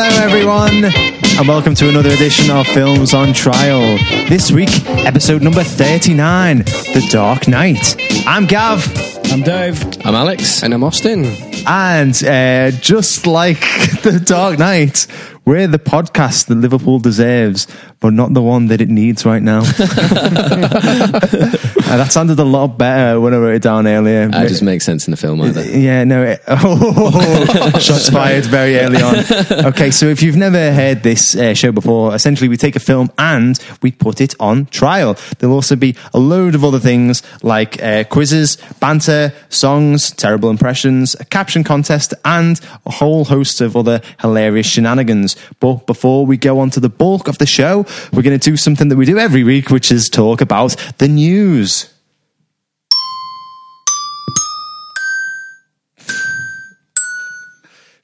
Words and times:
Hello, 0.00 0.24
everyone, 0.24 0.84
and 1.40 1.48
welcome 1.48 1.74
to 1.74 1.88
another 1.88 2.10
edition 2.10 2.52
of 2.52 2.68
Films 2.68 3.14
on 3.14 3.32
Trial. 3.32 3.98
This 4.28 4.52
week, 4.52 4.68
episode 4.86 5.42
number 5.42 5.64
39 5.64 6.58
The 6.58 7.08
Dark 7.10 7.48
Knight. 7.48 7.96
I'm 8.24 8.46
Gav, 8.46 8.86
I'm 9.32 9.42
Dave. 9.42 9.82
I'm 10.06 10.14
Alex. 10.14 10.62
And 10.62 10.72
I'm 10.72 10.84
Austin. 10.84 11.24
and 11.66 12.14
uh, 12.22 12.70
just 12.80 13.26
like 13.26 13.58
The 14.04 14.22
Dark 14.24 14.60
Knight, 14.60 15.08
we're 15.44 15.66
the 15.66 15.80
podcast 15.80 16.46
that 16.46 16.54
Liverpool 16.54 17.00
deserves, 17.00 17.66
but 18.00 18.12
not 18.12 18.34
the 18.34 18.42
one 18.42 18.66
that 18.66 18.80
it 18.80 18.88
needs 18.88 19.24
right 19.24 19.42
now. 19.42 19.62
Uh, 21.88 21.96
that 21.96 22.12
sounded 22.12 22.38
a 22.38 22.44
lot 22.44 22.76
better 22.76 23.18
when 23.18 23.32
I 23.32 23.38
wrote 23.38 23.54
it 23.54 23.62
down 23.62 23.86
earlier. 23.86 24.28
That 24.28 24.48
just 24.48 24.62
makes 24.62 24.84
sense 24.84 25.06
in 25.06 25.10
the 25.10 25.16
film 25.16 25.40
either. 25.40 25.64
Yeah, 25.64 26.04
no. 26.04 26.22
It, 26.22 26.42
oh, 26.46 27.70
shots 27.80 28.10
fired 28.10 28.44
very 28.44 28.78
early 28.78 29.00
on. 29.00 29.16
Okay, 29.68 29.90
so 29.90 30.04
if 30.04 30.22
you've 30.22 30.36
never 30.36 30.70
heard 30.70 31.02
this 31.02 31.34
uh, 31.34 31.54
show 31.54 31.72
before, 31.72 32.14
essentially 32.14 32.46
we 32.46 32.58
take 32.58 32.76
a 32.76 32.80
film 32.80 33.10
and 33.16 33.58
we 33.80 33.90
put 33.90 34.20
it 34.20 34.34
on 34.38 34.66
trial. 34.66 35.16
There'll 35.38 35.54
also 35.54 35.76
be 35.76 35.96
a 36.12 36.18
load 36.18 36.54
of 36.54 36.62
other 36.62 36.78
things 36.78 37.22
like 37.42 37.82
uh, 37.82 38.04
quizzes, 38.04 38.58
banter, 38.80 39.32
songs, 39.48 40.10
terrible 40.10 40.50
impressions, 40.50 41.16
a 41.18 41.24
caption 41.24 41.64
contest, 41.64 42.12
and 42.22 42.60
a 42.84 42.90
whole 42.90 43.24
host 43.24 43.62
of 43.62 43.78
other 43.78 44.02
hilarious 44.20 44.66
shenanigans. 44.66 45.36
But 45.58 45.86
before 45.86 46.26
we 46.26 46.36
go 46.36 46.60
on 46.60 46.68
to 46.70 46.80
the 46.80 46.90
bulk 46.90 47.28
of 47.28 47.38
the 47.38 47.46
show, 47.46 47.86
we're 48.12 48.22
going 48.22 48.38
to 48.38 48.50
do 48.50 48.56
something 48.56 48.88
that 48.88 48.96
we 48.96 49.04
do 49.06 49.18
every 49.18 49.44
week, 49.44 49.70
which 49.70 49.90
is 49.92 50.08
talk 50.08 50.40
about 50.40 50.76
the 50.98 51.08
news. 51.08 51.92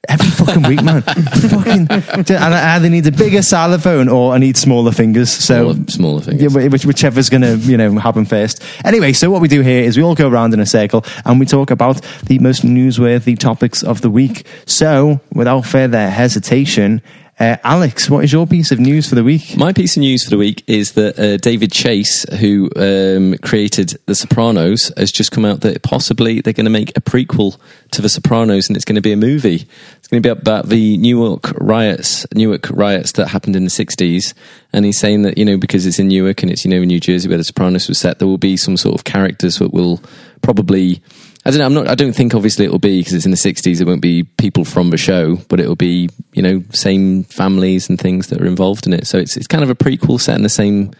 Every 0.06 0.28
fucking 0.28 0.62
week, 0.64 0.82
man. 0.82 1.00
fucking, 1.02 1.86
and 1.90 2.30
I 2.30 2.74
either 2.76 2.90
need 2.90 3.06
a 3.06 3.10
bigger 3.12 3.40
xylophone 3.40 4.08
or 4.10 4.34
I 4.34 4.38
need 4.38 4.54
smaller 4.58 4.92
fingers. 4.92 5.30
So 5.32 5.72
Smaller, 5.72 5.88
smaller 5.88 6.20
things. 6.20 6.42
yeah, 6.42 6.66
which, 6.68 6.84
whichever's 6.84 7.30
going 7.30 7.40
to 7.40 7.56
you 7.56 7.78
know 7.78 7.98
happen 7.98 8.26
first. 8.26 8.62
Anyway, 8.84 9.14
so 9.14 9.30
what 9.30 9.40
we 9.40 9.48
do 9.48 9.62
here 9.62 9.82
is 9.82 9.96
we 9.96 10.02
all 10.02 10.14
go 10.14 10.28
around 10.28 10.52
in 10.52 10.60
a 10.60 10.66
circle 10.66 11.06
and 11.24 11.40
we 11.40 11.46
talk 11.46 11.70
about 11.70 12.02
the 12.26 12.38
most 12.38 12.64
newsworthy 12.66 13.38
topics 13.38 13.82
of 13.82 14.02
the 14.02 14.10
week. 14.10 14.46
So, 14.66 15.20
without 15.32 15.62
further 15.64 16.10
hesitation, 16.10 17.00
uh, 17.40 17.56
Alex, 17.64 18.08
what 18.08 18.22
is 18.22 18.32
your 18.32 18.46
piece 18.46 18.70
of 18.70 18.78
news 18.78 19.08
for 19.08 19.16
the 19.16 19.24
week? 19.24 19.56
My 19.56 19.72
piece 19.72 19.96
of 19.96 20.00
news 20.00 20.22
for 20.22 20.30
the 20.30 20.38
week 20.38 20.62
is 20.68 20.92
that 20.92 21.18
uh, 21.18 21.36
David 21.38 21.72
Chase, 21.72 22.24
who 22.38 22.70
um, 22.76 23.36
created 23.38 23.98
The 24.06 24.14
Sopranos, 24.14 24.92
has 24.96 25.10
just 25.10 25.32
come 25.32 25.44
out 25.44 25.62
that 25.62 25.82
possibly 25.82 26.40
they're 26.40 26.52
going 26.52 26.64
to 26.66 26.70
make 26.70 26.96
a 26.96 27.00
prequel 27.00 27.58
to 27.90 28.00
The 28.00 28.08
Sopranos, 28.08 28.68
and 28.68 28.76
it's 28.76 28.84
going 28.84 28.94
to 28.94 29.02
be 29.02 29.10
a 29.10 29.16
movie. 29.16 29.66
It's 29.96 30.06
going 30.06 30.22
to 30.22 30.26
be 30.26 30.30
about 30.30 30.68
the 30.68 30.96
Newark 30.96 31.50
riots, 31.58 32.24
Newark 32.32 32.70
riots 32.70 33.10
that 33.12 33.28
happened 33.28 33.56
in 33.56 33.64
the 33.64 33.70
'60s, 33.70 34.32
and 34.72 34.84
he's 34.84 34.98
saying 34.98 35.22
that 35.22 35.36
you 35.36 35.44
know 35.44 35.56
because 35.56 35.86
it's 35.86 35.98
in 35.98 36.06
Newark 36.06 36.42
and 36.44 36.52
it's 36.52 36.64
you 36.64 36.70
know 36.70 36.82
in 36.82 36.88
New 36.88 37.00
Jersey 37.00 37.28
where 37.28 37.38
The 37.38 37.44
Sopranos 37.44 37.88
was 37.88 37.98
set, 37.98 38.20
there 38.20 38.28
will 38.28 38.38
be 38.38 38.56
some 38.56 38.76
sort 38.76 38.94
of 38.94 39.02
characters 39.02 39.58
that 39.58 39.72
will 39.72 40.00
probably. 40.40 41.02
I 41.46 41.50
don't 41.50 41.58
know. 41.58 41.66
I'm 41.66 41.74
not. 41.74 41.88
I 41.88 41.94
don't 41.94 42.14
think 42.14 42.34
obviously 42.34 42.64
it 42.64 42.70
will 42.70 42.78
be 42.78 43.00
because 43.00 43.12
it's 43.12 43.26
in 43.26 43.30
the 43.30 43.36
'60s. 43.36 43.80
It 43.80 43.86
won't 43.86 44.00
be 44.00 44.22
people 44.22 44.64
from 44.64 44.90
the 44.90 44.96
show, 44.96 45.36
but 45.48 45.60
it 45.60 45.68
will 45.68 45.76
be 45.76 46.08
you 46.32 46.42
know 46.42 46.62
same 46.70 47.24
families 47.24 47.88
and 47.88 48.00
things 48.00 48.28
that 48.28 48.40
are 48.40 48.46
involved 48.46 48.86
in 48.86 48.94
it. 48.94 49.06
So 49.06 49.18
it's 49.18 49.36
it's 49.36 49.46
kind 49.46 49.62
of 49.62 49.70
a 49.70 49.74
prequel 49.74 50.20
set 50.20 50.36
in 50.36 50.42
the 50.42 50.48
same 50.48 50.92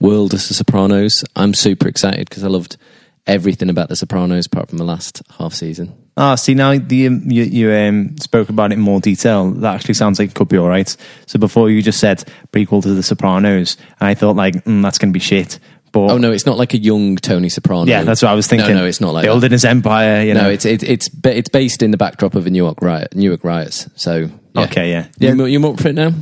world 0.00 0.32
as 0.32 0.48
The 0.48 0.54
Sopranos. 0.54 1.24
I'm 1.36 1.52
super 1.52 1.86
excited 1.86 2.28
because 2.28 2.44
I 2.44 2.48
loved 2.48 2.78
everything 3.26 3.68
about 3.68 3.90
The 3.90 3.96
Sopranos 3.96 4.46
apart 4.46 4.70
from 4.70 4.78
the 4.78 4.84
last 4.84 5.22
half 5.38 5.52
season. 5.52 5.94
Ah, 6.16 6.34
see 6.34 6.54
now 6.54 6.76
the 6.76 7.06
um, 7.06 7.30
you, 7.30 7.44
you 7.44 7.72
um, 7.72 8.16
spoke 8.18 8.48
about 8.48 8.72
it 8.72 8.74
in 8.74 8.80
more 8.80 9.00
detail. 9.00 9.50
That 9.50 9.74
actually 9.74 9.94
sounds 9.94 10.18
like 10.18 10.30
it 10.30 10.34
could 10.34 10.48
be 10.48 10.58
all 10.58 10.68
right. 10.68 10.94
So 11.26 11.38
before 11.38 11.70
you 11.70 11.82
just 11.82 12.00
said 12.00 12.24
prequel 12.52 12.82
to 12.82 12.94
The 12.94 13.02
Sopranos, 13.02 13.76
I 14.00 14.14
thought 14.14 14.36
like 14.36 14.54
mm, 14.64 14.82
that's 14.82 14.98
going 14.98 15.12
to 15.12 15.16
be 15.16 15.20
shit. 15.20 15.58
But 15.92 16.10
Oh 16.10 16.18
no, 16.18 16.30
it's 16.32 16.46
not 16.46 16.56
like 16.58 16.72
a 16.74 16.78
young 16.78 17.16
Tony 17.16 17.48
Soprano. 17.48 17.86
yeah, 17.86 18.02
that's 18.04 18.22
what 18.22 18.30
I 18.30 18.34
was 18.34 18.46
thinking. 18.46 18.74
No, 18.74 18.82
no, 18.82 18.86
it's 18.86 19.00
not 19.00 19.12
like 19.14 19.24
building 19.24 19.50
that. 19.50 19.52
his 19.52 19.64
empire. 19.64 20.22
You 20.22 20.34
know, 20.34 20.42
No, 20.42 20.50
it's 20.50 20.64
it, 20.64 20.82
it's 20.82 21.10
it's 21.24 21.48
based 21.48 21.82
in 21.82 21.90
the 21.90 21.96
backdrop 21.96 22.34
of 22.34 22.46
a 22.46 22.50
Newark 22.50 22.80
riot, 22.82 23.14
Newark 23.14 23.42
riots. 23.44 23.88
So 23.96 24.28
yeah. 24.54 24.62
Okay, 24.64 24.90
yeah. 24.90 25.06
You, 25.18 25.28
Yeah. 25.28 25.34
mo- 25.34 25.44
you 25.46 25.66
up 25.68 25.80
for 25.80 25.88
it 25.88 25.94
now? 25.94 26.12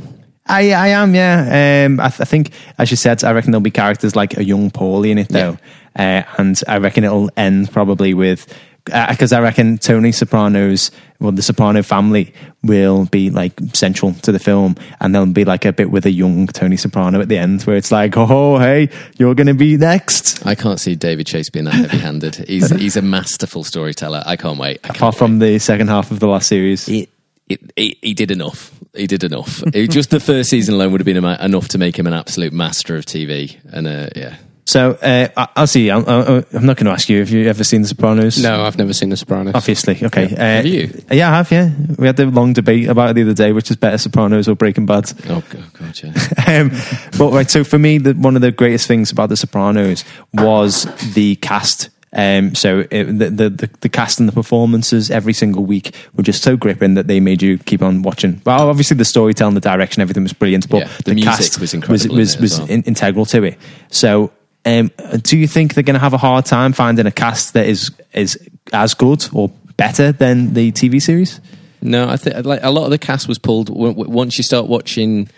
I 0.45 0.71
I 0.71 0.87
am 0.89 1.13
yeah. 1.13 1.85
Um, 1.85 1.99
I, 1.99 2.09
th- 2.09 2.21
I 2.21 2.25
think 2.25 2.51
as 2.79 2.89
you 2.89 2.97
said, 2.97 3.23
I 3.23 3.31
reckon 3.33 3.51
there'll 3.51 3.61
be 3.61 3.69
characters 3.71 4.15
like 4.15 4.37
a 4.37 4.43
young 4.43 4.71
Paulie 4.71 5.11
in 5.11 5.19
it 5.19 5.29
though, 5.29 5.57
uh, 5.95 6.23
and 6.39 6.59
I 6.67 6.77
reckon 6.79 7.03
it'll 7.03 7.29
end 7.37 7.71
probably 7.71 8.15
with 8.15 8.51
because 8.85 9.33
I 9.33 9.41
reckon 9.41 9.77
Tony 9.77 10.11
Soprano's 10.11 10.91
well 11.19 11.31
the 11.31 11.41
Soprano 11.41 11.83
family 11.83 12.33
will 12.63 13.05
be 13.05 13.29
like 13.29 13.53
central 13.73 14.13
to 14.13 14.31
the 14.31 14.39
film, 14.39 14.75
and 14.99 15.13
there'll 15.13 15.27
be 15.27 15.45
like 15.45 15.65
a 15.65 15.73
bit 15.73 15.91
with 15.91 16.05
a 16.05 16.11
young 16.11 16.47
Tony 16.47 16.77
Soprano 16.77 17.21
at 17.21 17.27
the 17.27 17.37
end 17.37 17.63
where 17.63 17.75
it's 17.75 17.91
like 17.91 18.17
oh 18.17 18.57
hey 18.57 18.89
you're 19.17 19.35
gonna 19.35 19.53
be 19.53 19.77
next. 19.77 20.45
I 20.45 20.55
can't 20.55 20.79
see 20.79 20.95
David 20.95 21.27
Chase 21.27 21.49
being 21.49 21.65
that 21.65 21.73
heavy-handed. 21.73 22.35
He's 22.47 22.69
he's 22.69 22.95
a 22.97 23.01
masterful 23.01 23.63
storyteller. 23.63 24.23
I 24.25 24.35
can't 24.35 24.59
wait. 24.59 24.79
I 24.83 24.87
can't 24.87 24.97
Apart 24.97 25.15
from 25.15 25.39
the 25.39 25.59
second 25.59 25.87
half 25.87 26.11
of 26.11 26.19
the 26.19 26.27
last 26.27 26.47
series, 26.47 26.85
he, 26.85 27.09
he, 27.47 27.59
he, 27.75 27.97
he 28.01 28.13
did 28.13 28.31
enough. 28.31 28.71
He 28.95 29.07
did 29.07 29.23
enough. 29.23 29.63
Just 29.71 30.09
the 30.09 30.19
first 30.19 30.49
season 30.49 30.73
alone 30.73 30.91
would 30.91 31.01
have 31.01 31.05
been 31.05 31.23
enough 31.23 31.67
to 31.69 31.77
make 31.77 31.97
him 31.97 32.07
an 32.07 32.13
absolute 32.13 32.53
master 32.53 32.95
of 32.95 33.05
TV. 33.05 33.57
And 33.71 33.87
uh, 33.87 34.09
yeah, 34.15 34.37
so 34.69 34.91
uh, 35.01 35.47
I'll 35.55 35.65
see. 35.67 35.89
I'm, 35.89 36.05
I'm 36.07 36.65
not 36.65 36.77
going 36.77 36.85
to 36.85 36.91
ask 36.91 37.09
you 37.09 37.21
if 37.21 37.31
you 37.31 37.47
ever 37.49 37.63
seen 37.63 37.81
The 37.81 37.87
Sopranos. 37.87 38.37
No, 38.41 38.63
I've 38.63 38.77
never 38.77 38.93
seen 38.93 39.09
The 39.09 39.17
Sopranos. 39.17 39.55
Obviously, 39.55 39.97
okay. 40.03 40.25
Uh, 40.25 40.37
Have 40.37 40.65
you? 40.67 41.01
Yeah, 41.11 41.31
I 41.31 41.37
have. 41.37 41.51
Yeah, 41.51 41.71
we 41.97 42.05
had 42.05 42.17
the 42.17 42.27
long 42.27 42.53
debate 42.53 42.87
about 42.87 43.09
it 43.09 43.13
the 43.15 43.23
other 43.23 43.33
day, 43.33 43.51
which 43.51 43.71
is 43.71 43.77
better, 43.77 43.97
Sopranos 43.97 44.47
or 44.47 44.55
Breaking 44.55 44.85
Bad. 44.85 45.11
oh 45.29 45.43
god, 45.49 45.99
yeah. 46.03 46.13
Um, 46.61 46.69
but 47.17 47.31
right, 47.33 47.49
so 47.49 47.63
for 47.63 47.79
me, 47.79 47.97
the, 47.97 48.13
one 48.13 48.35
of 48.35 48.41
the 48.41 48.51
greatest 48.51 48.87
things 48.87 49.11
about 49.11 49.29
The 49.29 49.37
Sopranos 49.37 50.03
was 50.33 50.85
the 51.13 51.35
cast. 51.37 51.89
Um, 52.11 52.55
so 52.55 52.85
it, 52.89 53.03
the, 53.19 53.29
the 53.29 53.49
the 53.51 53.69
the 53.81 53.89
cast 53.89 54.19
and 54.19 54.27
the 54.27 54.33
performances 54.33 55.11
every 55.11 55.33
single 55.33 55.63
week 55.63 55.93
were 56.15 56.23
just 56.23 56.41
so 56.41 56.57
gripping 56.57 56.95
that 56.95 57.05
they 57.05 57.19
made 57.19 57.41
you 57.43 57.59
keep 57.59 57.83
on 57.83 58.01
watching. 58.01 58.41
Well, 58.45 58.67
obviously 58.67 58.97
the 58.97 59.05
storytelling, 59.05 59.53
the 59.53 59.61
direction, 59.61 60.01
everything 60.01 60.23
was 60.23 60.33
brilliant, 60.33 60.67
but 60.69 60.79
Yeah, 60.79 60.89
the 61.05 61.13
music 61.13 61.31
cast 61.31 61.59
was 61.59 61.73
was 61.87 62.05
it 62.05 62.11
was, 62.41 62.59
well. 62.59 62.69
in- 62.69 62.83
integral 62.83 63.25
to 63.27 63.43
it. 63.43 63.57
So. 63.89 64.31
Um, 64.69 64.91
do 65.21 65.37
you 65.37 65.47
think 65.47 65.73
they're 65.73 65.83
going 65.83 65.95
to 65.95 65.99
have 65.99 66.13
a 66.13 66.17
hard 66.17 66.45
time 66.45 66.73
finding 66.73 67.07
a 67.07 67.11
cast 67.11 67.53
that 67.53 67.65
is 67.65 67.91
is 68.13 68.37
as 68.71 68.93
good 68.93 69.27
or 69.33 69.49
better 69.77 70.11
than 70.11 70.53
the 70.53 70.71
TV 70.71 71.01
series? 71.01 71.41
No, 71.81 72.07
I 72.07 72.17
think 72.17 72.45
like 72.45 72.59
a 72.61 72.69
lot 72.69 72.85
of 72.85 72.91
the 72.91 72.97
cast 72.97 73.27
was 73.27 73.39
pulled 73.39 73.69
once 73.69 74.37
you 74.37 74.43
start 74.43 74.67
watching 74.67 75.29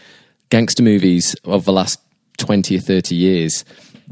gangster 0.49 0.83
movies 0.83 1.35
of 1.45 1.65
the 1.65 1.71
last 1.71 2.01
twenty 2.37 2.75
or 2.75 2.81
thirty 2.81 3.15
years. 3.15 3.63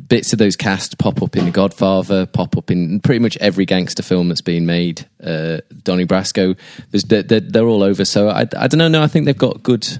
Bits 0.08 0.31
of 0.31 0.40
those 0.40 0.56
cast 0.56 0.97
pop 0.97 1.22
up 1.22 1.35
in 1.35 1.44
The 1.44 1.52
Godfather, 1.52 2.25
pop 2.25 2.56
up 2.56 2.72
in 2.72 3.02
pretty 3.02 3.19
much 3.19 3.35
every 3.38 3.66
gangster 3.66 4.02
film 4.02 4.29
that's 4.29 4.40
been 4.40 4.66
made. 4.66 5.06
Uh, 5.22 5.58
Donnie 5.84 6.06
Brasco, 6.06 6.58
they're, 6.91 7.41
they're 7.41 7.68
all 7.68 7.84
over. 7.84 8.06
So 8.06 8.29
I, 8.29 8.47
I 8.58 8.68
don't 8.68 8.78
know. 8.78 8.88
No, 8.88 9.03
I 9.03 9.08
think 9.08 9.25
they've 9.25 9.38
got 9.38 9.62
good. 9.62 10.00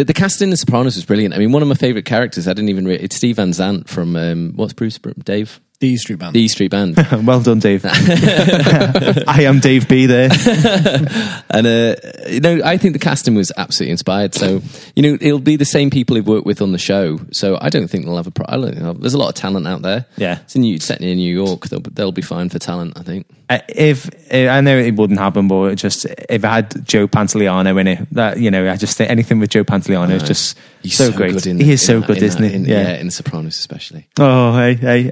The, 0.00 0.04
the 0.04 0.14
cast 0.14 0.40
in 0.40 0.48
The 0.48 0.56
Sopranos 0.56 0.96
was 0.96 1.04
brilliant. 1.04 1.34
I 1.34 1.38
mean, 1.38 1.52
one 1.52 1.60
of 1.60 1.68
my 1.68 1.74
favorite 1.74 2.06
characters. 2.06 2.48
I 2.48 2.54
didn't 2.54 2.70
even. 2.70 2.86
Re- 2.86 2.94
it's 2.94 3.16
Steve 3.16 3.36
Van 3.36 3.52
Zandt 3.52 3.86
from 3.86 4.16
um, 4.16 4.54
what's 4.56 4.72
Bruce 4.72 4.96
Br- 4.96 5.10
Dave 5.22 5.60
The 5.80 5.88
E 5.88 5.96
Street 5.96 6.18
Band. 6.18 6.34
the 6.34 6.40
E 6.42 6.48
Street 6.48 6.70
Band. 6.70 6.94
well 7.26 7.40
done, 7.40 7.58
Dave. 7.58 7.84
I 7.88 9.42
am 9.46 9.60
Dave 9.60 9.88
B. 9.88 10.06
There. 10.06 10.28
And 11.52 11.66
uh, 11.66 11.96
you 12.28 12.38
know, 12.38 12.60
I 12.64 12.76
think 12.76 12.92
the 12.92 13.00
casting 13.00 13.34
was 13.34 13.50
absolutely 13.56 13.90
inspired. 13.90 14.34
So 14.36 14.62
you 14.94 15.02
know, 15.02 15.18
it'll 15.20 15.40
be 15.40 15.56
the 15.56 15.64
same 15.64 15.90
people 15.90 16.14
who've 16.14 16.26
worked 16.26 16.46
with 16.46 16.62
on 16.62 16.70
the 16.70 16.78
show. 16.78 17.18
So 17.32 17.58
I 17.60 17.70
don't 17.70 17.88
think 17.88 18.04
they'll 18.04 18.16
have 18.16 18.28
a. 18.28 18.30
Pro- 18.30 18.46
I 18.48 18.56
know. 18.56 18.92
There's 18.92 19.14
a 19.14 19.18
lot 19.18 19.30
of 19.30 19.34
talent 19.34 19.66
out 19.66 19.82
there. 19.82 20.06
Yeah. 20.16 20.38
it's 20.42 20.54
in 20.54 20.62
New, 20.62 20.78
set 20.78 21.00
in 21.00 21.16
New 21.18 21.34
York. 21.34 21.66
They'll, 21.68 21.80
they'll 21.80 22.12
be 22.12 22.22
fine 22.22 22.50
for 22.50 22.60
talent. 22.60 22.96
I 23.00 23.02
think. 23.02 23.26
Uh, 23.48 23.58
if 23.68 24.08
uh, 24.32 24.46
I 24.48 24.60
know 24.60 24.78
it 24.78 24.94
wouldn't 24.94 25.18
happen, 25.18 25.48
but 25.48 25.74
just 25.74 26.06
if 26.28 26.44
I 26.44 26.54
had 26.56 26.86
Joe 26.86 27.08
Pantoliano 27.08 27.80
in 27.80 27.88
it, 27.88 28.06
that 28.12 28.38
you 28.38 28.52
know, 28.52 28.70
I 28.70 28.76
just 28.76 28.96
think 28.96 29.10
anything 29.10 29.40
with 29.40 29.50
Joe 29.50 29.64
Pantoliano 29.64 30.10
is 30.10 30.22
just 30.22 30.56
He's 30.84 30.96
so, 30.96 31.10
great. 31.12 31.32
good 31.32 31.46
in 31.48 31.58
he 31.58 31.72
is 31.72 31.82
in 31.82 31.86
so 31.86 31.98
that- 32.00 32.06
good, 32.06 32.18
in 32.18 32.24
isn't 32.24 32.42
that- 32.42 32.48
he? 32.48 32.54
in- 32.54 32.64
yeah. 32.64 32.82
yeah, 32.82 32.94
in 32.98 33.06
The 33.06 33.12
Sopranos 33.12 33.58
especially. 33.58 34.06
Oh, 34.20 34.56
hey, 34.56 34.74
hey. 34.74 35.10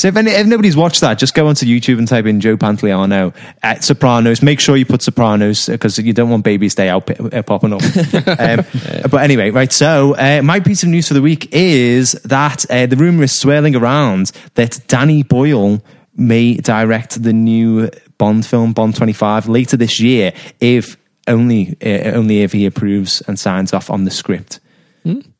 Uh, 0.00 0.02
so 0.02 0.08
if, 0.08 0.16
any, 0.16 0.30
if 0.30 0.46
nobody's 0.46 0.76
watched 0.76 1.00
that, 1.02 1.18
just 1.18 1.34
go 1.34 1.46
onto 1.46 1.66
YouTube 1.66 1.98
and 1.98 2.08
type 2.08 2.26
in 2.26 2.40
Joe 2.40 2.56
Pantoliano 2.56 3.34
at 3.62 3.84
Sopranos. 3.84 4.42
Make 4.42 4.60
sure 4.60 4.76
you 4.76 4.86
put 4.86 5.02
Sopranos 5.02 5.66
because 5.66 5.98
you 5.98 6.12
don't 6.12 6.30
want 6.30 6.44
Baby's 6.44 6.74
Day 6.74 6.88
out 6.88 7.10
uh, 7.34 7.42
popping 7.42 7.72
up. 7.72 7.82
um, 8.38 8.64
But 9.10 9.22
anyway, 9.22 9.50
right. 9.50 9.72
So 9.72 10.14
uh, 10.16 10.42
my 10.42 10.60
piece 10.60 10.82
of 10.82 10.88
news 10.88 11.08
for 11.08 11.14
the 11.14 11.22
week 11.22 11.48
is 11.52 12.12
that 12.24 12.70
uh, 12.70 12.86
the 12.86 12.96
rumor 12.96 13.24
is 13.24 13.38
swirling 13.38 13.76
around 13.76 14.32
that 14.54 14.80
Danny 14.88 15.22
Boyle 15.22 15.82
may 16.16 16.54
direct 16.54 17.22
the 17.22 17.32
new 17.32 17.90
Bond 18.18 18.44
film, 18.44 18.72
Bond 18.72 18.94
25, 18.96 19.48
later 19.48 19.76
this 19.76 19.98
year, 19.98 20.32
if 20.60 20.96
only 21.26 21.76
uh, 21.82 22.12
only 22.12 22.42
if 22.42 22.52
he 22.52 22.66
approves 22.66 23.22
and 23.22 23.38
signs 23.38 23.72
off 23.72 23.90
on 23.90 24.04
the 24.04 24.10
script. 24.10 24.60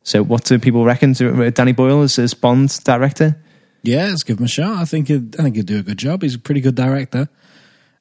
So, 0.03 0.23
what 0.23 0.45
do 0.45 0.59
people 0.59 0.85
reckon? 0.85 1.13
Danny 1.13 1.73
Boyle 1.73 2.03
as, 2.03 2.19
as 2.19 2.33
Bond 2.33 2.83
director? 2.85 3.37
Yeah, 3.83 4.07
let's 4.09 4.23
give 4.23 4.39
him 4.39 4.45
a 4.45 4.49
shot. 4.49 4.79
I 4.79 4.85
think 4.85 5.09
he'd, 5.09 5.39
I 5.39 5.43
think 5.45 5.57
he'd 5.57 5.67
do 5.67 5.79
a 5.79 5.83
good 5.83 5.99
job. 5.99 6.23
He's 6.23 6.35
a 6.35 6.39
pretty 6.39 6.61
good 6.61 6.75
director. 6.75 7.29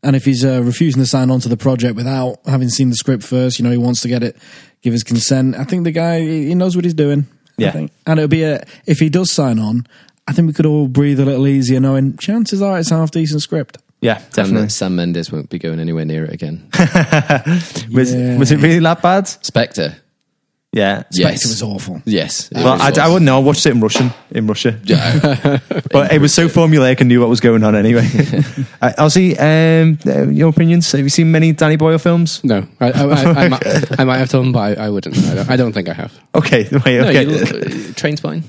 And 0.03 0.15
if 0.15 0.23
he's 0.25 0.45
uh, 0.45 0.61
refusing 0.63 1.01
to 1.01 1.07
sign 1.07 1.29
on 1.29 1.39
to 1.41 1.49
the 1.49 1.57
project 1.57 1.95
without 1.95 2.39
having 2.45 2.69
seen 2.69 2.89
the 2.89 2.95
script 2.95 3.23
first, 3.23 3.59
you 3.59 3.65
know, 3.65 3.71
he 3.71 3.77
wants 3.77 4.01
to 4.01 4.07
get 4.07 4.23
it, 4.23 4.37
give 4.81 4.93
his 4.93 5.03
consent. 5.03 5.55
I 5.57 5.65
think 5.65 5.83
the 5.83 5.91
guy 5.91 6.21
he 6.21 6.55
knows 6.55 6.75
what 6.75 6.85
he's 6.85 6.93
doing. 6.93 7.27
I 7.57 7.63
Yeah. 7.63 7.71
think. 7.71 7.91
and 8.07 8.17
it'll 8.19 8.29
be 8.29 8.43
a 8.43 8.63
if 8.85 8.99
he 8.99 9.09
does 9.09 9.29
sign 9.31 9.59
on, 9.59 9.85
I 10.27 10.31
think 10.31 10.47
we 10.47 10.53
could 10.53 10.65
all 10.65 10.87
breathe 10.87 11.19
a 11.19 11.25
little 11.25 11.47
easier, 11.47 11.79
knowing 11.81 12.15
chances 12.17 12.61
are 12.61 12.79
it's 12.79 12.91
a 12.91 12.95
half 12.97 13.11
decent 13.11 13.41
script. 13.41 13.77
Yeah, 14.01 14.19
And 14.19 14.31
definitely. 14.31 14.61
that 14.67 14.71
Sam 14.71 14.95
Mendes 14.95 15.29
won't 15.29 15.49
be 15.49 15.59
going 15.59 15.81
anywhere 15.81 16.05
near 16.05 16.23
it 16.23 16.31
again. 16.33 16.63
Was, 17.91 18.13
Yeah. 18.13 18.37
was 18.37 18.51
it 18.53 18.61
really 18.61 18.79
that 18.79 19.01
bad? 19.01 19.27
Spectre. 19.27 19.97
Yeah. 20.71 21.03
Yes. 21.11 21.45
It 21.45 21.47
was 21.49 21.63
awful. 21.63 21.99
Yes. 22.05 22.49
it 22.51 22.57
Well, 22.57 22.79
I, 22.79 22.89
was. 22.89 22.97
I 22.99 23.07
wouldn't 23.07 23.25
know. 23.25 23.37
I 23.37 23.39
watched 23.39 23.65
it 23.65 23.71
in 23.71 23.79
Russian. 23.81 24.11
In 24.29 24.45
Russia, 24.45 24.79
Yeah. 24.83 25.57
but 25.91 26.13
it 26.13 26.21
was 26.21 26.31
so 26.31 26.47
formulaic 26.47 26.99
and 26.99 27.07
knew 27.09 27.19
what 27.21 27.29
was 27.29 27.39
going 27.39 27.63
on 27.63 27.75
anyway. 27.75 28.01
uh, 28.81 28.91
Ozzy, 28.99 29.33
um, 29.39 29.97
uh, 30.05 30.29
your 30.29 30.49
opinions? 30.49 30.91
Have 30.91 31.01
you 31.01 31.09
seen 31.09 31.31
many 31.31 31.53
Danny 31.53 31.75
Boyle 31.75 31.97
films? 31.97 32.43
No, 32.43 32.67
I, 32.79 32.91
I, 32.91 33.03
I, 33.03 33.23
I, 33.45 33.47
might, 33.49 33.99
I 33.99 34.03
might 34.03 34.17
have 34.19 34.29
done, 34.29 34.51
but 34.51 34.77
I, 34.77 34.85
I 34.85 34.89
wouldn't. 34.89 35.17
I 35.17 35.33
don't, 35.35 35.49
I 35.49 35.55
don't 35.55 35.73
think 35.73 35.89
I 35.89 35.93
have. 35.93 36.13
Okay, 36.35 36.67
wait, 36.71 36.99
No, 37.01 37.07
okay. 37.07 37.23
you, 37.23 37.29
Trainspotting. 37.95 38.43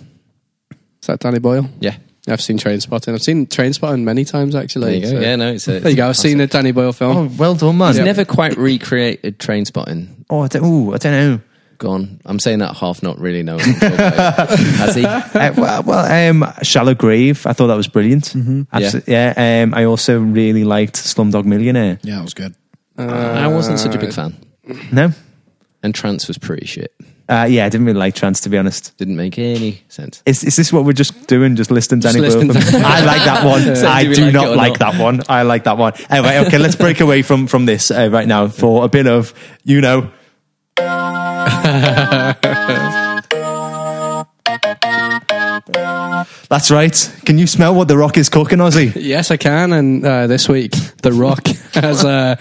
Is 1.00 1.06
that 1.06 1.20
Danny 1.20 1.38
Boyle? 1.38 1.70
Yeah. 1.80 1.96
I've 2.28 2.42
seen 2.42 2.58
Trainspotting. 2.58 3.14
I've 3.14 3.22
seen 3.22 3.46
Trainspotting 3.46 4.02
many 4.02 4.26
times 4.26 4.52
There 4.52 4.62
actually. 4.62 4.96
you 4.96 5.02
go. 5.04 5.08
so- 5.12 5.20
Yeah, 5.20 5.36
no, 5.36 5.52
it's 5.52 5.66
a. 5.68 5.80
There 5.80 5.90
you 5.90 5.96
go. 5.96 6.08
I've 6.10 6.18
seen 6.18 6.38
a 6.42 6.46
Danny 6.46 6.72
Boyle 6.72 6.92
film. 6.92 7.16
oh, 7.16 7.30
well 7.38 7.54
done, 7.54 7.78
man. 7.78 7.94
He's 7.94 8.04
never 8.04 8.26
quite 8.26 8.58
recreated 8.58 9.38
Trainspotting. 9.38 10.26
Oh, 10.28 10.40
I 10.42 10.48
don't, 10.48 10.64
ooh, 10.66 10.92
I 10.92 10.98
don't 10.98 11.12
know. 11.12 11.40
Gone. 11.80 12.20
I'm 12.26 12.38
saying 12.38 12.58
that 12.58 12.76
half 12.76 13.02
not 13.02 13.18
really 13.18 13.42
knowing. 13.42 13.60
what 13.60 13.68
I'm 13.68 13.80
talking 13.80 13.94
about. 13.94 14.48
Has 14.58 14.94
he? 14.94 15.04
Uh, 15.06 15.54
well, 15.56 15.82
well 15.82 16.30
um, 16.30 16.44
Shallow 16.62 16.94
Grave. 16.94 17.46
I 17.46 17.54
thought 17.54 17.68
that 17.68 17.74
was 17.74 17.88
brilliant. 17.88 18.24
Mm-hmm. 18.24 18.76
Abso- 18.76 19.02
yeah. 19.06 19.62
um, 19.64 19.72
I 19.72 19.84
also 19.84 20.20
really 20.20 20.64
liked 20.64 20.96
Slumdog 20.96 21.46
Millionaire. 21.46 21.98
Yeah, 22.02 22.20
it 22.20 22.22
was 22.22 22.34
good. 22.34 22.54
I 22.98 23.48
wasn't 23.48 23.78
such 23.78 23.94
a 23.94 23.98
big 23.98 24.12
fan. 24.12 24.36
No. 24.92 25.12
And 25.82 25.94
Trance 25.94 26.28
was 26.28 26.36
pretty 26.36 26.66
shit. 26.66 26.94
Uh, 27.30 27.46
yeah, 27.48 27.64
I 27.64 27.70
didn't 27.70 27.86
really 27.86 27.98
like 27.98 28.14
Trance 28.14 28.42
to 28.42 28.50
be 28.50 28.58
honest. 28.58 28.94
Didn't 28.98 29.16
make 29.16 29.38
any 29.38 29.82
sense. 29.88 30.22
Is, 30.26 30.44
is 30.44 30.56
this 30.56 30.72
what 30.74 30.84
we're 30.84 30.92
just 30.92 31.28
doing? 31.28 31.56
Just 31.56 31.70
listing 31.70 32.00
Danny 32.00 32.20
Just 32.20 32.36
Boyle? 32.36 32.46
listing 32.48 32.62
films? 32.72 32.84
I 32.84 33.04
like 33.04 33.24
that 33.24 33.46
one. 33.46 33.76
So 33.76 33.88
I 33.88 34.04
do 34.04 34.14
do 34.14 34.24
like 34.24 34.32
not 34.34 34.56
like 34.56 34.80
not? 34.80 34.92
that 34.92 35.02
one. 35.02 35.22
I 35.30 35.42
like 35.42 35.64
that 35.64 35.78
one. 35.78 35.94
Anyway, 36.10 36.38
okay, 36.46 36.58
let's 36.58 36.76
break 36.76 37.00
away 37.00 37.22
from 37.22 37.46
from 37.46 37.64
this 37.64 37.90
uh, 37.90 38.10
right 38.12 38.26
now 38.28 38.48
for 38.48 38.84
a 38.84 38.88
bit 38.88 39.06
of 39.06 39.32
you 39.64 39.80
know. 39.80 40.10
That's 46.48 46.70
right. 46.70 47.20
Can 47.24 47.38
you 47.38 47.46
smell 47.46 47.74
what 47.74 47.88
the 47.88 47.96
Rock 47.96 48.18
is 48.18 48.28
cooking, 48.28 48.58
Ozzy? 48.58 48.92
Yes, 48.96 49.30
I 49.30 49.36
can. 49.36 49.72
And 49.72 50.04
uh, 50.04 50.26
this 50.26 50.48
week, 50.48 50.72
The 51.02 51.12
Rock 51.12 51.46
has 51.74 52.04
uh, 52.04 52.36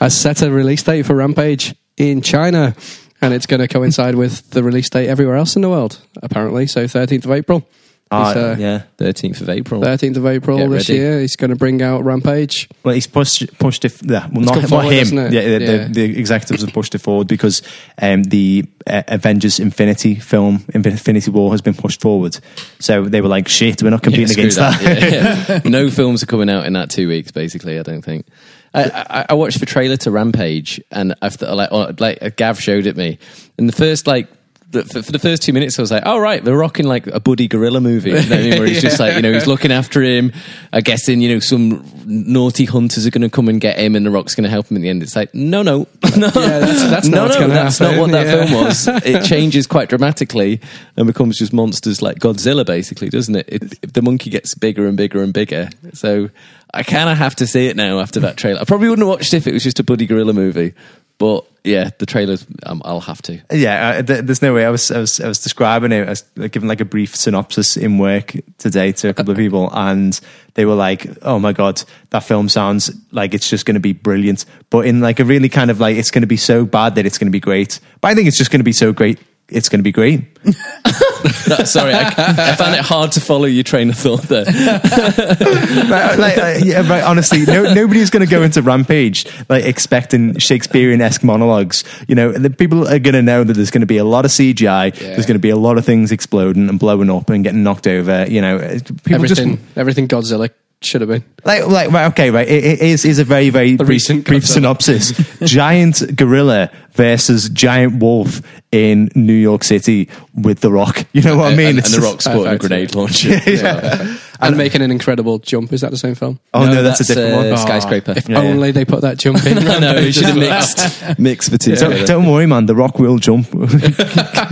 has 0.00 0.18
set 0.18 0.42
a 0.42 0.50
release 0.50 0.82
date 0.82 1.06
for 1.06 1.14
Rampage 1.14 1.74
in 1.96 2.22
China, 2.22 2.74
and 3.20 3.34
it's 3.34 3.46
going 3.46 3.60
to 3.60 3.68
coincide 3.68 4.14
with 4.14 4.50
the 4.50 4.62
release 4.62 4.88
date 4.90 5.08
everywhere 5.08 5.36
else 5.36 5.56
in 5.56 5.62
the 5.62 5.68
world, 5.68 6.00
apparently. 6.22 6.66
So, 6.66 6.84
13th 6.84 7.24
of 7.26 7.30
April. 7.32 7.68
Ah, 8.12 8.28
He's, 8.28 8.36
uh, 8.36 8.56
yeah. 8.58 8.82
13th 8.98 9.40
of 9.40 9.48
April. 9.48 9.80
13th 9.82 10.16
of 10.16 10.26
April 10.26 10.58
Get 10.58 10.68
this 10.70 10.88
ready. 10.88 11.00
year. 11.00 11.20
He's 11.20 11.36
going 11.36 11.50
to 11.50 11.56
bring 11.56 11.80
out 11.80 12.02
Rampage. 12.04 12.68
Well, 12.82 12.94
he's 12.94 13.06
pushed 13.06 13.56
pushed 13.58 13.84
it. 13.84 14.02
Yeah, 14.02 14.26
well, 14.32 14.40
not, 14.42 14.54
gone 14.54 14.62
not 14.62 14.68
forward, 14.68 14.92
him. 14.92 15.18
it? 15.18 15.32
Yeah, 15.32 15.42
the, 15.42 15.64
Yeah. 15.64 15.84
The, 15.86 15.92
the 15.92 16.18
executives 16.18 16.62
have 16.62 16.72
pushed 16.72 16.94
it 16.96 16.98
forward 16.98 17.28
because 17.28 17.62
um, 18.02 18.24
the 18.24 18.64
uh, 18.84 19.04
Avengers 19.06 19.60
Infinity 19.60 20.16
film, 20.16 20.64
Infinity 20.74 21.30
War, 21.30 21.52
has 21.52 21.60
been 21.62 21.74
pushed 21.74 22.00
forward. 22.00 22.36
So 22.80 23.04
they 23.04 23.20
were 23.20 23.28
like, 23.28 23.46
"Shit, 23.46 23.80
we're 23.80 23.90
not 23.90 24.00
Yeah, 24.00 24.04
competing 24.04 24.26
screw 24.26 24.42
against 24.42 24.56
that." 24.58 24.82
Yeah, 24.82 25.44
yeah. 25.54 25.60
no 25.70 25.88
films 25.88 26.22
are 26.24 26.26
coming 26.26 26.50
out 26.50 26.66
in 26.66 26.72
that 26.72 26.90
two 26.90 27.06
weeks. 27.06 27.30
Basically, 27.30 27.78
I 27.78 27.82
don't 27.82 28.02
think. 28.02 28.26
I, 28.74 28.84
I, 29.08 29.26
I 29.28 29.34
watched 29.34 29.60
the 29.60 29.66
trailer 29.66 29.96
to 29.98 30.10
Rampage, 30.10 30.80
and 30.90 31.14
I've 31.22 31.36
th- 31.36 31.52
like 31.52 31.68
oh, 31.70 31.94
like 32.00 32.36
Gav 32.36 32.60
showed 32.60 32.86
it 32.86 32.96
me, 32.96 33.18
and 33.56 33.68
the 33.68 33.72
first 33.72 34.08
like. 34.08 34.26
The, 34.70 34.84
for, 34.84 35.02
for 35.02 35.10
the 35.10 35.18
first 35.18 35.42
two 35.42 35.52
minutes, 35.52 35.76
I 35.80 35.82
was 35.82 35.90
like, 35.90 36.04
"Oh 36.06 36.16
right, 36.18 36.44
they're 36.44 36.56
rocking 36.56 36.86
like 36.86 37.08
a 37.08 37.18
Buddy 37.18 37.48
Gorilla 37.48 37.80
movie." 37.80 38.10
You 38.10 38.16
know 38.28 38.36
I 38.36 38.40
mean? 38.42 38.58
Where 38.58 38.68
he's 38.68 38.80
just 38.88 39.00
like, 39.00 39.16
you 39.16 39.22
know, 39.22 39.32
he's 39.32 39.48
looking 39.48 39.72
after 39.72 40.00
him. 40.00 40.32
I 40.72 40.80
guess 40.80 41.08
in 41.08 41.20
you 41.20 41.34
know 41.34 41.40
some 41.40 41.84
naughty 42.06 42.66
hunters 42.66 43.04
are 43.04 43.10
going 43.10 43.22
to 43.22 43.30
come 43.30 43.48
and 43.48 43.60
get 43.60 43.78
him, 43.80 43.96
and 43.96 44.06
the 44.06 44.10
Rock's 44.12 44.36
going 44.36 44.44
to 44.44 44.50
help 44.50 44.70
him 44.70 44.76
in 44.76 44.82
the 44.82 44.88
end. 44.88 45.02
It's 45.02 45.16
like, 45.16 45.34
no, 45.34 45.62
no, 45.62 45.78
no, 45.78 45.86
Yeah, 46.26 46.30
that's- 46.30 46.82
that's 46.90 47.08
no, 47.08 47.26
not 47.26 47.40
no, 47.40 47.48
that's 47.48 47.78
happen. 47.78 47.96
not 47.96 48.00
what 48.00 48.10
that 48.12 48.26
Yeah. 48.26 48.46
film 48.46 48.64
was. 48.64 48.86
It 49.04 49.24
changes 49.24 49.66
quite 49.66 49.88
dramatically 49.88 50.60
and 50.96 51.06
becomes 51.08 51.38
just 51.38 51.52
monsters 51.52 52.00
like 52.00 52.20
Godzilla, 52.20 52.64
basically, 52.64 53.08
doesn't 53.08 53.34
it? 53.34 53.48
it 53.48 53.92
the 53.92 54.02
monkey 54.02 54.30
gets 54.30 54.54
bigger 54.54 54.86
and 54.86 54.96
bigger 54.96 55.20
and 55.22 55.32
bigger. 55.32 55.68
So 55.94 56.30
I 56.72 56.84
kind 56.84 57.10
of 57.10 57.18
have 57.18 57.34
to 57.36 57.46
see 57.48 57.66
it 57.66 57.74
now 57.74 57.98
after 57.98 58.20
that 58.20 58.36
trailer. 58.36 58.60
I 58.60 58.64
probably 58.64 58.88
wouldn't 58.88 59.04
have 59.08 59.16
watched 59.18 59.34
it 59.34 59.38
if 59.38 59.46
it 59.48 59.52
was 59.52 59.64
just 59.64 59.80
a 59.80 59.82
Buddy 59.84 60.06
Gorilla 60.06 60.32
movie, 60.32 60.74
but 61.20 61.44
yeah, 61.64 61.90
the 61.98 62.06
trailers, 62.06 62.46
um, 62.62 62.80
I'll 62.82 63.02
have 63.02 63.20
to. 63.22 63.38
Yeah, 63.52 63.88
uh, 63.88 64.02
th- 64.02 64.24
there's 64.24 64.40
no 64.40 64.54
way. 64.54 64.64
I 64.64 64.70
was, 64.70 64.90
I 64.90 64.98
was, 65.00 65.20
I 65.20 65.28
was 65.28 65.42
describing 65.42 65.92
it, 65.92 66.06
I 66.06 66.10
was 66.10 66.22
giving 66.48 66.66
like 66.66 66.80
a 66.80 66.86
brief 66.86 67.14
synopsis 67.14 67.76
in 67.76 67.98
work 67.98 68.34
today 68.56 68.92
to 68.92 69.10
a 69.10 69.14
couple 69.14 69.30
of 69.30 69.36
people, 69.36 69.68
and 69.70 70.18
they 70.54 70.64
were 70.64 70.74
like, 70.74 71.06
"Oh 71.20 71.38
my 71.38 71.52
god, 71.52 71.82
that 72.08 72.20
film 72.20 72.48
sounds 72.48 72.90
like 73.12 73.34
it's 73.34 73.50
just 73.50 73.66
going 73.66 73.74
to 73.74 73.80
be 73.80 73.92
brilliant," 73.92 74.46
but 74.70 74.86
in 74.86 75.00
like 75.00 75.20
a 75.20 75.24
really 75.26 75.50
kind 75.50 75.70
of 75.70 75.78
like 75.78 75.98
it's 75.98 76.10
going 76.10 76.22
to 76.22 76.26
be 76.26 76.38
so 76.38 76.64
bad 76.64 76.94
that 76.94 77.04
it's 77.04 77.18
going 77.18 77.28
to 77.28 77.32
be 77.32 77.38
great. 77.38 77.80
But 78.00 78.08
I 78.08 78.14
think 78.14 78.26
it's 78.26 78.38
just 78.38 78.50
going 78.50 78.60
to 78.60 78.64
be 78.64 78.72
so 78.72 78.94
great, 78.94 79.18
it's 79.50 79.68
going 79.68 79.80
to 79.80 79.84
be 79.84 79.92
green. 79.92 80.26
That- 80.44 81.64
sorry, 81.68 81.92
I, 81.94 82.08
I 82.08 82.56
found 82.56 82.74
it 82.74 82.80
hard 82.80 83.12
to 83.12 83.20
follow 83.20 83.44
your 83.44 83.64
train 83.64 83.90
of 83.90 83.96
thought 83.96 84.22
there. 84.22 84.44
like, 85.88 86.18
like, 86.18 86.38
uh, 86.38 86.58
yeah, 86.64 86.82
but 86.86 87.02
honestly, 87.04 87.44
no, 87.44 87.72
nobody's 87.74 88.10
going 88.10 88.24
to 88.24 88.30
go 88.30 88.42
into 88.42 88.62
Rampage 88.62 89.26
like 89.48 89.64
expecting 89.64 90.38
Shakespearean 90.38 91.00
esque 91.00 91.24
monologues. 91.24 91.84
You 92.08 92.14
know, 92.14 92.32
the 92.32 92.50
people 92.50 92.88
are 92.88 92.98
going 92.98 93.14
to 93.14 93.22
know 93.22 93.44
that 93.44 93.54
there's 93.54 93.70
going 93.70 93.82
to 93.82 93.86
be 93.86 93.98
a 93.98 94.04
lot 94.04 94.24
of 94.24 94.30
CGI. 94.30 94.94
There's 94.96 95.26
going 95.26 95.34
to 95.34 95.40
be 95.40 95.50
a 95.50 95.56
lot 95.56 95.78
of 95.78 95.84
things 95.84 96.12
exploding 96.12 96.68
and 96.68 96.78
blowing 96.78 97.10
up 97.10 97.30
and 97.30 97.44
getting 97.44 97.62
knocked 97.62 97.86
over. 97.86 98.26
You 98.28 98.40
know, 98.40 98.58
people 98.58 99.14
Everything, 99.14 99.56
just 99.56 99.76
everything 99.76 100.08
Godzilla 100.08 100.50
should 100.82 101.00
have 101.02 101.08
been. 101.10 101.24
like, 101.44 101.66
like, 101.66 101.90
right, 101.90 102.06
okay, 102.12 102.30
right. 102.30 102.48
It, 102.48 102.64
it 102.64 102.80
is 102.80 103.04
is 103.04 103.18
a 103.18 103.24
very, 103.24 103.50
very 103.50 103.76
brief, 103.76 103.88
recent 103.88 104.24
brief 104.24 104.46
synopsis. 104.46 105.10
giant 105.44 106.16
gorilla 106.16 106.70
versus 106.92 107.48
giant 107.50 108.02
wolf 108.02 108.40
in 108.72 109.10
New 109.14 109.32
York 109.34 109.62
City 109.64 110.08
with 110.34 110.60
The 110.60 110.70
Rock. 110.72 111.06
You 111.12 111.22
know 111.22 111.36
what 111.36 111.52
I 111.52 111.56
mean? 111.56 111.68
and, 111.68 111.78
and 111.78 111.86
the 111.86 111.90
just- 111.90 112.00
Rock 112.00 112.22
sporting 112.22 112.52
a 112.54 112.58
grenade 112.58 112.94
launcher. 112.94 113.28
And 114.40 114.56
making 114.56 114.82
an 114.82 114.90
incredible 114.90 115.38
jump. 115.38 115.72
Is 115.72 115.82
that 115.82 115.90
the 115.90 115.96
same 115.98 116.14
film? 116.14 116.40
Oh 116.54 116.64
no, 116.64 116.82
that's, 116.82 117.00
a 117.00 117.04
different 117.04 117.34
uh, 117.34 117.50
one. 117.50 117.56
Skyscraper. 117.58 118.14
If 118.16 118.28
Yeah, 118.28 118.40
yeah. 118.42 118.48
only 118.50 118.70
they 118.72 118.84
put 118.84 119.02
that 119.02 119.18
jump 119.18 119.44
in. 119.44 119.56
no, 119.64 119.78
know, 119.78 119.98
you 119.98 120.12
should 120.12 120.24
have 120.26 120.36
mixed, 120.36 121.18
mixed 121.18 121.50
the 121.52 121.58
two 121.58 121.76
Don't, 121.76 122.06
don't 122.06 122.26
worry, 122.26 122.46
man. 122.46 122.66
The 122.66 122.74
Rock 122.74 122.98
will 122.98 123.18
jump. 123.18 123.50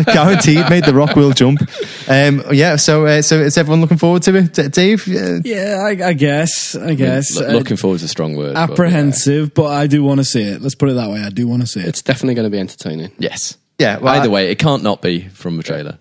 Guaranteed, 0.04 0.68
made 0.70 0.84
The 0.84 0.92
Rock 0.94 1.16
will 1.16 1.32
jump. 1.32 1.60
Um, 2.08 2.42
yeah. 2.52 2.76
So, 2.76 3.06
uh, 3.06 3.22
so 3.22 3.36
is 3.40 3.56
everyone 3.58 3.80
looking 3.80 3.98
forward 3.98 4.22
to 4.24 4.34
it, 4.36 4.52
D- 4.54 4.68
Dave? 4.68 5.06
Yeah, 5.06 5.82
I, 5.84 6.08
I 6.08 6.12
guess. 6.12 6.74
I 6.76 6.94
guess. 6.94 7.34
Look- 7.36 7.48
Uh, 7.48 7.52
looking 7.52 7.76
forward 7.76 7.96
is 7.96 8.02
a 8.02 8.08
strong 8.08 8.36
word. 8.36 8.54
but, 8.54 8.70
apprehensive, 8.70 9.54
but 9.54 9.66
I 9.66 9.86
do 9.86 10.02
want 10.02 10.18
to 10.20 10.24
see 10.24 10.42
it. 10.42 10.60
Let's 10.62 10.74
put 10.74 10.88
it 10.90 10.94
that 10.94 11.10
way. 11.10 11.20
I 11.20 11.30
do 11.30 11.46
want 11.48 11.62
to 11.62 11.66
see 11.66 11.80
it. 11.80 11.86
It's 11.88 12.02
definitely 12.02 12.34
going 12.34 12.46
to 12.46 12.50
be 12.50 12.58
entertaining. 12.58 13.12
Yes. 13.18 13.56
yeah. 13.78 13.98
Well, 13.98 14.14
Either 14.14 14.28
I- 14.28 14.32
way, 14.32 14.50
it 14.50 14.58
can't 14.58 14.82
not 14.82 15.02
be 15.02 15.28
from 15.28 15.56
the 15.56 15.62
trailer. 15.62 15.98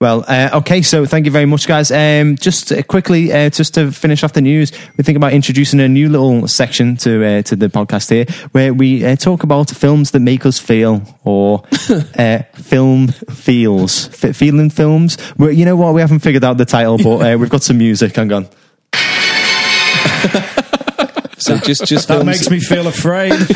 Well, 0.00 0.24
uh, 0.26 0.48
okay. 0.54 0.80
So, 0.80 1.04
thank 1.04 1.26
you 1.26 1.30
very 1.30 1.44
much, 1.44 1.68
guys. 1.68 1.90
Um, 1.90 2.36
just 2.36 2.72
uh, 2.72 2.82
quickly, 2.82 3.30
uh, 3.34 3.50
just 3.50 3.74
to 3.74 3.92
finish 3.92 4.24
off 4.24 4.32
the 4.32 4.40
news, 4.40 4.72
we 4.96 5.04
think 5.04 5.16
about 5.16 5.34
introducing 5.34 5.78
a 5.78 5.88
new 5.88 6.08
little 6.08 6.48
section 6.48 6.96
to 6.98 7.22
uh, 7.22 7.42
to 7.42 7.54
the 7.54 7.68
podcast 7.68 8.08
here, 8.08 8.24
where 8.52 8.72
we 8.72 9.04
uh, 9.04 9.14
talk 9.16 9.42
about 9.42 9.68
films 9.68 10.12
that 10.12 10.20
make 10.20 10.46
us 10.46 10.58
feel 10.58 11.02
or 11.24 11.64
uh, 12.18 12.38
film 12.54 13.08
feels, 13.08 14.08
F- 14.24 14.34
feeling 14.34 14.70
films. 14.70 15.18
Well, 15.36 15.50
you 15.50 15.66
know 15.66 15.76
what? 15.76 15.92
We 15.92 16.00
haven't 16.00 16.20
figured 16.20 16.44
out 16.44 16.56
the 16.56 16.64
title, 16.64 16.96
but 16.96 17.34
uh, 17.34 17.36
we've 17.36 17.50
got 17.50 17.62
some 17.62 17.76
music. 17.76 18.16
Hang 18.16 18.32
on. 18.32 18.48
So 21.40 21.56
just 21.58 21.86
just 21.86 22.08
that 22.08 22.14
films, 22.14 22.26
makes 22.26 22.50
me 22.50 22.60
feel 22.60 22.86
afraid. 22.86 23.32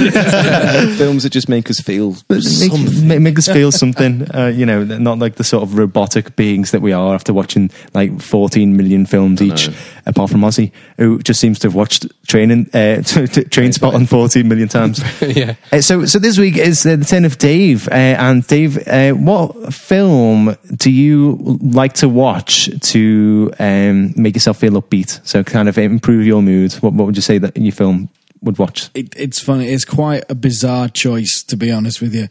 films 0.97 1.23
that 1.25 1.31
just 1.31 1.49
make 1.49 1.69
us 1.71 1.81
feel 1.81 2.17
make, 2.29 2.43
something. 2.43 3.09
make, 3.09 3.21
make 3.21 3.39
us 3.39 3.47
feel 3.47 3.71
something. 3.71 4.35
Uh, 4.35 4.47
you 4.47 4.65
know, 4.65 4.85
not 4.85 5.19
like 5.19 5.35
the 5.35 5.45
sort 5.45 5.63
of 5.63 5.77
robotic 5.77 6.35
beings 6.37 6.71
that 6.71 6.81
we 6.81 6.93
are 6.93 7.15
after 7.15 7.33
watching 7.33 7.71
like 7.93 8.21
14 8.21 8.77
million 8.77 9.05
films 9.07 9.43
each. 9.43 9.69
Apart 10.07 10.31
from 10.31 10.41
Ozzy, 10.43 10.73
who 10.99 11.19
just 11.23 11.41
seems 11.41 11.59
to 11.61 11.69
have 11.69 11.75
watched 11.75 12.07
Training 12.27 12.69
uh, 12.75 13.03
t- 13.03 13.27
t- 13.27 13.43
Trainspotting 13.43 14.09
14 14.09 14.49
million 14.49 14.69
times. 14.69 15.03
yeah. 15.23 15.55
Uh, 15.73 15.81
so, 15.81 16.05
so 16.07 16.19
this 16.19 16.39
week 16.39 16.57
is 16.57 16.87
uh, 16.87 16.97
the 16.97 17.05
turn 17.05 17.25
of 17.25 17.39
Dave. 17.39 17.89
Uh, 17.89 17.93
and 17.93 18.47
Dave, 18.47 18.87
uh, 18.89 19.13
what 19.13 19.75
film 19.75 20.57
do 20.77 20.91
you 20.91 21.59
like 21.61 21.95
to 21.95 22.09
watch 22.09 22.71
to 22.91 23.53
um, 23.59 24.15
make 24.17 24.35
yourself 24.35 24.59
feel 24.59 24.73
upbeat? 24.73 25.21
So, 25.27 25.45
kind 25.45 25.69
of 25.69 25.77
improve 25.77 26.27
your 26.27 26.43
mood. 26.43 26.73
What, 26.75 26.95
what 26.95 27.07
would 27.07 27.17
you 27.17 27.23
say 27.23 27.39
that 27.39 27.57
your 27.57 27.74
film 27.75 28.09
would 28.43 28.59
watch? 28.59 28.91
it, 28.95 29.15
it's 29.17 29.41
funny. 29.41 29.69
It's 29.69 29.85
quite 29.85 30.25
a 30.31 30.35
bizarre 30.35 30.89
choice, 30.89 31.43
to 31.45 31.57
be 31.57 31.71
honest 31.73 32.01
with 32.03 32.15
you. 32.15 32.29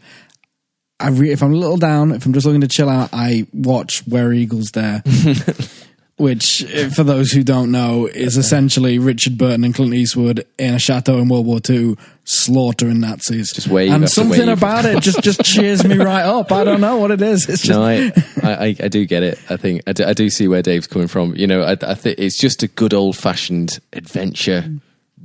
I 1.00 1.08
re- 1.08 1.32
if 1.32 1.42
I'm 1.42 1.52
a 1.52 1.56
little 1.56 1.76
down, 1.76 2.12
if 2.12 2.24
I'm 2.24 2.32
just 2.32 2.46
looking 2.46 2.60
to 2.60 2.68
chill 2.68 2.88
out, 2.88 3.10
I 3.12 3.46
watch 3.52 4.06
Where 4.06 4.32
Eagles 4.32 4.70
Dare. 4.70 5.02
which, 6.16 6.64
eh, 6.72 6.88
for 6.90 7.02
those 7.02 7.32
who 7.32 7.42
don't 7.42 7.72
know, 7.72 8.06
is 8.06 8.36
essentially 8.36 9.00
Richard 9.00 9.36
Burton 9.36 9.64
and 9.64 9.74
Clint 9.74 9.92
Eastwood 9.94 10.46
in 10.58 10.74
a 10.74 10.78
chateau 10.78 11.18
in 11.18 11.28
World 11.28 11.44
War 11.46 11.58
II 11.68 11.96
slaughtering 12.22 13.00
Nazis. 13.00 13.52
Just 13.52 13.66
wave 13.66 13.90
and 13.92 14.04
after 14.04 14.14
something 14.14 14.46
wave. 14.46 14.56
about 14.56 14.84
it 14.84 15.02
just 15.02 15.20
just 15.22 15.42
cheers 15.42 15.84
me 15.84 15.96
right 15.98 16.22
up. 16.22 16.52
I 16.52 16.62
don't 16.62 16.80
know 16.80 16.96
what 16.98 17.10
it 17.10 17.20
is. 17.20 17.48
It's 17.48 17.62
just 17.62 17.70
No, 17.78 17.82
I, 17.84 18.12
I, 18.42 18.54
I- 18.66 18.76
I 18.84 18.88
do 18.88 19.04
get 19.06 19.24
it. 19.24 19.40
I 19.50 19.56
think 19.56 19.82
I 19.88 19.92
do, 19.92 20.04
I 20.04 20.12
do 20.12 20.30
see 20.30 20.46
where 20.46 20.62
Dave's 20.62 20.86
coming 20.86 21.08
from. 21.08 21.34
You 21.34 21.48
know, 21.48 21.62
I, 21.64 21.72
I 21.82 21.94
think 21.94 22.20
it's 22.20 22.38
just 22.38 22.62
a 22.62 22.68
good 22.68 22.94
old 22.94 23.16
fashioned 23.16 23.80
adventure 23.92 24.70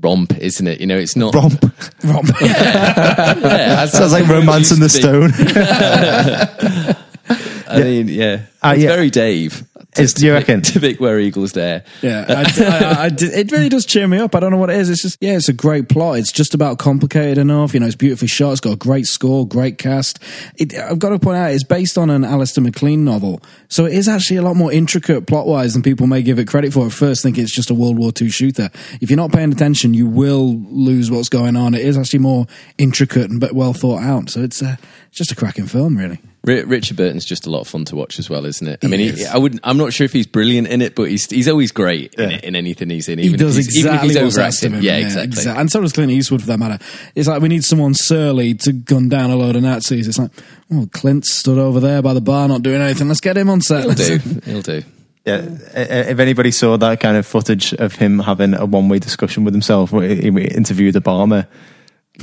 romp, 0.02 0.38
isn't 0.38 0.68
it? 0.68 0.80
You 0.82 0.88
know, 0.88 0.98
it's 0.98 1.16
not. 1.16 1.34
Romp. 1.36 1.62
romp. 2.04 2.30
Yeah, 2.42 3.82
as- 3.84 3.92
Sounds 3.94 4.14
like 4.14 4.28
Romance 4.28 4.72
in 4.72 4.80
the 4.80 4.86
used 4.86 5.02
to 5.02 5.28
be. 5.28 5.32
Stone. 5.32 6.96
I 7.70 7.80
mean, 7.84 8.08
yeah, 8.08 8.42
Uh, 8.64 8.74
it's 8.76 8.84
yeah. 8.84 8.90
very 8.90 9.10
Dave. 9.12 9.64
Is- 10.00 10.14
do 10.14 10.26
you 10.26 10.34
reckon? 10.34 10.62
To 10.62 10.80
pick 10.80 11.00
where 11.00 11.20
Eagles 11.20 11.52
Dare. 11.54 11.84
Yeah, 12.02 12.26
I, 12.28 12.44
I, 12.64 13.04
I 13.06 13.10
did- 13.10 13.34
it 13.34 13.52
really 13.52 13.70
does 13.70 13.86
cheer 13.86 14.08
me 14.08 14.18
up. 14.18 14.36
I 14.36 14.40
don't 14.40 14.52
know 14.52 14.58
what 14.58 14.70
it 14.70 14.78
is. 14.78 14.90
It's 14.90 15.02
just, 15.02 15.18
yeah, 15.22 15.36
it's 15.36 15.50
a 15.50 15.54
great 15.54 15.90
plot. 15.90 16.18
It's 16.20 16.32
just 16.32 16.54
about 16.54 16.78
complicated 16.80 17.38
enough. 17.38 17.74
You 17.74 17.80
know, 17.80 17.86
it's 17.86 17.96
beautifully 17.96 18.28
shot. 18.28 18.52
It's 18.52 18.62
got 18.62 18.74
a 18.74 18.78
great 18.78 19.08
score, 19.08 19.48
great 19.48 19.78
cast. 19.78 20.20
It, 20.58 20.74
I've 20.76 21.00
got 21.00 21.10
to 21.10 21.20
point 21.20 21.38
out, 21.38 21.52
it's 21.52 21.64
based 21.64 21.98
on 21.98 22.10
an 22.10 22.24
Alistair 22.24 22.64
MacLean 22.64 23.04
novel. 23.04 23.42
So 23.68 23.86
it 23.86 23.94
is 23.94 24.08
actually 24.08 24.38
a 24.38 24.42
lot 24.42 24.56
more 24.56 24.72
intricate 24.72 25.28
plot 25.28 25.48
wise 25.48 25.74
than 25.74 25.84
people 25.84 26.08
may 26.08 26.22
give 26.22 26.40
it 26.40 26.48
credit 26.48 26.74
for 26.74 26.86
at 26.86 26.92
first, 26.92 27.24
thinking 27.24 27.44
it's 27.44 27.54
just 27.56 27.70
a 27.70 27.74
World 27.74 27.98
War 27.98 28.12
II 28.20 28.30
shooter. 28.30 28.70
If 29.02 29.10
you're 29.10 29.18
not 29.18 29.32
paying 29.32 29.52
attention, 29.52 29.94
you 29.94 30.08
will 30.08 30.56
lose 30.70 31.10
what's 31.12 31.30
going 31.30 31.56
on. 31.56 31.74
It 31.74 31.82
is 31.82 31.98
actually 31.98 32.20
more 32.20 32.48
intricate 32.78 33.30
and 33.30 33.40
but 33.40 33.54
well 33.54 33.74
thought 33.74 34.02
out. 34.02 34.30
So 34.30 34.42
it's, 34.42 34.62
uh, 34.62 34.76
it's 35.10 35.18
just 35.18 35.32
a 35.32 35.36
cracking 35.36 35.66
film, 35.68 35.98
really. 35.98 36.20
Ri- 36.46 36.64
Richard 36.64 36.96
Burton's 36.98 37.26
just 37.26 37.46
a 37.46 37.50
lot 37.50 37.60
of 37.62 37.68
fun 37.68 37.84
to 37.86 37.96
watch 37.98 38.18
as 38.18 38.30
well, 38.30 38.46
isn't 38.46 38.66
it? 38.68 38.80
I 38.82 38.86
He 38.88 38.92
mean, 38.92 39.00
he, 39.02 39.08
is. 39.22 39.26
I 39.28 39.38
wouldn't. 39.38 39.60
I'm 39.64 39.78
not 39.78 39.92
sure 39.92 40.06
if 40.06 40.14
he's 40.14 40.26
brilliant 40.26 40.68
in 40.70 40.82
it, 40.82 40.96
but 40.96 41.10
he's 41.10 41.30
he's 41.30 41.48
always 41.50 41.72
great 41.72 42.14
in, 42.16 42.30
Yeah. 42.30 42.38
it, 42.38 42.44
in 42.46 42.56
anything 42.56 42.90
he's 42.90 43.10
in. 43.10 43.20
He 43.20 43.30
does 43.36 43.58
if 43.58 43.66
he's, 43.66 43.78
exactly 43.78 44.12
even 44.12 44.18
if 44.22 44.24
he's 44.26 44.38
overacting. 44.38 44.72
him. 44.74 44.82
Yeah, 44.82 44.98
exactly. 44.98 45.44
exa- 45.44 45.58
And 45.60 45.70
so 45.72 45.82
does 45.82 45.92
Clint 45.94 46.12
Eastwood, 46.12 46.42
for 46.42 46.48
that 46.48 46.58
matter. 46.60 46.80
It's 47.16 47.28
like 47.28 47.42
we 47.42 47.50
need 47.50 47.64
someone 47.66 47.94
surly 47.94 48.54
to 48.56 48.72
gun 48.72 49.10
down 49.10 49.32
a 49.32 49.36
load 49.36 49.58
of 49.58 49.64
Nazis. 49.64 50.08
It's 50.08 50.18
like, 50.18 50.32
oh, 50.74 50.88
Clint 50.94 51.26
stood 51.26 51.58
over 51.58 51.80
there 51.82 52.02
by 52.02 52.14
the 52.14 52.22
bar, 52.22 52.48
not 52.48 52.64
doing 52.64 52.82
anything. 52.82 53.08
Let's 53.10 53.20
get 53.22 53.36
him 53.38 53.50
on 53.50 53.60
set. 53.62 53.84
He'll 53.84 53.94
do. 53.94 54.18
He'll 54.46 54.62
do. 54.62 54.84
Yeah, 55.26 55.42
if 55.76 56.18
anybody 56.20 56.50
saw 56.52 56.78
that 56.78 57.02
kind 57.02 57.18
of 57.18 57.28
footage 57.28 57.74
of 57.74 57.96
him 57.96 58.20
having 58.20 58.54
a 58.56 58.66
one-way 58.66 59.00
discussion 59.00 59.44
with 59.44 59.54
himself, 59.54 59.92
where 59.92 60.08
he 60.08 60.16
he 60.32 60.46
interviewed 60.46 60.96
Obama, 60.96 61.46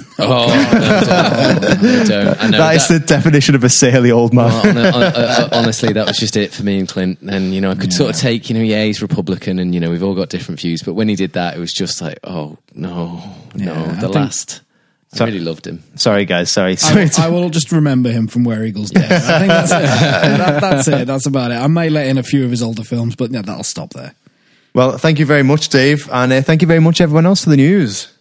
Oh, 0.19 0.47
no, 0.49 1.01
don't. 1.05 1.83
No, 1.83 2.05
don't. 2.05 2.43
I 2.43 2.49
know 2.49 2.59
that 2.59 2.77
is 2.77 2.89
the 2.89 2.99
definition 3.01 3.55
of 3.55 3.65
a 3.65 3.69
surly 3.69 4.11
old 4.11 4.33
man. 4.33 4.47
Well, 4.47 4.93
hon- 4.93 4.93
hon- 4.93 5.03
uh, 5.03 5.49
honestly, 5.53 5.93
that 5.93 6.07
was 6.07 6.17
just 6.19 6.37
it 6.37 6.53
for 6.55 6.63
me 6.63 6.79
and 6.79 6.89
Clint. 6.89 7.21
And 7.21 7.53
you 7.55 7.61
know, 7.61 7.71
I 7.71 7.75
could 7.75 7.93
sort 7.93 8.11
of 8.15 8.17
take, 8.17 8.49
you 8.49 8.55
know, 8.57 8.63
yeah, 8.63 8.83
he's 8.85 9.03
Republican, 9.03 9.59
and 9.59 9.75
you 9.75 9.81
know, 9.81 9.91
we've 9.91 10.03
all 10.03 10.15
got 10.15 10.31
different 10.31 10.61
views. 10.61 10.83
But 10.83 10.95
when 10.95 11.09
he 11.09 11.17
did 11.17 11.35
that, 11.35 11.55
it 11.57 11.61
was 11.61 11.73
just 11.73 12.01
like, 12.01 12.19
oh 12.25 12.57
no, 12.75 13.23
no, 13.55 13.65
Yeah, 13.75 13.83
I 13.83 13.87
the 13.95 14.01
think- 14.01 14.15
last. 14.15 14.63
I 15.19 15.25
really 15.25 15.41
loved 15.41 15.67
him. 15.67 15.83
sorry, 15.95 16.25
guys. 16.27 16.51
Sorry. 16.51 16.73
I, 16.73 16.75
sorry 16.75 17.05
will- 17.05 17.21
I 17.21 17.29
will 17.29 17.51
just 17.51 17.73
remember 17.73 18.11
him 18.11 18.27
from 18.27 18.45
Where 18.45 18.65
Eagles 18.65 18.91
Dare. 18.91 19.05
I 19.05 19.39
think 19.39 19.49
that's 19.49 19.71
it. 19.73 19.81
That- 20.39 20.61
that's 20.61 20.89
it. 20.89 21.07
That's 21.07 21.27
about 21.27 21.53
it. 21.53 21.55
I 21.55 21.67
may 21.69 21.89
let 21.89 22.07
in 22.07 22.19
a 22.19 22.23
few 22.23 22.45
of 22.45 22.51
his 22.51 22.63
older 22.63 22.85
films, 22.85 23.17
but 23.17 23.31
yeah, 23.31 23.41
that'll 23.43 23.65
stop 23.65 23.91
there. 23.95 24.15
well, 24.75 24.99
thank 24.99 25.19
you 25.19 25.25
very 25.27 25.43
much, 25.43 25.69
Dave, 25.71 26.09
and 26.13 26.33
uh, 26.33 26.43
thank 26.43 26.61
you 26.61 26.69
very 26.69 26.81
much, 26.81 27.01
everyone 27.01 27.25
else, 27.25 27.45
for 27.45 27.51
the 27.51 27.57
news. 27.57 28.13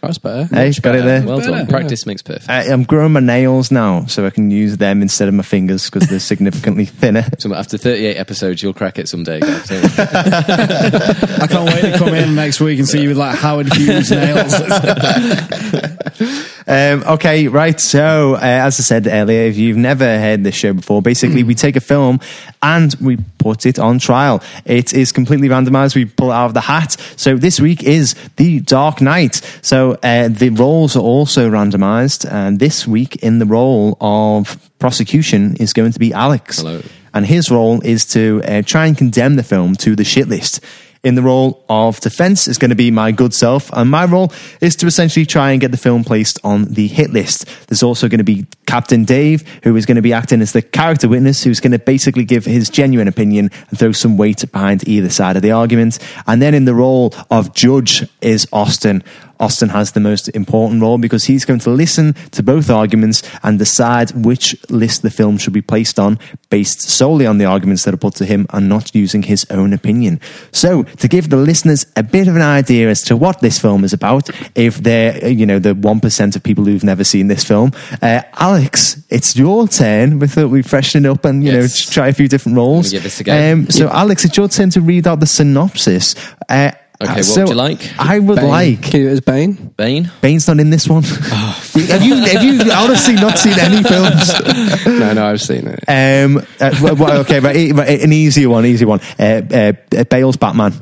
That's 0.00 0.18
better. 0.18 0.44
Hey, 0.54 0.72
got 0.80 0.94
it 0.94 1.04
there. 1.04 1.22
Well 1.22 1.40
done. 1.40 1.66
Practice 1.66 2.06
makes 2.06 2.22
perfect. 2.22 2.48
I, 2.48 2.72
I'm 2.72 2.84
growing 2.84 3.12
my 3.12 3.20
nails 3.20 3.70
now, 3.70 4.06
so 4.06 4.24
I 4.24 4.30
can 4.30 4.50
use 4.50 4.78
them 4.78 5.02
instead 5.02 5.28
of 5.28 5.34
my 5.34 5.42
fingers 5.42 5.90
because 5.90 6.08
they're 6.08 6.18
significantly 6.18 6.86
thinner. 6.86 7.26
So 7.38 7.54
after 7.54 7.78
38 7.78 8.16
episodes, 8.16 8.62
you'll 8.62 8.74
crack 8.74 8.98
it 8.98 9.08
someday. 9.08 9.40
I 9.42 11.46
can't 11.48 11.64
wait 11.66 11.92
to 11.92 11.94
come 11.96 12.14
in 12.14 12.34
next 12.34 12.60
week 12.60 12.78
and 12.78 12.86
see 12.86 13.00
you 13.02 13.08
with 13.08 13.16
like 13.16 13.38
Howard 13.38 13.72
Hughes 13.72 14.10
nails. 14.10 14.52
Um, 16.66 17.02
okay, 17.04 17.48
right. 17.48 17.80
So, 17.80 18.34
uh, 18.34 18.40
as 18.40 18.78
I 18.78 18.82
said 18.82 19.06
earlier, 19.06 19.42
if 19.42 19.56
you've 19.56 19.76
never 19.76 20.04
heard 20.04 20.44
this 20.44 20.54
show 20.54 20.72
before, 20.72 21.02
basically 21.02 21.42
we 21.42 21.54
take 21.54 21.76
a 21.76 21.80
film 21.80 22.20
and 22.62 22.94
we 23.00 23.18
put 23.38 23.66
it 23.66 23.78
on 23.78 23.98
trial. 23.98 24.42
It 24.64 24.92
is 24.92 25.12
completely 25.12 25.48
randomized. 25.48 25.94
We 25.94 26.04
pull 26.04 26.30
it 26.30 26.34
out 26.34 26.46
of 26.46 26.54
the 26.54 26.60
hat. 26.60 26.92
So 27.16 27.36
this 27.36 27.60
week 27.60 27.82
is 27.82 28.14
The 28.36 28.60
Dark 28.60 29.00
Knight. 29.00 29.36
So 29.62 29.98
uh, 30.02 30.28
the 30.28 30.50
roles 30.50 30.96
are 30.96 31.02
also 31.02 31.50
randomized. 31.50 32.30
And 32.30 32.58
this 32.58 32.86
week 32.86 33.16
in 33.16 33.38
the 33.38 33.46
role 33.46 33.96
of 34.00 34.58
prosecution 34.78 35.56
is 35.56 35.72
going 35.72 35.92
to 35.92 35.98
be 35.98 36.12
Alex. 36.12 36.58
Hello. 36.58 36.82
And 37.12 37.26
his 37.26 37.50
role 37.50 37.80
is 37.80 38.04
to 38.06 38.40
uh, 38.44 38.62
try 38.62 38.86
and 38.86 38.96
condemn 38.96 39.36
the 39.36 39.42
film 39.42 39.74
to 39.76 39.96
the 39.96 40.04
shit 40.04 40.28
list. 40.28 40.60
In 41.02 41.14
the 41.14 41.22
role 41.22 41.64
of 41.70 41.98
defense 42.00 42.46
is 42.46 42.58
going 42.58 42.68
to 42.68 42.76
be 42.76 42.90
my 42.90 43.10
good 43.10 43.32
self, 43.32 43.70
and 43.72 43.90
my 43.90 44.04
role 44.04 44.30
is 44.60 44.76
to 44.76 44.86
essentially 44.86 45.24
try 45.24 45.52
and 45.52 45.60
get 45.60 45.70
the 45.70 45.78
film 45.78 46.04
placed 46.04 46.38
on 46.44 46.64
the 46.64 46.88
hit 46.88 47.10
list. 47.10 47.46
There's 47.68 47.82
also 47.82 48.06
going 48.06 48.18
to 48.18 48.24
be 48.24 48.46
Captain 48.66 49.06
Dave, 49.06 49.48
who 49.64 49.74
is 49.76 49.86
going 49.86 49.96
to 49.96 50.02
be 50.02 50.12
acting 50.12 50.42
as 50.42 50.52
the 50.52 50.60
character 50.60 51.08
witness, 51.08 51.42
who's 51.42 51.58
going 51.58 51.72
to 51.72 51.78
basically 51.78 52.24
give 52.24 52.44
his 52.44 52.68
genuine 52.68 53.08
opinion 53.08 53.50
and 53.70 53.78
throw 53.78 53.92
some 53.92 54.18
weight 54.18 54.44
behind 54.52 54.86
either 54.86 55.08
side 55.08 55.36
of 55.36 55.42
the 55.42 55.52
argument. 55.52 55.98
And 56.26 56.42
then 56.42 56.52
in 56.52 56.66
the 56.66 56.74
role 56.74 57.14
of 57.30 57.54
judge 57.54 58.06
is 58.20 58.46
Austin. 58.52 59.02
Austin 59.40 59.70
has 59.70 59.92
the 59.92 60.00
most 60.00 60.28
important 60.28 60.82
role 60.82 60.98
because 60.98 61.24
he's 61.24 61.44
going 61.44 61.60
to 61.60 61.70
listen 61.70 62.12
to 62.32 62.42
both 62.42 62.70
arguments 62.70 63.22
and 63.42 63.58
decide 63.58 64.10
which 64.12 64.54
list 64.70 65.02
the 65.02 65.10
film 65.10 65.38
should 65.38 65.52
be 65.54 65.62
placed 65.62 65.98
on 65.98 66.18
based 66.50 66.82
solely 66.82 67.26
on 67.26 67.38
the 67.38 67.44
arguments 67.44 67.84
that 67.84 67.94
are 67.94 67.96
put 67.96 68.14
to 68.16 68.24
him 68.24 68.46
and 68.50 68.68
not 68.68 68.94
using 68.94 69.22
his 69.22 69.46
own 69.50 69.72
opinion. 69.72 70.20
So, 70.52 70.82
to 70.82 71.08
give 71.08 71.30
the 71.30 71.36
listeners 71.36 71.86
a 71.96 72.02
bit 72.02 72.28
of 72.28 72.36
an 72.36 72.42
idea 72.42 72.88
as 72.90 73.02
to 73.02 73.16
what 73.16 73.40
this 73.40 73.58
film 73.58 73.84
is 73.84 73.92
about, 73.92 74.28
if 74.54 74.78
they're, 74.82 75.28
you 75.28 75.46
know, 75.46 75.58
the 75.58 75.74
1% 75.74 76.36
of 76.36 76.42
people 76.42 76.64
who've 76.64 76.84
never 76.84 77.04
seen 77.04 77.28
this 77.28 77.44
film, 77.44 77.72
uh, 78.02 78.22
Alex, 78.34 79.02
it's 79.08 79.36
your 79.36 79.66
turn. 79.68 80.18
We 80.18 80.26
thought 80.26 80.48
we'd 80.50 80.68
freshen 80.68 81.06
it 81.06 81.08
up 81.08 81.24
and, 81.24 81.42
you 81.44 81.52
Yes. 81.52 81.86
know, 81.86 81.92
try 81.92 82.08
a 82.08 82.12
few 82.12 82.28
different 82.28 82.56
roles. 82.56 82.90
Give 82.90 83.02
this 83.02 83.20
a 83.20 83.24
go. 83.24 83.52
Um, 83.52 83.70
so, 83.70 83.88
Alex, 83.88 84.24
it's 84.24 84.36
your 84.36 84.48
turn 84.48 84.70
to 84.70 84.80
read 84.80 85.06
out 85.06 85.20
the 85.20 85.26
synopsis. 85.26 86.14
Uh, 86.48 86.72
Okay, 87.02 87.14
what 87.14 87.24
so 87.24 87.40
would 87.42 87.48
you 87.50 87.54
like? 87.54 87.98
I 87.98 88.18
would 88.18 88.36
Bane. 88.36 88.48
like 88.48 88.82
Cute 88.82 89.10
as 89.10 89.20
Bane. 89.22 89.54
Bane? 89.76 90.10
Bane's 90.20 90.46
not 90.46 90.60
in 90.60 90.68
this 90.68 90.86
one. 90.86 91.02
have 91.04 92.02
you 92.04 92.14
have 92.16 92.44
you 92.44 92.60
honestly 92.72 93.14
not 93.14 93.38
seen 93.38 93.58
any 93.58 93.82
films? 93.82 94.86
No, 94.86 95.14
no, 95.14 95.26
I've 95.26 95.40
seen 95.40 95.66
it. 95.66 95.80
Um, 95.88 96.38
uh, 96.60 96.76
well, 96.82 96.96
well, 96.96 97.20
okay, 97.20 97.40
right, 97.40 97.56
e- 97.56 97.72
right, 97.72 98.02
an 98.02 98.12
easy 98.12 98.46
one, 98.46 98.66
easy 98.66 98.84
one. 98.84 99.00
Uh, 99.18 99.40
uh, 99.50 99.72
uh, 99.96 100.04
Bale's 100.04 100.36
Batman. 100.36 100.74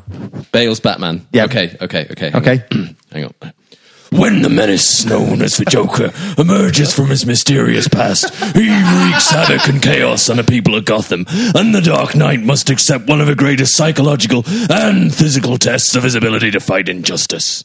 Bale's 0.51 0.81
Batman. 0.81 1.25
Yeah. 1.33 1.45
Okay, 1.45 1.77
okay, 1.81 2.09
okay. 2.11 2.31
hang 2.31 2.43
Okay. 2.43 2.65
on. 2.73 2.97
hang 3.13 3.25
on. 3.25 3.35
When 4.11 4.41
the 4.43 4.49
menace 4.49 5.05
known 5.05 5.43
as 5.43 5.59
the 5.59 5.67
Joker 5.67 6.11
emerges 6.41 6.95
from 6.95 7.09
his 7.09 7.27
mysterious 7.27 7.89
past, 7.89 8.35
he 8.55 8.69
wreaks 8.69 9.31
havoc 9.31 9.69
and 9.69 9.83
chaos 9.83 10.31
on 10.31 10.39
the 10.39 10.45
people 10.45 10.75
of 10.75 10.87
Gotham, 10.87 11.27
and 11.29 11.75
the 11.75 11.83
Dark 11.83 12.15
Knight 12.15 12.41
must 12.41 12.71
accept 12.71 13.07
one 13.07 13.21
of 13.21 13.27
the 13.27 13.35
greatest 13.35 13.77
psychological 13.77 14.45
and 14.71 15.15
physical 15.15 15.59
tests 15.59 15.95
of 15.95 16.03
his 16.05 16.15
ability 16.15 16.51
to 16.53 16.61
fight 16.61 16.89
injustice. 16.89 17.65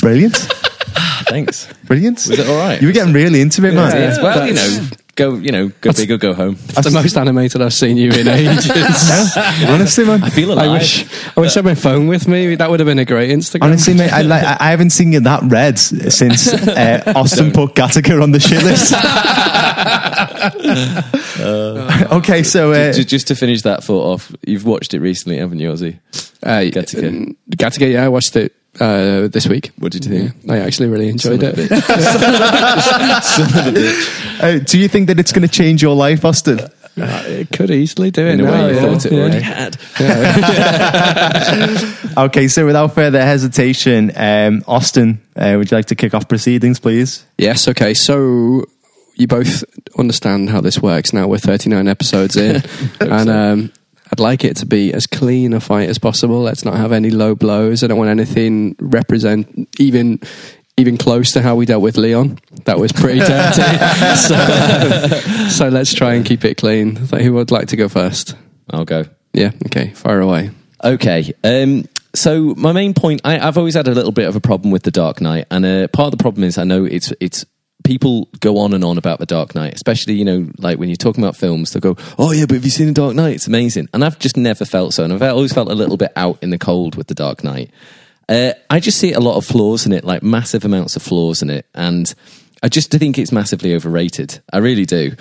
Brilliant, 0.00 0.36
ah, 0.96 1.24
Thanks. 1.28 1.66
brilliant. 1.84 2.16
Was 2.28 2.38
it 2.38 2.46
all 2.48 2.58
right? 2.58 2.80
You 2.80 2.88
were 2.88 2.92
getting 2.92 3.14
really 3.14 3.40
into 3.40 3.64
it, 3.66 3.72
man. 3.74 3.92
Yes, 3.92 4.20
well, 4.22 4.46
you 4.46 4.54
know, 4.54 4.88
go, 5.14 5.34
you 5.34 5.52
know, 5.52 5.68
go 5.80 5.92
big 5.92 6.10
or 6.10 6.18
go 6.18 6.34
home. 6.34 6.56
That's 6.68 6.86
the 6.86 6.92
most 6.92 7.16
animated 7.16 7.60
I've 7.62 7.74
seen 7.74 7.96
you 7.96 8.10
in 8.10 8.28
ages. 8.28 8.70
Honestly, 9.68 10.04
man. 10.04 10.22
I 10.22 10.30
feel 10.30 10.52
alive. 10.52 10.68
I 10.70 10.72
wish 10.72 11.06
I 11.36 11.40
wish 11.40 11.56
I 11.56 11.58
had 11.58 11.64
my 11.64 11.74
phone 11.74 12.06
with 12.06 12.28
me. 12.28 12.54
That 12.56 12.70
would 12.70 12.80
have 12.80 12.86
been 12.86 12.98
a 12.98 13.04
great 13.04 13.30
Instagram. 13.30 13.62
Honestly, 13.64 13.94
mate, 13.94 14.12
I, 14.12 14.22
like, 14.22 14.44
I 14.44 14.56
I 14.60 14.70
haven't 14.70 14.90
seen 14.90 15.12
you 15.12 15.20
that 15.20 15.42
red 15.44 15.78
since 15.78 16.52
uh, 16.52 17.12
Austin 17.14 17.52
put 17.52 17.74
Gattaca 17.74 18.22
on 18.22 18.30
the 18.32 18.40
shit 18.40 18.62
list. 18.62 18.92
okay, 22.12 22.42
so 22.42 22.72
uh, 22.72 22.92
Ju- 22.92 23.04
just 23.04 23.28
to 23.28 23.34
finish 23.34 23.62
that 23.62 23.84
thought 23.84 24.12
off, 24.14 24.32
you've 24.46 24.64
watched 24.64 24.94
it 24.94 25.00
recently, 25.00 25.38
haven't 25.38 25.58
you, 25.58 25.70
Ozzy? 25.72 25.98
uh, 26.42 26.60
Gattaca. 26.60 27.36
Gattaca, 27.50 27.92
yeah, 27.92 28.04
I 28.04 28.08
watched 28.08 28.36
it 28.36 28.54
uh, 28.80 29.28
this 29.28 29.46
week. 29.48 29.70
What 29.78 29.92
did 29.92 30.04
you 30.04 30.10
think? 30.10 30.34
Yeah, 30.44 30.54
I 30.54 30.58
actually 30.58 30.88
really 30.88 31.08
enjoyed 31.08 31.40
Son 31.42 31.50
of 31.50 31.58
a 31.58 31.62
it. 33.76 34.42
uh, 34.42 34.58
do 34.64 34.78
you 34.78 34.88
think 34.88 35.06
that 35.08 35.18
it's 35.20 35.32
going 35.32 35.46
to 35.46 35.52
change 35.52 35.82
your 35.82 35.94
life, 35.94 36.24
Austin? 36.24 36.60
Uh, 36.94 37.22
it 37.26 37.50
could 37.50 37.70
easily 37.70 38.10
do 38.10 38.26
it 38.26 38.34
In 38.34 38.40
a 38.40 38.42
now, 38.42 38.52
way 38.52 38.68
you 38.74 38.80
yeah. 38.80 38.82
thought 38.82 39.06
it 39.06 39.12
Yeah. 39.12 39.18
already 39.20 39.40
had. 39.40 39.76
Okay, 42.18 42.46
so 42.48 42.66
without 42.66 42.94
further 42.94 43.22
hesitation, 43.24 44.12
um, 44.14 44.62
Austin, 44.66 45.22
uh, 45.34 45.54
would 45.56 45.70
you 45.70 45.76
like 45.76 45.86
to 45.86 45.94
kick 45.94 46.12
off 46.12 46.28
proceedings, 46.28 46.78
please? 46.78 47.24
Yes, 47.38 47.66
okay. 47.68 47.94
So 47.94 48.64
you 49.16 49.26
both 49.26 49.64
understand 49.98 50.50
how 50.50 50.60
this 50.60 50.78
works 50.82 51.14
now. 51.14 51.26
We're 51.28 51.38
39 51.38 51.88
episodes 51.88 52.36
in. 52.36 52.62
and 53.00 53.30
um, 53.30 53.72
I'd 54.12 54.20
like 54.20 54.44
it 54.44 54.56
to 54.58 54.66
be 54.66 54.92
as 54.92 55.06
clean 55.06 55.54
a 55.54 55.60
fight 55.60 55.88
as 55.88 55.98
possible. 55.98 56.42
Let's 56.42 56.66
not 56.66 56.76
have 56.76 56.92
any 56.92 57.08
low 57.08 57.34
blows. 57.34 57.82
I 57.82 57.86
don't 57.86 57.96
want 57.96 58.10
anything 58.10 58.76
represent, 58.78 59.70
even 59.78 60.20
even 60.76 60.98
close 60.98 61.32
to 61.32 61.42
how 61.42 61.54
we 61.54 61.64
dealt 61.64 61.82
with 61.82 61.96
Leon. 61.96 62.38
That 62.64 62.78
was 62.78 62.92
pretty 62.92 63.18
dirty. 63.26 63.62
so, 64.16 65.48
so 65.48 65.68
let's 65.68 65.94
try 65.94 66.14
and 66.14 66.26
keep 66.26 66.44
it 66.44 66.56
clean. 66.56 66.96
Who 66.96 67.32
would 67.34 67.50
like 67.50 67.68
to 67.68 67.76
go 67.76 67.88
first? 67.88 68.36
I'll 68.70 68.84
go. 68.84 69.04
Yeah, 69.32 69.52
okay, 69.66 69.90
fire 69.90 70.20
away. 70.20 70.50
Okay. 70.84 71.32
Um, 71.42 71.86
so 72.14 72.54
my 72.56 72.72
main 72.72 72.92
point, 72.92 73.22
I, 73.24 73.38
I've 73.38 73.56
always 73.56 73.74
had 73.74 73.88
a 73.88 73.94
little 73.94 74.12
bit 74.12 74.28
of 74.28 74.36
a 74.36 74.40
problem 74.40 74.70
with 74.70 74.82
the 74.82 74.90
Dark 74.90 75.22
Knight, 75.22 75.46
and 75.50 75.64
uh, 75.64 75.88
part 75.88 76.12
of 76.12 76.18
the 76.18 76.22
problem 76.22 76.44
is 76.44 76.58
I 76.58 76.64
know 76.64 76.84
it's 76.84 77.12
it's 77.18 77.46
people 77.84 78.28
go 78.40 78.58
on 78.58 78.72
and 78.72 78.84
on 78.84 78.98
about 78.98 79.18
the 79.18 79.26
Dark 79.26 79.54
Knight, 79.54 79.74
especially 79.74 80.14
you 80.14 80.24
know 80.24 80.50
like 80.58 80.78
when 80.78 80.88
you're 80.88 80.96
talking 80.96 81.22
about 81.22 81.36
films, 81.36 81.72
they 81.72 81.80
go, 81.80 81.96
"Oh 82.18 82.32
yeah, 82.32 82.46
but 82.46 82.54
have 82.54 82.64
you 82.64 82.70
seen 82.70 82.86
the 82.86 82.92
Dark 82.92 83.14
Knight? 83.14 83.34
It's 83.34 83.46
amazing." 83.46 83.88
And 83.92 84.04
I've 84.04 84.18
just 84.18 84.36
never 84.36 84.64
felt 84.64 84.94
so, 84.94 85.04
and 85.04 85.12
I've 85.12 85.22
always 85.22 85.52
felt 85.52 85.70
a 85.70 85.74
little 85.74 85.96
bit 85.96 86.12
out 86.16 86.42
in 86.42 86.50
the 86.50 86.58
cold 86.58 86.96
with 86.96 87.06
the 87.06 87.14
Dark 87.14 87.44
Knight. 87.44 87.70
Uh, 88.28 88.52
I 88.70 88.80
just 88.80 88.98
see 88.98 89.12
a 89.12 89.20
lot 89.20 89.36
of 89.36 89.44
flaws 89.44 89.84
in 89.84 89.92
it, 89.92 90.04
like 90.04 90.22
massive 90.22 90.64
amounts 90.64 90.96
of 90.96 91.02
flaws 91.02 91.42
in 91.42 91.50
it, 91.50 91.66
and 91.74 92.12
I 92.62 92.68
just 92.68 92.90
think 92.90 93.18
it's 93.18 93.32
massively 93.32 93.74
overrated. 93.74 94.40
I 94.52 94.58
really 94.58 94.86
do. 94.86 95.12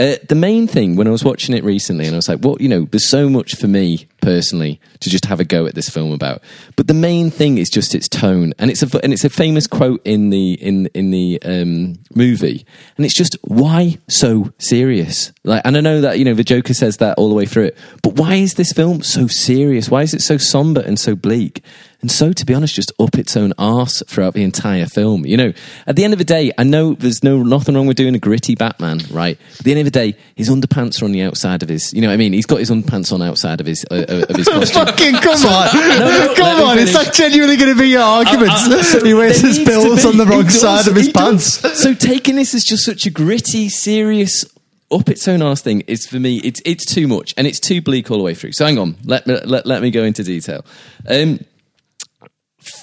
Uh, 0.00 0.16
the 0.30 0.34
main 0.34 0.66
thing 0.66 0.96
when 0.96 1.06
I 1.06 1.10
was 1.10 1.22
watching 1.22 1.54
it 1.54 1.62
recently, 1.62 2.06
and 2.06 2.14
I 2.14 2.16
was 2.16 2.26
like, 2.26 2.38
well, 2.40 2.56
you 2.58 2.70
know, 2.70 2.86
there's 2.86 3.06
so 3.06 3.28
much 3.28 3.56
for 3.56 3.68
me 3.68 4.06
personally 4.22 4.80
to 5.00 5.10
just 5.10 5.26
have 5.26 5.40
a 5.40 5.44
go 5.44 5.66
at 5.66 5.74
this 5.74 5.90
film 5.90 6.10
about. 6.12 6.42
But 6.74 6.86
the 6.86 6.94
main 6.94 7.30
thing 7.30 7.58
is 7.58 7.68
just 7.68 7.94
its 7.94 8.08
tone, 8.08 8.54
and 8.58 8.70
it's 8.70 8.82
a 8.82 9.04
and 9.04 9.12
it's 9.12 9.24
a 9.24 9.28
famous 9.28 9.66
quote 9.66 10.00
in 10.06 10.30
the 10.30 10.54
in 10.54 10.86
in 10.94 11.10
the 11.10 11.38
um, 11.44 11.98
movie, 12.14 12.64
and 12.96 13.04
it's 13.04 13.14
just 13.14 13.36
why 13.42 13.98
so 14.08 14.50
serious? 14.56 15.32
Like, 15.44 15.60
and 15.66 15.76
I 15.76 15.82
know 15.82 16.00
that 16.00 16.18
you 16.18 16.24
know 16.24 16.32
the 16.32 16.44
Joker 16.44 16.72
says 16.72 16.96
that 16.96 17.18
all 17.18 17.28
the 17.28 17.34
way 17.34 17.44
through 17.44 17.64
it, 17.64 17.78
but 18.02 18.14
why 18.14 18.36
is 18.36 18.54
this 18.54 18.72
film 18.72 19.02
so 19.02 19.26
serious? 19.26 19.90
Why 19.90 20.00
is 20.00 20.14
it 20.14 20.22
so 20.22 20.38
somber 20.38 20.80
and 20.80 20.98
so 20.98 21.14
bleak? 21.14 21.62
And 22.02 22.10
so, 22.10 22.32
to 22.32 22.46
be 22.46 22.54
honest, 22.54 22.74
just 22.74 22.92
up 22.98 23.16
its 23.18 23.36
own 23.36 23.52
arse 23.58 24.02
throughout 24.06 24.32
the 24.32 24.42
entire 24.42 24.86
film. 24.86 25.26
You 25.26 25.36
know, 25.36 25.52
at 25.86 25.96
the 25.96 26.04
end 26.04 26.14
of 26.14 26.18
the 26.18 26.24
day, 26.24 26.50
I 26.56 26.62
know 26.64 26.94
there's 26.94 27.22
no 27.22 27.42
nothing 27.42 27.74
wrong 27.74 27.86
with 27.86 27.98
doing 27.98 28.14
a 28.14 28.18
gritty 28.18 28.54
Batman, 28.54 29.00
right? 29.10 29.36
But 29.50 29.58
at 29.60 29.64
the 29.64 29.70
end 29.72 29.80
of 29.80 29.84
the 29.84 29.90
day, 29.90 30.16
his 30.34 30.48
underpants 30.48 31.02
are 31.02 31.04
on 31.04 31.12
the 31.12 31.20
outside 31.22 31.62
of 31.62 31.68
his. 31.68 31.92
You 31.92 32.00
know 32.00 32.08
what 32.08 32.14
I 32.14 32.16
mean? 32.16 32.32
He's 32.32 32.46
got 32.46 32.58
his 32.58 32.70
underpants 32.70 33.12
on 33.12 33.20
outside 33.20 33.60
of 33.60 33.66
his 33.66 33.84
uh, 33.90 33.94
uh, 34.08 34.24
of 34.30 34.36
his 34.36 34.48
costume. 34.48 34.86
Fucking 34.86 35.14
come 35.16 35.44
on, 35.46 35.74
no, 35.98 36.34
come 36.36 36.64
on! 36.64 36.78
Is 36.78 36.92
finish. 36.92 37.06
that 37.06 37.14
genuinely 37.14 37.56
going 37.56 37.74
to 37.74 37.78
be 37.78 37.88
your 37.88 38.00
arguments? 38.02 38.64
he 39.02 39.12
wears 39.12 39.42
There 39.42 39.48
his 39.50 39.58
needs 39.58 39.70
to 39.70 39.76
bills 39.84 40.04
on 40.06 40.16
the 40.16 40.24
wrong 40.24 40.44
does, 40.44 40.60
side 40.60 40.88
of 40.88 40.96
his 40.96 41.06
he 41.08 41.12
does. 41.12 41.60
pants. 41.60 41.80
So 41.82 41.92
taking 41.92 42.36
this 42.36 42.54
as 42.54 42.64
just 42.64 42.84
such 42.84 43.04
a 43.04 43.10
gritty, 43.10 43.68
serious, 43.68 44.44
up 44.90 45.08
its 45.10 45.28
own 45.28 45.42
arse 45.42 45.60
thing 45.60 45.82
is 45.82 46.06
for 46.06 46.18
me. 46.18 46.38
It's 46.38 46.62
it's 46.64 46.86
too 46.86 47.06
much 47.08 47.34
and 47.36 47.46
it's 47.46 47.60
too 47.60 47.82
bleak 47.82 48.10
all 48.10 48.16
the 48.18 48.24
way 48.24 48.34
through. 48.34 48.52
So 48.52 48.64
hang 48.64 48.78
on, 48.78 48.96
let 49.04 49.26
me 49.26 49.38
let, 49.44 49.66
let 49.66 49.82
me 49.82 49.90
go 49.90 50.02
into 50.04 50.24
detail. 50.24 50.64
Um, 51.06 51.40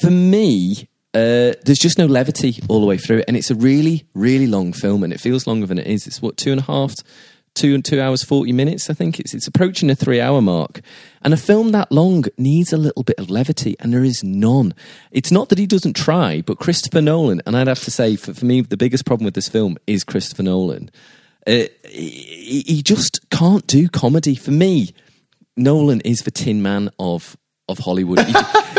for 0.02 0.12
me, 0.12 0.90
uh, 1.14 1.54
there's 1.66 1.80
just 1.80 1.98
no 1.98 2.06
levity 2.06 2.62
all 2.68 2.80
the 2.80 2.86
way 2.86 2.98
through 2.98 3.24
and 3.28 3.36
it's 3.36 3.50
a 3.50 3.56
really, 3.56 4.06
really 4.14 4.48
long 4.48 4.74
film, 4.74 5.04
and 5.04 5.12
it 5.14 5.20
feels 5.20 5.48
longer 5.48 5.66
than 5.66 5.80
it 5.80 5.88
is. 5.88 6.08
It's 6.08 6.22
what 6.22 6.38
two 6.38 6.52
and 6.52 6.62
a 6.62 6.64
half, 6.64 6.94
two 7.56 7.74
and 7.74 7.84
two 7.84 8.00
hours 8.00 8.24
forty 8.24 8.52
minutes. 8.52 8.90
I 8.90 8.94
think 8.94 9.20
it's 9.20 9.34
it's 9.34 9.48
approaching 9.48 9.90
a 9.90 9.96
three 9.96 10.22
hour 10.22 10.42
mark, 10.42 10.82
and 11.24 11.34
a 11.34 11.38
film 11.38 11.72
that 11.72 11.92
long 11.92 12.26
needs 12.38 12.72
a 12.72 12.78
little 12.78 13.04
bit 13.04 13.18
of 13.18 13.30
levity, 13.30 13.76
and 13.80 13.92
there 13.92 14.04
is 14.04 14.24
none. 14.24 14.76
It's 15.12 15.32
not 15.32 15.50
that 15.50 15.58
he 15.58 15.66
doesn't 15.66 15.96
try, 15.96 16.44
but 16.46 16.60
Christopher 16.60 17.02
Nolan, 17.02 17.42
and 17.46 17.58
I'd 17.58 17.68
have 17.68 17.84
to 17.84 17.92
say, 17.92 18.16
for, 18.16 18.34
for 18.34 18.46
me, 18.46 18.62
the 18.62 18.78
biggest 18.78 19.06
problem 19.06 19.26
with 19.26 19.34
this 19.34 19.50
film 19.50 19.78
is 19.88 20.04
Christopher 20.04 20.44
Nolan. 20.44 20.92
Uh, 21.48 21.64
he, 21.88 22.64
he 22.68 22.82
just 22.84 23.28
can't 23.30 23.66
do 23.66 23.88
comedy. 23.88 24.36
For 24.36 24.52
me, 24.52 24.94
Nolan 25.56 26.02
is 26.02 26.20
the 26.20 26.32
Tin 26.32 26.62
Man 26.62 26.92
of 27.00 27.38
of 27.70 27.80
Hollywood. 27.80 28.20
He, 28.20 28.34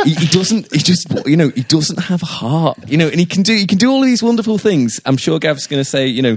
he, 0.05 0.15
he 0.15 0.27
doesn't. 0.27 0.73
He 0.73 0.79
just 0.79 1.07
you 1.27 1.37
know 1.37 1.49
he 1.51 1.63
doesn't 1.63 1.99
have 1.99 2.23
a 2.23 2.27
heart. 2.27 2.79
You 2.89 2.97
know, 2.97 3.09
and 3.09 3.21
he 3.21 3.27
can 3.27 3.43
do 3.43 3.55
he 3.55 3.67
can 3.67 3.79
do 3.79 3.91
all 3.91 4.01
these 4.01 4.23
wonderful 4.23 4.59
things. 4.59 5.01
I'm 5.05 5.17
sure 5.17 5.39
Gav's 5.39 5.67
going 5.67 5.81
to 5.81 5.89
say 5.89 6.07
you 6.07 6.23
know. 6.23 6.37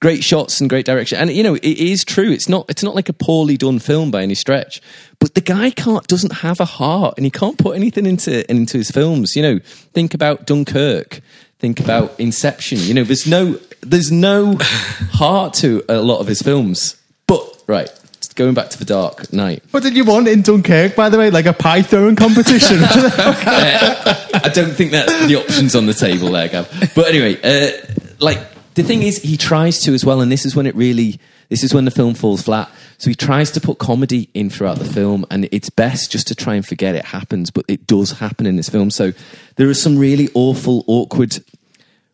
Great 0.00 0.22
shots 0.22 0.60
and 0.60 0.68
great 0.68 0.84
direction, 0.84 1.16
and 1.16 1.30
you 1.30 1.42
know 1.42 1.54
it 1.54 1.64
is 1.64 2.04
true. 2.04 2.30
It's 2.30 2.46
not. 2.46 2.66
It's 2.68 2.82
not 2.82 2.94
like 2.94 3.08
a 3.08 3.14
poorly 3.14 3.56
done 3.56 3.78
film 3.78 4.10
by 4.10 4.22
any 4.22 4.34
stretch. 4.34 4.82
But 5.18 5.34
the 5.34 5.40
guy 5.40 5.70
can't 5.70 6.06
doesn't 6.06 6.32
have 6.32 6.60
a 6.60 6.66
heart, 6.66 7.14
and 7.16 7.24
he 7.24 7.30
can't 7.30 7.56
put 7.56 7.74
anything 7.74 8.04
into 8.04 8.50
into 8.50 8.76
his 8.76 8.90
films. 8.90 9.34
You 9.34 9.42
know, 9.42 9.58
think 9.94 10.12
about 10.12 10.46
Dunkirk. 10.46 11.20
Think 11.58 11.80
about 11.80 12.20
Inception. 12.20 12.80
You 12.80 12.92
know, 12.92 13.04
there's 13.04 13.26
no 13.26 13.58
there's 13.80 14.12
no 14.12 14.58
heart 14.60 15.54
to 15.54 15.82
a 15.88 16.02
lot 16.02 16.18
of 16.18 16.26
his 16.26 16.42
films. 16.42 17.00
But 17.26 17.62
right, 17.66 17.88
going 18.34 18.54
back 18.54 18.70
to 18.70 18.78
the 18.78 18.84
Dark 18.84 19.32
Knight. 19.32 19.62
What 19.70 19.82
did 19.82 19.96
you 19.96 20.04
want 20.04 20.28
in 20.28 20.42
Dunkirk, 20.42 20.96
by 20.96 21.08
the 21.08 21.18
way? 21.18 21.30
Like 21.30 21.46
a 21.46 21.52
pie 21.52 21.82
throwing 21.82 22.16
competition? 22.16 22.78
I 22.82 24.50
don't 24.52 24.72
think 24.72 24.90
that's 24.90 25.26
the 25.26 25.36
options 25.36 25.74
on 25.74 25.86
the 25.86 25.94
table 25.94 26.30
there, 26.30 26.48
Gav. 26.48 26.92
But 26.94 27.08
anyway, 27.08 27.40
uh, 27.42 27.70
like 28.18 28.40
the 28.74 28.82
thing 28.82 29.02
is, 29.02 29.22
he 29.22 29.36
tries 29.36 29.80
to 29.82 29.94
as 29.94 30.04
well, 30.04 30.20
and 30.20 30.30
this 30.30 30.44
is 30.44 30.56
when 30.56 30.66
it 30.66 30.74
really, 30.74 31.20
this 31.48 31.62
is 31.62 31.72
when 31.72 31.84
the 31.84 31.90
film 31.90 32.14
falls 32.14 32.42
flat. 32.42 32.70
So 32.98 33.10
he 33.10 33.14
tries 33.14 33.50
to 33.52 33.60
put 33.60 33.78
comedy 33.78 34.30
in 34.34 34.50
throughout 34.50 34.78
the 34.78 34.84
film, 34.84 35.26
and 35.30 35.48
it's 35.52 35.70
best 35.70 36.10
just 36.10 36.26
to 36.28 36.34
try 36.34 36.54
and 36.54 36.66
forget 36.66 36.94
it 36.94 37.04
happens, 37.04 37.50
but 37.50 37.64
it 37.68 37.86
does 37.86 38.12
happen 38.12 38.46
in 38.46 38.56
this 38.56 38.68
film. 38.68 38.90
So 38.90 39.12
there 39.56 39.68
are 39.68 39.74
some 39.74 39.96
really 39.96 40.28
awful, 40.34 40.84
awkward, 40.86 41.38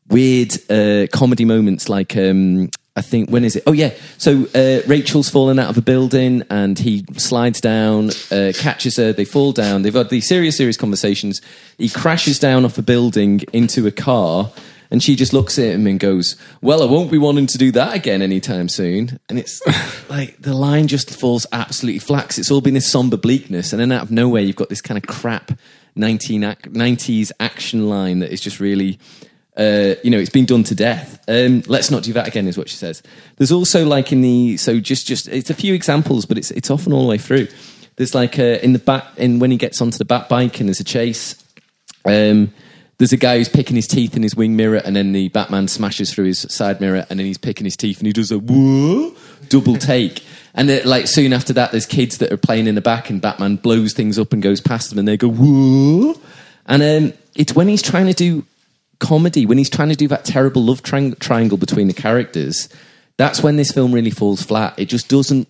weird 0.09 0.53
uh, 0.71 1.07
comedy 1.13 1.45
moments, 1.45 1.89
like. 1.89 2.17
Um, 2.17 2.71
I 3.01 3.03
think 3.03 3.31
when 3.31 3.47
is 3.47 3.57
it? 3.57 3.63
Oh 3.67 3.73
yeah. 3.73 3.95
So 4.19 4.47
uh, 4.55 4.87
Rachel's 4.87 5.31
fallen 5.31 5.59
out 5.59 5.71
of 5.71 5.79
a 5.79 5.81
building 5.81 6.43
and 6.51 6.79
he 6.79 7.07
slides 7.17 7.59
down, 7.59 8.11
uh, 8.31 8.53
catches 8.55 8.99
her. 8.99 9.15
They 9.15 9.25
fall 9.25 9.53
down. 9.53 9.81
They've 9.81 9.95
had 9.95 10.11
these 10.11 10.29
serious, 10.29 10.59
serious 10.59 10.77
conversations. 10.77 11.41
He 11.79 11.89
crashes 11.89 12.39
down 12.39 12.67
off 12.67 12.77
a 12.77 12.83
building 12.83 13.41
into 13.55 13.87
a 13.87 13.91
car, 13.91 14.53
and 14.91 15.03
she 15.03 15.17
just 15.17 15.33
looks 15.33 15.59
at 15.59 15.73
him 15.73 15.87
and 15.87 15.99
goes, 15.99 16.37
"Well, 16.61 16.83
I 16.83 16.85
won't 16.85 17.11
be 17.11 17.17
wanting 17.17 17.47
to 17.47 17.57
do 17.57 17.73
that 17.73 17.97
again 17.97 18.21
anytime 18.21 18.69
soon." 18.69 19.19
And 19.31 19.39
it's 19.39 19.63
like 20.11 20.37
the 20.37 20.53
line 20.53 20.87
just 20.87 21.09
falls 21.19 21.47
absolutely 21.53 22.01
flat. 22.01 22.39
It's 22.39 22.51
all 22.51 22.61
been 22.61 22.75
this 22.75 22.93
somber 22.93 23.17
bleakness, 23.17 23.73
and 23.73 23.81
then 23.81 23.93
out 23.93 24.03
of 24.03 24.11
nowhere, 24.11 24.43
you've 24.43 24.57
got 24.57 24.69
this 24.69 24.83
kind 24.83 24.99
of 24.99 25.05
crap 25.05 25.53
19 25.97 26.43
90s 26.43 27.33
action 27.41 27.89
line 27.89 28.19
that 28.19 28.31
is 28.31 28.43
just 28.43 28.61
really 28.61 28.99
uh, 29.57 29.95
you 30.03 30.11
know, 30.11 30.19
it's 30.19 30.31
been 30.31 30.47
done 30.47 30.63
to 30.65 30.75
death. 30.75 31.23
Um, 31.29 31.63
let's 31.67 31.91
not 31.91 32.03
do 32.03 32.13
that 32.15 32.29
again, 32.29 32.47
is 32.47 32.57
what 32.57 32.69
she 32.69 32.77
says. 32.77 33.03
There's 33.37 33.53
also 33.53 33.85
like 33.85 34.13
in 34.13 34.21
the 34.21 34.57
so 34.57 34.81
just 34.81 35.07
just 35.07 35.29
it's 35.29 35.51
a 35.51 35.55
few 35.55 35.75
examples, 35.75 36.25
but 36.27 36.39
it's 36.39 36.51
it's 36.51 36.71
often 36.71 36.93
all 36.93 37.03
the 37.03 37.09
way 37.09 37.19
through. 37.19 37.49
There's 37.97 38.15
like 38.15 38.39
uh, 38.39 38.59
in 38.63 38.73
the 38.73 38.79
back 38.79 39.07
in 39.17 39.39
when 39.39 39.51
he 39.51 39.57
gets 39.57 39.81
onto 39.83 39.99
the 39.99 40.05
bat 40.05 40.29
bike 40.29 40.61
and 40.61 40.69
there's 40.69 40.81
a 40.81 40.85
chase. 40.85 41.45
Um, 42.05 42.53
there's 42.99 43.13
a 43.13 43.17
guy 43.17 43.39
who's 43.39 43.49
picking 43.49 43.77
his 43.77 43.87
teeth 43.87 44.15
in 44.15 44.23
his 44.23 44.37
wing 44.37 44.57
mirror, 44.57 44.81
and 44.85 44.95
then 44.95 45.13
the 45.13 45.29
Batman 45.29 45.69
smashes 45.69 46.13
through 46.13 46.27
his 46.27 46.41
side 46.41 46.81
mirror, 46.81 47.07
and 47.09 47.19
then 47.19 47.27
he's 47.27 47.39
picking 47.39 47.65
his 47.65 47.77
teeth, 47.77 47.99
and 47.99 48.07
he 48.07 48.13
does 48.13 48.31
a 48.31 48.39
whoa 48.39 49.15
double 49.49 49.77
take. 49.77 50.23
And 50.55 50.69
then, 50.69 50.87
like 50.87 51.07
soon 51.07 51.33
after 51.33 51.53
that, 51.55 51.71
there's 51.71 51.87
kids 51.87 52.19
that 52.19 52.31
are 52.31 52.37
playing 52.37 52.67
in 52.67 52.75
the 52.75 52.81
back, 52.81 53.11
and 53.11 53.21
Batman 53.21 53.57
blows 53.57 53.95
things 53.95 54.19
up 54.19 54.33
and 54.33 54.43
goes 54.43 54.61
past 54.61 54.91
them, 54.91 54.99
and 54.99 55.09
they 55.09 55.17
go 55.17 55.29
whoa. 55.31 56.15
And 56.67 56.83
um, 56.83 57.19
it's 57.35 57.55
when 57.55 57.69
he's 57.69 57.83
trying 57.83 58.07
to 58.07 58.13
do 58.13 58.45
comedy, 59.01 59.47
when 59.47 59.59
he's 59.59 59.71
trying 59.71 59.89
to 59.89 59.97
do 59.97 60.07
that 60.09 60.25
terrible 60.25 60.63
love 60.63 60.83
tri- 60.83 61.15
triangle 61.19 61.59
between 61.59 61.89
the 61.89 61.95
characters, 61.95 62.69
that's 63.17 63.43
when 63.43 63.57
this 63.57 63.73
film 63.73 63.93
really 63.93 64.11
falls 64.11 64.43
flat. 64.43 64.79
It 64.79 64.87
just 64.87 65.09
doesn't. 65.09 65.49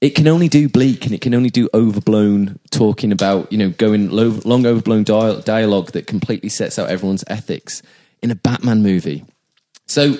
It 0.00 0.16
can 0.16 0.26
only 0.26 0.48
do 0.48 0.68
bleak 0.68 1.04
and 1.04 1.14
it 1.14 1.20
can 1.20 1.32
only 1.32 1.50
do 1.50 1.68
overblown 1.72 2.58
talking 2.70 3.12
about, 3.12 3.52
you 3.52 3.58
know, 3.58 3.70
going 3.70 4.10
low, 4.10 4.40
long 4.44 4.66
overblown 4.66 5.04
dia- 5.04 5.40
dialogue 5.42 5.92
that 5.92 6.08
completely 6.08 6.48
sets 6.48 6.76
out 6.76 6.90
everyone's 6.90 7.22
ethics 7.28 7.82
in 8.20 8.32
a 8.32 8.34
Batman 8.34 8.82
movie. 8.82 9.24
So 9.86 10.16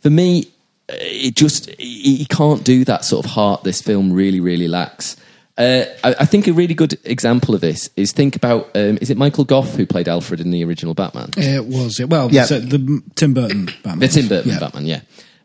for 0.00 0.08
me, 0.08 0.46
it 0.88 1.34
just, 1.34 1.68
he 1.78 2.24
can't 2.24 2.64
do 2.64 2.84
that 2.86 3.04
sort 3.04 3.26
of 3.26 3.32
heart 3.32 3.62
this 3.62 3.82
film 3.82 4.10
really, 4.10 4.40
really 4.40 4.68
lacks. 4.68 5.16
Uh, 5.56 5.84
I, 6.02 6.14
I 6.20 6.24
think 6.24 6.48
a 6.48 6.52
really 6.52 6.74
good 6.74 6.98
example 7.04 7.54
of 7.54 7.60
this 7.60 7.88
is 7.96 8.10
think 8.12 8.34
about 8.34 8.70
um, 8.76 8.98
is 9.00 9.08
it 9.10 9.16
Michael 9.16 9.44
Gough 9.44 9.74
who 9.76 9.86
played 9.86 10.08
Alfred 10.08 10.40
in 10.40 10.50
the 10.50 10.64
original 10.64 10.94
Batman? 10.94 11.30
It 11.36 11.64
was 11.66 12.00
it. 12.00 12.08
Well, 12.10 12.28
Yeah. 12.32 12.44
so 12.44 12.58
the 12.58 13.02
Tim 13.14 13.34
Burton 13.34 13.66
Batman. 13.84 13.98
The 14.00 14.08
Tim 14.08 14.26
Burton 14.28 14.50
Yeah. 14.50 14.58
Batman, 14.58 14.86
yeah. 14.86 15.00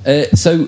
Uh, 0.05 0.23
so, 0.35 0.67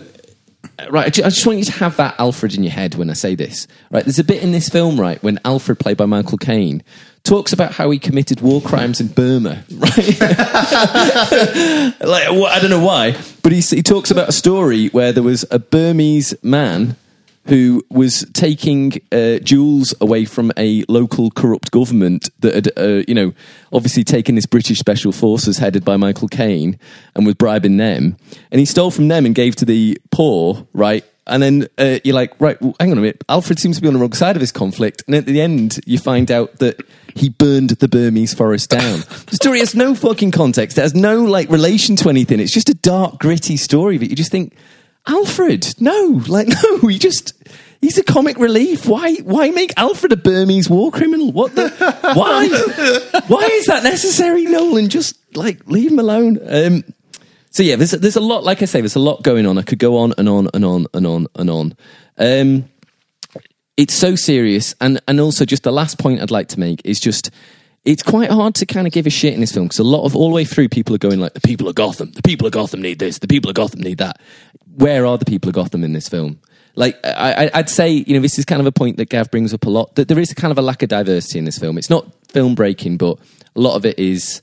uh, 0.78 0.92
right, 0.92 1.08
I 1.08 1.10
ju- 1.10 1.24
I 1.24 1.30
just 1.30 1.46
want 1.48 1.58
you 1.58 1.66
to 1.66 1.72
have 1.72 1.98
that 1.98 2.16
Alfred 2.20 2.54
in 2.54 2.64
your 2.64 2.72
head 2.74 2.94
when 2.96 3.10
I 3.10 3.14
say 3.14 3.34
this. 3.34 3.66
Right, 3.90 4.04
there's 4.06 4.20
a 4.20 4.24
bit 4.24 4.44
in 4.44 4.52
this 4.52 4.70
film, 4.70 5.00
right, 5.00 5.22
when 5.24 5.40
Alfred, 5.44 5.80
played 5.80 5.98
by 5.98 6.06
Michael 6.06 6.38
Caine, 6.38 6.84
talks 7.24 7.52
about 7.52 7.72
how 7.72 7.90
he 7.90 7.98
committed 7.98 8.42
war 8.42 8.62
crimes 8.62 9.02
in 9.02 9.08
Burma, 9.08 9.64
right? 9.72 10.20
like, 12.02 12.28
wh- 12.28 12.52
I 12.52 12.60
don't 12.62 12.70
know 12.70 12.84
why, 12.86 13.16
but 13.44 13.52
he, 13.52 13.62
he 13.62 13.82
talks 13.82 14.12
about 14.12 14.30
a 14.30 14.34
story 14.34 14.90
where 14.90 15.12
there 15.12 15.24
was 15.24 15.46
a 15.50 15.60
Burmese 15.60 16.34
man 16.44 16.96
who 17.46 17.84
was 17.90 18.26
taking 18.34 19.02
uh, 19.12 19.40
jewels 19.40 19.94
away 20.00 20.26
from 20.26 20.52
a 20.58 20.84
local 20.88 21.32
corrupt 21.32 21.72
government 21.72 22.30
that 22.40 22.54
had, 22.54 22.72
uh, 22.78 23.04
you 23.08 23.16
know, 23.16 23.34
obviously 23.74 24.04
taken 24.04 24.36
this 24.36 24.46
British 24.46 24.78
special 24.78 25.12
forces 25.12 25.58
headed 25.58 25.84
by 25.84 25.98
Michael 25.98 26.28
Caine 26.28 26.78
and 27.16 27.26
was 27.26 27.36
bribing 27.36 27.78
them. 27.78 28.18
And 28.52 28.60
he 28.60 28.66
stole 28.66 28.92
from 28.92 29.08
them 29.08 29.26
and 29.26 29.34
gave 29.34 29.56
to 29.58 29.66
the 29.66 29.98
poor, 30.12 30.68
right? 30.74 31.04
and 31.28 31.42
then 31.42 31.68
uh, 31.78 32.00
you're 32.04 32.16
like, 32.16 32.34
right, 32.40 32.62
well, 32.62 32.76
hang 32.80 32.92
on 32.92 32.98
a 32.98 33.02
minute. 33.02 33.24
Alfred 33.30 33.60
seems 33.60 33.78
to 33.78 33.82
be 33.82 33.88
on 33.88 33.94
the 33.94 34.00
wrong 34.00 34.14
side 34.14 34.36
of 34.36 34.40
this 34.40 34.52
conflict, 34.52 35.04
and 35.08 35.16
at 35.16 35.26
the 35.26 35.40
end, 35.40 35.80
you 35.86 35.98
find 35.98 36.32
out 36.32 36.58
that 36.58 36.82
he 37.16 37.30
burned 37.30 37.72
the 37.72 37.88
Burmese 37.88 38.34
forest 38.34 38.70
down. 38.70 39.00
the 39.28 39.36
story 39.42 39.60
has 39.60 39.76
no 39.76 39.94
fucking 39.96 40.32
context. 40.32 40.78
It 40.78 40.82
has 40.82 40.96
no 40.96 41.24
like 41.24 41.50
relation 41.50 41.96
to 41.98 42.10
anything. 42.10 42.40
It's 42.40 42.54
just 42.54 42.70
a 42.70 42.74
dark, 42.74 43.20
gritty 43.20 43.58
story 43.58 43.98
that 43.98 44.10
you 44.10 44.16
just 44.16 44.32
think, 44.32 44.56
Alfred, 45.08 45.76
no, 45.80 46.22
like 46.28 46.48
no, 46.64 46.78
he 46.88 47.00
just. 47.00 47.34
He's 47.82 47.98
a 47.98 48.04
comic 48.04 48.38
relief. 48.38 48.86
Why? 48.86 49.16
Why 49.24 49.50
make 49.50 49.74
Alfred 49.76 50.12
a 50.12 50.16
Burmese 50.16 50.70
war 50.70 50.92
criminal? 50.92 51.32
What 51.32 51.56
the? 51.56 51.68
Why? 52.14 52.48
why 53.28 53.50
is 53.54 53.66
that 53.66 53.84
necessary, 53.84 54.46
Nolan? 54.46 54.88
Just 54.88 55.18
like 55.36 55.66
leave 55.68 55.92
him 55.92 55.98
alone. 55.98 56.38
Um, 56.48 56.84
so 57.50 57.64
yeah, 57.64 57.76
there's 57.76 57.92
there's 57.92 58.16
a 58.16 58.22
lot. 58.22 58.44
Like 58.44 58.62
I 58.62 58.66
say, 58.66 58.82
there's 58.82 58.96
a 58.96 59.00
lot 59.00 59.24
going 59.24 59.48
on. 59.48 59.58
I 59.58 59.64
could 59.64 59.80
go 59.80 59.98
on 59.98 60.14
and 60.20 60.30
on 60.30 60.48
and 60.54 60.64
on 60.64 60.86
and 60.94 61.08
on 61.08 61.28
and 61.36 61.50
on. 61.50 61.76
Um, 62.20 62.70
it's 63.78 63.96
so 63.96 64.16
serious, 64.16 64.76
and 64.80 65.02
and 65.08 65.20
also 65.20 65.44
just 65.44 65.64
the 65.64 65.72
last 65.72 65.98
point 65.98 66.22
I'd 66.22 66.30
like 66.30 66.50
to 66.50 66.60
make 66.60 66.82
is 66.86 67.00
just 67.00 67.32
it's 67.84 68.04
quite 68.04 68.30
hard 68.30 68.56
to 68.56 68.66
kind 68.66 68.86
of 68.86 68.94
give 68.94 69.08
a 69.08 69.10
shit 69.10 69.34
in 69.34 69.42
this 69.42 69.52
film 69.52 69.66
because 69.66 69.80
a 69.80 69.84
lot 69.84 70.06
of 70.06 70.16
all 70.16 70.30
the 70.30 70.36
way 70.36 70.46
through 70.46 70.70
people 70.70 70.94
are 70.96 71.00
going 71.00 71.20
like 71.20 71.34
the 71.34 71.42
people 71.42 71.68
of 71.68 71.76
Gotham, 71.76 72.12
the 72.12 72.22
people 72.22 72.46
of 72.46 72.54
Gotham 72.54 72.82
need 72.82 73.00
this, 73.00 73.20
the 73.20 73.28
people 73.28 73.50
of 73.50 73.56
Gotham 73.56 73.82
need 73.82 73.98
that. 73.98 74.22
Where 74.76 75.06
are 75.06 75.18
the 75.18 75.26
people 75.26 75.50
of 75.50 75.56
Gotham 75.56 75.84
in 75.84 75.94
this 75.94 76.08
film? 76.08 76.40
Like 76.76 76.98
I, 77.04 77.50
I'd 77.54 77.70
say, 77.70 77.90
you 77.90 78.14
know, 78.14 78.22
this 78.22 78.40
is 78.40 78.46
kind 78.46 78.62
of 78.62 78.68
a 78.68 78.72
point 78.72 78.98
that 78.98 79.10
Gav 79.10 79.30
brings 79.30 79.54
up 79.54 79.66
a 79.66 79.70
lot. 79.70 79.96
That 79.96 80.08
there 80.08 80.20
is 80.20 80.34
kind 80.34 80.52
of 80.52 80.58
a 80.58 80.62
lack 80.62 80.84
of 80.84 80.90
diversity 80.90 81.40
in 81.40 81.46
this 81.46 81.58
film. 81.58 81.78
It's 81.78 81.90
not 81.90 82.08
film 82.30 82.56
breaking, 82.56 82.98
but 82.98 83.20
a 83.56 83.60
lot 83.60 83.76
of 83.76 83.86
it 83.86 84.00
is 84.00 84.42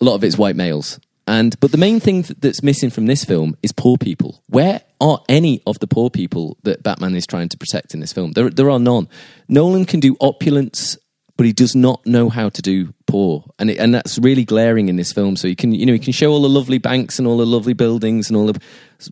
a 0.00 0.04
lot 0.04 0.14
of 0.14 0.22
it's 0.22 0.38
white 0.38 0.56
males. 0.56 1.00
And 1.26 1.58
but 1.60 1.72
the 1.72 1.78
main 1.78 2.00
thing 2.00 2.24
that's 2.38 2.62
missing 2.62 2.90
from 2.90 3.06
this 3.06 3.24
film 3.24 3.56
is 3.62 3.72
poor 3.72 3.98
people. 3.98 4.42
Where 4.48 4.80
are 5.00 5.20
any 5.28 5.62
of 5.66 5.78
the 5.78 5.86
poor 5.86 6.10
people 6.10 6.56
that 6.62 6.82
Batman 6.82 7.14
is 7.14 7.26
trying 7.26 7.48
to 7.50 7.58
protect 7.58 7.92
in 7.92 8.00
this 8.00 8.12
film? 8.12 8.32
There, 8.32 8.48
there 8.50 8.70
are 8.70 8.78
none. 8.78 9.08
Nolan 9.48 9.84
can 9.84 10.00
do 10.00 10.16
opulence, 10.20 10.96
but 11.38 11.46
he 11.46 11.54
does 11.54 11.74
not 11.74 12.04
know 12.04 12.28
how 12.28 12.50
to 12.50 12.60
do 12.60 12.92
poor, 13.06 13.44
and 13.58 13.70
it, 13.70 13.78
and 13.78 13.94
that's 13.94 14.18
really 14.18 14.44
glaring 14.44 14.90
in 14.90 14.96
this 14.96 15.12
film. 15.12 15.36
So 15.36 15.48
you 15.48 15.56
can 15.56 15.72
you 15.72 15.86
know 15.86 15.94
he 15.94 15.98
can 15.98 16.12
show 16.12 16.30
all 16.30 16.42
the 16.42 16.48
lovely 16.50 16.78
banks 16.78 17.18
and 17.18 17.26
all 17.26 17.38
the 17.38 17.46
lovely 17.46 17.72
buildings 17.72 18.28
and 18.28 18.36
all 18.36 18.52
the 18.52 18.60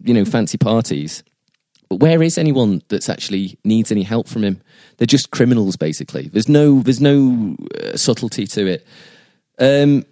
you 0.02 0.12
know 0.12 0.26
fancy 0.26 0.58
parties, 0.58 1.22
but 1.88 2.00
where 2.00 2.22
is 2.22 2.36
anyone 2.36 2.82
that's 2.88 3.08
actually 3.08 3.58
needs 3.64 3.92
any 3.92 4.02
help 4.02 4.28
from 4.28 4.42
him? 4.42 4.60
They're 4.96 5.06
just 5.06 5.30
criminals, 5.30 5.76
basically. 5.76 6.28
There's 6.28 6.48
no 6.48 6.80
there's 6.80 7.00
no 7.00 7.56
uh, 7.80 7.96
subtlety 7.96 8.46
to 8.48 8.66
it. 8.66 8.86
Um, 9.58 10.04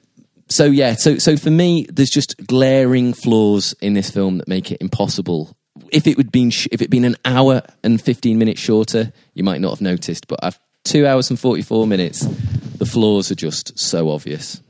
so 0.49 0.67
yeah, 0.67 0.95
so 0.95 1.19
so 1.19 1.37
for 1.37 1.51
me, 1.51 1.87
there's 1.91 2.11
just 2.11 2.37
glaring 2.47 3.13
flaws 3.13 3.75
in 3.81 3.95
this 3.95 4.11
film 4.11 4.39
that 4.39 4.49
make 4.49 4.71
it 4.71 4.81
impossible. 4.81 5.57
If 5.91 6.07
it 6.07 6.17
would 6.17 6.31
been 6.31 6.51
sh- 6.51 6.69
if 6.71 6.81
it 6.81 6.91
been 6.91 7.05
an 7.05 7.17
hour 7.25 7.63
and 7.83 8.01
fifteen 8.01 8.39
minutes 8.39 8.61
shorter, 8.61 9.13
you 9.35 9.43
might 9.43 9.61
not 9.61 9.71
have 9.71 9.81
noticed. 9.81 10.29
But 10.29 10.41
I've 10.43 10.61
two 10.85 11.07
hours 11.07 11.31
and 11.31 11.39
forty 11.39 11.63
four 11.63 11.87
minutes. 11.87 12.21
The 12.79 12.87
flaws 12.87 13.31
are 13.31 13.37
just 13.37 13.79
so 13.79 14.11
obvious. 14.11 14.61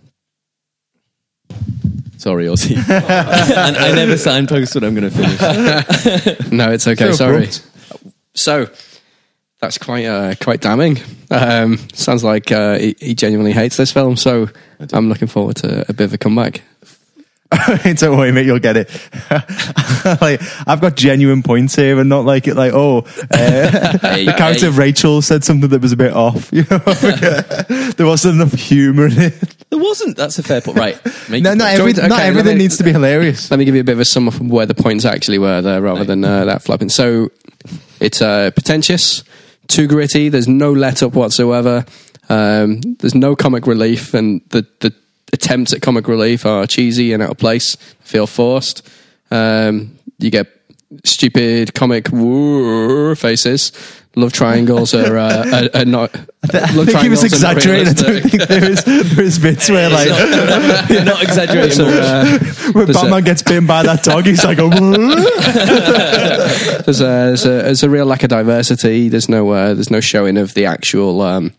Sorry, 2.16 2.46
Ozzy. 2.46 2.76
and 2.88 3.76
I 3.76 3.92
never 3.94 4.16
signpost 4.16 4.74
when 4.74 4.84
I'm 4.84 4.94
going 4.94 5.10
to 5.10 5.14
finish. 5.14 6.50
No, 6.52 6.70
it's 6.70 6.86
okay. 6.88 7.10
So 7.10 7.12
sorry. 7.12 7.36
abrupt. 7.36 7.66
So 8.34 8.70
that's 9.60 9.78
quite 9.78 10.06
uh, 10.06 10.34
quite 10.40 10.60
damning. 10.60 10.98
Um, 11.30 11.78
sounds 11.92 12.24
like 12.24 12.50
uh, 12.50 12.78
he, 12.78 12.96
he 12.98 13.14
genuinely 13.14 13.52
hates 13.52 13.76
this 13.76 13.92
film. 13.92 14.16
So 14.16 14.48
I'm 14.92 15.08
looking 15.08 15.28
forward 15.28 15.56
to 15.56 15.84
a 15.88 15.92
bit 15.92 16.04
of 16.04 16.14
a 16.14 16.18
comeback. 16.18 16.62
Don't 17.96 18.16
worry, 18.18 18.32
mate, 18.32 18.46
you'll 18.46 18.58
get 18.58 18.76
it. 18.76 18.90
like, 20.20 20.40
I've 20.66 20.80
got 20.80 20.96
genuine 20.96 21.42
points 21.42 21.76
here, 21.76 22.00
and 22.00 22.08
not 22.08 22.24
like 22.24 22.48
it. 22.48 22.54
Like, 22.56 22.72
oh, 22.74 22.98
uh, 23.30 23.98
Hey, 23.98 24.24
the 24.24 24.34
character 24.36 24.62
hey. 24.62 24.68
of 24.68 24.78
Rachel 24.78 25.22
said 25.22 25.44
something 25.44 25.70
that 25.70 25.80
was 25.80 25.92
a 25.92 25.96
bit 25.96 26.12
off. 26.12 26.50
You 26.52 26.64
know, 26.70 26.78
there 27.92 28.06
wasn't 28.06 28.36
enough 28.36 28.52
humour 28.54 29.06
in 29.06 29.18
it. 29.18 29.56
There 29.70 29.78
wasn't. 29.78 30.16
That's 30.16 30.38
a 30.38 30.42
fair 30.42 30.60
point. 30.60 30.78
Right. 30.78 30.98
Make 31.28 31.42
No, 31.42 31.54
not, 31.54 31.72
every, 31.74 31.92
Okay, 31.92 32.08
not 32.08 32.20
everything 32.20 32.56
me- 32.56 32.64
needs 32.64 32.76
to 32.78 32.84
be 32.84 32.92
hilarious. 32.92 33.50
Let 33.50 33.58
me 33.58 33.64
give 33.64 33.74
you 33.74 33.80
a 33.82 33.84
bit 33.84 33.92
of 33.92 34.00
a 34.00 34.04
sum 34.04 34.26
of 34.28 34.40
where 34.40 34.66
the 34.66 34.74
points 34.74 35.04
actually 35.04 35.38
were 35.38 35.60
there, 35.60 35.80
rather 35.82 36.04
than 36.04 36.24
uh, 36.24 36.44
that 36.46 36.62
flapping. 36.62 36.88
So 36.88 37.30
it's 38.00 38.20
uh, 38.22 38.50
pretentious, 38.52 39.22
too 39.68 39.86
gritty. 39.86 40.28
There's 40.28 40.48
no 40.48 40.72
let 40.72 41.02
up 41.02 41.14
whatsoever. 41.14 41.84
Um, 42.28 42.80
there's 42.98 43.14
no 43.14 43.36
comic 43.36 43.66
relief, 43.66 44.14
and 44.14 44.40
the 44.50 44.66
the 44.80 44.94
attempts 45.32 45.72
at 45.72 45.82
comic 45.82 46.08
relief 46.08 46.46
are 46.46 46.66
cheesy 46.66 47.12
and 47.12 47.22
out 47.22 47.30
of 47.30 47.38
place. 47.38 47.76
Feel 48.00 48.26
forced. 48.26 48.88
Um, 49.30 49.98
you 50.18 50.30
get 50.30 50.48
stupid 51.04 51.74
comic 51.74 52.08
faces. 52.08 53.72
Love 54.16 54.32
triangles 54.32 54.94
are, 54.94 55.18
uh, 55.18 55.68
are, 55.74 55.80
are 55.80 55.84
not. 55.84 56.14
I 56.52 56.72
love 56.74 56.86
think 56.86 56.98
he 57.00 57.08
was 57.08 57.24
exaggerating. 57.24 57.88
I 57.88 57.92
don't 57.94 58.22
think 58.22 58.44
there 58.44 58.70
is, 58.70 58.84
there 58.84 59.24
is 59.24 59.40
bits 59.40 59.68
where, 59.68 59.90
like, 59.90 60.06
You're 60.88 61.04
not 61.04 61.20
exaggerating. 61.20 61.72
So, 61.72 61.84
uh, 61.88 62.38
when 62.72 62.90
a- 62.90 62.92
Batman 62.92 63.24
gets 63.24 63.42
bitten 63.42 63.66
by 63.66 63.82
that 63.82 64.04
dog, 64.04 64.24
he's 64.26 64.44
like, 64.44 64.58
there's 66.84 67.00
a, 67.00 67.04
there's 67.04 67.44
a 67.44 67.48
there's 67.48 67.82
a 67.82 67.90
real 67.90 68.06
lack 68.06 68.22
of 68.22 68.28
diversity. 68.28 69.08
There's 69.08 69.28
no 69.28 69.50
uh, 69.50 69.74
there's 69.74 69.90
no 69.90 70.00
showing 70.00 70.38
of 70.38 70.54
the 70.54 70.66
actual. 70.66 71.20
Um, 71.20 71.52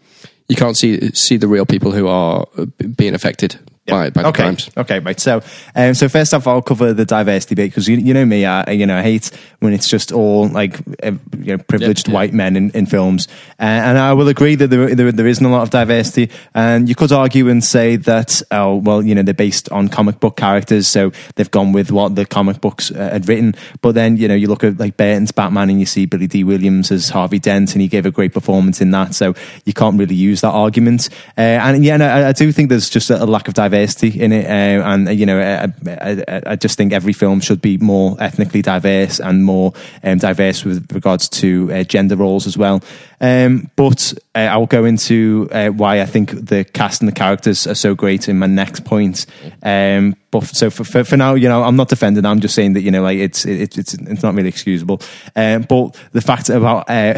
you 0.48 0.56
can't 0.56 0.78
see 0.78 1.10
see 1.12 1.38
the 1.38 1.48
real 1.48 1.66
people 1.66 1.92
who 1.92 2.08
are 2.08 2.48
uh, 2.58 2.66
being 2.98 3.14
affected 3.14 3.60
by 3.86 4.10
by 4.10 4.24
the 4.24 4.28
okay, 4.30 4.44
crimes. 4.44 4.70
okay, 4.76 5.00
right. 5.00 5.20
So, 5.20 5.42
um, 5.76 5.94
so 5.94 6.10
first 6.10 6.34
off, 6.34 6.48
I'll 6.48 6.62
cover 6.62 6.94
the 6.94 7.06
diversity 7.06 7.56
bit 7.56 7.70
because 7.70 7.88
you, 7.88 7.98
you 7.98 8.14
know 8.14 8.26
me, 8.26 8.46
I 8.46 8.72
you 8.72 8.86
know 8.86 8.98
I 8.98 9.04
hate 9.04 9.32
when 9.60 9.74
it's 9.74 9.88
just 9.88 10.12
all 10.12 10.48
like 10.48 10.80
uh, 11.04 11.12
you 11.40 11.56
know 11.56 11.58
privileged 11.60 12.08
yeah. 12.08 12.14
white 12.14 12.34
men 12.34 12.56
in, 12.56 12.72
in 12.72 12.86
films, 12.88 13.28
uh, 13.60 13.64
and 13.64 13.98
I 13.98 14.14
will 14.14 14.28
agree 14.28 14.56
that 14.56 14.70
there, 14.70 14.96
there 14.96 15.12
there 15.12 15.28
isn't 15.28 15.46
a 15.46 15.50
lot 15.50 15.62
of 15.62 15.70
diversity, 15.70 16.34
and 16.54 16.90
you 16.90 16.96
could 16.96 17.12
argue 17.12 17.48
and 17.48 17.64
say 17.64 17.96
that 17.98 18.42
oh 18.52 18.78
well 18.78 19.04
you 19.04 19.14
know 19.14 19.22
they're 19.22 19.34
based 19.34 19.70
on 19.70 19.88
comic 19.90 20.20
book 20.20 20.36
characters, 20.36 20.88
so 20.88 21.12
they've 21.36 21.52
gone 21.52 21.72
with 21.72 21.92
what 21.92 22.16
the 22.16 22.26
comic 22.26 22.62
books 22.62 22.90
uh, 22.92 23.10
had 23.12 23.28
written, 23.28 23.54
but 23.82 23.94
then 23.94 24.18
you 24.18 24.28
know 24.28 24.36
you 24.36 24.48
look 24.48 24.64
at 24.64 24.80
like 24.80 24.98
Burton's 24.98 25.32
Batman 25.32 25.70
and 25.70 25.80
you 25.80 25.86
see 25.86 26.08
Billy 26.08 26.28
Dee 26.28 26.44
Williams 26.44 26.92
as 26.92 27.10
Harvey 27.10 27.40
Dent, 27.40 27.74
and 27.74 27.82
he 27.82 27.88
gave 27.88 28.06
a 28.06 28.12
great 28.12 28.34
performance 28.34 28.82
in 28.82 28.90
that, 28.92 29.14
so 29.14 29.36
you 29.66 29.74
can't 29.74 30.00
really 30.00 30.16
use 30.16 30.42
that 30.42 30.52
argument, 30.52 31.10
uh, 31.38 31.42
and 31.42 31.86
yeah, 31.86 31.98
no, 31.98 32.08
I, 32.08 32.30
I 32.30 32.32
do 32.32 32.52
think 32.52 32.70
there's 32.70 32.90
just 32.90 33.12
a, 33.12 33.24
a 33.24 33.26
lack 33.26 33.48
of 33.48 33.54
diversity 33.54 33.75
in 33.84 34.32
it, 34.32 34.46
uh, 34.46 34.84
and 34.88 35.08
uh, 35.08 35.12
you 35.12 35.26
know, 35.26 35.40
I, 35.40 35.66
I, 35.90 36.24
I- 36.28 36.42
I 36.48 36.56
just 36.56 36.78
think 36.78 36.94
every 36.94 37.14
film 37.14 37.40
should 37.42 37.62
be 37.62 37.78
more 37.78 38.16
ethnically 38.20 38.62
diverse 38.62 39.20
and 39.20 39.44
more 39.44 39.74
um, 40.04 40.18
diverse 40.18 40.64
with 40.64 40.92
regards 40.94 41.28
to 41.30 41.72
uh, 41.74 41.84
gender 41.84 42.16
roles 42.16 42.48
as 42.48 42.58
well. 42.58 42.82
Um, 43.22 43.70
but 43.76 44.14
uh, 44.36 44.40
I'll 44.40 44.66
go 44.68 44.86
into 44.86 45.48
uh, 45.52 45.70
why 45.70 46.02
I 46.02 46.06
think 46.06 46.32
the 46.48 46.64
cast 46.66 47.02
and 47.02 47.08
the 47.08 47.14
characters 47.16 47.66
are 47.68 47.76
so 47.76 47.96
great 47.96 48.30
in 48.30 48.38
my 48.40 48.48
next 48.48 48.86
point. 48.86 49.26
Um, 49.64 50.16
but 50.42 50.56
so 50.56 50.70
for, 50.70 50.84
for, 50.84 51.04
for 51.04 51.18
now, 51.18 51.36
you 51.36 51.48
know, 51.48 51.64
I'm 51.64 51.76
not 51.76 51.90
defending. 51.90 52.26
I'm 52.26 52.40
just 52.40 52.56
saying 52.56 52.74
that 52.74 52.82
you 52.82 52.92
know, 52.92 53.02
like 53.02 53.18
it's 53.18 53.46
it, 53.46 53.78
it's 53.78 53.94
it's 53.94 54.24
not 54.24 54.34
really 54.34 54.50
excusable. 54.50 55.02
Um, 55.36 55.64
but 55.64 56.00
the 56.12 56.22
fact 56.22 56.50
about 56.50 56.90
uh, 56.90 57.14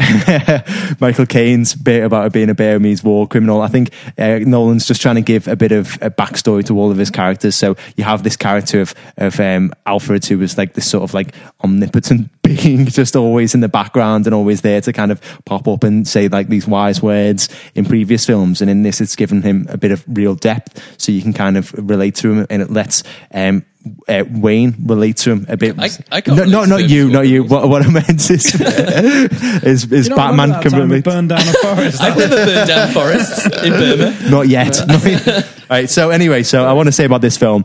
Michael 1.00 1.26
Caine's 1.26 1.74
bit 1.74 2.04
about 2.04 2.26
it 2.26 2.32
being 2.32 2.50
a 2.50 2.54
Burmese 2.54 3.02
war 3.02 3.26
criminal, 3.26 3.62
I 3.62 3.68
think 3.68 3.90
uh, 4.18 4.38
Nolan's 4.38 4.86
just 4.86 5.02
trying 5.02 5.16
to 5.16 5.22
give 5.22 5.48
a 5.48 5.56
bit 5.56 5.72
of 5.72 5.98
a 6.00 6.10
backstory 6.10 6.64
to 6.66 6.78
all 6.78 6.90
of 6.90 6.96
his 6.96 7.10
characters. 7.10 7.56
So 7.56 7.76
you 7.96 8.04
have 8.04 8.22
this 8.22 8.36
character 8.36 8.80
of 8.80 8.94
of 9.16 9.38
um, 9.40 9.72
Alfred, 9.86 10.24
who 10.26 10.38
was 10.38 10.56
like 10.56 10.74
this 10.74 10.88
sort 10.88 11.04
of 11.04 11.14
like 11.14 11.34
omnipotent 11.64 12.30
being, 12.56 12.86
just 13.00 13.14
always 13.16 13.54
in 13.54 13.60
the 13.60 13.68
background 13.68 14.26
and 14.26 14.34
always 14.34 14.62
there 14.62 14.80
to 14.80 14.92
kind 14.92 15.12
of 15.12 15.20
pop 15.44 15.68
up 15.68 15.84
and 15.84 16.06
say 16.06 16.28
like 16.28 16.48
these 16.48 16.66
wise 16.66 17.02
words 17.02 17.48
in 17.74 17.84
previous 17.84 18.24
films. 18.26 18.60
And 18.60 18.70
in 18.70 18.82
this, 18.82 19.00
it's 19.00 19.16
given 19.16 19.42
him 19.42 19.66
a 19.70 19.76
bit 19.76 19.92
of 19.92 20.04
real 20.08 20.34
depth, 20.34 20.82
so 21.00 21.12
you 21.12 21.22
can 21.22 21.32
kind 21.32 21.56
of 21.56 21.72
relate 21.72 22.14
to 22.16 22.32
him, 22.32 22.46
and 22.50 22.62
it 22.62 22.70
lets. 22.70 23.02
Um, 23.32 23.64
uh, 24.06 24.24
Wayne 24.28 24.74
relate 24.84 25.16
to 25.18 25.30
him 25.30 25.46
a 25.48 25.56
bit. 25.56 25.78
I- 25.78 25.88
I 26.10 26.20
can't 26.20 26.36
no, 26.36 26.44
not 26.44 26.68
not 26.68 26.90
you, 26.90 27.08
not 27.08 27.26
you. 27.26 27.44
What, 27.44 27.68
what 27.68 27.80
I 27.86 27.88
meant 27.88 28.28
is 28.28 28.54
is, 28.60 29.90
is 29.90 30.08
You 30.08 30.14
don't 30.14 30.16
Batman 30.16 30.48
remember 30.50 30.62
can 30.62 30.70
time 30.72 30.80
relate. 30.90 31.04
burned 31.04 31.28
down 31.30 31.40
a 31.40 31.52
forest. 31.52 32.00
I've 32.02 32.16
never 32.18 32.36
burned 32.36 32.68
down 32.68 32.88
forests 32.92 33.46
in 33.46 33.72
Burma. 33.72 34.30
Not 34.30 34.48
yet. 34.48 34.78
Not 34.86 35.04
yet. 35.04 35.48
right. 35.70 35.88
So 35.88 36.10
anyway, 36.10 36.42
so 36.42 36.64
I 36.66 36.72
want 36.74 36.88
to 36.88 36.92
say 36.92 37.04
about 37.04 37.20
this 37.22 37.38
film. 37.38 37.64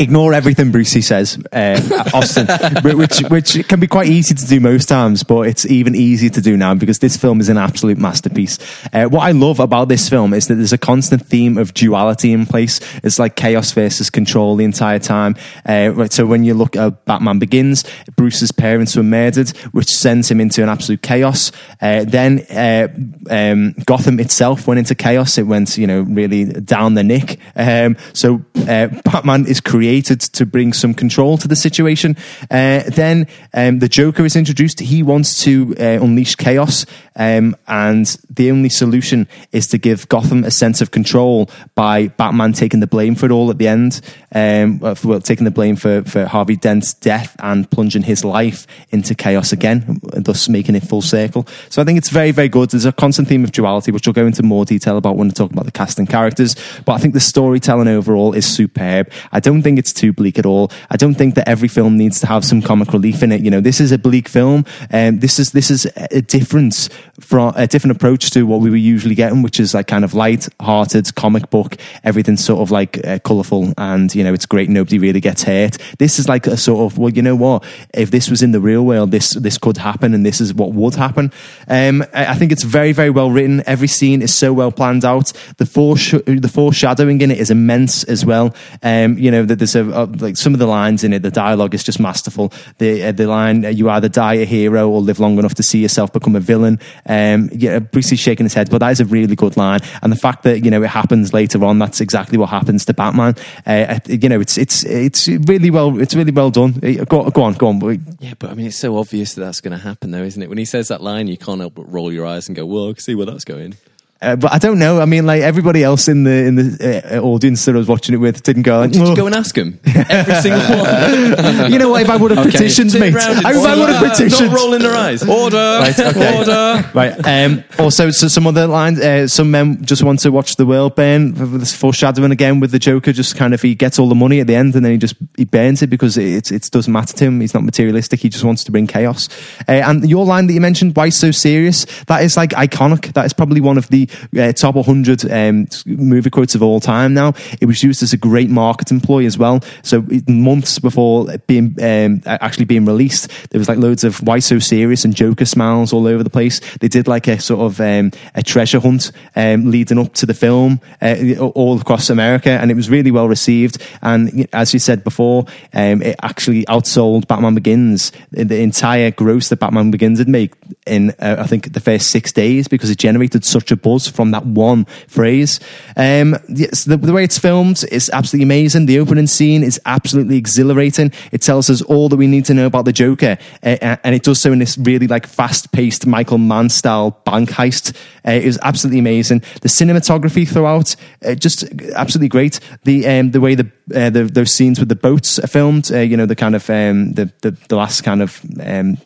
Ignore 0.00 0.32
everything 0.32 0.72
Brucey 0.72 1.02
says, 1.02 1.36
uh, 1.52 1.78
Austin, 2.14 2.46
which 2.82 3.20
which 3.28 3.68
can 3.68 3.80
be 3.80 3.86
quite 3.86 4.08
easy 4.08 4.34
to 4.34 4.46
do 4.46 4.58
most 4.58 4.88
times, 4.88 5.22
but 5.22 5.42
it's 5.42 5.66
even 5.66 5.94
easier 5.94 6.30
to 6.30 6.40
do 6.40 6.56
now 6.56 6.74
because 6.74 7.00
this 7.00 7.18
film 7.18 7.38
is 7.38 7.50
an 7.50 7.58
absolute 7.58 7.98
masterpiece. 7.98 8.58
Uh, 8.94 9.04
what 9.08 9.20
I 9.20 9.32
love 9.32 9.60
about 9.60 9.88
this 9.88 10.08
film 10.08 10.32
is 10.32 10.46
that 10.46 10.54
there's 10.54 10.72
a 10.72 10.78
constant 10.78 11.26
theme 11.26 11.58
of 11.58 11.74
duality 11.74 12.32
in 12.32 12.46
place. 12.46 12.80
It's 13.04 13.18
like 13.18 13.36
chaos 13.36 13.72
versus 13.72 14.08
control 14.08 14.56
the 14.56 14.64
entire 14.64 14.98
time. 14.98 15.36
Uh, 15.66 16.08
so 16.08 16.24
when 16.24 16.44
you 16.44 16.54
look 16.54 16.76
at 16.76 17.04
Batman 17.04 17.38
Begins, 17.38 17.84
Bruce's 18.16 18.52
parents 18.52 18.96
were 18.96 19.02
murdered, 19.02 19.50
which 19.72 19.88
sends 19.88 20.30
him 20.30 20.40
into 20.40 20.62
an 20.62 20.70
absolute 20.70 21.02
chaos. 21.02 21.52
Uh, 21.78 22.04
then 22.04 22.46
uh, 22.50 22.88
um, 23.28 23.74
Gotham 23.84 24.18
itself 24.18 24.66
went 24.66 24.78
into 24.78 24.94
chaos. 24.94 25.36
It 25.36 25.42
went, 25.42 25.76
you 25.76 25.86
know, 25.86 26.00
really 26.00 26.46
down 26.46 26.94
the 26.94 27.04
nick. 27.04 27.38
Um, 27.54 27.98
so 28.14 28.42
uh, 28.66 28.86
Batman 29.04 29.46
is 29.46 29.60
created 29.60 29.89
created 29.90 30.20
to 30.20 30.46
bring 30.46 30.72
some 30.72 30.94
control 30.94 31.36
to 31.36 31.48
the 31.48 31.56
situation. 31.56 32.16
Uh, 32.48 32.80
then 32.86 33.26
um, 33.52 33.80
the 33.80 33.88
Joker 33.88 34.24
is 34.24 34.36
introduced. 34.36 34.78
He 34.78 35.02
wants 35.02 35.42
to 35.42 35.74
uh, 35.80 35.98
unleash 36.00 36.36
chaos, 36.36 36.86
um, 37.16 37.56
and 37.66 38.06
the 38.28 38.50
only 38.50 38.68
solution 38.68 39.28
is 39.52 39.66
to 39.68 39.78
give 39.78 40.08
Gotham 40.08 40.44
a 40.44 40.50
sense 40.50 40.80
of 40.80 40.90
control 40.90 41.50
by 41.74 42.08
Batman 42.08 42.52
taking 42.52 42.80
the 42.80 42.86
blame 42.86 43.14
for 43.14 43.26
it 43.26 43.32
all 43.32 43.50
at 43.50 43.58
the 43.58 43.68
end. 43.68 44.00
Um, 44.34 44.78
well, 44.78 45.20
taking 45.20 45.44
the 45.44 45.50
blame 45.50 45.76
for, 45.76 46.02
for 46.02 46.26
Harvey 46.26 46.56
Dent's 46.56 46.94
death 46.94 47.34
and 47.40 47.70
plunging 47.70 48.02
his 48.02 48.24
life 48.24 48.66
into 48.90 49.14
chaos 49.14 49.52
again, 49.52 50.00
thus 50.02 50.48
making 50.48 50.74
it 50.74 50.82
full 50.82 51.02
circle. 51.02 51.46
So 51.68 51.82
I 51.82 51.84
think 51.84 51.98
it's 51.98 52.10
very, 52.10 52.30
very 52.30 52.48
good. 52.48 52.70
There's 52.70 52.84
a 52.84 52.92
constant 52.92 53.28
theme 53.28 53.44
of 53.44 53.52
duality, 53.52 53.92
which 53.92 54.06
we'll 54.06 54.14
go 54.14 54.26
into 54.26 54.42
more 54.42 54.64
detail 54.64 54.96
about 54.96 55.16
when 55.16 55.28
we 55.28 55.32
talk 55.32 55.50
about 55.50 55.64
the 55.64 55.72
cast 55.72 55.98
and 55.98 56.08
characters. 56.08 56.54
But 56.84 56.92
I 56.92 56.98
think 56.98 57.14
the 57.14 57.20
storytelling 57.20 57.88
overall 57.88 58.32
is 58.32 58.46
superb. 58.46 59.10
I 59.32 59.40
don't 59.40 59.62
think 59.62 59.78
it's 59.78 59.92
too 59.92 60.12
bleak 60.12 60.38
at 60.38 60.46
all. 60.46 60.70
I 60.90 60.96
don't 60.96 61.14
think 61.14 61.34
that 61.34 61.48
every 61.48 61.68
film 61.68 61.96
needs 61.96 62.20
to 62.20 62.26
have 62.26 62.44
some 62.44 62.62
comic 62.62 62.92
relief 62.92 63.22
in 63.22 63.32
it. 63.32 63.42
You 63.42 63.50
know, 63.50 63.60
this 63.60 63.80
is 63.80 63.92
a 63.92 63.98
bleak 63.98 64.28
film, 64.28 64.64
um, 64.92 65.18
this 65.20 65.38
is 65.38 65.52
this 65.52 65.70
is 65.70 65.86
a 65.96 66.22
difference 66.22 66.88
from 67.18 67.52
a 67.56 67.66
different 67.66 67.96
approach 67.96 68.30
to 68.30 68.44
what 68.44 68.60
we 68.60 68.70
were 68.70 68.76
usually 68.76 69.14
getting, 69.14 69.42
which 69.42 69.58
is 69.58 69.74
like 69.74 69.86
kind 69.86 70.04
of 70.04 70.14
light-hearted 70.14 71.14
comic 71.14 71.50
book. 71.50 71.76
Everything's 72.04 72.44
sort 72.44 72.60
of 72.60 72.70
like 72.70 73.04
uh, 73.06 73.18
colourful, 73.20 73.72
and 73.78 74.14
you 74.14 74.24
know, 74.24 74.34
it's 74.34 74.46
great. 74.46 74.68
Nobody 74.68 74.98
really 74.98 75.20
gets 75.20 75.42
hurt. 75.42 75.78
This 75.98 76.18
is 76.18 76.28
like 76.28 76.46
a 76.46 76.56
sort 76.56 76.92
of 76.92 76.98
well, 76.98 77.10
you 77.10 77.22
know 77.22 77.36
what? 77.36 77.64
If 77.94 78.10
this 78.10 78.30
was 78.30 78.42
in 78.42 78.52
the 78.52 78.60
real 78.60 78.84
world, 78.84 79.10
this 79.10 79.30
this 79.30 79.58
could 79.58 79.78
happen, 79.78 80.14
and 80.14 80.24
this 80.24 80.40
is 80.40 80.54
what 80.54 80.72
would 80.72 80.94
happen. 80.94 81.32
Um, 81.68 82.04
I 82.12 82.34
think 82.34 82.52
it's 82.52 82.62
very 82.64 82.92
very 82.92 83.10
well 83.10 83.30
written. 83.30 83.62
Every 83.66 83.88
scene 83.88 84.22
is 84.22 84.34
so 84.34 84.52
well 84.52 84.72
planned 84.72 85.04
out. 85.04 85.32
The 85.58 85.64
foresh- 85.64 86.40
the 86.40 86.48
foreshadowing 86.48 87.20
in 87.20 87.30
it 87.30 87.38
is 87.38 87.50
immense 87.50 88.04
as 88.04 88.24
well. 88.24 88.54
Um, 88.82 89.18
you 89.18 89.30
know 89.30 89.44
that 89.44 89.56
there's 89.56 89.76
a, 89.76 89.84
a, 89.84 90.04
like 90.04 90.36
some 90.36 90.52
of 90.52 90.58
the 90.58 90.66
lines 90.66 91.04
in 91.04 91.12
it. 91.12 91.22
The 91.22 91.30
dialogue 91.30 91.74
is 91.74 91.84
just 91.84 92.00
masterful. 92.00 92.52
The 92.78 93.04
uh, 93.04 93.12
the 93.12 93.26
line 93.26 93.62
"You 93.62 93.90
either 93.90 94.08
die 94.08 94.34
a 94.34 94.44
hero 94.44 94.88
or 94.88 95.00
live 95.00 95.20
long 95.20 95.38
enough 95.38 95.54
to 95.56 95.62
see 95.62 95.80
yourself 95.80 96.12
become 96.12 96.36
a 96.36 96.40
villain." 96.40 96.78
Um, 97.06 97.50
yeah, 97.52 97.78
Bruce 97.78 98.12
is 98.12 98.20
shaking 98.20 98.46
his 98.46 98.54
head, 98.54 98.70
but 98.70 98.78
that 98.78 98.90
is 98.90 99.00
a 99.00 99.04
really 99.04 99.36
good 99.36 99.56
line. 99.56 99.80
And 100.02 100.12
the 100.12 100.16
fact 100.16 100.42
that 100.44 100.64
you 100.64 100.70
know 100.70 100.82
it 100.82 100.90
happens 100.90 101.32
later 101.32 101.64
on, 101.64 101.78
that's 101.78 102.00
exactly 102.00 102.38
what 102.38 102.50
happens 102.50 102.84
to 102.86 102.94
Batman. 102.94 103.34
Uh, 103.66 103.98
you 104.06 104.28
know, 104.28 104.40
it's 104.40 104.58
it's 104.58 104.84
it's 104.84 105.28
really 105.28 105.70
well 105.70 106.00
it's 106.00 106.14
really 106.14 106.32
well 106.32 106.50
done. 106.50 106.74
Uh, 106.82 107.04
go, 107.04 107.28
go 107.30 107.42
on, 107.42 107.54
go 107.54 107.68
on. 107.68 107.80
Yeah, 108.20 108.34
but 108.38 108.50
I 108.50 108.54
mean, 108.54 108.66
it's 108.66 108.76
so 108.76 108.96
obvious 108.96 109.34
that 109.34 109.42
that's 109.42 109.60
going 109.60 109.76
to 109.76 109.82
happen, 109.82 110.10
though, 110.10 110.22
isn't 110.22 110.42
it? 110.42 110.48
When 110.48 110.58
he 110.58 110.64
says 110.64 110.88
that 110.88 111.02
line, 111.02 111.28
you 111.28 111.38
can't 111.38 111.60
help 111.60 111.74
but 111.74 111.90
roll 111.90 112.12
your 112.12 112.26
eyes 112.26 112.48
and 112.48 112.56
go, 112.56 112.66
"Well, 112.66 112.90
I 112.90 112.92
can 112.92 113.00
see 113.00 113.14
where 113.14 113.26
that's 113.26 113.44
going." 113.44 113.74
Uh, 114.22 114.36
but 114.36 114.52
I 114.52 114.58
don't 114.58 114.78
know. 114.78 115.00
I 115.00 115.06
mean, 115.06 115.24
like 115.24 115.40
everybody 115.40 115.82
else 115.82 116.06
in 116.06 116.24
the 116.24 116.44
in 116.44 116.54
the 116.56 117.16
uh, 117.16 117.20
audience 117.20 117.64
that 117.64 117.74
I 117.74 117.78
was 117.78 117.88
watching 117.88 118.14
it 118.14 118.18
with 118.18 118.42
didn't 118.42 118.64
go. 118.64 118.80
Like, 118.80 118.90
Did 118.92 119.08
you 119.08 119.16
go 119.16 119.24
and 119.24 119.34
ask 119.34 119.56
him 119.56 119.80
every 119.86 120.34
single 120.34 120.60
one? 120.60 121.72
you 121.72 121.78
know 121.78 121.88
what? 121.88 122.02
If 122.02 122.10
I 122.10 122.16
would 122.16 122.30
have 122.32 122.44
petitioned, 122.44 122.92
mate, 123.00 123.14
if 123.14 123.46
I 123.46 123.76
would 123.78 123.88
have 123.88 124.12
petitioned, 124.12 124.50
not 124.50 124.58
rolling 124.58 124.82
their 124.82 124.94
eyes. 124.94 125.26
Order, 125.26 125.56
Right, 125.56 125.98
okay. 125.98 126.38
order. 126.38 126.90
right. 126.92 127.14
Um, 127.24 127.64
also, 127.78 128.10
so 128.10 128.28
some 128.28 128.46
other 128.46 128.66
lines. 128.66 129.00
Uh, 129.00 129.26
some 129.26 129.50
men 129.50 129.82
just 129.86 130.02
want 130.02 130.18
to 130.20 130.30
watch 130.30 130.56
the 130.56 130.66
world 130.66 130.96
burn. 130.96 131.32
This 131.58 131.74
foreshadowing 131.74 132.30
again 132.30 132.60
with 132.60 132.72
the 132.72 132.78
Joker. 132.78 133.12
Just 133.14 133.36
kind 133.36 133.54
of 133.54 133.62
he 133.62 133.74
gets 133.74 133.98
all 133.98 134.10
the 134.10 134.14
money 134.14 134.40
at 134.40 134.46
the 134.46 134.54
end, 134.54 134.74
and 134.76 134.84
then 134.84 134.92
he 134.92 134.98
just 134.98 135.14
he 135.38 135.46
burns 135.46 135.80
it 135.80 135.88
because 135.88 136.18
it 136.18 136.52
it 136.52 136.68
doesn't 136.70 136.92
matter 136.92 137.16
to 137.16 137.24
him. 137.24 137.40
He's 137.40 137.54
not 137.54 137.64
materialistic. 137.64 138.20
He 138.20 138.28
just 138.28 138.44
wants 138.44 138.64
to 138.64 138.70
bring 138.70 138.86
chaos. 138.86 139.30
Uh, 139.66 139.72
and 139.72 140.08
your 140.10 140.26
line 140.26 140.46
that 140.48 140.52
you 140.52 140.60
mentioned, 140.60 140.94
why 140.94 141.08
so 141.08 141.30
serious? 141.30 141.86
That 142.04 142.22
is 142.22 142.36
like 142.36 142.50
iconic. 142.50 143.14
That 143.14 143.24
is 143.24 143.32
probably 143.32 143.62
one 143.62 143.78
of 143.78 143.88
the 143.88 144.09
uh, 144.38 144.52
top 144.52 144.74
100 144.74 145.30
um, 145.30 145.66
movie 145.86 146.30
quotes 146.30 146.54
of 146.54 146.62
all 146.62 146.80
time. 146.80 147.14
Now 147.14 147.34
it 147.60 147.66
was 147.66 147.82
used 147.82 148.02
as 148.02 148.12
a 148.12 148.16
great 148.16 148.50
marketing 148.50 149.00
ploy 149.00 149.24
as 149.26 149.38
well. 149.38 149.60
So 149.82 150.04
months 150.28 150.78
before 150.78 151.26
being 151.46 151.76
um, 151.82 152.22
actually 152.26 152.64
being 152.64 152.84
released, 152.84 153.30
there 153.50 153.58
was 153.58 153.68
like 153.68 153.78
loads 153.78 154.04
of 154.04 154.22
why 154.22 154.38
so 154.38 154.58
serious 154.58 155.04
and 155.04 155.14
Joker 155.14 155.44
smiles 155.44 155.92
all 155.92 156.06
over 156.06 156.22
the 156.22 156.30
place. 156.30 156.60
They 156.78 156.88
did 156.88 157.08
like 157.08 157.26
a 157.28 157.40
sort 157.40 157.60
of 157.60 157.80
um, 157.80 158.12
a 158.34 158.42
treasure 158.42 158.80
hunt 158.80 159.12
um, 159.36 159.70
leading 159.70 159.98
up 159.98 160.14
to 160.14 160.26
the 160.26 160.34
film 160.34 160.80
uh, 161.00 161.36
all 161.38 161.80
across 161.80 162.10
America, 162.10 162.50
and 162.50 162.70
it 162.70 162.74
was 162.74 162.90
really 162.90 163.10
well 163.10 163.28
received. 163.28 163.82
And 164.02 164.48
as 164.52 164.72
you 164.72 164.78
said 164.78 165.04
before, 165.04 165.46
um, 165.74 166.02
it 166.02 166.16
actually 166.22 166.64
outsold 166.66 167.26
Batman 167.26 167.54
Begins. 167.54 168.12
The 168.30 168.60
entire 168.60 169.10
gross 169.10 169.48
that 169.48 169.56
Batman 169.56 169.90
Begins 169.90 170.18
had 170.18 170.28
made 170.28 170.52
in 170.86 171.10
uh, 171.18 171.36
I 171.38 171.46
think 171.46 171.72
the 171.72 171.80
first 171.80 172.10
six 172.10 172.32
days 172.32 172.68
because 172.68 172.90
it 172.90 172.98
generated 172.98 173.44
such 173.44 173.70
a 173.70 173.76
buzz 173.76 173.99
from 174.08 174.30
that 174.32 174.46
one 174.46 174.84
phrase. 175.06 175.60
Um, 175.96 176.36
yes, 176.48 176.84
the, 176.84 176.96
the, 176.96 177.12
way 177.12 177.24
it's 177.24 177.38
filmed 177.38 177.84
is 177.90 178.10
absolutely 178.12 178.44
amazing. 178.44 178.86
The 178.86 178.98
opening 178.98 179.26
scene 179.26 179.62
is 179.62 179.80
absolutely 179.86 180.36
exhilarating. 180.36 181.12
It 181.32 181.42
tells 181.42 181.70
us 181.70 181.82
all 181.82 182.08
that 182.08 182.16
we 182.16 182.26
need 182.26 182.44
to 182.46 182.54
know 182.54 182.66
about 182.66 182.84
the 182.84 182.92
Joker, 182.92 183.38
uh, 183.62 183.76
uh 183.82 183.96
and 184.04 184.14
it 184.14 184.22
does 184.22 184.40
so 184.40 184.52
in 184.52 184.58
this 184.58 184.78
really 184.78 185.06
like 185.06 185.26
fast-paced 185.26 186.06
Michael 186.06 186.38
Mann 186.38 186.68
style 186.68 187.10
bank 187.24 187.50
heist. 187.50 187.96
Uh, 188.26 188.32
it 188.32 188.46
was 188.46 188.58
absolutely 188.62 188.98
amazing. 188.98 189.40
The 189.62 189.68
cinematography 189.68 190.48
throughout, 190.48 190.96
uh, 191.24 191.34
just 191.34 191.64
absolutely 191.94 192.28
great. 192.28 192.60
The 192.84 193.06
um, 193.06 193.30
the 193.30 193.40
way 193.40 193.54
the, 193.54 193.70
uh, 193.94 194.10
the, 194.10 194.24
those 194.24 194.52
scenes 194.52 194.78
with 194.78 194.88
the 194.88 194.96
boats 194.96 195.38
are 195.38 195.46
filmed, 195.46 195.90
uh, 195.92 195.98
you 195.98 196.16
know, 196.16 196.26
the 196.26 196.36
kind 196.36 196.54
of 196.54 196.68
um, 196.70 197.12
the, 197.12 197.32
the, 197.42 197.56
the 197.68 197.76
last 197.76 198.02
kind 198.02 198.22
of 198.22 198.40
um, 198.60 198.98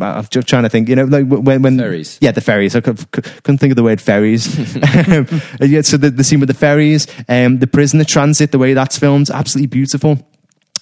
I'm 0.00 0.26
just 0.30 0.48
trying 0.48 0.62
to 0.62 0.68
think, 0.68 0.88
you 0.88 0.96
know, 0.96 1.04
like 1.04 1.26
when, 1.26 1.62
when 1.62 1.78
ferries. 1.78 2.18
Yeah, 2.20 2.30
the 2.30 2.40
ferries. 2.40 2.76
I 2.76 2.80
couldn't 2.80 3.58
think 3.58 3.72
of 3.72 3.76
the 3.76 3.82
word 3.82 4.00
ferries. 4.00 4.56
um, 5.08 5.26
yeah, 5.60 5.80
so 5.80 5.96
the, 5.96 6.10
the 6.10 6.24
scene 6.24 6.40
with 6.40 6.48
the 6.48 6.54
ferries, 6.54 7.06
um, 7.28 7.58
the 7.58 7.66
prisoner 7.66 8.04
transit, 8.04 8.52
the 8.52 8.58
way 8.58 8.74
that's 8.74 8.98
filmed, 8.98 9.30
absolutely 9.30 9.66
beautiful. 9.66 10.18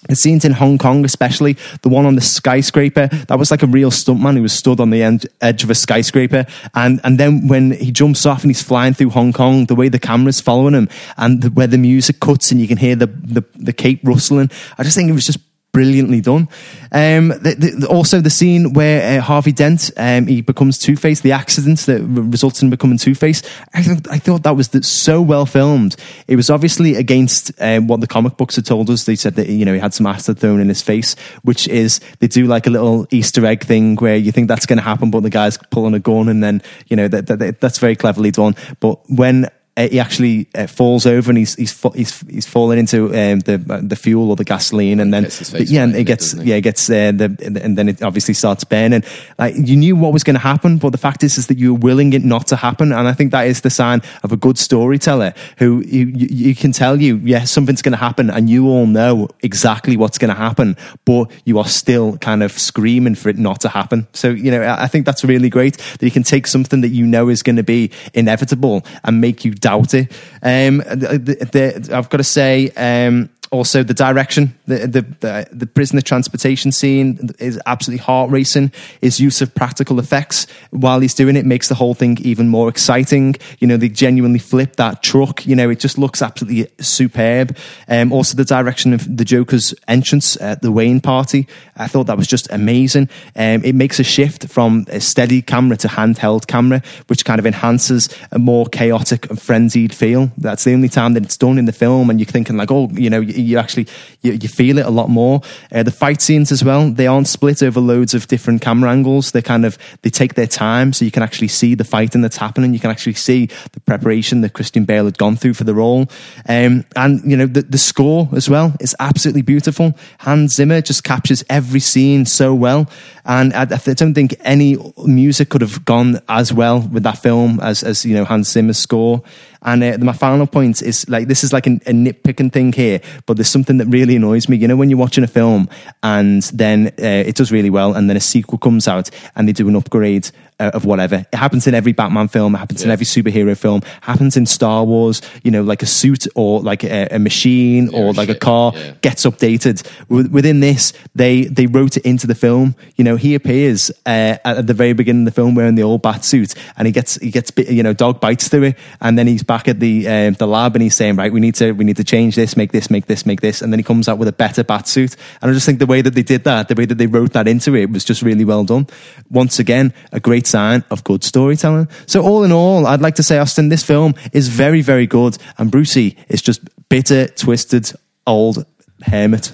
The 0.07 0.15
scenes 0.15 0.45
in 0.45 0.51
Hong 0.51 0.77
Kong, 0.77 1.03
especially 1.03 1.57
the 1.81 1.89
one 1.89 2.05
on 2.05 2.13
the 2.13 2.21
skyscraper, 2.21 3.07
that 3.07 3.39
was 3.39 3.49
like 3.49 3.63
a 3.63 3.67
real 3.67 3.89
stuntman 3.89 4.35
who 4.35 4.43
was 4.43 4.53
stood 4.53 4.79
on 4.79 4.91
the 4.91 5.01
end, 5.01 5.25
edge 5.41 5.63
of 5.63 5.71
a 5.71 5.75
skyscraper. 5.75 6.45
And, 6.75 7.01
and 7.03 7.19
then 7.19 7.47
when 7.47 7.71
he 7.71 7.91
jumps 7.91 8.25
off 8.27 8.43
and 8.43 8.51
he's 8.51 8.61
flying 8.61 8.93
through 8.93 9.09
Hong 9.09 9.33
Kong, 9.33 9.65
the 9.65 9.73
way 9.73 9.89
the 9.89 9.97
camera's 9.97 10.39
following 10.39 10.75
him 10.75 10.89
and 11.17 11.41
the, 11.41 11.49
where 11.49 11.65
the 11.65 11.79
music 11.79 12.19
cuts 12.19 12.51
and 12.51 12.61
you 12.61 12.67
can 12.67 12.77
hear 12.77 12.95
the, 12.95 13.07
the, 13.07 13.43
the 13.55 13.73
cape 13.73 14.01
rustling, 14.03 14.51
I 14.77 14.83
just 14.83 14.95
think 14.95 15.09
it 15.09 15.13
was 15.13 15.25
just 15.25 15.39
brilliantly 15.75 16.21
done. 16.21 16.47
Um, 16.93 17.27
the, 17.27 17.75
the, 17.79 17.87
also, 17.89 18.21
the 18.21 18.29
scene 18.29 18.71
where 18.71 19.19
uh, 19.19 19.21
Harvey 19.21 19.51
Dent 19.51 19.91
um, 19.97 20.25
he 20.25 20.39
becomes 20.39 20.77
Two 20.77 20.95
Face, 20.95 21.19
the 21.19 21.33
accident 21.33 21.79
that 21.79 22.01
results 22.01 22.61
in 22.61 22.69
becoming 22.69 22.97
Two 22.97 23.13
Face. 23.13 23.43
I, 23.73 23.81
th- 23.81 24.07
I 24.09 24.17
thought 24.17 24.43
that 24.43 24.55
was 24.55 24.69
so 24.87 25.21
well 25.21 25.45
filmed. 25.45 25.97
It 26.29 26.37
was 26.37 26.49
obviously 26.49 26.95
against 26.95 27.51
um, 27.61 27.87
what 27.87 27.99
the 27.99 28.07
comic 28.07 28.37
books 28.37 28.55
had 28.55 28.65
told 28.65 28.89
us. 28.89 29.03
They 29.03 29.17
said 29.17 29.35
that 29.35 29.49
you 29.49 29.65
know 29.65 29.73
he 29.73 29.79
had 29.79 29.93
some 29.93 30.05
acid 30.05 30.39
thrown 30.39 30.61
in 30.61 30.69
his 30.69 30.81
face, 30.81 31.17
which 31.43 31.67
is 31.67 31.99
they 32.19 32.27
do 32.27 32.47
like 32.47 32.67
a 32.67 32.69
little 32.69 33.05
Easter 33.11 33.45
egg 33.45 33.65
thing 33.65 33.97
where 33.97 34.15
you 34.15 34.31
think 34.31 34.47
that's 34.47 34.65
going 34.65 34.77
to 34.77 34.83
happen, 34.83 35.11
but 35.11 35.23
the 35.23 35.29
guy's 35.29 35.57
pulling 35.71 35.93
a 35.93 35.99
gun, 35.99 36.29
and 36.29 36.41
then 36.41 36.61
you 36.87 36.95
know 36.95 37.09
that, 37.09 37.27
that, 37.27 37.59
that's 37.59 37.79
very 37.79 37.97
cleverly 37.97 38.31
done. 38.31 38.55
But 38.79 39.01
when 39.09 39.49
uh, 39.77 39.89
he 39.89 39.99
actually 39.99 40.47
uh, 40.55 40.67
falls 40.67 41.05
over 41.05 41.29
and 41.29 41.37
he's 41.37 41.55
he's 41.55 41.81
he's 41.95 42.21
he's 42.29 42.47
falling 42.47 42.79
into 42.79 43.07
um, 43.07 43.39
the 43.41 43.63
uh, 43.69 43.81
the 43.83 43.95
fuel 43.95 44.29
or 44.29 44.35
the 44.37 44.45
gasoline, 44.45 45.01
and 45.01 45.13
then 45.13 45.27
yeah, 45.53 45.83
and 45.83 45.95
it 45.95 46.05
gets 46.05 46.33
it, 46.33 46.45
yeah, 46.45 46.55
it 46.55 46.61
gets 46.61 46.89
uh, 46.89 47.11
the 47.13 47.35
and 47.61 47.77
then 47.77 47.89
it 47.89 48.01
obviously 48.01 48.33
starts 48.33 48.63
burning. 48.63 49.03
Like 49.37 49.55
you 49.57 49.75
knew 49.75 49.97
what 49.97 50.13
was 50.13 50.23
going 50.23 50.35
to 50.35 50.39
happen, 50.39 50.77
but 50.77 50.91
the 50.91 50.97
fact 50.97 51.23
is 51.23 51.37
is 51.37 51.47
that 51.47 51.57
you 51.57 51.73
were 51.73 51.79
willing 51.79 52.13
it 52.13 52.23
not 52.23 52.47
to 52.47 52.55
happen, 52.55 52.93
and 52.93 53.05
I 53.05 53.11
think 53.11 53.31
that 53.31 53.47
is 53.47 53.61
the 53.61 53.69
sign 53.69 54.01
of 54.23 54.31
a 54.31 54.37
good 54.37 54.57
storyteller 54.57 55.33
who 55.57 55.83
you 55.85 56.05
you, 56.05 56.27
you 56.31 56.55
can 56.55 56.71
tell 56.71 57.01
you 57.01 57.17
yeah 57.17 57.43
something's 57.43 57.81
going 57.81 57.91
to 57.91 57.97
happen, 57.97 58.29
and 58.29 58.49
you 58.49 58.69
all 58.69 58.85
know 58.85 59.27
exactly 59.43 59.97
what's 59.97 60.17
going 60.17 60.33
to 60.33 60.39
happen, 60.39 60.77
but 61.03 61.29
you 61.43 61.59
are 61.59 61.67
still 61.67 62.17
kind 62.19 62.43
of 62.43 62.53
screaming 62.53 63.15
for 63.15 63.27
it 63.27 63.37
not 63.37 63.59
to 63.61 63.67
happen. 63.67 64.07
So 64.13 64.29
you 64.29 64.51
know 64.51 64.63
I 64.79 64.87
think 64.87 65.05
that's 65.05 65.25
really 65.25 65.49
great 65.49 65.77
that 65.77 66.03
you 66.03 66.11
can 66.11 66.23
take 66.23 66.47
something 66.47 66.79
that 66.79 66.89
you 66.89 67.05
know 67.05 67.27
is 67.27 67.43
going 67.43 67.57
to 67.57 67.63
be 67.63 67.91
inevitable 68.13 68.85
and 69.03 69.19
make 69.19 69.43
you 69.43 69.53
doubt 69.65 69.95
it. 69.95 70.11
Um, 70.43 70.77
the, 70.77 71.17
the, 71.51 71.95
I've 71.95 72.09
got 72.09 72.17
to 72.17 72.23
say, 72.23 72.69
um, 72.77 73.29
also 73.55 73.83
the 73.83 73.93
direction, 73.93 74.53
the, 74.65 74.79
the, 74.87 75.01
the 75.19 75.47
the 75.51 75.65
prisoner 75.65 76.01
transportation 76.01 76.71
scene 76.71 77.29
is 77.39 77.59
absolutely 77.65 78.03
heart 78.03 78.29
racing. 78.29 78.71
His 79.01 79.19
use 79.19 79.41
of 79.41 79.55
practical 79.55 79.99
effects 79.99 80.45
while 80.71 80.99
he's 80.99 81.13
doing 81.13 81.35
it 81.35 81.45
makes 81.45 81.69
the 81.69 81.75
whole 81.75 81.93
thing 81.93 82.17
even 82.21 82.49
more 82.49 82.67
exciting. 82.67 83.35
You 83.59 83.67
know, 83.67 83.77
they 83.77 83.89
genuinely 83.89 84.39
flip 84.39 84.75
that 84.75 85.01
truck. 85.01 85.45
You 85.45 85.55
know, 85.55 85.69
it 85.69 85.79
just 85.79 85.97
looks 85.97 86.21
absolutely 86.21 86.67
superb. 86.79 87.57
Um, 87.87 88.11
also, 88.11 88.35
the 88.35 88.45
direction 88.45 88.93
of 88.93 89.17
the 89.17 89.25
Joker's 89.25 89.73
entrance 89.87 90.39
at 90.41 90.61
the 90.61 90.71
Wayne 90.71 90.99
party, 90.99 91.47
I 91.77 91.87
thought 91.87 92.07
that 92.07 92.17
was 92.17 92.27
just 92.27 92.51
amazing. 92.51 93.09
Um, 93.35 93.63
it 93.63 93.73
makes 93.73 93.99
a 93.99 94.03
shift 94.03 94.49
from 94.49 94.85
a 94.89 94.99
steady 94.99 95.41
camera 95.41 95.77
to 95.77 95.87
handheld 95.87 96.47
camera, 96.47 96.81
which 97.07 97.23
kind 97.23 97.39
of 97.39 97.45
enhances 97.45 98.09
a 98.31 98.39
more 98.39 98.65
chaotic 98.65 99.29
and 99.29 99.41
frenzied 99.41 99.93
feel. 99.93 100.31
That's 100.37 100.65
the 100.65 100.73
only 100.73 100.89
time 100.89 101.13
that 101.13 101.23
it's 101.23 101.37
done 101.37 101.57
in 101.57 101.65
the 101.65 101.71
film, 101.71 102.09
and 102.09 102.19
you're 102.19 102.27
thinking 102.27 102.57
like, 102.57 102.71
oh, 102.71 102.89
you 102.93 103.09
know 103.09 103.21
you 103.45 103.57
actually 103.57 103.87
you, 104.21 104.33
you 104.33 104.49
feel 104.49 104.77
it 104.77 104.85
a 104.85 104.89
lot 104.89 105.09
more. 105.09 105.41
Uh, 105.71 105.83
the 105.83 105.91
fight 105.91 106.21
scenes 106.21 106.51
as 106.51 106.63
well, 106.63 106.89
they 106.89 107.07
aren't 107.07 107.27
split 107.27 107.61
over 107.63 107.79
loads 107.79 108.13
of 108.13 108.27
different 108.27 108.61
camera 108.61 108.91
angles. 108.91 109.31
They 109.31 109.41
kind 109.41 109.65
of 109.65 109.77
they 110.01 110.09
take 110.09 110.35
their 110.35 110.47
time, 110.47 110.93
so 110.93 111.05
you 111.05 111.11
can 111.11 111.23
actually 111.23 111.47
see 111.47 111.75
the 111.75 111.83
fighting 111.83 112.21
that's 112.21 112.37
happening. 112.37 112.73
You 112.73 112.79
can 112.79 112.91
actually 112.91 113.13
see 113.13 113.47
the 113.71 113.79
preparation 113.81 114.41
that 114.41 114.53
Christian 114.53 114.85
Bale 114.85 115.05
had 115.05 115.17
gone 115.17 115.35
through 115.35 115.53
for 115.53 115.63
the 115.63 115.73
role, 115.73 116.09
um, 116.47 116.85
and 116.95 117.21
you 117.29 117.37
know 117.37 117.45
the 117.45 117.61
the 117.61 117.77
score 117.77 118.29
as 118.33 118.49
well 118.49 118.73
is 118.79 118.95
absolutely 118.99 119.41
beautiful. 119.41 119.93
Hans 120.19 120.55
Zimmer 120.55 120.81
just 120.81 121.03
captures 121.03 121.43
every 121.49 121.79
scene 121.79 122.25
so 122.25 122.53
well, 122.53 122.89
and 123.25 123.53
I, 123.53 123.61
I 123.61 123.93
don't 123.93 124.13
think 124.13 124.35
any 124.41 124.77
music 125.05 125.49
could 125.49 125.61
have 125.61 125.85
gone 125.85 126.19
as 126.27 126.51
well 126.51 126.81
with 126.81 127.03
that 127.03 127.19
film 127.19 127.59
as 127.59 127.83
as 127.83 128.05
you 128.05 128.15
know 128.15 128.25
Hans 128.25 128.49
Zimmer's 128.49 128.77
score. 128.77 129.23
And 129.65 129.83
uh, 129.83 129.97
my 129.99 130.13
final 130.13 130.47
point 130.47 130.81
is 130.81 131.09
like 131.09 131.27
this 131.27 131.43
is 131.43 131.51
like 131.51 131.67
an, 131.67 131.81
a 131.85 131.91
nitpicking 131.91 132.53
thing 132.53 132.71
here, 132.71 133.01
but 133.25 133.35
there's 133.35 133.49
something 133.49 133.77
that 133.77 133.87
really 133.87 134.15
annoys 134.15 134.47
me. 134.47 134.57
You 134.57 134.67
know, 134.67 134.75
when 134.75 134.89
you're 134.89 134.99
watching 134.99 135.23
a 135.23 135.27
film 135.27 135.67
and 136.03 136.43
then 136.43 136.87
uh, 136.99 137.25
it 137.27 137.35
does 137.35 137.51
really 137.51 137.71
well, 137.71 137.95
and 137.95 138.09
then 138.09 138.15
a 138.15 138.21
sequel 138.21 138.59
comes 138.59 138.87
out 138.87 139.09
and 139.35 139.47
they 139.47 139.53
do 139.53 139.67
an 139.67 139.75
upgrade 139.75 140.29
of 140.59 140.85
whatever. 140.85 141.25
It 141.31 141.35
happens 141.35 141.67
in 141.67 141.73
every 141.73 141.91
Batman 141.91 142.27
film. 142.27 142.55
It 142.55 142.59
happens 142.59 142.83
in 142.83 142.91
every 142.91 143.05
superhero 143.05 143.57
film. 143.57 143.81
Happens 144.01 144.37
in 144.37 144.45
Star 144.45 144.83
Wars. 144.83 145.21
You 145.43 145.51
know, 145.51 145.63
like 145.63 145.83
a 145.83 145.85
suit 145.85 146.27
or 146.35 146.61
like 146.61 146.83
a, 146.83 147.07
a 147.11 147.19
machine 147.19 147.93
or 147.93 148.13
like 148.13 148.29
a 148.29 148.35
car 148.35 148.73
yeah. 148.75 148.93
gets 149.01 149.25
updated. 149.25 149.83
Wi- 150.09 150.29
Within 150.29 150.59
this, 150.59 150.93
they 151.13 151.45
they 151.45 151.67
wrote 151.67 151.97
it 151.97 152.05
into 152.05 152.27
the 152.27 152.35
film. 152.35 152.75
You 152.95 153.03
know, 153.03 153.15
he 153.15 153.35
appears 153.35 153.91
uh, 154.05 154.37
at 154.43 154.67
the 154.67 154.73
very 154.73 154.93
beginning 154.93 155.27
of 155.27 155.33
the 155.33 155.41
film 155.41 155.55
wearing 155.55 155.75
the 155.75 155.83
old 155.83 156.01
bat 156.01 156.25
suit, 156.25 156.53
and 156.77 156.85
he 156.85 156.91
gets 156.91 157.15
he 157.15 157.31
gets 157.31 157.51
bit- 157.51 157.69
you 157.69 157.83
know 157.83 157.93
dog 157.93 158.19
bites 158.19 158.47
through 158.47 158.63
it, 158.63 158.77
and 159.01 159.17
then 159.17 159.27
he's 159.27 159.43
back 159.43 159.67
at 159.67 159.79
the 159.79 160.07
um, 160.07 160.33
the 160.33 160.47
lab 160.47 160.75
and 160.75 160.83
he's 160.83 160.95
saying 160.95 161.15
right, 161.15 161.31
we 161.31 161.39
need 161.39 161.55
to 161.55 161.71
we 161.73 161.83
need 161.83 161.97
to 161.97 162.03
change 162.03 162.35
this, 162.35 162.57
make 162.57 162.71
this, 162.71 162.89
make 162.89 163.05
this, 163.07 163.25
make 163.25 163.41
this, 163.41 163.61
and 163.61 163.71
then 163.71 163.79
he 163.79 163.83
comes 163.83 164.07
out 164.07 164.17
with 164.17 164.27
a 164.27 164.33
better 164.33 164.63
bat 164.63 164.87
suit. 164.87 165.15
And 165.41 165.51
I 165.51 165.53
just 165.53 165.65
think 165.65 165.79
the 165.79 165.85
way 165.85 166.01
that 166.01 166.13
they 166.13 166.23
did 166.23 166.43
that, 166.45 166.67
the 166.67 166.75
way 166.75 166.85
that 166.85 166.95
they 166.95 167.07
wrote 167.07 167.33
that 167.33 167.47
into 167.47 167.75
it, 167.75 167.89
was 167.89 168.03
just 168.03 168.21
really 168.21 168.45
well 168.45 168.63
done. 168.63 168.87
Once 169.29 169.59
again, 169.59 169.93
a 170.11 170.19
great 170.19 170.44
sign 170.45 170.83
of 170.91 171.03
good 171.03 171.23
storytelling. 171.23 171.87
So 172.07 172.21
all 172.23 172.43
in 172.43 172.51
all, 172.51 172.85
I'd 172.87 173.01
like 173.01 173.15
to 173.15 173.23
say, 173.23 173.37
Austin, 173.37 173.69
this 173.69 173.83
film 173.83 174.13
is 174.33 174.47
very 174.49 174.81
very 174.81 175.07
good, 175.07 175.37
and 175.57 175.71
Brucey 175.71 176.17
is 176.29 176.41
just 176.41 176.61
bitter, 176.89 177.27
twisted, 177.27 177.91
old 178.27 178.65
hermit. 179.03 179.51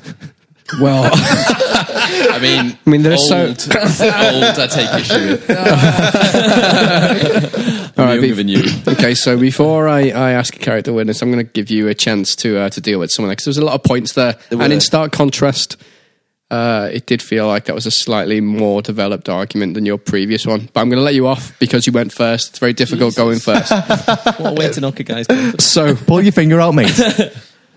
Well, 0.80 1.10
I 1.14 2.40
mean, 2.42 2.78
I 2.86 2.90
mean, 2.90 3.02
there's 3.02 3.28
so- 3.28 3.48
old, 3.48 3.50
old. 3.50 4.58
I 4.58 4.68
take 4.68 5.02
issue 5.02 5.32
with. 5.32 5.50
All 7.98 8.06
right, 8.06 8.22
younger 8.22 8.44
be- 8.44 8.52
you. 8.52 8.64
okay, 8.88 9.14
so 9.14 9.38
before 9.38 9.90
I, 9.90 10.10
I 10.12 10.32
ask 10.32 10.56
a 10.56 10.60
character 10.60 10.94
witness, 10.94 11.22
I'm 11.22 11.30
going 11.32 11.46
to 11.46 11.52
give 11.52 11.70
you 11.70 11.88
a 11.90 11.94
chance 11.94 12.36
to 12.38 12.58
uh, 12.58 12.70
to 12.70 12.80
deal 12.82 13.00
with 13.00 13.12
someone 13.12 13.32
because 13.34 13.44
there's 13.46 13.58
a 13.58 13.66
lot 13.66 13.76
of 13.76 13.84
points 13.84 14.14
there, 14.14 14.38
There 14.50 14.62
and 14.62 14.72
in 14.72 14.80
stark 14.80 15.12
contrast, 15.12 15.76
uh, 16.52 16.90
it 16.92 17.06
did 17.08 17.22
feel 17.22 17.48
like 17.48 17.66
that 17.66 17.74
was 17.74 17.86
a 17.88 17.92
slightly 17.92 18.42
more 18.42 18.82
developed 18.82 19.30
argument 19.30 19.74
than 19.74 19.86
your 19.86 19.98
previous 19.98 20.46
one. 20.46 20.70
But 20.74 20.82
I'm 20.82 20.90
going 20.90 21.00
to 21.00 21.04
let 21.04 21.16
you 21.16 21.26
off 21.28 21.58
because 21.60 21.88
you 21.88 21.94
went 21.94 22.12
first. 22.14 22.50
It's 22.50 22.60
very 22.60 22.74
difficult 22.74 23.16
going 23.16 23.40
first. 23.40 23.72
What 24.40 24.40
a 24.40 24.54
way 24.54 24.70
to 24.72 24.82
knock 24.82 25.00
a 25.00 25.04
guy's 25.04 25.28
confidence. 25.28 25.64
so 25.64 25.96
Pull 25.96 26.22
your 26.24 26.34
finger 26.34 26.60
out, 26.60 26.76
mate. 26.76 26.92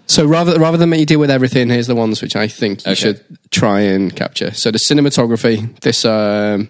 So 0.07 0.27
rather 0.27 0.59
rather 0.61 0.77
than 0.77 0.91
make 0.91 1.01
you 1.01 1.07
deal 1.07 1.19
with 1.19 1.31
everything, 1.31 1.71
here's 1.71 1.87
the 1.87 1.95
ones 1.95 2.21
which 2.21 2.37
I 2.37 2.47
think 2.47 2.85
you 2.85 2.93
Okay. 2.93 3.01
should 3.01 3.25
try 3.51 3.81
and 3.81 4.15
capture. 4.15 4.53
So 4.53 4.71
the 4.71 4.77
cinematography, 4.79 5.81
this 5.81 6.05
um, 6.05 6.69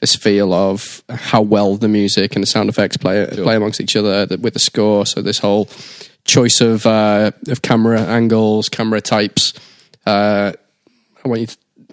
this 0.00 0.16
feel 0.16 0.52
of 0.52 1.04
how 1.08 1.42
well 1.42 1.76
the 1.76 1.86
music 1.86 2.34
and 2.34 2.42
the 2.42 2.46
sound 2.48 2.68
effects 2.68 2.96
play 2.96 3.24
play 3.30 3.54
amongst 3.54 3.80
each 3.80 3.94
other 3.94 4.26
the, 4.26 4.36
with 4.38 4.54
the 4.54 4.58
score. 4.58 5.06
So 5.06 5.22
this 5.22 5.38
whole 5.38 5.68
choice 6.24 6.60
of 6.60 6.84
uh, 6.84 7.30
of 7.46 7.62
camera 7.62 8.00
angles, 8.00 8.68
camera 8.68 9.00
types. 9.00 9.52
Uh, 10.04 10.52
I 11.24 11.28
want 11.28 11.40
you 11.40 11.46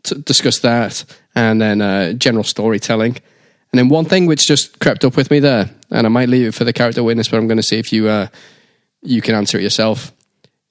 to 0.04 0.16
discuss 0.16 0.60
that, 0.60 1.04
and 1.36 1.62
then 1.62 1.82
uh, 1.82 2.14
general 2.14 2.44
storytelling. 2.44 3.18
And 3.72 3.78
then 3.78 3.90
one 3.90 4.06
thing 4.06 4.26
which 4.26 4.48
just 4.48 4.80
crept 4.80 5.06
up 5.06 5.16
with 5.16 5.30
me 5.30 5.40
there, 5.40 5.70
and 5.92 6.08
I 6.08 6.10
might 6.10 6.30
leave 6.30 6.48
it 6.48 6.56
for 6.56 6.64
the 6.64 6.74
character 6.74 7.04
witness, 7.04 7.28
but 7.28 7.38
I'm 7.38 7.48
going 7.48 7.58
to 7.58 7.64
see 7.64 7.78
if 7.78 7.94
you 7.94 8.08
uh, 8.08 8.28
you 9.02 9.22
can 9.22 9.36
answer 9.36 9.58
it 9.58 9.64
yourself. 9.64 10.12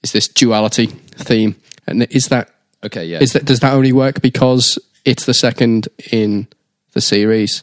Is 0.02 0.12
this 0.12 0.28
duality 0.28 0.86
theme, 0.86 1.56
and 1.86 2.04
is 2.04 2.28
that 2.28 2.50
Okay, 2.84 3.06
yeah. 3.06 3.18
is 3.20 3.32
that 3.32 3.44
does 3.44 3.60
that 3.60 3.72
only 3.72 3.92
work 3.92 4.20
because 4.20 4.78
it's 5.04 5.26
the 5.26 5.34
second 5.34 5.88
in 6.12 6.46
the 6.92 7.00
series, 7.00 7.62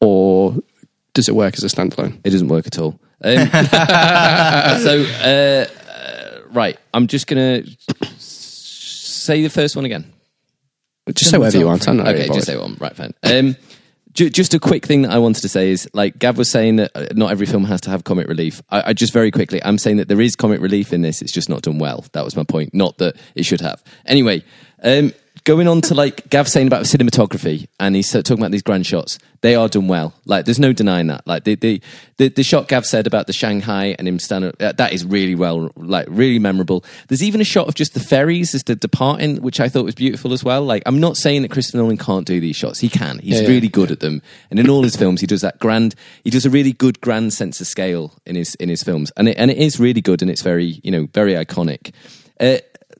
or 0.00 0.56
does 1.14 1.28
it 1.28 1.34
work 1.34 1.54
as 1.56 1.64
a 1.64 1.68
standalone? 1.68 2.20
It 2.24 2.30
doesn't 2.30 2.48
work 2.48 2.66
at 2.66 2.78
all. 2.78 2.98
Um, 3.22 3.48
so, 4.80 5.04
uh, 5.22 5.66
uh, 5.90 6.40
right, 6.52 6.78
I'm 6.94 7.08
just 7.08 7.26
going 7.26 7.64
to 7.64 7.70
say 8.18 9.42
the 9.42 9.50
first 9.50 9.74
one 9.76 9.84
again. 9.84 10.12
Just 11.14 11.30
say 11.30 11.38
whatever 11.38 11.58
you 11.58 11.66
want. 11.66 11.88
I'm 11.88 11.96
not 11.98 12.08
Okay, 12.08 12.22
really 12.24 12.34
just 12.34 12.46
say 12.46 12.56
one. 12.56 12.76
Right, 12.80 12.94
fine. 12.94 13.14
Um, 13.22 13.56
ju- 14.12 14.30
just 14.30 14.54
a 14.54 14.58
quick 14.60 14.86
thing 14.86 15.02
that 15.02 15.10
I 15.12 15.18
wanted 15.18 15.42
to 15.42 15.48
say 15.48 15.70
is 15.70 15.88
like 15.92 16.18
Gav 16.18 16.36
was 16.38 16.50
saying 16.50 16.76
that 16.76 16.90
uh, 16.94 17.06
not 17.14 17.30
every 17.30 17.46
film 17.46 17.64
has 17.64 17.80
to 17.82 17.90
have 17.90 18.04
comic 18.04 18.28
relief. 18.28 18.62
I, 18.70 18.90
I 18.90 18.92
just 18.92 19.12
very 19.12 19.30
quickly, 19.30 19.62
I'm 19.64 19.78
saying 19.78 19.98
that 19.98 20.08
there 20.08 20.20
is 20.20 20.36
comic 20.36 20.60
relief 20.60 20.92
in 20.92 21.02
this. 21.02 21.22
It's 21.22 21.32
just 21.32 21.48
not 21.48 21.62
done 21.62 21.78
well. 21.78 22.04
That 22.12 22.24
was 22.24 22.36
my 22.36 22.44
point. 22.44 22.74
Not 22.74 22.98
that 22.98 23.16
it 23.34 23.44
should 23.44 23.60
have. 23.60 23.82
Anyway, 24.06 24.42
um, 24.82 25.12
going 25.48 25.66
on 25.66 25.80
to 25.80 25.94
like 25.94 26.28
Gav 26.28 26.46
saying 26.46 26.66
about 26.66 26.82
cinematography, 26.84 27.68
and 27.80 27.96
he's 27.96 28.12
talking 28.12 28.38
about 28.38 28.50
these 28.50 28.62
grand 28.62 28.86
shots. 28.86 29.18
They 29.40 29.54
are 29.54 29.66
done 29.66 29.88
well. 29.88 30.12
Like 30.26 30.44
there's 30.44 30.58
no 30.58 30.74
denying 30.74 31.06
that. 31.06 31.26
Like 31.26 31.44
the 31.44 31.54
the 31.54 31.80
the, 32.18 32.28
the 32.28 32.42
shot 32.42 32.68
Gav 32.68 32.84
said 32.84 33.06
about 33.06 33.26
the 33.26 33.32
Shanghai 33.32 33.96
and 33.98 34.06
him 34.06 34.18
standing, 34.18 34.52
uh, 34.60 34.72
that 34.72 34.92
is 34.92 35.06
really 35.06 35.34
well, 35.34 35.70
like 35.74 36.06
really 36.10 36.38
memorable. 36.38 36.84
There's 37.08 37.22
even 37.22 37.40
a 37.40 37.44
shot 37.44 37.66
of 37.66 37.74
just 37.74 37.94
the 37.94 38.00
ferries 38.00 38.54
as 38.54 38.62
they're 38.62 38.76
departing, 38.76 39.40
which 39.40 39.58
I 39.58 39.70
thought 39.70 39.86
was 39.86 39.94
beautiful 39.94 40.34
as 40.34 40.44
well. 40.44 40.62
Like 40.64 40.82
I'm 40.84 41.00
not 41.00 41.16
saying 41.16 41.42
that 41.42 41.50
Christopher 41.50 41.78
Nolan 41.78 41.96
can't 41.96 42.26
do 42.26 42.40
these 42.40 42.56
shots. 42.56 42.80
He 42.80 42.90
can. 42.90 43.18
He's 43.20 43.36
Yeah, 43.36 43.42
yeah. 43.42 43.48
really 43.48 43.68
good 43.68 43.90
at 43.90 44.00
them, 44.00 44.20
and 44.50 44.60
in 44.60 44.68
all 44.68 44.82
his 44.82 44.96
films, 44.96 45.22
he 45.22 45.26
does 45.26 45.40
that 45.40 45.58
grand. 45.60 45.94
He 46.24 46.30
does 46.30 46.44
a 46.44 46.50
really 46.50 46.74
good 46.74 47.00
grand 47.00 47.32
sense 47.32 47.58
of 47.62 47.66
scale 47.66 48.12
in 48.26 48.36
his 48.36 48.54
in 48.56 48.68
his 48.68 48.82
films, 48.82 49.10
and 49.16 49.30
it, 49.30 49.38
and 49.38 49.50
it 49.50 49.56
is 49.56 49.80
really 49.80 50.02
good, 50.02 50.20
and 50.20 50.30
it's 50.30 50.42
very 50.42 50.78
you 50.82 50.90
know 50.90 51.08
very 51.14 51.32
iconic. 51.32 51.94
Uh, 52.38 52.58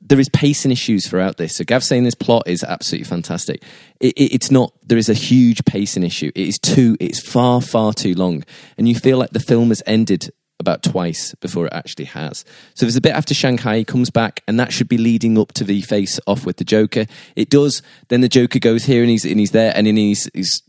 there 0.09 0.19
is 0.19 0.27
pacing 0.29 0.71
issues 0.71 1.07
throughout 1.07 1.37
this. 1.37 1.55
So 1.55 1.63
Gav 1.63 1.83
saying 1.83 2.03
this 2.03 2.15
plot 2.15 2.43
is 2.47 2.63
absolutely 2.63 3.05
fantastic. 3.05 3.63
It, 3.99 4.13
it, 4.17 4.33
it's 4.33 4.51
not. 4.51 4.73
There 4.83 4.97
is 4.97 5.07
a 5.07 5.13
huge 5.13 5.63
pacing 5.65 6.03
issue. 6.03 6.31
It 6.35 6.47
is 6.47 6.59
too. 6.59 6.97
It's 6.99 7.19
far 7.19 7.61
far 7.61 7.93
too 7.93 8.15
long, 8.15 8.43
and 8.77 8.89
you 8.89 8.95
feel 8.95 9.17
like 9.17 9.31
the 9.31 9.39
film 9.39 9.69
has 9.69 9.81
ended 9.85 10.31
about 10.59 10.83
twice 10.83 11.33
before 11.35 11.67
it 11.67 11.73
actually 11.73 12.05
has. 12.05 12.43
So 12.73 12.85
there's 12.85 12.97
a 12.97 13.01
bit 13.01 13.13
after 13.13 13.33
Shanghai, 13.33 13.77
he 13.77 13.85
comes 13.85 14.09
back, 14.09 14.41
and 14.47 14.59
that 14.59 14.73
should 14.73 14.89
be 14.89 14.97
leading 14.97 15.37
up 15.37 15.53
to 15.53 15.63
the 15.63 15.81
face 15.81 16.19
off 16.27 16.45
with 16.45 16.57
the 16.57 16.65
Joker. 16.65 17.05
It 17.35 17.49
does. 17.49 17.81
Then 18.09 18.21
the 18.21 18.27
Joker 18.27 18.59
goes 18.59 18.85
here, 18.85 19.01
and 19.01 19.09
he's 19.09 19.25
and 19.25 19.39
he's 19.39 19.51
there, 19.51 19.71
and 19.75 19.87
then 19.87 19.95
he's 19.95 20.29
he's 20.33 20.63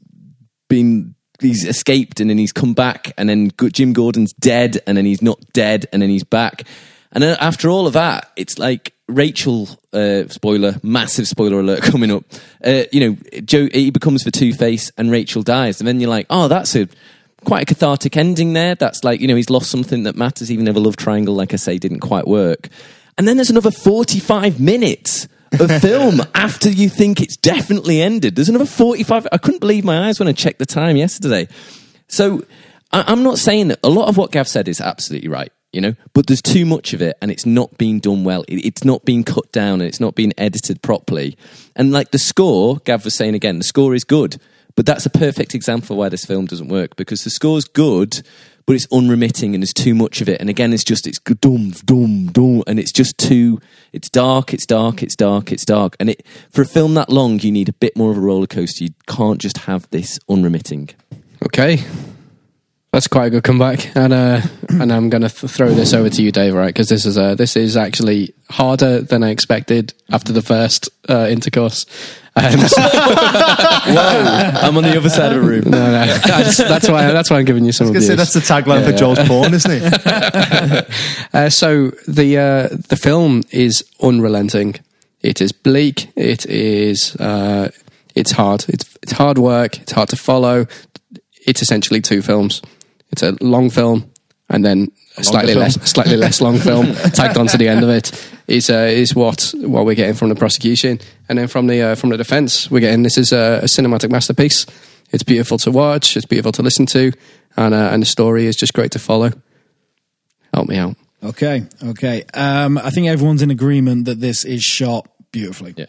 been 0.69 1.15
he's 1.41 1.65
escaped 1.65 2.21
and 2.21 2.29
then 2.29 2.37
he's 2.37 2.53
come 2.53 2.75
back 2.75 3.13
and 3.17 3.29
then 3.29 3.51
Jim 3.73 3.95
Gordon's 3.95 4.35
dead 4.35 4.79
and 4.87 4.97
then 4.97 5.07
he's 5.07 5.23
not 5.23 5.41
dead 5.55 5.87
and 5.91 6.03
then 6.03 6.11
he's 6.11 6.23
back 6.23 6.65
and 7.13 7.23
then 7.23 7.35
after 7.41 7.71
all 7.71 7.87
of 7.87 7.95
that 7.95 8.31
it's 8.37 8.59
like 8.59 8.93
Rachel 9.11 9.69
uh, 9.93 10.29
spoiler 10.29 10.77
massive 10.83 11.27
spoiler 11.29 11.61
alert 11.61 11.83
coming 11.93 12.11
up 12.11 12.25
uh, 12.65 12.85
you 12.93 13.01
know 13.01 13.41
Joe 13.45 13.69
he 13.73 13.91
becomes 13.91 14.25
the 14.25 14.31
Two 14.31 14.53
Face 14.53 14.91
and 14.97 15.11
Rachel 15.11 15.43
dies 15.43 15.81
and 15.81 15.89
then 15.89 16.01
you're 16.01 16.11
like 16.11 16.27
oh 16.31 16.49
that's 16.49 16.75
a 16.77 16.89
quite 17.45 17.63
a 17.63 17.67
cathartic 17.67 18.17
ending 18.17 18.53
there 18.53 18.75
that's 18.75 19.03
like 19.03 19.21
you 19.21 19.29
know 19.29 19.37
he's 19.37 19.51
lost 19.51 19.71
something 19.71 20.03
that 20.05 20.17
matters 20.17 20.51
even 20.51 20.69
if 20.69 20.77
a 20.77 20.79
love 20.79 20.97
triangle 20.97 21.35
like 21.35 21.53
I 21.53 21.57
say 21.57 21.79
didn't 21.79 22.01
quite 22.01 22.27
work 22.27 22.69
and 23.19 23.29
then 23.29 23.37
there's 23.37 23.51
another 23.51 23.71
45 23.71 24.61
minutes 24.61 25.29
of 25.59 25.71
film 25.83 26.21
after 26.35 26.71
you 26.71 26.89
think 26.89 27.21
it's 27.21 27.37
definitely 27.37 28.01
ended. 28.01 28.37
There's 28.37 28.49
another 28.49 28.67
45. 28.67 29.29
I 29.33 29.39
couldn't 29.39 29.61
believe 29.61 29.85
my 29.85 30.09
eyes 30.09 30.19
when 30.19 30.29
I 30.29 30.33
checked 30.33 30.59
the 30.59 30.67
time 30.67 30.97
yesterday. 30.97 31.49
So 32.09 32.45
I, 32.93 33.05
I'm 33.07 33.23
not 33.23 33.39
saying 33.39 33.69
that 33.69 33.81
a 33.83 33.89
lot 33.89 34.09
of 34.09 34.17
what 34.17 34.33
Gav 34.33 34.49
said 34.49 34.69
is 34.69 34.81
absolutely 34.81 35.29
right, 35.29 35.53
you 35.73 35.81
know, 35.81 35.95
but 36.15 36.27
there's 36.27 36.43
too 36.43 36.67
much 36.67 36.93
of 36.93 37.03
it 37.03 37.17
and 37.23 37.31
it's 37.31 37.47
not 37.47 37.79
being 37.79 38.01
done 38.01 38.25
well. 38.25 38.45
It, 38.49 38.65
it's 38.65 38.85
not 38.85 39.05
being 39.05 39.25
cut 39.25 39.51
down 39.53 39.75
and 39.81 39.83
it's 39.83 40.01
not 40.01 40.15
being 40.15 40.33
edited 40.37 40.83
properly. 40.83 41.37
And 41.77 41.93
like 41.93 42.11
the 42.11 42.19
score, 42.19 42.79
Gav 42.85 43.05
was 43.05 43.15
saying 43.15 43.35
again, 43.35 43.59
the 43.59 43.65
score 43.65 43.95
is 43.95 44.05
good, 44.05 44.41
but 44.75 44.87
that's 44.87 45.07
a 45.07 45.11
perfect 45.11 45.55
example 45.55 45.97
why 45.97 46.09
this 46.09 46.25
film 46.25 46.47
doesn't 46.47 46.69
work 46.69 46.97
because 46.97 47.23
the 47.23 47.31
score's 47.31 47.65
good, 47.65 48.23
but 48.67 48.75
it's 48.75 48.87
unremitting 48.93 49.55
and 49.55 49.63
there's 49.63 49.73
too 49.73 49.95
much 49.95 50.21
of 50.21 50.29
it. 50.29 50.41
And 50.41 50.51
again, 50.51 50.73
it's 50.73 50.85
just, 50.85 51.07
it's 51.07 51.19
dum, 51.19 51.71
dum, 51.85 52.27
dum, 52.27 52.63
and 52.67 52.79
it's 52.79 52.93
just 52.93 53.17
too, 53.19 53.61
it's 53.93 54.09
dark, 54.09 54.53
it's 54.53 54.67
dark, 54.67 55.03
it's 55.03 55.17
dark, 55.17 55.53
it's 55.53 55.65
dark. 55.65 55.97
And 56.01 56.11
it, 56.11 56.27
for 56.51 56.63
a 56.63 56.67
film 56.67 56.95
that 56.95 57.11
long, 57.11 57.39
you 57.41 57.53
need 57.53 57.69
a 57.69 57.75
bit 57.75 57.97
more 57.97 58.11
of 58.11 58.17
a 58.17 58.21
roller 58.21 58.47
coaster. 58.47 58.85
You 58.85 58.91
can't 59.07 59.41
just 59.41 59.59
have 59.59 59.89
this 59.91 60.19
unremitting. 60.29 60.91
Okay. 61.45 61.85
That's 62.93 63.07
quite 63.07 63.27
a 63.27 63.31
good 63.31 63.45
comeback, 63.45 63.95
and 63.97 64.13
uh, 64.13 64.41
and 64.69 64.93
I'm 64.93 65.11
going 65.11 65.23
to 65.23 65.29
th- 65.29 65.53
throw 65.53 65.69
this 65.71 65.95
over 65.95 66.11
to 66.11 66.23
you, 66.23 66.33
Dave, 66.33 66.55
right? 66.55 66.67
Because 66.75 66.89
this 66.89 67.07
is 67.07 67.17
uh, 67.17 67.37
this 67.37 67.55
is 67.55 67.77
actually 67.77 68.35
harder 68.51 69.01
than 69.01 69.23
I 69.23 69.31
expected 69.31 69.95
after 70.11 70.33
the 70.33 70.43
first 70.43 70.89
uh, 71.09 71.29
intercourse. 71.31 71.87
Um, 72.35 72.59
so- 72.67 72.83
I'm 72.83 74.77
on 74.77 74.83
the 74.83 74.97
other 74.97 75.09
side 75.09 75.33
of 75.33 75.43
the 75.43 75.49
room. 75.49 75.65
no, 75.71 75.71
no, 75.93 76.07
that's, 76.27 76.57
that's 76.57 76.89
why 76.89 77.13
that's 77.13 77.31
why 77.31 77.39
I'm 77.39 77.45
giving 77.45 77.65
you 77.65 77.71
some 77.71 77.87
I 77.87 77.91
of 77.91 77.95
was 77.95 78.03
these. 78.09 78.11
say 78.11 78.17
that's 78.17 78.33
the 78.33 78.41
tagline 78.41 78.85
for 78.85 78.93
Joel's 78.93 79.21
porn, 79.21 79.55
isn't 79.55 79.71
it? 79.73 80.87
Uh, 81.33 81.49
so 81.49 81.91
the 82.09 82.39
uh, 82.39 82.77
the 82.89 82.97
film 82.97 83.45
is 83.53 83.85
unrelenting. 84.03 84.75
It 85.23 85.41
is 85.41 85.53
bleak. 85.53 86.11
It 86.17 86.45
is 86.47 87.15
uh, 87.17 87.71
it's 88.17 88.33
hard. 88.33 88.65
It's 88.69 88.99
it's 89.01 89.13
hard 89.13 89.39
work. 89.39 89.79
It's 89.81 89.93
hard 89.93 90.09
to 90.09 90.17
follow. 90.17 90.67
It's 91.47 91.63
essentially 91.63 92.01
two 92.01 92.21
films. 92.21 92.61
It's 93.11 93.23
a 93.23 93.37
long 93.41 93.71
film 93.71 94.11
and 94.51 94.65
then 94.65 94.93
a 95.17 95.25
slightly 95.25 95.53
film. 95.53 95.63
less 95.63 95.91
slightly 95.91 96.17
less 96.17 96.41
long 96.41 96.59
film 96.59 96.93
tagged 97.13 97.39
onto 97.39 97.57
the 97.57 97.69
end 97.69 97.83
of 97.83 97.89
it. 97.89 98.13
Is 98.47 98.69
uh, 98.69 98.89
is 98.91 99.15
what 99.15 99.55
what 99.57 99.87
we're 99.87 99.95
getting 99.95 100.15
from 100.15 100.29
the 100.29 100.35
prosecution, 100.35 100.99
and 101.29 101.39
then 101.39 101.47
from 101.47 101.69
the 101.69 101.81
uh, 101.83 101.95
from 101.95 102.11
the 102.11 102.17
defence, 102.17 102.71
we're 102.71 102.81
getting 102.81 103.05
this 103.05 103.17
is 103.17 103.33
a, 103.33 103.61
a 103.63 103.67
cinematic 103.67 104.11
masterpiece. 104.11 104.67
It's 105.13 105.23
beautiful 105.23 105.59
to 105.59 105.71
watch. 105.71 106.17
It's 106.17 106.27
beautiful 106.27 106.53
to 106.53 106.63
listen 106.63 106.87
to, 106.87 107.13
and 107.57 107.73
uh, 107.73 107.91
and 107.93 108.03
the 108.03 108.07
story 108.07 108.47
is 108.47 108.57
just 108.57 108.75
great 108.75 108.91
to 108.93 108.99
follow. 108.99 109.31
Help 110.53 110.69
me 110.69 110.77
out. 110.79 110.97
Okay, 111.23 111.65
okay. 111.85 112.25
Um, 112.35 112.77
I 112.79 112.91
think 112.91 113.07
everyone's 113.07 113.43
in 113.43 113.51
agreement 113.51 114.07
that 114.07 114.21
this 114.21 114.45
is 114.45 114.63
shot 114.63 115.09
beautifully. 115.31 115.75
Yeah. 115.77 115.87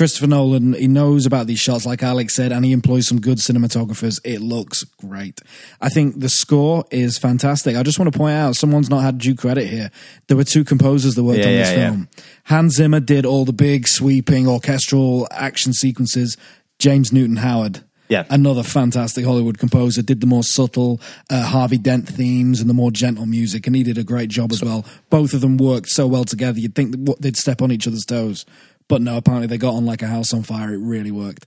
Christopher 0.00 0.28
Nolan, 0.28 0.72
he 0.72 0.88
knows 0.88 1.26
about 1.26 1.46
these 1.46 1.58
shots, 1.58 1.84
like 1.84 2.02
Alex 2.02 2.34
said, 2.34 2.52
and 2.52 2.64
he 2.64 2.72
employs 2.72 3.06
some 3.06 3.20
good 3.20 3.36
cinematographers. 3.36 4.18
It 4.24 4.40
looks 4.40 4.82
great. 4.82 5.42
I 5.78 5.90
think 5.90 6.20
the 6.20 6.30
score 6.30 6.86
is 6.90 7.18
fantastic. 7.18 7.76
I 7.76 7.82
just 7.82 7.98
want 7.98 8.10
to 8.10 8.18
point 8.18 8.32
out, 8.34 8.56
someone's 8.56 8.88
not 8.88 9.00
had 9.02 9.18
due 9.18 9.34
credit 9.34 9.66
here. 9.66 9.90
There 10.28 10.38
were 10.38 10.44
two 10.44 10.64
composers 10.64 11.16
that 11.16 11.22
worked 11.24 11.40
Yeah, 11.40 11.48
on 11.48 11.52
this 11.52 11.68
yeah, 11.72 11.76
yeah. 11.76 11.90
film. 11.90 12.08
Hans 12.44 12.76
Zimmer 12.76 13.00
did 13.00 13.26
all 13.26 13.44
the 13.44 13.52
big, 13.52 13.86
sweeping 13.86 14.48
orchestral 14.48 15.28
action 15.32 15.74
sequences. 15.74 16.38
James 16.78 17.12
Newton 17.12 17.36
Howard 17.36 17.80
Yeah. 18.08 18.24
another 18.30 18.62
fantastic 18.62 19.26
Hollywood 19.26 19.58
composer, 19.58 20.00
did 20.00 20.22
the 20.22 20.26
more 20.26 20.42
subtle 20.44 20.98
uh, 21.28 21.42
Harvey 21.42 21.76
Dent 21.76 22.08
themes 22.08 22.58
and 22.62 22.70
the 22.70 22.74
more 22.74 22.90
gentle 22.90 23.26
music, 23.26 23.66
and 23.66 23.76
he 23.76 23.82
did 23.82 23.98
a 23.98 24.02
great 24.02 24.30
job 24.30 24.50
as 24.50 24.62
well. 24.62 24.86
Both 25.10 25.34
of 25.34 25.42
them 25.42 25.58
worked 25.58 25.90
so 25.90 26.06
well 26.06 26.24
together. 26.24 26.58
You'd 26.58 26.74
think 26.74 26.96
they'd 27.20 27.36
step 27.36 27.60
on 27.60 27.70
each 27.70 27.86
other's 27.86 28.06
toes, 28.06 28.46
but 28.90 29.00
no. 29.00 29.16
Apparently, 29.16 29.46
they 29.46 29.56
got 29.56 29.72
on 29.74 29.86
like 29.86 30.02
a 30.02 30.06
house 30.06 30.34
on 30.34 30.42
fire. 30.42 30.74
It 30.74 30.78
really 30.78 31.10
worked. 31.10 31.46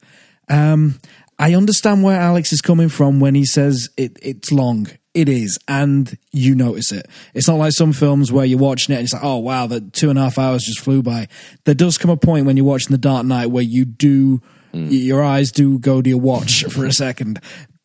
Um, 0.50 1.00
I 1.38 1.54
understand 1.54 2.04
where 2.04 2.20
Alex 2.20 2.52
is 2.54 2.62
coming 2.62 2.90
from 2.90 3.20
when 3.20 3.36
he 3.36 3.46
says 3.46 3.90
it, 3.98 4.18
it's 4.22 4.52
long. 4.52 4.88
It 5.14 5.30
is, 5.30 5.60
and 5.68 6.18
you 6.32 6.56
notice 6.56 6.92
it. 6.92 7.06
It's 7.36 7.48
not 7.48 7.58
like 7.60 7.74
some 7.74 7.94
films 7.94 8.32
where 8.32 8.46
you're 8.46 8.58
watching 8.58 8.94
it 8.96 8.98
and 8.98 9.04
it's 9.04 9.14
like, 9.14 9.24
oh 9.24 9.38
wow, 9.38 9.68
the 9.68 9.82
two 9.82 10.10
and 10.10 10.18
a 10.18 10.24
half 10.24 10.40
hours 10.40 10.64
just 10.64 10.80
flew 10.80 11.04
by. 11.04 11.28
There 11.66 11.76
does 11.76 12.00
come 12.00 12.10
a 12.10 12.18
point 12.18 12.48
when 12.48 12.58
you're 12.58 12.66
watching 12.66 12.92
The 12.92 12.98
Dark 12.98 13.26
Knight 13.26 13.52
where 13.52 13.62
you 13.64 13.86
do, 13.86 14.42
y- 14.74 14.80
your 14.80 15.24
eyes 15.24 15.52
do 15.52 15.78
go 15.78 16.02
to 16.02 16.10
your 16.10 16.20
watch 16.20 16.64
for 16.70 16.86
a 16.86 16.92
second. 16.92 17.40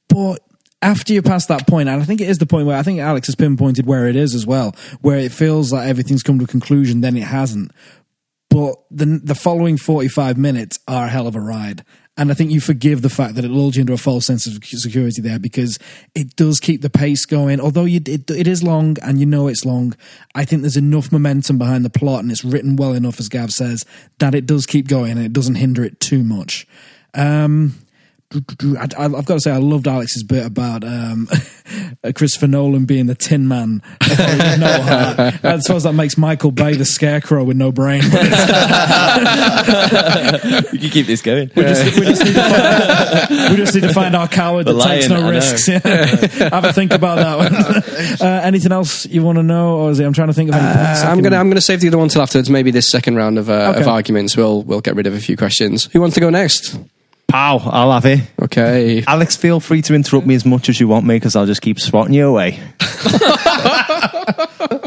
But 0.09 0.39
after 0.81 1.13
you 1.13 1.21
pass 1.21 1.45
that 1.47 1.67
point, 1.67 1.89
and 1.91 2.01
I 2.01 2.05
think 2.07 2.21
it 2.23 2.29
is 2.31 2.39
the 2.39 2.47
point 2.47 2.67
where 2.67 2.79
I 2.79 2.83
think 2.83 2.99
Alex 3.01 3.27
has 3.29 3.35
pinpointed 3.35 3.85
where 3.87 4.07
it 4.09 4.17
is 4.17 4.35
as 4.35 4.47
well, 4.47 4.75
where 5.03 5.19
it 5.19 5.33
feels 5.33 5.71
like 5.73 5.87
everything's 5.89 6.23
come 6.23 6.39
to 6.39 6.45
a 6.45 6.49
conclusion, 6.49 7.03
then 7.03 7.17
it 7.17 7.25
hasn't 7.25 7.73
but 8.49 8.77
the 8.91 9.21
the 9.23 9.35
following 9.35 9.77
45 9.77 10.37
minutes 10.37 10.79
are 10.89 11.07
a 11.07 11.09
hell 11.09 11.27
of 11.27 11.37
a 11.37 11.41
ride 11.41 11.85
and 12.19 12.33
I 12.33 12.35
think 12.35 12.51
you 12.51 12.61
forgive 12.61 13.03
the 13.03 13.09
fact 13.09 13.37
that 13.37 13.45
it 13.45 13.51
lulls 13.51 13.77
you 13.77 13.83
into 13.83 13.93
a 13.93 13.97
false 13.97 14.27
sense 14.27 14.45
of 14.49 14.59
security 14.65 15.23
there 15.23 15.39
because 15.39 15.79
it 16.17 16.35
does 16.35 16.59
keep 16.59 16.83
the 16.83 16.91
pace 16.91 17.25
going. 17.25 17.61
Although 17.61 17.85
you, 17.85 18.01
it, 18.05 18.29
it 18.29 18.49
is 18.49 18.61
long 18.61 18.97
and 19.03 19.21
you 19.21 19.25
know 19.25 19.47
it's 19.47 19.65
long, 19.65 19.95
I 20.35 20.45
think 20.45 20.63
there's 20.63 20.77
enough 20.77 21.13
momentum 21.13 21.59
behind 21.59 21.85
the 21.85 21.91
plot 21.91 22.25
and 22.25 22.33
it's 22.33 22.45
written 22.45 22.75
well 22.75 22.93
enough, 22.93 23.21
as 23.21 23.29
Gav 23.29 23.53
says, 23.53 23.87
that 24.19 24.35
it 24.35 24.47
does 24.47 24.67
keep 24.67 24.89
going 24.89 25.13
and 25.13 25.21
it 25.21 25.33
doesn't 25.33 25.55
hinder 25.55 25.85
it 25.85 26.01
too 26.01 26.25
much. 26.25 26.67
Um, 27.15 27.77
I, 28.31 28.89
I've 28.99 29.25
got 29.25 29.35
to 29.35 29.41
say, 29.41 29.51
I 29.51 29.57
loved 29.57 29.89
Alex's 29.89 30.23
bit 30.23 30.45
about 30.45 30.85
um, 30.85 31.29
Christopher 32.15 32.47
Nolan 32.47 32.85
being 32.85 33.07
the 33.07 33.15
Tin 33.15 33.49
Man. 33.49 33.81
with 34.01 34.61
no 34.61 34.83
heart. 34.83 35.19
I 35.43 35.59
suppose 35.61 35.85
that 35.85 35.95
makes 35.95 36.19
Michael 36.19 36.51
Bay 36.51 36.75
the 36.75 36.85
Scarecrow 36.85 37.45
with 37.45 37.57
no 37.57 37.73
brain. 37.73 38.03
You 40.73 40.79
can 40.79 40.91
keep 40.91 41.07
this 41.07 41.23
going. 41.23 41.51
We 41.57 41.63
just, 41.63 41.99
we, 41.99 42.07
just 42.07 42.25
need 42.25 42.35
to 42.35 42.43
find, 42.43 43.51
we 43.51 43.57
just 43.57 43.75
need 43.75 43.81
to 43.83 43.93
find 43.93 44.15
our 44.15 44.29
coward 44.29 44.67
The 44.67 44.75
that 44.75 44.85
takes 44.85 45.09
lion, 45.09 45.23
no 45.23 45.29
I 45.29 45.31
risks. 45.31 45.67
Have 46.39 46.65
a 46.65 46.73
think 46.73 46.93
about 46.93 47.17
that 47.17 47.39
one. 47.39 47.55
Uh, 48.29 48.41
anything 48.45 48.73
else 48.73 49.07
you 49.07 49.23
want 49.23 49.37
to 49.39 49.43
know, 49.43 49.77
or 49.79 49.91
is 49.91 50.01
it? 50.01 50.05
I'm 50.05 50.13
trying 50.13 50.29
to 50.29 50.35
think 50.35 50.51
of. 50.51 50.55
Any 50.57 50.65
points 50.75 51.03
I 51.03 51.11
I'm 51.11 51.21
gonna 51.23 51.37
I'm 51.37 51.49
gonna 51.49 51.61
save 51.61 51.81
the 51.81 51.89
other 51.89 51.99
one 51.99 52.09
till 52.09 52.23
afterwards. 52.23 52.49
Maybe 52.51 52.71
this 52.71 52.91
second 52.91 53.17
round 53.17 53.39
of, 53.39 53.49
uh, 53.51 53.71
Okay. 53.73 53.81
of 53.81 53.89
arguments, 53.89 54.37
we'll 54.37 54.63
we'll 54.63 54.81
get 54.81 54.95
rid 54.95 55.07
of 55.07 55.15
a 55.15 55.21
few 55.21 55.37
questions. 55.37 55.87
Who 55.93 56.01
wants 56.01 56.15
to 56.15 56.21
go 56.21 56.31
next? 56.31 56.79
Pow, 57.29 57.59
I'll 57.59 57.93
have 57.93 58.07
it. 58.07 58.21
Okay. 58.41 59.05
Alex, 59.07 59.37
feel 59.37 59.61
free 59.61 59.83
to 59.83 59.95
interrupt 59.95 60.27
me 60.27 60.35
as 60.35 60.47
much 60.47 60.71
as 60.71 60.81
you 60.81 60.89
want 60.89 61.05
me 61.05 61.17
because 61.17 61.37
I'll 61.37 61.45
just 61.45 61.61
keep 61.61 61.79
swatting 61.79 62.15
you 62.15 62.27
away. 62.27 62.59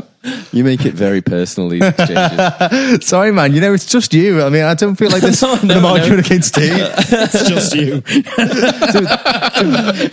You 0.53 0.63
make 0.65 0.85
it 0.85 0.93
very 0.93 1.21
personal, 1.21 1.69
these 1.69 1.81
exchanges. 1.83 3.05
Sorry, 3.07 3.31
man. 3.31 3.53
You 3.53 3.61
know, 3.61 3.73
it's 3.73 3.85
just 3.85 4.13
you. 4.13 4.41
I 4.41 4.49
mean, 4.49 4.63
I 4.63 4.73
don't 4.73 4.95
feel 4.95 5.09
like 5.09 5.21
this 5.21 5.41
No, 5.41 5.55
no, 5.63 5.75
I'm 5.95 6.09
no. 6.09 6.17
against 6.17 6.49
Steve. 6.49 6.71
It's 6.73 7.47
just 7.49 7.73
you. 7.75 8.01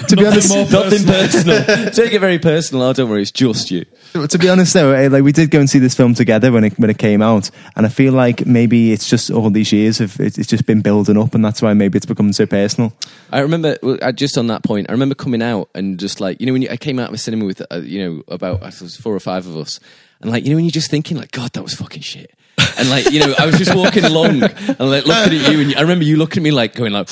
to 0.09 0.17
be 0.17 0.27
honest, 0.27 0.51
Nothing 0.71 1.05
personal. 1.07 1.91
Take 1.91 2.13
it 2.13 2.21
very 2.21 2.39
personal. 2.39 2.85
Oh, 2.85 2.93
don't 2.93 3.11
worry, 3.11 3.23
it's 3.23 3.33
just 3.33 3.71
you. 3.71 3.85
to 4.29 4.39
be 4.39 4.49
honest 4.49 4.75
though, 4.75 4.93
eh, 4.93 5.09
like 5.09 5.25
we 5.25 5.33
did 5.33 5.51
go 5.51 5.59
and 5.59 5.69
see 5.69 5.79
this 5.79 5.95
film 5.95 6.15
together 6.15 6.53
when 6.53 6.65
it 6.65 6.79
when 6.79 6.91
it 6.91 6.99
came 6.99 7.21
out, 7.23 7.51
and 7.77 7.85
I 7.87 7.89
feel 7.89 8.13
like 8.13 8.47
maybe 8.47 8.93
it's 8.93 9.09
just 9.09 9.31
all 9.31 9.51
these 9.51 9.73
years 9.73 10.01
of 10.01 10.19
it's 10.21 10.39
it's 10.39 10.49
just 10.49 10.67
been 10.67 10.81
building 10.83 11.19
up, 11.19 11.35
and 11.35 11.45
that's 11.45 11.61
why 11.63 11.73
maybe 11.75 11.97
it's 11.97 12.07
becoming 12.07 12.33
so 12.33 12.47
personal. 12.47 12.93
I 13.33 13.41
remember 13.41 13.77
just 14.13 14.39
on 14.39 14.47
that 14.49 14.63
point. 14.63 14.89
I 14.89 14.93
remember 14.93 15.15
coming 15.15 15.43
out 15.43 15.69
and 15.75 15.99
just 15.99 16.21
like 16.21 16.41
you 16.41 16.47
know 16.47 16.53
when 16.53 16.63
you, 16.63 16.69
I 16.71 16.77
came 16.77 16.99
out 16.99 17.09
of 17.09 17.15
a 17.15 17.19
cinema 17.19 17.45
with 17.45 17.63
uh, 17.71 17.77
you 17.77 18.05
know 18.05 18.23
about 18.29 18.63
I 18.63 18.67
was 18.67 18.97
four 18.97 19.15
or 19.15 19.21
five 19.21 19.47
of 19.47 19.57
us, 19.57 19.81
and 20.21 20.31
like 20.31 20.45
you 20.45 20.51
know 20.51 20.57
when 20.57 20.65
you're 20.65 20.71
just 20.71 20.91
thinking 20.91 21.17
like 21.17 21.33
God 21.33 21.53
that 21.53 21.63
was 21.63 21.75
fucking 21.75 22.03
shit, 22.03 22.33
and 22.77 22.91
like 22.91 23.11
you 23.11 23.21
know 23.21 23.35
I 23.39 23.47
was 23.47 23.57
just 23.59 23.75
walking 23.75 24.05
along 24.05 24.43
and 24.43 24.81
like 24.81 25.07
looking 25.07 25.41
at 25.41 25.53
you, 25.53 25.61
and 25.61 25.75
I 25.77 25.81
remember 25.83 26.05
you 26.05 26.17
looking 26.17 26.43
at 26.43 26.45
me 26.45 26.51
like 26.51 26.75
going 26.75 26.93
like 26.93 27.09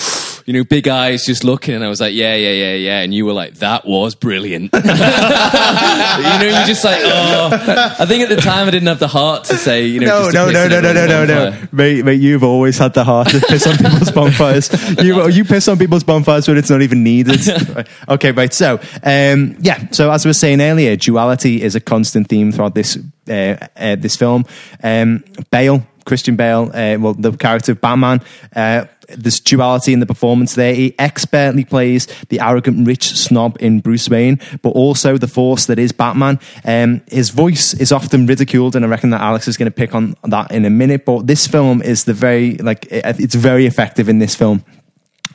you 0.46 0.52
know 0.52 0.64
big 0.64 0.88
eyes 0.88 1.24
just 1.24 1.44
looking, 1.44 1.74
and 1.74 1.84
I 1.84 1.88
was 1.88 2.00
like 2.00 2.14
yeah 2.14 2.34
yeah 2.34 2.50
yeah 2.50 2.74
yeah, 2.74 3.00
and 3.00 3.14
you 3.14 3.26
were 3.26 3.32
like 3.32 3.54
that 3.54 3.86
was 3.86 4.14
brilliant. 4.14 4.72
you 4.74 4.80
know 4.82 6.40
you're 6.42 6.66
just 6.66 6.84
like 6.84 7.00
oh 7.02 7.96
I 7.98 8.06
think 8.06 8.22
at 8.22 8.28
the 8.28 8.40
time 8.40 8.68
I 8.68 8.70
didn't 8.70 8.88
have 8.88 8.98
the 8.98 9.08
heart 9.08 9.44
to 9.44 9.56
say 9.56 9.86
you 9.86 10.00
know 10.00 10.30
No, 10.30 10.50
no, 10.50 10.68
no, 10.68 10.80
no, 10.80 10.92
no, 10.92 11.06
no, 11.06 11.24
no, 11.24 11.50
no, 11.50 11.68
mate, 11.72 12.04
mate. 12.04 12.20
You've 12.20 12.44
always 12.44 12.78
had 12.78 12.94
the 12.94 13.04
heart 13.04 13.28
to 13.28 13.40
piss 13.40 13.66
on 13.66 13.76
people's 13.76 14.10
bonfires. 14.10 14.70
You 15.02 15.28
you 15.28 15.44
piss 15.44 15.68
on 15.68 15.78
people's 15.78 16.04
bonfires 16.04 16.48
when 16.48 16.56
it's 16.58 16.70
not 16.70 16.82
even 16.82 17.02
needed. 17.02 17.40
Okay, 18.08 18.32
right. 18.32 18.52
So, 18.52 18.80
um, 19.02 19.56
yeah. 19.60 19.88
So 19.90 20.10
as 20.10 20.24
I 20.24 20.28
was 20.28 20.38
saying 20.38 20.60
earlier, 20.60 20.96
duality 20.96 21.62
is 21.62 21.74
a 21.74 21.80
constant 21.80 22.28
theme 22.28 22.52
throughout 22.52 22.74
this 22.74 22.98
this 23.26 24.16
film. 24.16 24.44
Um, 24.82 25.24
Bale, 25.50 25.86
Christian 26.04 26.36
Bale, 26.36 26.70
uh, 26.72 26.96
well, 26.98 27.14
the 27.14 27.32
character 27.32 27.72
of 27.72 27.80
Batman. 27.80 28.20
Uh, 28.54 28.86
there's 29.08 29.38
duality 29.38 29.92
in 29.92 30.00
the 30.00 30.06
performance 30.06 30.54
there. 30.54 30.74
He 30.74 30.94
expertly 30.98 31.64
plays 31.64 32.06
the 32.28 32.40
arrogant 32.40 32.86
rich 32.86 33.04
snob 33.16 33.56
in 33.60 33.80
Bruce 33.80 34.08
Wayne, 34.08 34.40
but 34.62 34.70
also 34.70 35.16
the 35.16 35.28
force 35.28 35.66
that 35.66 35.78
is 35.78 35.92
Batman. 35.92 36.40
Um, 36.64 37.02
his 37.08 37.30
voice 37.30 37.72
is 37.74 37.92
often 37.92 38.26
ridiculed, 38.26 38.74
and 38.74 38.84
I 38.84 38.88
reckon 38.88 39.10
that 39.10 39.20
Alex 39.20 39.46
is 39.46 39.56
going 39.56 39.70
to 39.70 39.74
pick 39.74 39.94
on 39.94 40.16
that 40.24 40.50
in 40.50 40.64
a 40.64 40.70
minute. 40.70 41.04
But 41.04 41.26
this 41.26 41.46
film 41.46 41.82
is 41.82 42.04
the 42.04 42.14
very 42.14 42.56
like 42.56 42.86
it- 42.90 43.20
it's 43.20 43.34
very 43.34 43.66
effective 43.66 44.08
in 44.08 44.18
this 44.18 44.34
film. 44.34 44.64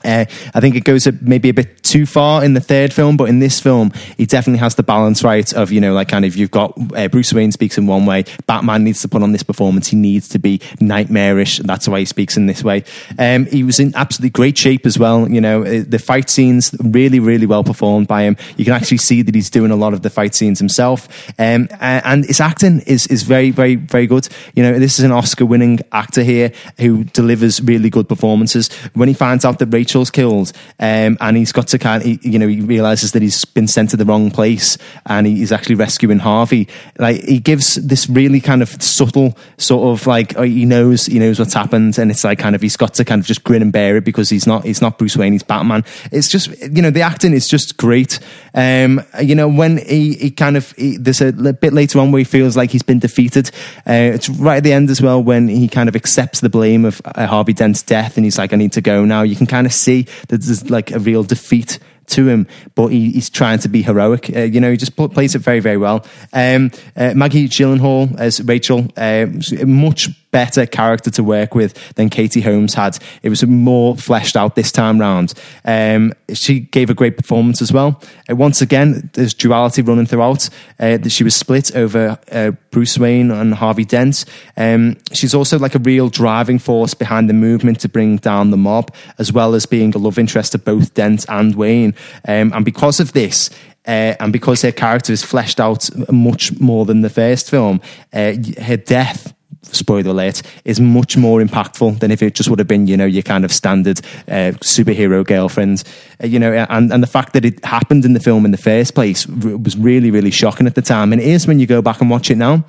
Uh, 0.04 0.26
I 0.54 0.60
think 0.60 0.76
it 0.76 0.84
goes 0.84 1.08
maybe 1.22 1.49
a 1.49 1.54
bit 1.54 1.84
too 1.84 2.06
far 2.06 2.43
in 2.43 2.54
the 2.54 2.62
third 2.62 2.93
film, 2.93 3.18
but 3.18 3.30
in 3.30 3.39
this 3.39 3.60
film, 3.60 3.91
he 4.18 4.26
definitely 4.26 4.60
has 4.60 4.76
the 4.76 4.84
balance 4.84 5.24
right 5.24 5.52
of, 5.54 5.72
you 5.72 5.82
know, 5.82 5.93
like 5.93 6.08
kind 6.08 6.26
of 6.26 6.36
you've 6.36 6.52
got 6.52 6.74
uh, 6.95 7.08
Bruce 7.08 7.34
Wayne 7.34 7.52
speaks 7.52 7.78
in 7.78 7.88
one 7.88 8.06
way, 8.06 8.24
Batman 8.47 8.84
needs 8.84 9.02
to 9.02 9.08
put 9.08 9.22
on 9.24 9.32
this 9.32 9.43
performance, 9.43 9.88
he 9.89 9.97
needs 9.97 10.30
to 10.30 10.39
be 10.39 10.62
nightmarish, 10.80 11.60
that's 11.60 11.88
why 11.88 11.99
he 11.99 12.06
speaks 12.06 12.38
in 12.38 12.45
this 12.45 12.64
way. 12.64 12.84
Um, 13.20 13.45
he 13.45 13.64
was 13.64 13.80
in 13.80 13.93
absolutely 13.95 14.30
great 14.30 14.58
shape 14.58 14.86
as 14.86 14.97
well, 14.97 15.30
you 15.30 15.41
know, 15.41 15.64
uh, 15.64 15.84
the 15.86 15.99
fight 15.99 16.30
scenes 16.30 16.74
really, 16.80 17.20
really 17.20 17.45
well 17.45 17.64
performed 17.64 18.08
by 18.08 18.24
him. 18.24 18.38
You 18.56 18.66
can 18.66 18.74
actually 18.74 18.97
see 18.97 19.22
that 19.24 19.36
he's 19.36 19.49
doing 19.49 19.72
a 19.72 19.76
lot 19.76 19.93
of 19.93 20.02
the 20.02 20.10
fight 20.10 20.34
scenes 20.34 20.60
himself. 20.60 21.08
Um, 21.38 21.68
and 21.82 22.26
his 22.26 22.39
acting 22.39 22.82
is, 22.82 23.08
is 23.08 23.24
very, 23.24 23.52
very, 23.52 23.76
very 23.76 24.08
good. 24.08 24.30
You 24.56 24.64
know, 24.64 24.80
this 24.80 24.97
is 24.97 25.04
an 25.04 25.12
Oscar 25.12 25.45
winning 25.45 25.82
actor 25.91 26.24
here 26.24 26.54
who 26.80 27.04
delivers 27.04 27.62
really 27.62 27.89
good 27.89 28.08
performances. 28.08 28.70
When 28.93 29.10
he 29.10 29.14
finds 29.14 29.43
out 29.43 29.60
that 29.60 29.68
Rachel 29.68 29.91
Rachel's 29.92 30.12
killed, 30.12 30.54
um, 30.80 31.18
and 31.20 31.36
he's 31.36 31.52
got 31.52 31.68
to 31.68 31.78
kind 31.78 32.02
of, 32.02 32.26
you 32.26 32.39
know, 32.39 32.48
he 32.48 32.62
realizes 32.62 33.12
that 33.12 33.22
he's 33.22 33.44
been 33.44 33.68
sent 33.68 33.89
to 33.89 33.98
the 33.98 34.06
wrong 34.06 34.32
place, 34.32 34.78
and 35.06 35.28
he, 35.28 35.36
he's 35.36 35.52
actually 35.52 35.76
rescuing 35.76 36.20
Harvey. 36.20 36.70
Like 36.98 37.22
he 37.24 37.39
gives 37.39 37.76
this 37.76 38.10
really 38.10 38.39
kind 38.39 38.62
of 38.62 38.70
subtle 38.82 39.38
sort 39.58 40.00
of 40.00 40.08
like 40.08 40.38
oh, 40.38 40.44
he 40.44 40.64
knows 40.64 41.08
he 41.08 41.20
knows 41.20 41.39
what's 41.39 41.54
happened, 41.54 41.98
and 41.98 42.10
it's 42.10 42.24
like 42.24 42.39
kind 42.39 42.56
of 42.56 42.62
he's 42.62 42.78
got 42.78 42.94
to 42.96 43.06
kind 43.06 43.20
of 43.20 43.26
just 43.26 43.44
grin 43.44 43.62
and 43.62 43.74
bear 43.74 43.98
it 43.98 44.06
because 44.06 44.30
he's 44.30 44.48
not 44.48 44.64
he's 44.64 44.82
not 44.82 44.98
Bruce 44.98 45.18
Wayne, 45.18 45.34
he's 45.34 45.44
Batman. 45.44 45.84
It's 46.10 46.30
just 46.30 46.58
you 46.62 46.82
know 46.82 46.89
the 46.89 47.02
acting 47.02 47.34
is 47.34 47.50
just 47.50 47.76
great. 47.76 48.20
Um, 48.54 49.02
you 49.22 49.36
know 49.36 49.50
when 49.50 49.78
he, 49.78 50.14
he 50.14 50.32
kind 50.32 50.56
of 50.56 50.72
he, 50.74 50.96
there's 50.96 51.20
a 51.20 51.34
bit 51.34 51.74
later 51.74 52.00
on 52.00 52.14
where 52.14 52.20
he 52.20 52.24
feels 52.24 52.56
like 52.56 52.72
he's 52.72 52.84
been 52.84 53.00
defeated. 53.00 53.52
Uh, 53.86 54.14
it's 54.16 54.30
right 54.30 54.58
at 54.58 54.64
the 54.64 54.72
end 54.72 54.89
as 54.89 55.02
well 55.02 55.22
when 55.22 55.50
he 55.50 55.68
kind 55.68 55.89
of 55.89 55.98
accepts 55.98 56.39
the 56.39 56.50
blame 56.50 56.86
of 56.86 57.02
uh, 57.04 57.28
Harvey 57.28 57.54
Dent's 57.54 57.84
death, 57.84 58.16
and 58.16 58.24
he's 58.24 58.38
like, 58.38 58.54
"I 58.54 58.56
need 58.56 58.72
to 58.74 58.82
go 58.82 59.04
now." 59.04 59.24
You 59.24 59.36
can 59.36 59.48
kind 59.48 59.68
of 59.68 59.74
see 59.82 60.04
that 60.30 60.42
there's 60.42 60.70
like 60.70 60.92
a 60.92 61.00
real 61.00 61.24
defeat 61.24 61.80
to 62.08 62.28
him, 62.28 62.48
but 62.76 62.88
he, 62.88 63.12
he's 63.12 63.30
trying 63.30 63.60
to 63.60 63.70
be 63.70 63.82
heroic. 63.82 64.30
Uh, 64.36 64.42
you 64.42 64.60
know, 64.60 64.72
he 64.72 64.78
just 64.78 64.96
pl- 64.96 65.10
plays 65.10 65.36
it 65.36 65.40
very, 65.40 65.60
very 65.60 65.78
well. 65.78 66.06
Um, 66.34 66.72
uh, 66.96 67.14
Maggie 67.16 67.48
Gyllenhaal 67.48 68.18
as 68.20 68.42
Rachel, 68.42 68.88
uh, 68.98 69.28
much 69.66 70.10
better 70.32 70.66
character 70.66 71.12
to 71.12 71.24
work 71.24 71.54
with 71.54 71.96
than 71.96 72.10
Katie 72.10 72.42
Holmes 72.42 72.74
had. 72.74 72.98
It 73.22 73.30
was 73.30 73.46
more 73.46 73.96
fleshed 73.96 74.36
out 74.36 74.56
this 74.56 74.72
time 74.72 75.00
round. 75.00 75.34
Um, 75.66 76.14
she 76.34 76.62
gave 76.62 76.90
a 76.90 76.94
great 76.94 77.18
performance 77.18 77.62
as 77.62 77.72
well. 77.72 78.02
Uh, 78.30 78.36
once 78.36 78.62
again, 78.62 79.10
there's 79.14 79.34
duality 79.34 79.82
running 79.82 80.06
throughout. 80.06 80.50
Uh, 80.80 80.98
she 81.08 81.24
was 81.24 81.36
split 81.36 81.76
over 81.76 82.18
uh, 82.32 82.52
Bruce 82.72 82.98
Wayne 82.98 83.32
and 83.32 83.54
Harvey 83.54 83.86
Dent. 83.86 84.26
Um, 84.58 84.98
she's 85.14 85.36
also 85.36 85.60
like 85.60 85.76
a 85.76 85.80
real 85.80 86.10
driving 86.10 86.60
force 86.60 86.94
behind 86.94 87.30
the 87.30 87.34
movement 87.34 87.80
to 87.82 87.90
bring 87.90 88.18
down 88.18 88.52
the 88.52 88.58
mob, 88.58 88.94
as 89.18 89.32
well 89.32 89.54
as 89.56 89.66
being 89.66 89.94
a 89.94 89.98
love 89.98 90.18
interest 90.18 90.54
to 90.54 90.58
both 90.58 90.94
Dent 90.94 91.26
and 91.30 91.56
Wayne. 91.56 91.94
Um, 92.28 92.54
and 92.54 92.66
because 92.66 93.00
of 93.00 93.14
this, 93.14 93.50
uh, 93.88 94.14
and 94.20 94.32
because 94.32 94.62
her 94.62 94.72
character 94.72 95.12
is 95.12 95.24
fleshed 95.24 95.60
out 95.60 95.90
much 96.12 96.60
more 96.60 96.86
than 96.86 97.02
the 97.02 97.10
first 97.10 97.50
film, 97.50 97.82
uh, 98.14 98.34
her 98.62 98.78
death 98.78 99.34
spoiler 99.64 100.12
alert, 100.12 100.41
is 100.66 100.80
much 100.80 101.18
more 101.18 101.39
impactful 101.39 101.99
than 101.99 102.12
if 102.12 102.22
it 102.22 102.36
just 102.36 102.49
would 102.49 102.59
have 102.59 102.68
been, 102.68 102.88
you 102.88 102.97
know, 102.97 103.05
your 103.05 103.24
kind 103.24 103.45
of 103.45 103.51
standard 103.51 103.99
uh, 104.28 104.51
superhero 104.62 105.26
girlfriend. 105.26 105.84
Uh, 106.24 106.28
you 106.28 106.39
know, 106.39 106.53
and, 106.70 106.91
and 106.91 107.03
the 107.03 107.07
fact 107.07 107.34
that 107.34 107.45
it 107.45 107.64
happened 107.66 108.05
in 108.05 108.14
the 108.14 108.20
film 108.20 108.45
in 108.45 108.51
the 108.51 108.57
first 108.57 108.95
place 108.95 109.28
was 109.28 109.78
really, 109.78 110.12
really 110.12 110.32
shocking 110.32 110.68
at 110.68 110.76
the 110.76 110.82
time. 110.82 111.12
And 111.14 111.22
it 111.22 111.28
is 111.28 111.47
when 111.47 111.59
you 111.59 111.68
go 111.68 111.82
back 111.82 112.01
and 112.01 112.09
watch 112.09 112.32
it 112.32 112.38
now. 112.38 112.66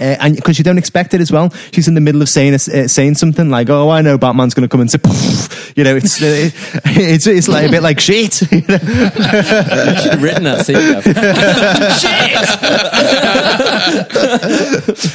Uh, 0.00 0.16
and 0.20 0.36
because 0.36 0.56
you 0.56 0.64
don't 0.64 0.78
expect 0.78 1.12
it 1.12 1.20
as 1.20 1.30
well, 1.30 1.50
she's 1.72 1.86
in 1.86 1.92
the 1.94 2.00
middle 2.00 2.22
of 2.22 2.28
saying 2.28 2.54
uh, 2.54 2.58
saying 2.58 3.14
something 3.14 3.50
like, 3.50 3.68
"Oh, 3.68 3.90
I 3.90 4.00
know 4.00 4.16
Batman's 4.16 4.54
going 4.54 4.66
to 4.66 4.68
come 4.68 4.80
and 4.80 4.90
say," 4.90 4.96
Poof. 4.98 5.76
you 5.76 5.84
know, 5.84 5.94
it's 5.94 6.20
uh, 6.22 6.48
it's 6.86 7.26
it's 7.26 7.46
like 7.46 7.68
a 7.68 7.70
bit 7.70 7.82
like 7.82 8.00
shit. 8.00 8.40
you 8.52 8.62
know? 8.62 8.72
You 8.72 8.78
should 10.00 10.12
have 10.12 10.22
written 10.22 10.44
that 10.44 10.64
scene. 10.64 11.02
Gav. 12.00 12.42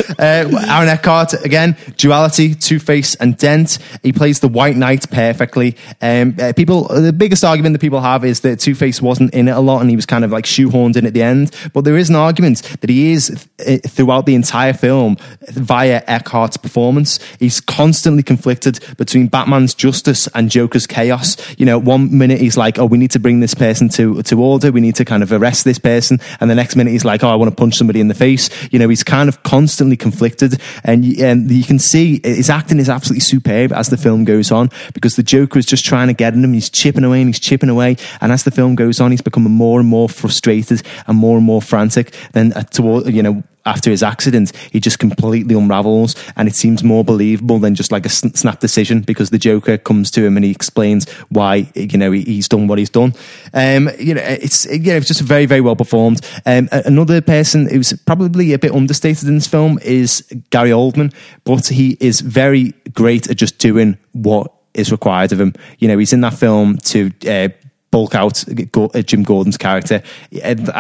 Uh, 0.20 0.50
Aaron 0.68 0.90
Eckhart 0.90 1.34
again, 1.46 1.78
duality, 1.96 2.56
Two 2.56 2.80
Face, 2.80 3.14
and 3.16 3.38
Dent. 3.38 3.78
He 4.02 4.12
plays 4.12 4.40
the 4.40 4.48
White 4.48 4.76
Knight 4.76 5.08
perfectly. 5.12 5.78
Um, 6.02 6.36
uh, 6.40 6.54
people, 6.56 6.88
the 6.88 7.14
biggest 7.14 7.44
argument 7.44 7.74
that 7.74 7.80
people 7.80 8.02
have 8.02 8.26
is 8.26 8.40
that 8.42 8.60
Two 8.60 8.74
Face 8.74 9.00
wasn't 9.00 9.32
in 9.36 9.48
it 9.48 9.52
a 9.52 9.60
lot, 9.60 9.82
and 9.82 9.92
he 9.92 9.96
was 9.96 10.08
kind 10.08 10.26
of 10.26 10.32
like 10.32 10.46
shoehorned 10.46 10.98
in 10.98 11.06
at 11.06 11.14
the 11.14 11.22
end. 11.22 11.56
But 11.72 11.84
there 11.84 11.98
is 11.98 12.10
an 12.10 12.16
argument 12.16 12.64
that 12.82 12.90
he 12.90 13.12
is 13.12 13.48
uh, 13.60 13.78
throughout 13.88 14.26
the 14.26 14.34
entire 14.34 14.67
film 14.74 15.18
via 15.50 16.04
Eckhart's 16.08 16.58
performance. 16.58 17.20
He's 17.40 17.60
constantly 17.62 18.24
conflicted 18.24 18.80
between 18.98 19.28
Batman's 19.28 19.74
justice 19.74 20.28
and 20.34 20.50
Joker's 20.50 20.88
chaos. 20.88 21.38
You 21.58 21.66
know, 21.66 21.80
one 21.80 22.18
minute 22.18 22.40
he's 22.40 22.58
like, 22.58 22.80
"Oh, 22.80 22.86
we 22.86 22.98
need 22.98 23.12
to 23.12 23.20
bring 23.20 23.40
this 23.40 23.54
person 23.54 23.90
to 23.90 24.22
to 24.24 24.42
order. 24.42 24.72
We 24.72 24.82
need 24.82 24.96
to 24.96 25.06
kind 25.06 25.24
of 25.24 25.32
arrest 25.32 25.66
this 25.66 25.80
person," 25.80 26.20
and 26.40 26.50
the 26.50 26.56
next 26.56 26.76
minute 26.76 26.92
he's 26.92 27.06
like, 27.06 27.24
"Oh, 27.24 27.30
I 27.30 27.36
want 27.36 27.50
to 27.52 27.56
punch 27.56 27.76
somebody 27.76 28.00
in 28.00 28.08
the 28.08 28.14
face." 28.14 28.50
You 28.72 28.80
know, 28.80 28.90
he's 28.90 29.04
kind 29.04 29.30
of 29.30 29.44
constantly 29.44 29.98
conflicted, 29.98 30.62
and 30.84 31.06
and 31.20 31.50
you 31.52 31.64
can 31.64 31.80
see 31.80 32.22
his 32.24 32.50
acting 32.50 32.80
is 32.80 32.90
absolutely 32.90 33.22
superb 33.22 33.72
as 33.72 33.90
the 33.90 33.98
film 33.98 34.26
goes 34.26 34.52
on 34.52 34.70
because 34.94 35.16
the 35.16 35.24
Joker 35.24 35.60
is 35.60 35.66
just 35.66 35.86
trying 35.86 36.08
to 36.08 36.14
get 36.14 36.34
at 36.34 36.40
him. 36.40 36.54
He's 36.54 36.70
chipping 36.70 37.04
away 37.04 37.22
and 37.22 37.30
he's 37.30 37.40
chipping 37.40 37.70
away, 37.70 37.98
and 38.22 38.32
as 38.32 38.44
the 38.44 38.52
film 38.52 38.76
goes 38.76 39.00
on, 39.00 39.12
he's 39.12 39.22
becoming 39.22 39.52
more 39.52 39.80
and 39.80 39.88
more 39.88 40.10
frustrated 40.10 40.82
and 41.08 41.18
more 41.18 41.38
and 41.38 41.46
more 41.46 41.62
frantic. 41.62 42.14
Then 42.34 42.54
uh, 42.54 42.64
toward 42.64 43.14
you 43.14 43.24
know 43.24 43.44
after 43.68 43.92
his 43.92 44.02
accident, 44.02 44.56
he 44.72 44.80
just 44.80 45.00
completely 45.00 45.56
unravels, 45.56 46.16
and 46.36 46.48
it 46.48 46.56
seems 46.56 46.84
more 46.84 47.04
believable 47.04 47.60
than 47.60 47.76
just 47.76 47.92
like 47.92 48.06
a 48.06 48.10
snap 48.10 48.60
decision 48.60 49.02
because 49.02 49.30
the 49.30 49.38
Joker 49.38 49.78
comes 49.78 50.10
to 50.12 50.26
him 50.26 50.38
and 50.38 50.46
he 50.46 50.52
explains 50.52 51.10
why 51.30 51.70
you 51.76 51.98
know 51.98 52.12
he's 52.12 52.48
done 52.48 52.68
what 52.68 52.80
he's 52.80 52.90
done. 52.90 53.14
Um, 53.54 53.90
you 54.00 54.14
know, 54.14 54.22
it's 54.24 54.66
you 54.66 54.80
know 54.80 54.96
it's 54.96 55.08
just 55.08 55.22
very 55.22 55.46
very 55.46 55.62
well 55.62 55.76
performed. 55.76 56.22
Um, 56.46 56.70
another 56.72 57.22
person 57.22 57.70
who's 57.70 57.94
probably 58.06 58.54
a 58.54 58.60
bit 58.60 58.72
understated 58.72 59.28
in 59.28 59.36
this 59.36 59.48
film 59.48 59.80
is 59.84 60.22
Gary 60.50 60.72
Oldman, 60.72 61.14
but 61.44 61.68
he 61.68 61.98
is 62.00 62.22
very 62.22 62.74
great 62.94 63.30
at 63.30 63.38
just 63.38 63.60
doing 63.60 63.98
what 64.14 64.52
is 64.74 64.92
required 64.92 65.32
of 65.32 65.42
him. 65.42 65.54
You 65.80 65.88
know, 65.88 65.98
he's 65.98 66.14
in 66.14 66.22
that 66.22 66.34
film 66.34 66.78
to. 66.78 67.12
Uh, 67.28 67.50
bulk 67.98 68.14
out 68.16 68.44
uh, 68.48 69.02
Jim 69.02 69.24
Gordon's 69.24 69.58
character. 69.58 70.02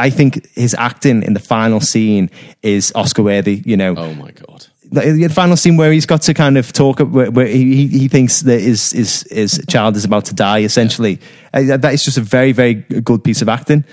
I 0.07 0.09
think 0.11 0.32
his 0.55 0.74
acting 0.78 1.24
in 1.24 1.34
the 1.34 1.39
final 1.39 1.80
scene 1.82 2.30
is 2.61 2.91
Oscar 2.93 3.24
worthy. 3.24 3.61
You 3.65 3.78
know, 3.78 3.95
Oh 3.97 4.13
my 4.13 4.32
god. 4.32 4.68
the, 4.91 5.01
the 5.28 5.30
final 5.30 5.57
scene 5.57 5.78
where 5.78 5.91
he's 5.91 6.05
got 6.05 6.22
to 6.24 6.34
kind 6.34 6.57
of 6.57 6.72
talk 6.72 6.99
where, 6.99 7.32
where 7.32 7.47
he, 7.47 7.88
he 7.88 8.07
thinks 8.07 8.41
that 8.41 8.61
his, 8.61 8.91
his 8.91 9.11
his 9.32 9.51
child 9.68 9.95
is 9.95 10.05
about 10.05 10.26
to 10.26 10.34
die. 10.36 10.59
Essentially, 10.72 11.20
uh, 11.53 11.78
that 11.78 11.93
is 11.93 12.03
just 12.05 12.18
a 12.18 12.26
very 12.38 12.51
very 12.53 12.76
good 13.09 13.24
piece 13.24 13.41
of 13.41 13.49
acting. 13.49 13.84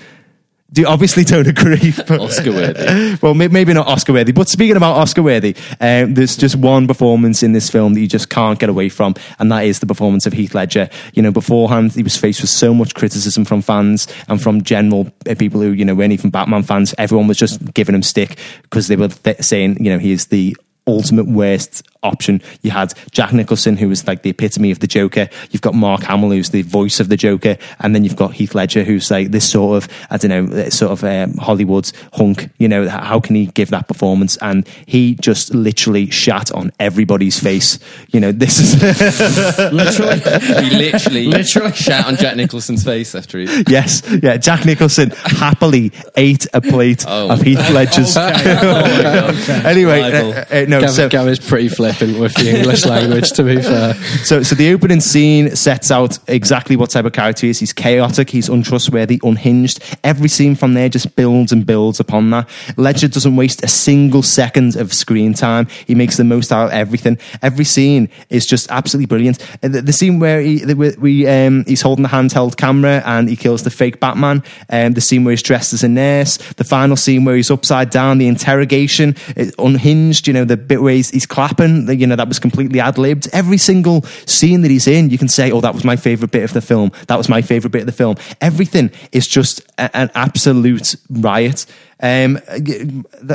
Do 0.75 0.81
you 0.81 0.89
obviously 0.89 1.22
don't 1.22 1.47
agree? 1.47 1.93
but- 2.09 2.18
Oscar 2.18 2.51
worthy. 2.51 3.16
well, 3.22 3.33
maybe 3.35 3.72
not 3.72 3.87
Oscar 3.87 4.12
worthy, 4.12 4.33
but 4.33 4.49
speaking 4.49 4.77
about 4.77 4.97
Oscar 4.97 5.22
worthy, 5.22 5.55
um, 5.81 6.14
there's 6.14 6.37
just 6.37 6.57
one 6.57 6.89
performance 6.89 7.45
in 7.45 7.53
this 7.53 7.70
film 7.70 7.95
that 7.95 8.01
you 8.01 8.09
just 8.09 8.29
can't 8.29 8.59
get 8.59 8.68
away 8.68 8.89
from, 8.89 9.14
and 9.39 9.53
that 9.53 9.64
is 9.66 9.79
the 9.79 9.87
performance 9.87 10.27
of 10.27 10.33
Heath 10.33 10.53
Ledger. 10.53 10.91
You 11.12 11.22
know, 11.22 11.31
beforehand, 11.31 11.93
he 11.93 12.03
was 12.03 12.16
faced 12.16 12.41
with 12.41 12.51
so 12.51 12.75
much 12.75 12.95
criticism 12.95 13.45
from 13.45 13.62
fans 13.62 14.09
and 14.27 14.43
from 14.43 14.62
general 14.62 15.12
uh, 15.31 15.37
people 15.37 15.61
who, 15.61 15.70
you 15.70 15.85
know, 15.85 15.95
weren't 15.95 16.12
even 16.12 16.31
Batman 16.31 16.64
fans. 16.64 16.93
Everyone 16.99 17.29
was 17.29 17.39
just 17.39 17.72
giving 17.72 17.95
him 17.95 18.03
stick 18.03 18.37
because 18.62 18.89
they 18.89 18.97
were 18.97 19.09
th- 19.09 19.43
saying, 19.43 19.77
you 19.85 19.93
know, 19.93 20.01
he 20.01 20.11
is 20.11 20.27
the 20.27 20.57
ultimate 20.87 21.26
worst 21.26 21.82
option. 22.03 22.43
You 22.62 22.70
had 22.70 22.93
Jack 23.12 23.32
Nicholson, 23.32 23.78
who 23.78 23.89
was 23.89 24.07
like 24.07 24.20
the 24.22 24.28
epitome 24.30 24.70
of 24.70 24.80
the 24.80 24.87
Joker. 24.87 25.30
You've 25.51 25.62
got 25.62 25.74
Mark 25.74 26.03
Hamill, 26.03 26.30
who's 26.32 26.51
the 26.51 26.61
voice 26.61 27.01
of 27.01 27.09
the 27.09 27.16
Joker, 27.16 27.57
and 27.80 27.95
then 27.95 28.05
you've 28.05 28.16
got 28.16 28.35
Heath 28.35 28.55
Ledger, 28.55 28.85
who's 28.85 29.11
like 29.11 29.30
this 29.30 29.51
sort 29.51 29.82
of 29.82 29.89
I 30.11 30.18
don't 30.18 30.51
know, 30.51 30.68
sort 30.68 30.93
of 30.93 31.03
um, 31.05 31.39
Hollywood 31.39 31.91
hunk. 32.12 32.51
You 32.59 32.68
know, 32.68 32.89
how 32.89 33.20
can 33.20 33.35
he 33.37 33.47
give 33.47 33.70
that 33.70 33.89
performance? 33.89 34.37
And 34.39 34.68
he 34.87 35.14
just 35.14 35.55
literally 35.55 36.11
shat 36.11 36.53
on 36.53 36.70
everybody's 36.78 37.41
face. 37.41 37.78
You 38.12 38.20
know, 38.20 38.32
this 38.32 38.59
is 38.61 38.82
Literally. 39.72 40.18
He 40.68 40.76
literally, 40.76 41.26
Literally. 41.26 41.72
shat 41.72 42.07
on 42.07 42.16
Jack 42.16 42.37
Nicholson's 42.37 42.85
face 42.85 43.14
after 43.14 43.39
he. 43.39 43.64
yes, 43.68 44.03
yeah. 44.22 44.37
Jack 44.37 44.66
Nicholson 44.66 45.11
happily 45.24 45.93
ate 46.16 46.47
a 46.53 46.61
plate 46.61 47.05
Oh. 47.09 47.30
of 47.30 47.41
Heath 47.41 47.70
Ledger's. 47.70 48.14
anyway, 49.64 50.01
uh, 50.03 50.45
uh, 50.51 50.64
no, 50.68 50.74
Gav, 50.83 50.91
so 50.91 51.09
Gav 51.09 51.29
is 51.29 51.39
pretty 51.39 51.68
flippant 51.68 52.18
with 52.18 52.35
the 52.35 52.57
English 52.57 52.85
language, 52.87 53.31
to 53.33 53.43
be 53.43 53.61
fair. 53.61 53.95
So, 54.25 54.43
so 54.43 54.55
the 54.55 54.72
opening 54.72 55.01
scene 55.01 55.55
sets 55.57 55.91
out 55.91 56.18
exactly 56.29 56.77
what 56.77 56.91
type 56.91 57.05
of 57.05 57.12
character 57.12 57.47
he 57.47 57.51
is. 57.51 57.61
He's 57.61 57.72
chaotic, 57.72 58.31
he's 58.31 58.49
untrustworthy, 58.49 59.20
unhinged. 59.22 59.83
Every 60.03 60.29
scene 60.29 60.55
from 60.55 60.75
there 60.75 60.89
just 60.89 61.16
builds 61.16 61.53
and 61.53 61.66
builds 61.66 62.01
upon 62.01 62.31
that. 62.31 62.49
Ledger 62.77 63.09
doesn't 63.09 63.37
waste 63.37 63.62
a 63.64 63.68
single 63.68 64.22
second 64.22 64.77
of 64.77 64.93
screen 64.93 65.35
time. 65.35 65.66
He 65.87 65.95
makes 65.95 66.16
the 66.16 66.25
most 66.25 66.53
out 66.53 66.66
of 66.66 66.72
everything. 66.72 67.18
Every 67.43 67.64
scene 67.64 68.09
is 68.31 68.47
just 68.47 68.70
absolutely 68.70 69.07
brilliant. 69.07 69.43
Uh, 69.62 69.68
The, 69.68 69.83
the 69.83 69.93
scene 69.93 70.18
where 70.20 70.41
he, 70.41 70.59
the, 70.59 70.97
we, 71.01 71.27
um, 71.27 71.64
he's 71.66 71.83
holding 71.83 72.03
the 72.03 72.09
handheld 72.09 72.57
camera 72.57 73.03
and 73.05 73.29
he 73.29 73.37
kills 73.37 73.62
the 73.62 73.70
fake 73.70 74.01
Batman. 74.01 74.43
Um, 74.70 74.93
the 74.93 75.01
scene 75.01 75.25
where 75.25 75.33
he's 75.33 75.43
dressed 75.43 75.72
as 75.72 75.83
a 75.83 75.89
nurse. 75.89 76.37
The 76.55 76.64
final 76.64 76.97
scene 76.97 77.25
where 77.25 77.37
he's 77.37 77.51
upside 77.51 77.91
down. 77.91 78.18
The 78.18 78.29
interrogation, 78.29 79.16
uh, 79.37 79.47
unhinged. 79.59 80.27
You 80.27 80.33
know 80.35 80.45
the 80.45 80.57
bit 80.69 80.83
where 80.83 80.95
he's, 80.95 81.11
he's 81.11 81.27
clapping. 81.27 81.89
You 81.89 82.07
know 82.07 82.17
that 82.17 82.29
was 82.29 82.39
completely 82.39 82.81
ad 82.81 82.99
libbed. 82.99 83.29
Every 83.33 83.59
single 83.59 84.03
scene 84.27 84.62
that 84.62 84.71
he's 84.71 84.87
in, 84.87 85.11
you 85.11 85.19
can 85.19 85.29
say, 85.29 85.51
"Oh, 85.51 85.61
that 85.61 85.75
was 85.75 85.85
my 85.85 85.97
favorite 85.97 86.31
bit 86.31 86.43
of 86.45 86.53
the 86.53 86.61
film. 86.61 86.93
That 87.09 87.19
was 87.19 87.29
my 87.29 87.43
favorite 87.43 87.71
bit 87.71 87.83
of 87.83 87.87
the 87.87 87.93
film." 87.93 88.17
Everything 88.41 88.91
is 89.12 89.27
just 89.27 89.61
a- 89.79 89.95
an 89.97 90.11
absolute 90.15 90.97
riot. 91.11 91.67
Um, 92.01 92.39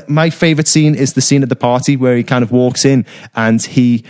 my 0.07 0.29
favorite 0.29 0.67
scene 0.67 0.93
is 0.93 1.13
the 1.13 1.21
scene 1.21 1.43
at 1.43 1.49
the 1.49 1.55
party 1.55 1.95
where 1.95 2.15
he 2.15 2.23
kind 2.23 2.43
of 2.43 2.51
walks 2.51 2.85
in 2.85 3.05
and 3.35 3.61
he 3.61 4.03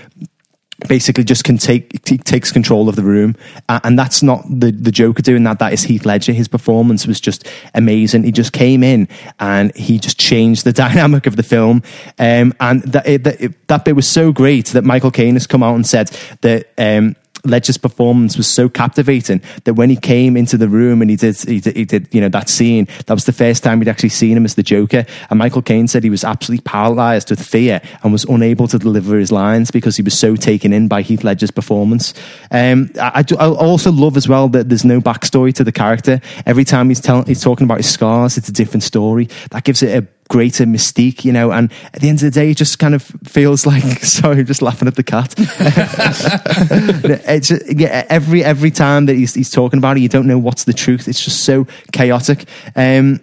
basically 0.88 1.24
just 1.24 1.44
can 1.44 1.58
take 1.58 2.04
takes 2.04 2.52
control 2.52 2.88
of 2.90 2.96
the 2.96 3.04
room. 3.04 3.36
And 3.68 3.98
that's 3.98 4.24
not 4.24 4.44
the 4.50 4.72
the 4.72 4.92
joker 4.92 5.22
doing 5.22 5.44
that. 5.44 5.60
That 5.60 5.74
is 5.74 5.84
heath 5.84 6.06
ledger. 6.06 6.32
His 6.34 6.48
performance 6.48 7.06
was 7.08 7.20
just 7.20 7.48
amazing. 7.76 8.24
He 8.24 8.32
just 8.32 8.54
came 8.54 8.84
in 8.84 9.08
and 9.40 9.76
he 9.76 10.00
just 10.00 10.20
changed 10.20 10.64
the 10.64 10.74
dynamic 10.86 11.26
of 11.28 11.36
the 11.36 11.44
film. 11.44 11.84
Um, 12.18 12.54
and 12.60 12.84
that, 12.84 13.08
it, 13.08 13.24
that, 13.24 13.42
it- 13.42 13.68
that 13.68 13.86
bit 13.86 13.96
was 13.96 14.08
so 14.08 14.32
great 14.32 14.66
that 14.70 14.84
michael 14.84 15.12
caine 15.12 15.36
has 15.36 15.46
come 15.46 15.62
out 15.62 15.76
and 15.76 15.86
said 15.86 16.08
that 16.42 16.70
um, 16.80 17.16
Ledger's 17.46 17.78
performance 17.78 18.38
was 18.38 18.48
so 18.48 18.70
captivating 18.70 19.42
that 19.64 19.76
when 19.76 19.90
he 19.90 19.96
came 19.96 20.36
into 20.36 20.58
the 20.58 20.68
room 20.68 21.02
and 21.02 21.10
he 21.10 21.16
did, 21.16 21.38
he 21.38 21.60
did, 21.60 21.76
he 21.76 21.86
did, 21.86 22.08
you 22.14 22.22
know, 22.22 22.30
that 22.30 22.50
scene, 22.50 22.88
that 23.06 23.14
was 23.14 23.26
the 23.26 23.34
first 23.34 23.64
time 23.64 23.80
we'd 23.80 23.88
actually 23.88 24.10
seen 24.10 24.36
him 24.36 24.46
as 24.46 24.56
the 24.56 24.64
Joker. 24.64 25.06
And 25.30 25.40
Michael 25.40 25.62
Caine 25.62 25.88
said 25.88 26.04
he 26.04 26.10
was 26.10 26.24
absolutely 26.24 26.64
paralyzed 26.64 27.30
with 27.30 27.46
fear 27.46 27.82
and 28.04 28.12
was 28.12 28.26
unable 28.26 28.68
to 28.68 28.78
deliver 28.78 29.18
his 29.18 29.32
lines 29.32 29.72
because 29.72 29.96
he 29.96 30.04
was 30.04 30.18
so 30.18 30.36
taken 30.36 30.74
in 30.74 30.88
by 30.88 31.02
Heath 31.02 31.24
Ledger's 31.24 31.52
performance. 31.52 32.14
Um, 32.52 32.92
I, 33.00 33.24
I, 33.30 33.36
I 33.36 33.48
also 33.48 33.92
love 33.92 34.18
as 34.18 34.28
well 34.28 34.50
that 34.50 34.70
there's 34.70 34.86
no 34.86 35.00
backstory 35.00 35.54
to 35.54 35.64
the 35.64 35.72
character. 35.72 36.22
Every 36.46 36.66
time 36.66 36.90
he's 36.90 37.02
telling, 37.02 37.26
he's 37.26 37.42
talking 37.42 37.66
about 37.66 37.78
his 37.78 37.90
scars, 37.90 38.38
it's 38.38 38.50
a 38.50 38.54
different 38.54 38.84
story. 38.84 39.30
That 39.52 39.64
gives 39.64 39.82
it 39.84 40.04
a 40.04 40.08
greater 40.30 40.64
mystique, 40.66 41.26
you 41.26 41.34
know, 41.34 41.52
and 41.52 41.72
at 41.94 42.02
the 42.02 42.08
end 42.08 42.20
of 42.20 42.22
the 42.22 42.32
day, 42.32 42.52
it 42.52 42.58
just 42.58 42.80
kind 42.80 42.96
of 42.96 43.04
feels 43.26 43.66
like, 43.66 43.84
sorry, 44.04 44.40
I'm 44.40 44.46
just 44.46 44.62
laughing 44.62 44.88
at 44.88 44.96
the 44.96 45.04
cat. 45.04 45.34
it's, 47.28 47.52
yeah, 47.68 48.06
every, 48.10 48.44
every 48.44 48.72
time 48.72 49.08
that 49.08 49.16
he's, 49.16 49.34
he's 49.34 49.52
talking 49.52 49.80
about 49.80 49.98
it, 49.98 50.02
you 50.02 50.10
don't 50.10 50.28
know 50.28 50.38
what's 50.38 50.64
the 50.64 50.74
truth. 50.74 51.08
It's 51.08 51.24
just 51.24 51.44
so 51.44 51.68
chaotic. 51.92 52.46
Um, 52.76 53.20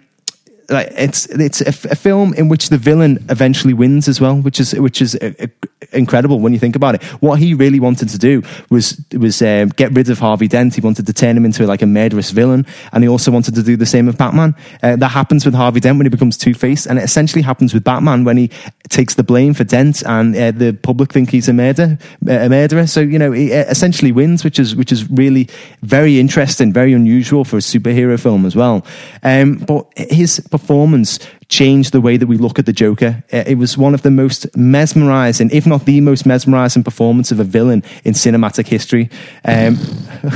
like 0.69 0.91
it's 0.95 1.25
it's 1.27 1.61
a, 1.61 1.91
a 1.91 1.95
film 1.95 2.33
in 2.33 2.49
which 2.49 2.69
the 2.69 2.77
villain 2.77 3.25
eventually 3.29 3.73
wins 3.73 4.07
as 4.07 4.19
well, 4.19 4.35
which 4.35 4.59
is 4.59 4.73
which 4.75 5.01
is 5.01 5.15
uh, 5.15 5.31
uh, 5.39 5.47
incredible 5.93 6.39
when 6.39 6.53
you 6.53 6.59
think 6.59 6.75
about 6.75 6.95
it. 6.95 7.03
What 7.21 7.39
he 7.39 7.53
really 7.53 7.79
wanted 7.79 8.09
to 8.09 8.17
do 8.17 8.43
was 8.69 9.01
was 9.13 9.41
um, 9.41 9.69
get 9.69 9.93
rid 9.93 10.09
of 10.09 10.19
Harvey 10.19 10.47
Dent. 10.47 10.75
He 10.75 10.81
wanted 10.81 11.05
to 11.05 11.13
turn 11.13 11.37
him 11.37 11.45
into 11.45 11.65
like 11.65 11.81
a 11.81 11.85
murderous 11.85 12.31
villain, 12.31 12.65
and 12.91 13.03
he 13.03 13.09
also 13.09 13.31
wanted 13.31 13.55
to 13.55 13.63
do 13.63 13.77
the 13.77 13.85
same 13.85 14.05
with 14.05 14.17
Batman. 14.17 14.55
Uh, 14.83 14.95
that 14.97 15.09
happens 15.09 15.45
with 15.45 15.53
Harvey 15.53 15.79
Dent 15.79 15.97
when 15.97 16.05
he 16.05 16.09
becomes 16.09 16.37
Two 16.37 16.53
Face, 16.53 16.85
and 16.85 16.99
it 16.99 17.03
essentially 17.03 17.41
happens 17.41 17.73
with 17.73 17.83
Batman 17.83 18.23
when 18.23 18.37
he 18.37 18.51
takes 18.89 19.15
the 19.15 19.23
blame 19.23 19.53
for 19.53 19.63
Dent, 19.63 20.03
and 20.05 20.35
uh, 20.35 20.51
the 20.51 20.73
public 20.73 21.11
think 21.11 21.29
he's 21.29 21.49
a 21.49 21.53
murder 21.53 21.97
a 22.27 22.49
murderer. 22.49 22.87
So 22.87 23.01
you 23.01 23.19
know, 23.19 23.31
he 23.31 23.53
uh, 23.53 23.65
essentially 23.65 24.11
wins, 24.11 24.43
which 24.43 24.59
is 24.59 24.75
which 24.75 24.91
is 24.91 25.09
really 25.09 25.49
very 25.81 26.19
interesting, 26.19 26.73
very 26.73 26.93
unusual 26.93 27.43
for 27.43 27.57
a 27.57 27.61
superhero 27.61 28.19
film 28.19 28.45
as 28.45 28.55
well. 28.55 28.85
Um, 29.23 29.57
but 29.57 29.85
his 29.95 30.39
performance 30.39 31.19
changed 31.49 31.91
the 31.93 32.01
way 32.01 32.17
that 32.17 32.27
we 32.27 32.37
look 32.37 32.59
at 32.59 32.65
the 32.65 32.73
Joker. 32.73 33.23
Uh, 33.31 33.43
It 33.47 33.57
was 33.57 33.77
one 33.77 33.93
of 33.93 34.01
the 34.01 34.11
most 34.11 34.45
mesmerizing, 34.57 35.49
if 35.51 35.65
not 35.65 35.85
the 35.85 36.01
most 36.01 36.25
mesmerizing 36.25 36.83
performance 36.83 37.31
of 37.31 37.39
a 37.39 37.43
villain 37.43 37.83
in 38.03 38.13
cinematic 38.13 38.67
history. 38.67 39.09
Um, 39.45 39.77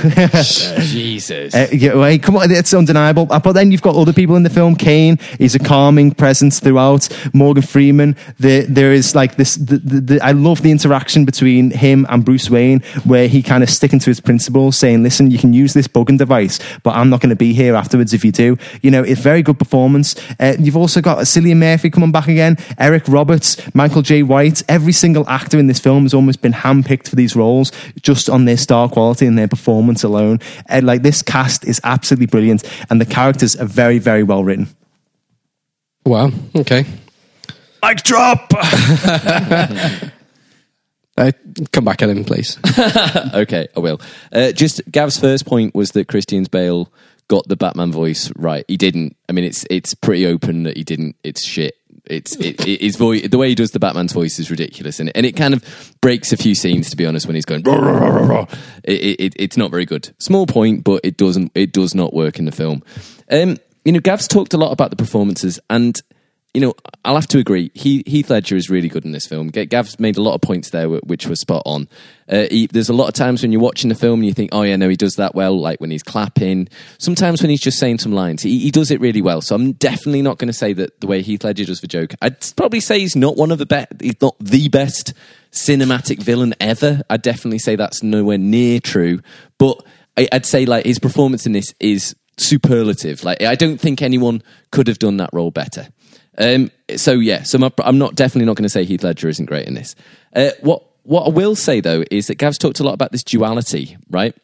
Jesus. 0.80 1.53
uh, 1.53 1.68
yeah, 1.72 1.93
well, 1.95 2.18
come 2.20 2.38
on, 2.38 2.51
it's 2.51 2.74
undeniable. 2.74 3.28
Uh, 3.30 3.39
But 3.39 3.53
then 3.53 3.72
you've 3.72 3.82
got 3.82 3.95
other 3.95 4.14
people 4.14 4.36
in 4.36 4.43
the 4.43 4.49
film. 4.49 4.76
Caine 4.76 5.20
is 5.39 5.55
a 5.55 5.59
calming 5.59 6.12
presence 6.14 6.59
throughout. 6.59 7.09
Morgan 7.34 7.64
Freeman. 7.64 8.16
The, 8.39 8.66
there 8.70 8.93
is 8.93 9.16
like 9.16 9.36
this. 9.36 9.55
The, 9.55 9.78
the, 9.78 9.99
the, 10.01 10.22
I 10.26 10.32
love 10.32 10.62
the 10.62 10.72
interaction 10.72 11.26
between 11.26 11.72
him 11.72 12.05
and 12.09 12.24
Bruce 12.24 12.49
Wayne, 12.49 12.82
where 13.03 13.28
he 13.28 13.41
kind 13.41 13.64
of 13.64 13.70
sticking 13.70 13.99
to 13.99 14.09
his 14.09 14.20
principles, 14.20 14.78
saying, 14.78 15.03
"Listen, 15.03 15.32
you 15.32 15.38
can 15.38 15.53
use 15.53 15.74
this 15.74 15.88
bugging 15.88 16.18
device, 16.18 16.59
but 16.84 16.95
I'm 16.95 17.09
not 17.09 17.22
going 17.22 17.30
to 17.32 17.36
be 17.36 17.53
here 17.53 17.76
afterwards 17.76 18.14
if 18.14 18.24
you 18.24 18.32
do." 18.32 18.57
You 18.82 18.91
know, 18.91 19.03
it's 19.03 19.22
very 19.22 19.41
good 19.41 19.59
performance. 19.59 20.16
Uh, 20.39 20.55
you've 20.59 20.78
also 20.78 21.01
got 21.02 21.20
Cillian 21.20 21.58
Murphy 21.58 21.89
coming 21.89 22.12
back 22.12 22.28
again, 22.28 22.58
Eric 22.78 23.08
Roberts, 23.08 23.58
Michael 23.76 24.02
Jai 24.02 24.22
White. 24.22 24.64
Every 24.70 24.93
single 24.93 25.28
actor 25.30 25.60
in 25.60 25.68
this 25.68 25.80
film 25.80 26.04
has 26.04 26.14
almost 26.14 26.41
been 26.41 26.54
handpicked 26.54 27.08
for 27.08 27.16
these 27.16 27.36
roles 27.36 27.72
just 28.02 28.30
on 28.30 28.45
their 28.45 28.58
star 28.58 28.89
quality 28.89 29.26
and 29.26 29.38
their 29.38 29.47
performance 29.47 30.04
alone. 30.04 30.39
And 30.68 30.86
like 30.86 31.02
this 31.02 31.22
cast 31.22 31.66
is 31.66 31.82
absolutely 31.84 32.28
brilliant, 32.28 32.64
and 32.89 32.99
the 32.99 33.06
characters 33.06 33.56
are 33.56 33.66
very, 33.66 33.99
very 33.99 34.24
well 34.24 34.43
written. 34.43 34.68
Wow. 36.06 36.32
Okay. 36.56 36.86
Like 37.82 38.04
drop. 38.04 38.52
Uh, 41.18 41.32
come 41.72 41.84
back 41.84 42.02
at 42.02 42.10
him, 42.10 42.24
please. 42.24 42.58
okay, 43.34 43.68
I 43.76 43.80
will. 43.80 43.99
Uh, 44.32 44.52
just 44.54 44.82
Gav's 44.89 45.20
first 45.20 45.45
point 45.45 45.76
was 45.76 45.91
that 45.91 46.08
Christian 46.08 46.45
Bale 46.45 46.91
got 47.32 47.47
the 47.47 47.55
Batman 47.55 47.91
voice 47.93 48.29
right. 48.36 48.65
He 48.67 48.75
didn't. 48.75 49.15
I 49.29 49.32
mean, 49.32 49.45
it's 49.45 49.65
it's 49.69 49.93
pretty 49.95 50.25
open 50.27 50.63
that 50.63 50.75
he 50.75 50.84
didn't. 50.84 51.15
It's 51.23 51.41
shit. 51.47 51.75
It's 52.05 52.36
it, 52.36 52.67
it, 52.67 52.82
his 52.82 52.97
voice. 52.97 53.27
The 53.29 53.38
way 53.38 53.47
he 53.49 53.55
does 53.55 53.71
the 53.71 53.79
Batman's 53.79 54.11
voice 54.11 54.38
is 54.39 54.51
ridiculous, 54.51 54.99
and 54.99 55.07
it, 55.09 55.15
and 55.15 55.25
it 55.25 55.34
kind 55.38 55.53
of 55.53 55.63
breaks 56.01 56.34
a 56.34 56.38
few 56.38 56.55
scenes. 56.55 56.89
To 56.89 56.97
be 56.97 57.05
honest, 57.05 57.25
when 57.27 57.36
he's 57.36 57.45
going, 57.45 57.63
"Rah, 57.63 57.75
rah, 57.75 57.91
rah, 57.91 58.07
rah, 58.09 58.25
rah," 58.25 58.45
it, 58.84 58.99
it, 59.01 59.19
it- 59.21 59.36
it's 59.38 59.55
not 59.57 59.71
very 59.71 59.86
good. 59.86 60.13
Small 60.17 60.45
point, 60.45 60.84
but 60.84 60.99
it 61.05 61.15
doesn't. 61.15 61.51
It 61.55 61.71
does 61.71 61.95
not 61.95 62.13
work 62.13 62.38
in 62.38 62.45
the 62.45 62.51
film. 62.51 62.84
Um, 63.32 63.57
you 63.86 63.93
know, 63.93 63.99
Gav's 64.01 64.27
talked 64.27 64.53
a 64.53 64.57
lot 64.57 64.71
about 64.71 64.89
the 64.89 64.95
performances, 64.97 65.59
and 65.69 66.01
you 66.54 66.60
know, 66.60 66.74
I'll 67.06 67.16
have 67.16 67.28
to 67.28 67.38
agree. 67.39 67.72
He, 67.74 68.04
Heath 68.06 68.30
Ledger 68.30 68.58
is 68.58 68.70
really 68.70 68.89
good 68.89 69.06
in 69.06 69.12
this 69.12 69.26
film. 69.26 69.47
Gav's 69.47 69.99
made 69.99 70.18
a 70.18 70.22
lot 70.22 70.36
of 70.36 70.41
points 70.41 70.72
there, 70.72 70.89
which 70.89 71.26
were 71.26 71.36
spot 71.36 71.64
on. 71.66 71.88
Uh, 72.28 72.47
he, 72.52 72.68
there's 72.68 72.89
a 72.89 72.93
lot 72.93 73.08
of 73.08 73.14
times 73.14 73.41
when 73.41 73.54
you're 73.54 73.62
watching 73.62 73.88
the 73.88 73.95
film 73.95 74.20
and 74.20 74.28
you 74.28 74.34
think, 74.34 74.49
oh 74.54 74.64
yeah, 74.64 74.76
no, 74.76 74.89
he 74.89 74.97
does 74.97 75.16
that 75.16 75.34
well. 75.34 75.58
Like 75.58 75.80
when 75.80 75.91
he's 75.91 76.04
clapping. 76.04 76.68
Sometimes 76.97 77.41
when 77.41 77.49
he's 77.49 77.62
just 77.62 77.80
saying 77.80 77.99
some 77.99 78.12
lines, 78.12 78.43
he, 78.43 78.60
he 78.60 78.72
does 78.72 78.91
it 78.91 78.99
really 78.99 79.22
well. 79.22 79.41
So 79.41 79.56
I'm 79.56 79.74
definitely 79.74 80.22
not 80.22 80.39
going 80.39 80.47
to 80.47 80.54
say 80.54 80.74
that 80.74 80.99
the 80.99 81.08
way 81.08 81.22
Heath 81.22 81.43
Ledger 81.45 81.64
does 81.64 81.80
the 81.80 81.88
joke. 81.88 82.16
I'd 82.22 82.38
probably 82.58 82.82
say 82.82 82.99
he's 82.99 83.16
not 83.16 83.38
one 83.38 83.52
of 83.52 83.58
the 83.58 83.66
best. 83.66 83.93
He's 84.02 84.22
not 84.22 84.36
the 84.39 84.68
best 84.68 85.14
cinematic 85.54 86.22
villain 86.22 86.54
ever. 86.60 87.02
I'd 87.10 87.22
definitely 87.22 87.60
say 87.60 87.78
that's 87.78 88.04
nowhere 88.04 88.38
near 88.38 88.82
true. 88.82 89.22
But 89.58 89.82
I, 90.18 90.28
I'd 90.34 90.45
say 90.45 90.66
like 90.66 90.86
his 90.86 90.99
performance 90.99 91.45
in 91.45 91.54
this 91.54 91.74
is 91.80 92.14
superlative. 92.38 93.24
Like 93.24 93.41
I 93.41 93.56
don't 93.56 93.80
think 93.80 94.02
anyone 94.02 94.43
could 94.72 94.88
have 94.88 94.99
done 94.99 95.18
that 95.18 95.30
role 95.32 95.52
better. 95.52 95.88
Um, 96.38 96.71
so 96.95 97.13
yeah, 97.13 97.43
so 97.43 97.57
my, 97.57 97.71
I'm 97.79 97.97
not 97.97 98.15
definitely 98.15 98.45
not 98.45 98.55
going 98.55 98.63
to 98.63 98.69
say 98.69 98.86
Heath 98.86 99.03
Ledger 99.03 99.29
isn't 99.29 99.45
great 99.45 99.67
in 99.67 99.73
this. 99.73 99.95
Uh, 100.36 100.51
what 100.61 100.84
what 101.03 101.25
I 101.25 101.29
will 101.29 101.55
say 101.55 101.82
though 101.82 102.03
is 102.11 102.27
that 102.27 102.36
Gav's 102.36 102.57
talked 102.57 102.79
a 102.79 102.84
lot 102.84 102.93
about 102.93 103.11
this 103.11 103.23
duality, 103.23 103.97
right? 104.09 104.36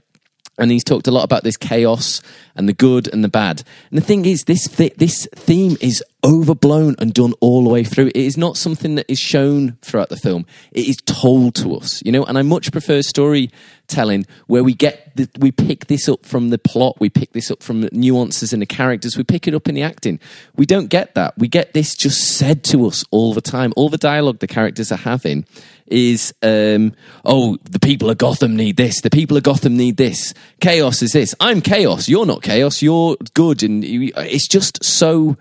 And 0.60 0.72
he's 0.72 0.84
talked 0.84 1.08
a 1.08 1.12
lot 1.12 1.24
about 1.24 1.44
this 1.44 1.56
chaos 1.56 2.22
and 2.56 2.68
the 2.68 2.74
good 2.74 3.08
and 3.14 3.24
the 3.24 3.30
bad. 3.30 3.64
And 3.92 3.98
the 3.98 4.04
thing 4.04 4.26
is, 4.26 4.44
this 4.46 4.68
th- 4.68 4.96
this 4.96 5.28
theme 5.36 5.78
is 5.80 6.04
overblown 6.28 6.96
and 7.00 7.14
done 7.14 7.34
all 7.40 7.64
the 7.64 7.70
way 7.70 7.84
through. 7.84 8.08
It 8.08 8.18
is 8.18 8.38
not 8.38 8.58
something 8.58 8.96
that 8.96 9.10
is 9.10 9.18
shown 9.18 9.78
throughout 9.82 10.10
the 10.10 10.18
film. 10.18 10.46
It 10.74 10.88
is 10.88 10.98
told 10.98 11.56
to 11.56 11.76
us, 11.76 12.04
you 12.06 12.12
know. 12.12 12.26
And 12.26 12.38
I 12.38 12.42
much 12.42 12.72
prefer 12.72 13.02
storytelling 13.02 14.26
where 14.48 14.64
we 14.64 14.74
get 14.74 15.16
the, 15.16 15.30
we 15.40 15.52
pick 15.52 15.88
this 15.88 16.10
up 16.10 16.26
from 16.26 16.50
the 16.50 16.58
plot, 16.58 16.98
we 17.00 17.10
pick 17.10 17.32
this 17.32 17.50
up 17.50 17.64
from 17.64 17.82
the 17.82 17.90
nuances 17.94 18.52
in 18.52 18.60
the 18.60 18.66
characters, 18.66 19.18
we 19.18 19.24
pick 19.24 19.48
it 19.48 19.56
up 19.56 19.68
in 19.70 19.76
the 19.76 19.84
acting. 19.84 20.20
We 20.56 20.66
don't 20.66 20.88
get 20.88 21.16
that. 21.16 21.38
We 21.38 21.48
get 21.48 21.74
this 21.74 21.96
just 21.96 22.38
said 22.38 22.64
to 22.66 22.86
us 22.86 23.06
all 23.10 23.34
the 23.34 23.42
time. 23.42 23.72
All 23.78 23.90
the 23.90 23.98
dialogue 23.98 24.40
the 24.40 24.48
characters 24.48 24.92
are 24.92 24.98
having 24.98 25.46
is 25.88 26.34
um, 26.44 26.94
oh 27.24 27.58
the 27.64 27.80
people 27.80 28.10
of 28.10 28.18
gotham 28.18 28.58
need 28.58 28.76
this 28.76 29.00
the 29.00 29.10
people 29.10 29.38
of 29.38 29.44
gotham 29.44 29.78
need 29.78 29.96
this 29.96 30.34
chaos 30.60 31.02
is 31.02 31.14
this 31.14 31.34
i'm 31.40 31.62
chaos 31.62 32.10
you're 32.10 32.26
not 32.26 32.42
chaos 32.42 32.82
you're 32.82 33.16
good 33.34 33.64
and 33.64 33.86
it's 33.86 34.50
just 34.50 34.84
so 34.84 35.38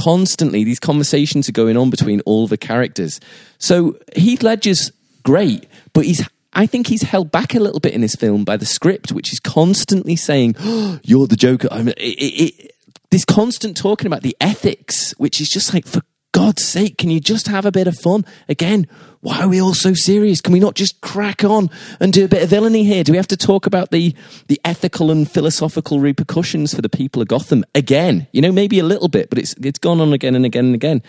constantly 0.00 0.64
these 0.64 0.80
conversations 0.80 1.48
are 1.48 1.52
going 1.52 1.76
on 1.76 1.90
between 1.90 2.20
all 2.22 2.46
the 2.46 2.56
characters 2.56 3.20
so 3.58 3.96
heath 4.16 4.42
ledger's 4.42 4.92
great 5.22 5.66
but 5.92 6.04
he's 6.04 6.26
I 6.52 6.66
think 6.66 6.88
he's 6.88 7.02
held 7.02 7.30
back 7.30 7.54
a 7.54 7.60
little 7.60 7.80
bit 7.80 7.94
in 7.94 8.00
this 8.00 8.16
film 8.16 8.44
by 8.44 8.56
the 8.56 8.66
script, 8.66 9.12
which 9.12 9.32
is 9.32 9.38
constantly 9.38 10.16
saying, 10.16 10.56
oh, 10.58 10.98
"You're 11.04 11.28
the 11.28 11.36
Joker." 11.36 11.68
I 11.70 11.78
mean, 11.78 11.94
it, 11.96 12.18
it, 12.18 12.42
it, 12.42 12.74
this 13.10 13.24
constant 13.24 13.76
talking 13.76 14.08
about 14.08 14.22
the 14.22 14.36
ethics, 14.40 15.12
which 15.12 15.40
is 15.40 15.48
just 15.48 15.72
like, 15.72 15.86
for 15.86 16.02
God's 16.40 16.64
sake, 16.64 16.96
can 16.96 17.10
you 17.10 17.20
just 17.20 17.48
have 17.48 17.66
a 17.66 17.70
bit 17.70 17.86
of 17.86 17.98
fun? 17.98 18.24
Again, 18.48 18.86
why 19.20 19.42
are 19.42 19.48
we 19.48 19.60
all 19.60 19.74
so 19.74 19.92
serious? 19.92 20.40
Can 20.40 20.54
we 20.54 20.58
not 20.58 20.74
just 20.74 21.02
crack 21.02 21.44
on 21.44 21.68
and 22.00 22.14
do 22.14 22.24
a 22.24 22.28
bit 22.28 22.42
of 22.42 22.48
villainy 22.48 22.82
here? 22.82 23.04
Do 23.04 23.12
we 23.12 23.18
have 23.18 23.28
to 23.28 23.36
talk 23.36 23.66
about 23.66 23.90
the, 23.90 24.14
the 24.48 24.58
ethical 24.64 25.10
and 25.10 25.30
philosophical 25.30 26.00
repercussions 26.00 26.72
for 26.72 26.80
the 26.80 26.88
people 26.88 27.20
of 27.20 27.28
Gotham 27.28 27.62
again? 27.74 28.26
You 28.32 28.40
know, 28.40 28.52
maybe 28.52 28.78
a 28.78 28.84
little 28.84 29.08
bit, 29.08 29.28
but 29.28 29.38
it's, 29.38 29.52
it's 29.62 29.78
gone 29.78 30.00
on 30.00 30.14
again 30.14 30.34
and 30.34 30.46
again 30.46 30.64
and 30.64 30.74
again. 30.74 31.02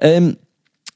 Um, 0.00 0.36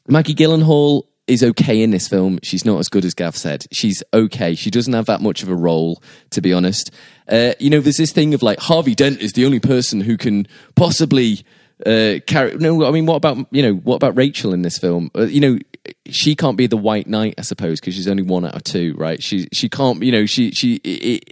Maggie 0.06 0.36
Gyllenhaal 0.36 1.02
is 1.26 1.42
okay 1.42 1.82
in 1.82 1.90
this 1.90 2.06
film. 2.06 2.38
She's 2.44 2.64
not 2.64 2.78
as 2.78 2.88
good 2.88 3.04
as 3.04 3.12
Gav 3.12 3.36
said. 3.36 3.66
She's 3.72 4.04
okay. 4.14 4.54
She 4.54 4.70
doesn't 4.70 4.94
have 4.94 5.06
that 5.06 5.20
much 5.20 5.42
of 5.42 5.48
a 5.48 5.56
role, 5.56 6.00
to 6.30 6.40
be 6.40 6.52
honest. 6.52 6.92
Uh, 7.26 7.54
you 7.58 7.70
know, 7.70 7.80
there's 7.80 7.96
this 7.96 8.12
thing 8.12 8.34
of 8.34 8.42
like 8.44 8.60
Harvey 8.60 8.94
Dent 8.94 9.20
is 9.20 9.32
the 9.32 9.46
only 9.46 9.58
person 9.58 10.00
who 10.00 10.16
can 10.16 10.46
possibly 10.76 11.44
uh, 11.86 12.20
carry. 12.26 12.56
No, 12.56 12.84
I 12.84 12.90
mean, 12.90 13.06
what 13.06 13.16
about 13.16 13.46
you 13.50 13.62
know, 13.62 13.74
what 13.74 13.96
about 13.96 14.16
Rachel 14.16 14.52
in 14.52 14.62
this 14.62 14.78
film? 14.78 15.10
Uh, 15.16 15.22
you 15.22 15.40
know, 15.40 15.58
she 16.06 16.34
can't 16.36 16.56
be 16.56 16.66
the 16.66 16.76
White 16.76 17.06
Knight, 17.06 17.34
I 17.38 17.42
suppose, 17.42 17.80
because 17.80 17.94
she's 17.94 18.08
only 18.08 18.22
one 18.22 18.44
out 18.44 18.54
of 18.54 18.64
two, 18.64 18.94
right? 18.98 19.22
She 19.22 19.48
she 19.52 19.68
can't. 19.68 20.02
You 20.02 20.12
know, 20.12 20.26
she 20.26 20.50
she 20.52 20.76
it, 20.76 21.24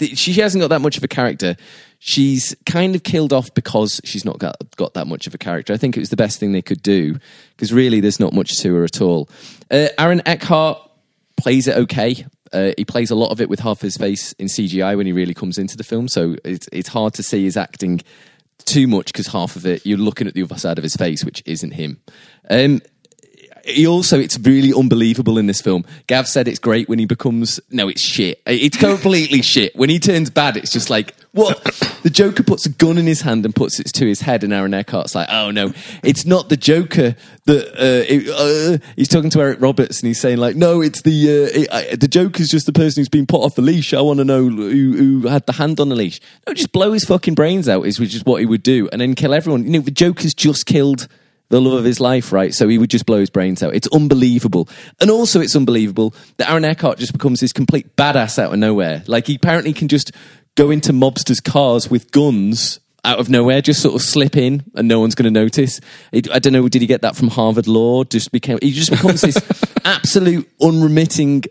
it, 0.00 0.18
she 0.18 0.32
hasn't 0.34 0.60
got 0.62 0.68
that 0.68 0.80
much 0.80 0.96
of 0.96 1.04
a 1.04 1.08
character 1.08 1.56
she's 2.04 2.56
kind 2.66 2.96
of 2.96 3.04
killed 3.04 3.32
off 3.32 3.54
because 3.54 4.00
she's 4.02 4.24
not 4.24 4.36
got, 4.40 4.56
got 4.74 4.92
that 4.94 5.06
much 5.06 5.28
of 5.28 5.34
a 5.34 5.38
character. 5.38 5.72
I 5.72 5.76
think 5.76 5.96
it 5.96 6.00
was 6.00 6.10
the 6.10 6.16
best 6.16 6.40
thing 6.40 6.50
they 6.50 6.60
could 6.60 6.82
do 6.82 7.16
because 7.50 7.72
really 7.72 8.00
there's 8.00 8.18
not 8.18 8.32
much 8.32 8.58
to 8.58 8.74
her 8.74 8.82
at 8.82 9.00
all. 9.00 9.30
Uh, 9.70 9.86
Aaron 9.96 10.20
Eckhart 10.26 10.80
plays 11.36 11.68
it 11.68 11.76
okay. 11.76 12.26
Uh, 12.52 12.72
he 12.76 12.84
plays 12.84 13.12
a 13.12 13.14
lot 13.14 13.30
of 13.30 13.40
it 13.40 13.48
with 13.48 13.60
half 13.60 13.80
his 13.80 13.96
face 13.96 14.32
in 14.32 14.48
CGI 14.48 14.96
when 14.96 15.06
he 15.06 15.12
really 15.12 15.32
comes 15.32 15.58
into 15.58 15.76
the 15.76 15.84
film, 15.84 16.08
so 16.08 16.36
it's 16.44 16.68
it's 16.70 16.88
hard 16.88 17.14
to 17.14 17.22
see 17.22 17.44
his 17.44 17.56
acting 17.56 18.02
too 18.62 18.86
much 18.86 19.06
because 19.06 19.28
half 19.28 19.56
of 19.56 19.66
it 19.66 19.84
you're 19.84 19.98
looking 19.98 20.26
at 20.26 20.34
the 20.34 20.42
other 20.42 20.58
side 20.58 20.78
of 20.78 20.84
his 20.84 20.96
face, 20.96 21.24
which 21.24 21.42
isn't 21.46 21.72
him. 21.72 22.00
Um, 22.48 22.80
he 23.64 23.86
also 23.86 24.18
it's 24.18 24.38
really 24.38 24.72
unbelievable 24.74 25.38
in 25.38 25.46
this 25.46 25.60
film. 25.60 25.84
Gav 26.06 26.26
said 26.26 26.48
it's 26.48 26.58
great 26.58 26.88
when 26.88 26.98
he 26.98 27.06
becomes 27.06 27.60
no, 27.70 27.88
it's 27.88 28.02
shit. 28.02 28.42
It's 28.46 28.76
completely 28.76 29.42
shit. 29.42 29.74
When 29.76 29.88
he 29.90 29.98
turns 29.98 30.30
bad, 30.30 30.56
it's 30.56 30.72
just 30.72 30.90
like 30.90 31.14
what 31.32 31.64
the 32.02 32.10
Joker 32.10 32.42
puts 32.42 32.66
a 32.66 32.68
gun 32.68 32.98
in 32.98 33.06
his 33.06 33.22
hand 33.22 33.44
and 33.44 33.54
puts 33.54 33.80
it 33.80 33.86
to 33.94 34.06
his 34.06 34.20
head, 34.20 34.44
and 34.44 34.52
Aaron 34.52 34.74
Eckhart's 34.74 35.14
like, 35.14 35.28
oh 35.30 35.50
no, 35.50 35.72
it's 36.02 36.26
not 36.26 36.48
the 36.48 36.56
Joker 36.56 37.16
that 37.46 37.68
uh, 37.68 38.04
it, 38.08 38.28
uh, 38.28 38.86
he's 38.96 39.08
talking 39.08 39.30
to 39.30 39.40
Eric 39.40 39.60
Roberts 39.60 40.00
and 40.00 40.08
he's 40.08 40.20
saying 40.20 40.38
like, 40.38 40.56
no, 40.56 40.82
it's 40.82 41.02
the 41.02 41.28
uh, 41.28 41.58
it, 41.58 41.72
I, 41.72 41.96
the 41.96 42.08
Joker's 42.08 42.48
just 42.48 42.66
the 42.66 42.72
person 42.72 43.00
who's 43.00 43.08
been 43.08 43.26
put 43.26 43.40
off 43.40 43.54
the 43.54 43.62
leash. 43.62 43.94
I 43.94 44.00
want 44.02 44.18
to 44.18 44.24
know 44.24 44.44
who, 44.44 44.92
who 44.92 45.28
had 45.28 45.46
the 45.46 45.52
hand 45.52 45.80
on 45.80 45.88
the 45.88 45.96
leash. 45.96 46.20
No, 46.46 46.54
just 46.54 46.72
blow 46.72 46.92
his 46.92 47.04
fucking 47.04 47.34
brains 47.34 47.68
out 47.68 47.86
is 47.86 47.98
which 47.98 48.14
is 48.14 48.24
what 48.24 48.40
he 48.40 48.46
would 48.46 48.62
do, 48.62 48.88
and 48.90 49.00
then 49.00 49.14
kill 49.14 49.32
everyone. 49.32 49.64
You 49.64 49.70
know, 49.70 49.80
the 49.80 49.90
Joker's 49.90 50.34
just 50.34 50.66
killed 50.66 51.08
the 51.48 51.60
love 51.60 51.74
of 51.74 51.84
his 51.84 52.00
life, 52.00 52.32
right? 52.32 52.54
So 52.54 52.66
he 52.66 52.78
would 52.78 52.88
just 52.88 53.04
blow 53.04 53.20
his 53.20 53.28
brains 53.28 53.62
out. 53.62 53.74
It's 53.74 53.88
unbelievable. 53.88 54.70
And 55.02 55.10
also, 55.10 55.38
it's 55.38 55.54
unbelievable 55.54 56.14
that 56.38 56.50
Aaron 56.50 56.64
Eckhart 56.64 56.96
just 56.96 57.12
becomes 57.12 57.40
this 57.40 57.52
complete 57.52 57.94
badass 57.94 58.38
out 58.38 58.54
of 58.54 58.58
nowhere. 58.58 59.04
Like, 59.06 59.26
he 59.26 59.34
apparently 59.34 59.74
can 59.74 59.88
just 59.88 60.12
go 60.56 60.70
into 60.70 60.92
mobsters' 60.92 61.42
cars 61.42 61.90
with 61.90 62.10
guns 62.10 62.80
out 63.04 63.18
of 63.18 63.28
nowhere, 63.28 63.60
just 63.60 63.82
sort 63.82 63.94
of 63.94 64.02
slip 64.02 64.36
in 64.36 64.62
and 64.74 64.86
no 64.86 65.00
one's 65.00 65.14
going 65.14 65.32
to 65.32 65.40
notice. 65.40 65.80
It, 66.12 66.30
I 66.30 66.38
don't 66.38 66.52
know, 66.52 66.68
did 66.68 66.82
he 66.82 66.86
get 66.86 67.02
that 67.02 67.16
from 67.16 67.28
Harvard 67.28 67.66
Law? 67.66 68.04
Just 68.04 68.30
became, 68.30 68.58
he 68.62 68.70
just 68.70 68.90
becomes 68.90 69.22
this 69.22 69.36
absolute 69.84 70.48
unremitting 70.60 71.44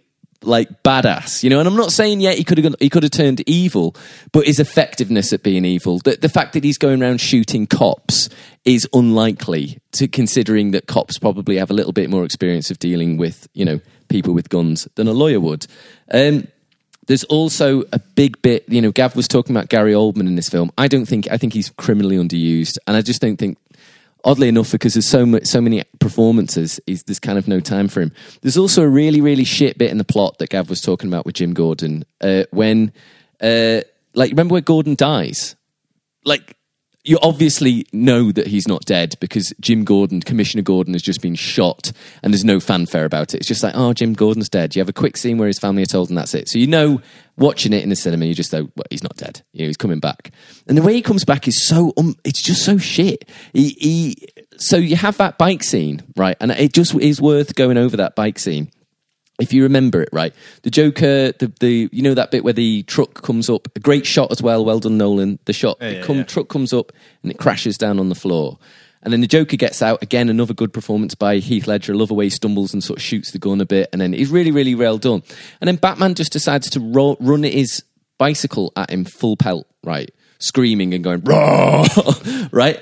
like 0.43 0.83
badass, 0.83 1.43
you 1.43 1.49
know. 1.49 1.59
And 1.59 1.67
I'm 1.67 1.75
not 1.75 1.91
saying 1.91 2.21
yet 2.21 2.37
he 2.37 2.43
could 2.43 2.57
have 2.57 2.75
he 2.79 2.89
could 2.89 3.03
have 3.03 3.11
turned 3.11 3.47
evil, 3.47 3.95
but 4.31 4.47
his 4.47 4.59
effectiveness 4.59 5.33
at 5.33 5.43
being 5.43 5.65
evil, 5.65 5.99
the, 5.99 6.15
the 6.15 6.29
fact 6.29 6.53
that 6.53 6.63
he's 6.63 6.77
going 6.77 7.01
around 7.01 7.21
shooting 7.21 7.67
cops 7.67 8.29
is 8.65 8.87
unlikely 8.93 9.79
to 9.93 10.07
considering 10.07 10.71
that 10.71 10.87
cops 10.87 11.19
probably 11.19 11.57
have 11.57 11.69
a 11.69 11.73
little 11.73 11.93
bit 11.93 12.09
more 12.09 12.23
experience 12.23 12.71
of 12.71 12.79
dealing 12.79 13.17
with 13.17 13.47
you 13.53 13.65
know 13.65 13.79
people 14.09 14.33
with 14.33 14.49
guns 14.49 14.87
than 14.95 15.07
a 15.07 15.13
lawyer 15.13 15.39
would. 15.39 15.67
Um, 16.11 16.47
there's 17.07 17.23
also 17.25 17.83
a 17.91 17.99
big 17.99 18.41
bit, 18.41 18.65
you 18.67 18.81
know. 18.81 18.91
Gav 18.91 19.15
was 19.15 19.27
talking 19.27 19.55
about 19.55 19.69
Gary 19.69 19.93
Oldman 19.93 20.27
in 20.27 20.35
this 20.35 20.49
film. 20.49 20.71
I 20.77 20.87
don't 20.87 21.05
think 21.05 21.29
I 21.31 21.37
think 21.37 21.53
he's 21.53 21.69
criminally 21.71 22.17
underused, 22.17 22.77
and 22.87 22.95
I 22.95 23.01
just 23.01 23.21
don't 23.21 23.37
think 23.37 23.57
oddly 24.23 24.47
enough, 24.47 24.71
because 24.71 24.93
there's 24.93 25.07
so 25.07 25.25
much, 25.25 25.45
so 25.45 25.61
many 25.61 25.83
performances, 25.99 26.79
there's 26.85 27.19
kind 27.19 27.37
of 27.37 27.47
no 27.47 27.59
time 27.59 27.87
for 27.87 28.01
him. 28.01 28.11
There's 28.41 28.57
also 28.57 28.83
a 28.83 28.87
really, 28.87 29.21
really 29.21 29.43
shit 29.43 29.77
bit 29.77 29.91
in 29.91 29.97
the 29.97 30.03
plot 30.03 30.37
that 30.37 30.49
Gav 30.49 30.69
was 30.69 30.81
talking 30.81 31.09
about 31.09 31.25
with 31.25 31.35
Jim 31.35 31.53
Gordon 31.53 32.05
uh, 32.21 32.43
when, 32.51 32.91
uh, 33.41 33.81
like, 34.13 34.31
remember 34.31 34.53
where 34.53 34.61
Gordon 34.61 34.95
dies? 34.95 35.55
Like, 36.23 36.55
you 37.03 37.17
obviously 37.21 37.85
know 37.91 38.31
that 38.31 38.47
he's 38.47 38.67
not 38.67 38.85
dead 38.85 39.15
because 39.19 39.53
Jim 39.59 39.83
Gordon, 39.83 40.21
Commissioner 40.21 40.61
Gordon, 40.61 40.93
has 40.93 41.01
just 41.01 41.21
been 41.21 41.35
shot 41.35 41.91
and 42.21 42.31
there's 42.31 42.43
no 42.43 42.59
fanfare 42.59 43.05
about 43.05 43.33
it. 43.33 43.37
It's 43.37 43.47
just 43.47 43.63
like, 43.63 43.73
oh, 43.75 43.93
Jim 43.93 44.13
Gordon's 44.13 44.49
dead. 44.49 44.75
You 44.75 44.81
have 44.81 44.89
a 44.89 44.93
quick 44.93 45.17
scene 45.17 45.37
where 45.37 45.47
his 45.47 45.59
family 45.59 45.81
are 45.81 45.87
told 45.87 46.09
and 46.09 46.17
that's 46.17 46.35
it. 46.35 46.47
So 46.47 46.59
you 46.59 46.67
know, 46.67 47.01
watching 47.37 47.73
it 47.73 47.83
in 47.83 47.89
the 47.89 47.95
cinema, 47.95 48.25
you 48.25 48.35
just 48.35 48.53
know, 48.53 48.69
well, 48.75 48.85
he's 48.91 49.03
not 49.03 49.17
dead. 49.17 49.41
You 49.51 49.63
know, 49.63 49.67
he's 49.67 49.77
coming 49.77 49.99
back. 49.99 50.31
And 50.67 50.77
the 50.77 50.83
way 50.83 50.93
he 50.93 51.01
comes 51.01 51.25
back 51.25 51.47
is 51.47 51.67
so, 51.67 51.91
um, 51.97 52.15
it's 52.23 52.43
just 52.43 52.63
so 52.63 52.77
shit. 52.77 53.27
He, 53.53 53.69
he, 53.79 54.27
so 54.57 54.77
you 54.77 54.95
have 54.95 55.17
that 55.17 55.39
bike 55.39 55.63
scene, 55.63 56.03
right? 56.15 56.37
And 56.39 56.51
it 56.51 56.73
just 56.73 56.93
is 56.95 57.19
worth 57.19 57.55
going 57.55 57.77
over 57.77 57.97
that 57.97 58.15
bike 58.15 58.37
scene 58.37 58.71
if 59.41 59.51
you 59.51 59.63
remember 59.63 60.01
it 60.01 60.09
right, 60.13 60.33
the 60.63 60.69
Joker, 60.69 61.31
the, 61.33 61.51
the 61.59 61.89
you 61.91 62.01
know 62.01 62.13
that 62.13 62.31
bit 62.31 62.43
where 62.43 62.53
the 62.53 62.83
truck 62.83 63.15
comes 63.21 63.49
up, 63.49 63.67
a 63.75 63.79
great 63.79 64.05
shot 64.05 64.31
as 64.31 64.41
well. 64.41 64.63
Well 64.63 64.79
done, 64.79 64.97
Nolan. 64.97 65.39
The 65.45 65.53
shot, 65.53 65.77
Yeah, 65.81 65.89
the 65.89 65.95
yeah, 65.97 66.03
come, 66.03 66.17
yeah. 66.17 66.23
truck 66.23 66.47
comes 66.47 66.71
up 66.73 66.91
and 67.23 67.31
it 67.31 67.37
crashes 67.39 67.77
down 67.77 67.99
on 67.99 68.09
the 68.09 68.15
floor, 68.15 68.57
and 69.03 69.11
then 69.11 69.21
the 69.21 69.27
Joker 69.27 69.57
gets 69.57 69.81
out 69.81 70.01
again. 70.03 70.29
Another 70.29 70.53
good 70.53 70.71
performance 70.73 71.15
by 71.15 71.37
Heath 71.37 71.67
Ledger. 71.67 71.93
I 71.93 71.95
love 71.95 72.09
he 72.11 72.29
stumbles 72.29 72.73
and 72.73 72.83
sort 72.83 72.99
of 72.99 73.03
shoots 73.03 73.31
the 73.31 73.39
gun 73.39 73.59
a 73.61 73.65
bit, 73.65 73.89
and 73.91 73.99
then 74.01 74.13
he's 74.13 74.29
really, 74.29 74.51
really 74.51 74.75
well 74.75 74.97
done. 74.97 75.23
And 75.59 75.67
then 75.67 75.75
Batman 75.77 76.13
just 76.15 76.31
decides 76.31 76.69
to 76.71 76.79
ro- 76.79 77.17
run 77.19 77.43
his 77.43 77.83
bicycle 78.17 78.71
at 78.75 78.89
him 78.91 79.05
full 79.05 79.35
pelt, 79.37 79.67
right, 79.83 80.11
screaming 80.39 80.93
and 80.93 81.03
going 81.03 81.21
raw, 81.21 81.85
right. 82.51 82.81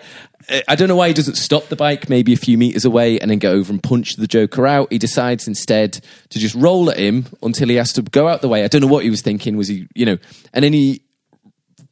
I 0.67 0.75
don't 0.75 0.87
know 0.87 0.95
why 0.95 1.09
he 1.09 1.13
doesn't 1.13 1.35
stop 1.35 1.67
the 1.67 1.75
bike 1.75 2.09
maybe 2.09 2.33
a 2.33 2.37
few 2.37 2.57
meters 2.57 2.85
away 2.85 3.19
and 3.19 3.29
then 3.29 3.39
go 3.39 3.51
over 3.51 3.71
and 3.71 3.81
punch 3.81 4.15
the 4.15 4.27
Joker 4.27 4.65
out. 4.65 4.91
He 4.91 4.97
decides 4.97 5.47
instead 5.47 5.99
to 6.29 6.39
just 6.39 6.55
roll 6.55 6.89
at 6.89 6.97
him 6.97 7.27
until 7.43 7.69
he 7.69 7.75
has 7.75 7.93
to 7.93 8.01
go 8.01 8.27
out 8.27 8.41
the 8.41 8.49
way. 8.49 8.63
I 8.63 8.67
don't 8.67 8.81
know 8.81 8.87
what 8.87 9.03
he 9.03 9.09
was 9.09 9.21
thinking. 9.21 9.57
Was 9.57 9.67
he, 9.67 9.87
you 9.93 10.05
know, 10.05 10.17
and 10.53 10.63
then 10.63 10.73
he 10.73 11.01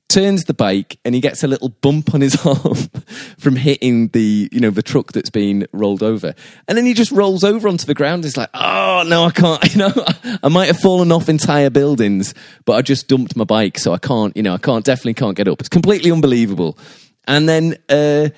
turns 0.10 0.46
the 0.46 0.54
bike 0.54 1.00
and 1.04 1.14
he 1.14 1.20
gets 1.20 1.44
a 1.44 1.48
little 1.48 1.70
bump 1.70 2.14
on 2.14 2.22
his 2.22 2.36
arm 2.46 2.76
from 3.38 3.56
hitting 3.56 4.08
the 4.10 4.50
you 4.52 4.60
know 4.60 4.70
the 4.70 4.82
truck 4.82 5.12
that's 5.12 5.30
been 5.30 5.68
rolled 5.74 6.02
over 6.02 6.34
and 6.68 6.78
then 6.78 6.86
he 6.86 6.94
just 6.94 7.12
rolls 7.12 7.44
over 7.44 7.68
onto 7.68 7.86
the 7.86 7.94
ground 7.94 8.24
he's 8.24 8.38
like 8.38 8.50
oh 8.54 9.04
no 9.06 9.26
i 9.26 9.32
can't 9.32 9.64
you 9.74 9.78
know 9.78 9.94
i 10.44 10.48
might 10.48 10.68
have 10.68 10.80
fallen 10.80 11.12
off 11.12 11.28
entire 11.28 11.70
buildings 11.70 12.34
but 12.64 12.74
i 12.74 12.82
just 12.82 13.10
dumped 13.10 13.36
my 13.36 13.44
bike 13.44 13.78
so 13.78 13.92
i 13.92 13.98
can't 13.98 14.36
you 14.38 14.44
know 14.44 14.54
i 14.54 14.58
can't 14.58 14.86
definitely 14.86 15.14
can't 15.14 15.36
get 15.36 15.48
up 15.48 15.60
it's 15.60 15.70
completely 15.70 16.10
unbelievable 16.10 16.78
and 17.28 17.48
then 17.48 17.76
uh 17.90 18.30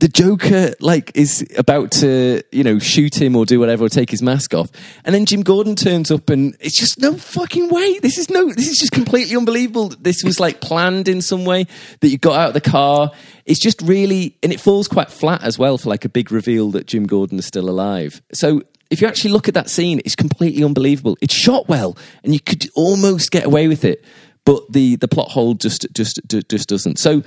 the 0.00 0.08
Joker 0.08 0.72
like 0.80 1.12
is 1.14 1.46
about 1.58 1.92
to 1.92 2.42
you 2.50 2.64
know 2.64 2.78
shoot 2.78 3.20
him 3.20 3.36
or 3.36 3.44
do 3.44 3.60
whatever 3.60 3.84
or 3.84 3.88
take 3.88 4.10
his 4.10 4.22
mask 4.22 4.54
off, 4.54 4.70
and 5.04 5.14
then 5.14 5.26
Jim 5.26 5.42
Gordon 5.42 5.76
turns 5.76 6.10
up 6.10 6.30
and 6.30 6.56
it's 6.58 6.78
just 6.78 6.98
no 6.98 7.14
fucking 7.16 7.68
way. 7.68 7.98
This 7.98 8.16
is 8.18 8.30
no. 8.30 8.50
This 8.50 8.68
is 8.68 8.78
just 8.78 8.92
completely 8.92 9.36
unbelievable. 9.36 9.90
This 9.90 10.24
was 10.24 10.40
like 10.40 10.60
planned 10.60 11.06
in 11.06 11.20
some 11.20 11.44
way 11.44 11.66
that 12.00 12.08
you 12.08 12.18
got 12.18 12.38
out 12.38 12.48
of 12.48 12.54
the 12.54 12.62
car. 12.62 13.12
It's 13.44 13.60
just 13.60 13.82
really 13.82 14.36
and 14.42 14.52
it 14.52 14.60
falls 14.60 14.88
quite 14.88 15.10
flat 15.10 15.42
as 15.42 15.58
well 15.58 15.76
for 15.76 15.90
like 15.90 16.06
a 16.06 16.08
big 16.08 16.32
reveal 16.32 16.70
that 16.70 16.86
Jim 16.86 17.06
Gordon 17.06 17.38
is 17.38 17.46
still 17.46 17.68
alive. 17.68 18.20
So. 18.32 18.62
If 18.90 19.00
you 19.00 19.06
actually 19.06 19.30
look 19.30 19.46
at 19.46 19.54
that 19.54 19.70
scene, 19.70 20.00
it's 20.04 20.16
completely 20.16 20.64
unbelievable. 20.64 21.16
It's 21.20 21.32
shot 21.32 21.68
well, 21.68 21.96
and 22.24 22.34
you 22.34 22.40
could 22.40 22.68
almost 22.74 23.30
get 23.30 23.44
away 23.44 23.68
with 23.68 23.84
it, 23.84 24.04
but 24.44 24.64
the 24.68 24.96
the 24.96 25.06
plot 25.06 25.30
hole 25.30 25.54
just 25.54 25.86
just 25.92 26.18
just 26.26 26.68
doesn't. 26.68 26.98
So 26.98 27.22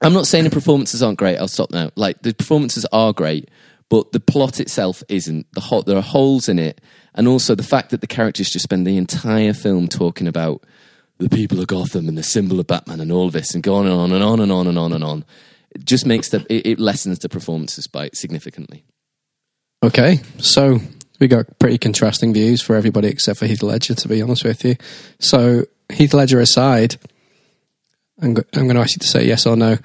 I'm 0.00 0.12
not 0.12 0.26
saying 0.26 0.44
the 0.44 0.50
performances 0.50 1.02
aren't 1.02 1.18
great. 1.18 1.38
I'll 1.38 1.48
stop 1.48 1.70
now. 1.70 1.90
Like 1.96 2.22
the 2.22 2.32
performances 2.32 2.86
are 2.92 3.12
great, 3.12 3.50
but 3.88 4.12
the 4.12 4.20
plot 4.20 4.60
itself 4.60 5.02
isn't. 5.08 5.46
The 5.52 5.60
ho- 5.60 5.82
there 5.82 5.96
are 5.96 6.02
holes 6.02 6.48
in 6.48 6.58
it, 6.58 6.80
and 7.14 7.26
also 7.26 7.54
the 7.54 7.62
fact 7.62 7.90
that 7.90 8.00
the 8.00 8.06
characters 8.06 8.50
just 8.50 8.62
spend 8.62 8.86
the 8.86 8.96
entire 8.96 9.52
film 9.52 9.88
talking 9.88 10.28
about 10.28 10.62
the 11.18 11.28
people 11.28 11.58
of 11.58 11.66
Gotham 11.66 12.08
and 12.08 12.16
the 12.16 12.22
symbol 12.22 12.60
of 12.60 12.68
Batman 12.68 13.00
and 13.00 13.10
all 13.10 13.26
of 13.26 13.32
this, 13.32 13.54
and 13.54 13.62
go 13.62 13.74
on 13.74 13.86
and 13.86 13.94
on 13.94 14.12
and 14.12 14.22
on 14.22 14.40
and 14.40 14.52
on 14.52 14.66
and 14.66 14.78
on 14.78 14.92
and 14.92 15.02
on. 15.02 15.24
It 15.70 15.84
just 15.84 16.06
makes 16.06 16.28
the 16.28 16.46
it, 16.48 16.66
it 16.66 16.80
lessens 16.80 17.18
the 17.18 17.28
performances 17.28 17.86
by 17.86 18.10
significantly. 18.12 18.84
Okay, 19.82 20.20
so 20.38 20.80
we 21.20 21.28
got 21.28 21.58
pretty 21.58 21.78
contrasting 21.78 22.32
views 22.32 22.62
for 22.62 22.76
everybody 22.76 23.08
except 23.08 23.38
for 23.38 23.46
Heath 23.46 23.62
Ledger, 23.62 23.94
to 23.94 24.08
be 24.08 24.22
honest 24.22 24.44
with 24.44 24.64
you. 24.64 24.76
So, 25.18 25.64
Heath 25.92 26.14
Ledger 26.14 26.40
aside, 26.40 26.96
I'm, 28.20 28.34
go- 28.34 28.42
I'm 28.54 28.64
going 28.64 28.74
to 28.76 28.80
ask 28.82 28.96
you 28.96 29.00
to 29.00 29.06
say 29.06 29.24
yes 29.26 29.46
or 29.46 29.56
no. 29.56 29.78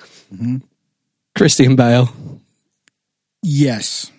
Christian 1.35 1.75
Bale. 1.75 2.09
Yes. 3.41 4.11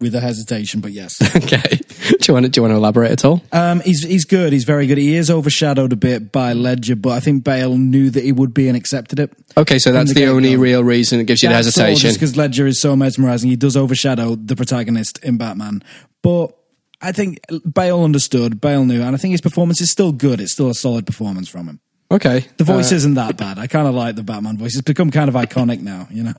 With 0.00 0.14
a 0.14 0.20
hesitation, 0.20 0.80
but 0.80 0.92
yes. 0.92 1.18
Okay. 1.36 1.80
do 1.98 2.16
you 2.28 2.34
want 2.34 2.46
to, 2.46 2.50
do 2.50 2.58
you 2.58 2.62
want 2.62 2.72
to 2.72 2.76
elaborate 2.76 3.10
at 3.10 3.24
all? 3.24 3.42
Um, 3.52 3.80
he's 3.80 4.04
he's 4.04 4.24
good. 4.24 4.52
He's 4.52 4.62
very 4.64 4.86
good. 4.86 4.96
He 4.98 5.16
is 5.16 5.28
overshadowed 5.28 5.92
a 5.92 5.96
bit 5.96 6.30
by 6.30 6.52
Ledger, 6.52 6.94
but 6.94 7.10
I 7.10 7.20
think 7.20 7.42
Bale 7.42 7.76
knew 7.76 8.08
that 8.10 8.22
he 8.22 8.30
would 8.30 8.54
be 8.54 8.68
and 8.68 8.76
accepted 8.76 9.18
it. 9.18 9.32
Okay, 9.56 9.78
so 9.80 9.90
that's 9.90 10.14
the 10.14 10.20
the, 10.20 10.26
only 10.30 10.56
real 10.56 10.84
reason 10.84 11.18
it 11.18 11.24
gives 11.24 11.42
you 11.42 11.48
the 11.48 11.54
hesitation. 11.56 12.12
because 12.12 12.36
Ledger 12.36 12.66
is 12.66 12.80
so 12.80 12.94
mesmerizing. 12.94 13.50
He 13.50 13.56
does 13.56 13.76
overshadow 13.76 14.36
the 14.36 14.54
protagonist 14.54 15.22
in 15.24 15.36
Batman, 15.36 15.82
but 16.22 16.56
I 17.00 17.10
think 17.10 17.40
Bale 17.72 18.02
understood. 18.04 18.60
Bale 18.60 18.84
knew, 18.84 19.02
and 19.02 19.16
I 19.16 19.18
think 19.18 19.32
his 19.32 19.40
performance 19.40 19.80
is 19.80 19.90
still 19.90 20.12
good. 20.12 20.40
It's 20.40 20.52
still 20.52 20.68
a 20.70 20.74
solid 20.74 21.06
performance 21.06 21.48
from 21.48 21.66
him. 21.68 21.80
Okay. 22.10 22.46
The 22.56 22.64
voice 22.64 22.92
Uh, 22.92 22.96
isn't 22.96 23.14
that 23.14 23.36
bad. 23.36 23.58
I 23.58 23.66
kind 23.66 23.86
of 23.86 23.94
like 23.94 24.16
the 24.16 24.22
Batman 24.22 24.56
voice. 24.56 24.72
It's 24.74 24.82
become 24.82 25.10
kind 25.10 25.28
of 25.28 25.34
iconic 25.34 25.80
now. 25.82 26.08
You 26.10 26.22
know. 26.24 26.32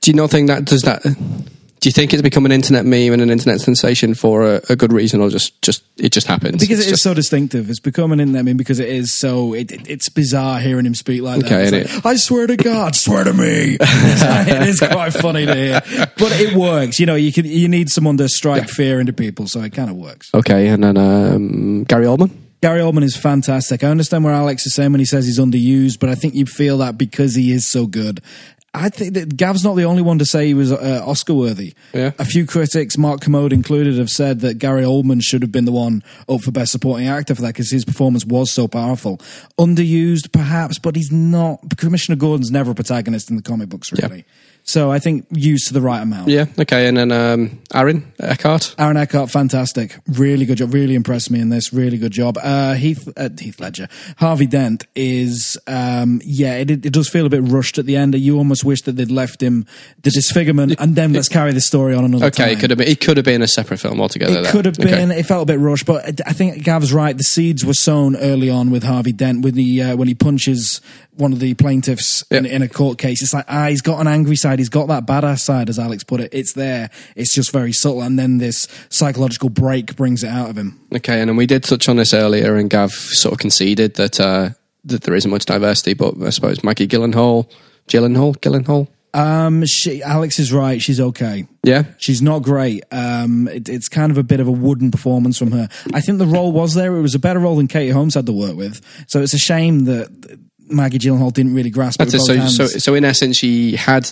do 0.00 0.10
you 0.10 0.16
not 0.16 0.30
think 0.30 0.48
that 0.48 0.64
does 0.64 0.82
that? 0.82 1.02
Do 1.02 1.88
you 1.88 1.92
think 1.92 2.12
it's 2.12 2.20
become 2.20 2.44
an 2.44 2.52
internet 2.52 2.84
meme 2.84 3.14
and 3.14 3.22
an 3.22 3.30
internet 3.30 3.58
sensation 3.58 4.12
for 4.12 4.44
a, 4.56 4.60
a 4.68 4.76
good 4.76 4.92
reason, 4.92 5.20
or 5.22 5.30
just 5.30 5.62
just 5.62 5.82
it 5.96 6.10
just 6.12 6.26
happens? 6.26 6.60
because 6.60 6.78
It's 6.80 6.88
it 6.88 6.92
is 6.92 6.98
just- 6.98 7.02
so 7.04 7.14
distinctive. 7.14 7.70
It's 7.70 7.80
becoming 7.80 8.20
in. 8.20 8.36
I 8.36 8.42
mean, 8.42 8.58
because 8.58 8.80
it 8.80 8.88
is 8.90 9.14
so. 9.14 9.54
It, 9.54 9.70
it- 9.72 9.88
it's 9.88 10.08
bizarre 10.10 10.60
hearing 10.60 10.84
him 10.84 10.94
speak 10.94 11.22
like 11.22 11.42
Okay, 11.44 11.70
that. 11.70 11.94
Like, 11.94 12.04
I 12.06 12.16
swear 12.16 12.46
to 12.48 12.56
God, 12.58 12.94
swear 12.96 13.24
to 13.24 13.32
me. 13.32 13.78
It 13.80 14.68
is 14.68 14.80
quite 14.80 15.14
funny 15.14 15.46
to 15.46 15.54
hear, 15.54 15.80
but 16.18 16.32
it 16.38 16.54
works. 16.54 16.98
You 17.00 17.06
know, 17.06 17.14
you 17.14 17.32
can. 17.32 17.46
You 17.46 17.68
need 17.68 17.88
someone 17.88 18.18
to 18.18 18.28
strike 18.28 18.68
fear 18.68 19.00
into 19.00 19.14
people, 19.14 19.46
so 19.46 19.62
it 19.62 19.72
kind 19.72 19.88
of 19.88 19.96
works. 19.96 20.28
okay, 20.34 20.66
and 20.68 20.84
then 20.84 20.96
um, 20.98 21.84
Gary 21.84 22.04
Oldman. 22.04 22.30
Gary 22.60 22.80
Oldman 22.80 23.04
is 23.04 23.16
fantastic. 23.16 23.82
I 23.82 23.88
understand 23.88 24.24
where 24.24 24.34
Alex 24.34 24.66
is 24.66 24.74
saying 24.74 24.92
when 24.92 24.98
he 24.98 25.06
says 25.06 25.26
he's 25.26 25.38
underused, 25.38 25.98
but 25.98 26.10
I 26.10 26.14
think 26.14 26.34
you 26.34 26.44
feel 26.44 26.78
that 26.78 26.98
because 26.98 27.34
he 27.34 27.52
is 27.52 27.66
so 27.66 27.86
good. 27.86 28.20
I 28.72 28.88
think 28.88 29.14
that 29.14 29.36
Gav's 29.36 29.64
not 29.64 29.74
the 29.74 29.84
only 29.84 30.02
one 30.02 30.18
to 30.20 30.24
say 30.24 30.46
he 30.46 30.54
was 30.54 30.70
uh, 30.70 31.02
Oscar 31.04 31.34
worthy. 31.34 31.74
Yeah. 31.92 32.12
A 32.20 32.24
few 32.24 32.46
critics, 32.46 32.96
Mark 32.96 33.20
Kermode 33.20 33.52
included, 33.52 33.98
have 33.98 34.10
said 34.10 34.40
that 34.40 34.58
Gary 34.58 34.84
Oldman 34.84 35.20
should 35.22 35.42
have 35.42 35.50
been 35.50 35.64
the 35.64 35.72
one 35.72 36.04
up 36.28 36.42
for 36.42 36.52
Best 36.52 36.70
Supporting 36.70 37.08
Actor 37.08 37.34
for 37.34 37.42
that 37.42 37.48
because 37.48 37.70
his 37.70 37.84
performance 37.84 38.24
was 38.24 38.52
so 38.52 38.68
powerful. 38.68 39.18
Underused, 39.58 40.30
perhaps, 40.30 40.78
but 40.78 40.94
he's 40.94 41.10
not. 41.10 41.78
Commissioner 41.78 42.16
Gordon's 42.16 42.52
never 42.52 42.70
a 42.70 42.74
protagonist 42.74 43.28
in 43.28 43.36
the 43.36 43.42
comic 43.42 43.70
books, 43.70 43.90
really. 43.92 44.24
So 44.70 44.90
I 44.92 44.98
think 45.00 45.26
used 45.32 45.66
to 45.68 45.74
the 45.74 45.80
right 45.80 46.00
amount. 46.00 46.28
Yeah, 46.28 46.46
okay. 46.58 46.86
And 46.86 46.96
then 46.96 47.10
um, 47.10 47.58
Aaron 47.74 48.12
Eckhart. 48.20 48.74
Aaron 48.78 48.96
Eckhart, 48.96 49.30
fantastic, 49.30 49.96
really 50.06 50.46
good 50.46 50.58
job. 50.58 50.72
Really 50.72 50.94
impressed 50.94 51.30
me 51.30 51.40
in 51.40 51.48
this. 51.48 51.72
Really 51.72 51.98
good 51.98 52.12
job. 52.12 52.38
Uh, 52.42 52.74
Heath 52.74 53.08
uh, 53.16 53.28
Heath 53.38 53.58
Ledger, 53.58 53.88
Harvey 54.18 54.46
Dent 54.46 54.86
is, 54.94 55.58
um, 55.66 56.20
yeah, 56.24 56.54
it, 56.54 56.70
it 56.70 56.92
does 56.92 57.08
feel 57.08 57.26
a 57.26 57.28
bit 57.28 57.42
rushed 57.42 57.78
at 57.78 57.86
the 57.86 57.96
end. 57.96 58.14
You 58.14 58.38
almost 58.38 58.64
wish 58.64 58.82
that 58.82 58.92
they'd 58.92 59.10
left 59.10 59.42
him 59.42 59.66
the 60.02 60.10
disfigurement, 60.10 60.76
and 60.78 60.94
then 60.94 61.12
let's 61.12 61.28
carry 61.28 61.52
the 61.52 61.60
story 61.60 61.94
on 61.94 62.04
another 62.04 62.26
Okay, 62.26 62.44
time. 62.44 62.52
it 62.56 62.60
could 62.60 62.70
have 62.70 62.78
been. 62.78 62.88
It 62.88 63.00
could 63.00 63.16
have 63.16 63.24
been 63.26 63.42
a 63.42 63.48
separate 63.48 63.78
film 63.80 64.00
altogether. 64.00 64.40
It 64.40 64.46
could 64.46 64.64
have 64.66 64.78
Okay. 64.78 64.90
been. 64.90 65.10
It 65.10 65.26
felt 65.26 65.42
a 65.42 65.46
bit 65.52 65.58
rushed, 65.58 65.86
but 65.86 66.20
I 66.26 66.32
think 66.32 66.62
Gav's 66.62 66.92
right. 66.92 67.16
The 67.16 67.24
seeds 67.24 67.64
were 67.64 67.74
sown 67.74 68.14
early 68.16 68.48
on 68.50 68.70
with 68.70 68.84
Harvey 68.84 69.12
Dent 69.12 69.42
when 69.44 69.54
he 69.56 69.82
uh, 69.82 69.96
when 69.96 70.06
he 70.08 70.14
punches 70.14 70.80
one 71.20 71.32
of 71.32 71.38
the 71.40 71.54
plaintiffs 71.54 72.24
in, 72.30 72.46
in 72.46 72.62
a 72.62 72.68
court 72.68 72.98
case. 72.98 73.22
It's 73.22 73.34
like 73.34 73.44
ah, 73.48 73.68
he's 73.68 73.82
got 73.82 74.00
an 74.00 74.06
angry 74.06 74.36
side. 74.36 74.58
He's 74.58 74.68
got 74.68 74.88
that 74.88 75.06
badass 75.06 75.40
side, 75.40 75.68
as 75.68 75.78
Alex 75.78 76.02
put 76.02 76.20
it. 76.20 76.30
It's 76.32 76.54
there. 76.54 76.90
It's 77.14 77.34
just 77.34 77.52
very 77.52 77.72
subtle, 77.72 78.02
and 78.02 78.18
then 78.18 78.38
this 78.38 78.66
psychological 78.88 79.50
break 79.50 79.96
brings 79.96 80.24
it 80.24 80.28
out 80.28 80.50
of 80.50 80.56
him. 80.56 80.80
Okay, 80.94 81.20
and 81.20 81.28
then 81.28 81.36
we 81.36 81.46
did 81.46 81.62
touch 81.64 81.88
on 81.88 81.96
this 81.96 82.14
earlier, 82.14 82.56
and 82.56 82.70
Gav 82.70 82.92
sort 82.92 83.32
of 83.32 83.38
conceded 83.38 83.94
that 83.94 84.18
uh, 84.18 84.50
that 84.84 85.02
there 85.02 85.14
isn't 85.14 85.30
much 85.30 85.44
diversity. 85.44 85.94
But 85.94 86.20
I 86.22 86.30
suppose 86.30 86.64
Maggie 86.64 86.88
Gyllenhaal, 86.88 87.50
Gyllenhaal, 87.88 88.36
Gyllenhaal. 88.38 88.88
Um, 89.12 89.66
she, 89.66 90.02
Alex 90.02 90.38
is 90.38 90.52
right. 90.52 90.80
She's 90.80 91.00
okay. 91.00 91.46
Yeah, 91.64 91.84
She's 91.98 92.22
not 92.22 92.42
great. 92.42 92.84
Um, 92.92 93.48
it, 93.48 93.68
it's 93.68 93.88
kind 93.88 94.12
of 94.12 94.18
a 94.18 94.22
bit 94.22 94.40
of 94.40 94.46
a 94.46 94.52
wooden 94.52 94.90
performance 94.90 95.36
from 95.36 95.50
her. 95.52 95.68
I 95.92 96.00
think 96.00 96.18
the 96.18 96.26
role 96.26 96.52
was 96.52 96.74
there. 96.74 96.96
It 96.96 97.02
was 97.02 97.14
a 97.14 97.18
better 97.18 97.40
role 97.40 97.56
than 97.56 97.66
Katie 97.66 97.90
Holmes 97.90 98.14
had 98.14 98.26
to 98.26 98.32
work 98.32 98.56
with. 98.56 98.80
So 99.08 99.20
it's 99.20 99.34
a 99.34 99.38
shame 99.38 99.86
that 99.86 100.38
Maggie 100.70 100.98
Gyllenhaal 100.98 101.32
didn't 101.32 101.54
really 101.54 101.70
grasp 101.70 102.00
it. 102.00 102.04
that's 102.10 102.28
it. 102.28 102.48
So, 102.50 102.66
so, 102.66 102.66
so 102.66 102.94
in 102.94 103.04
essence, 103.04 103.36
she 103.36 103.76
had 103.76 104.10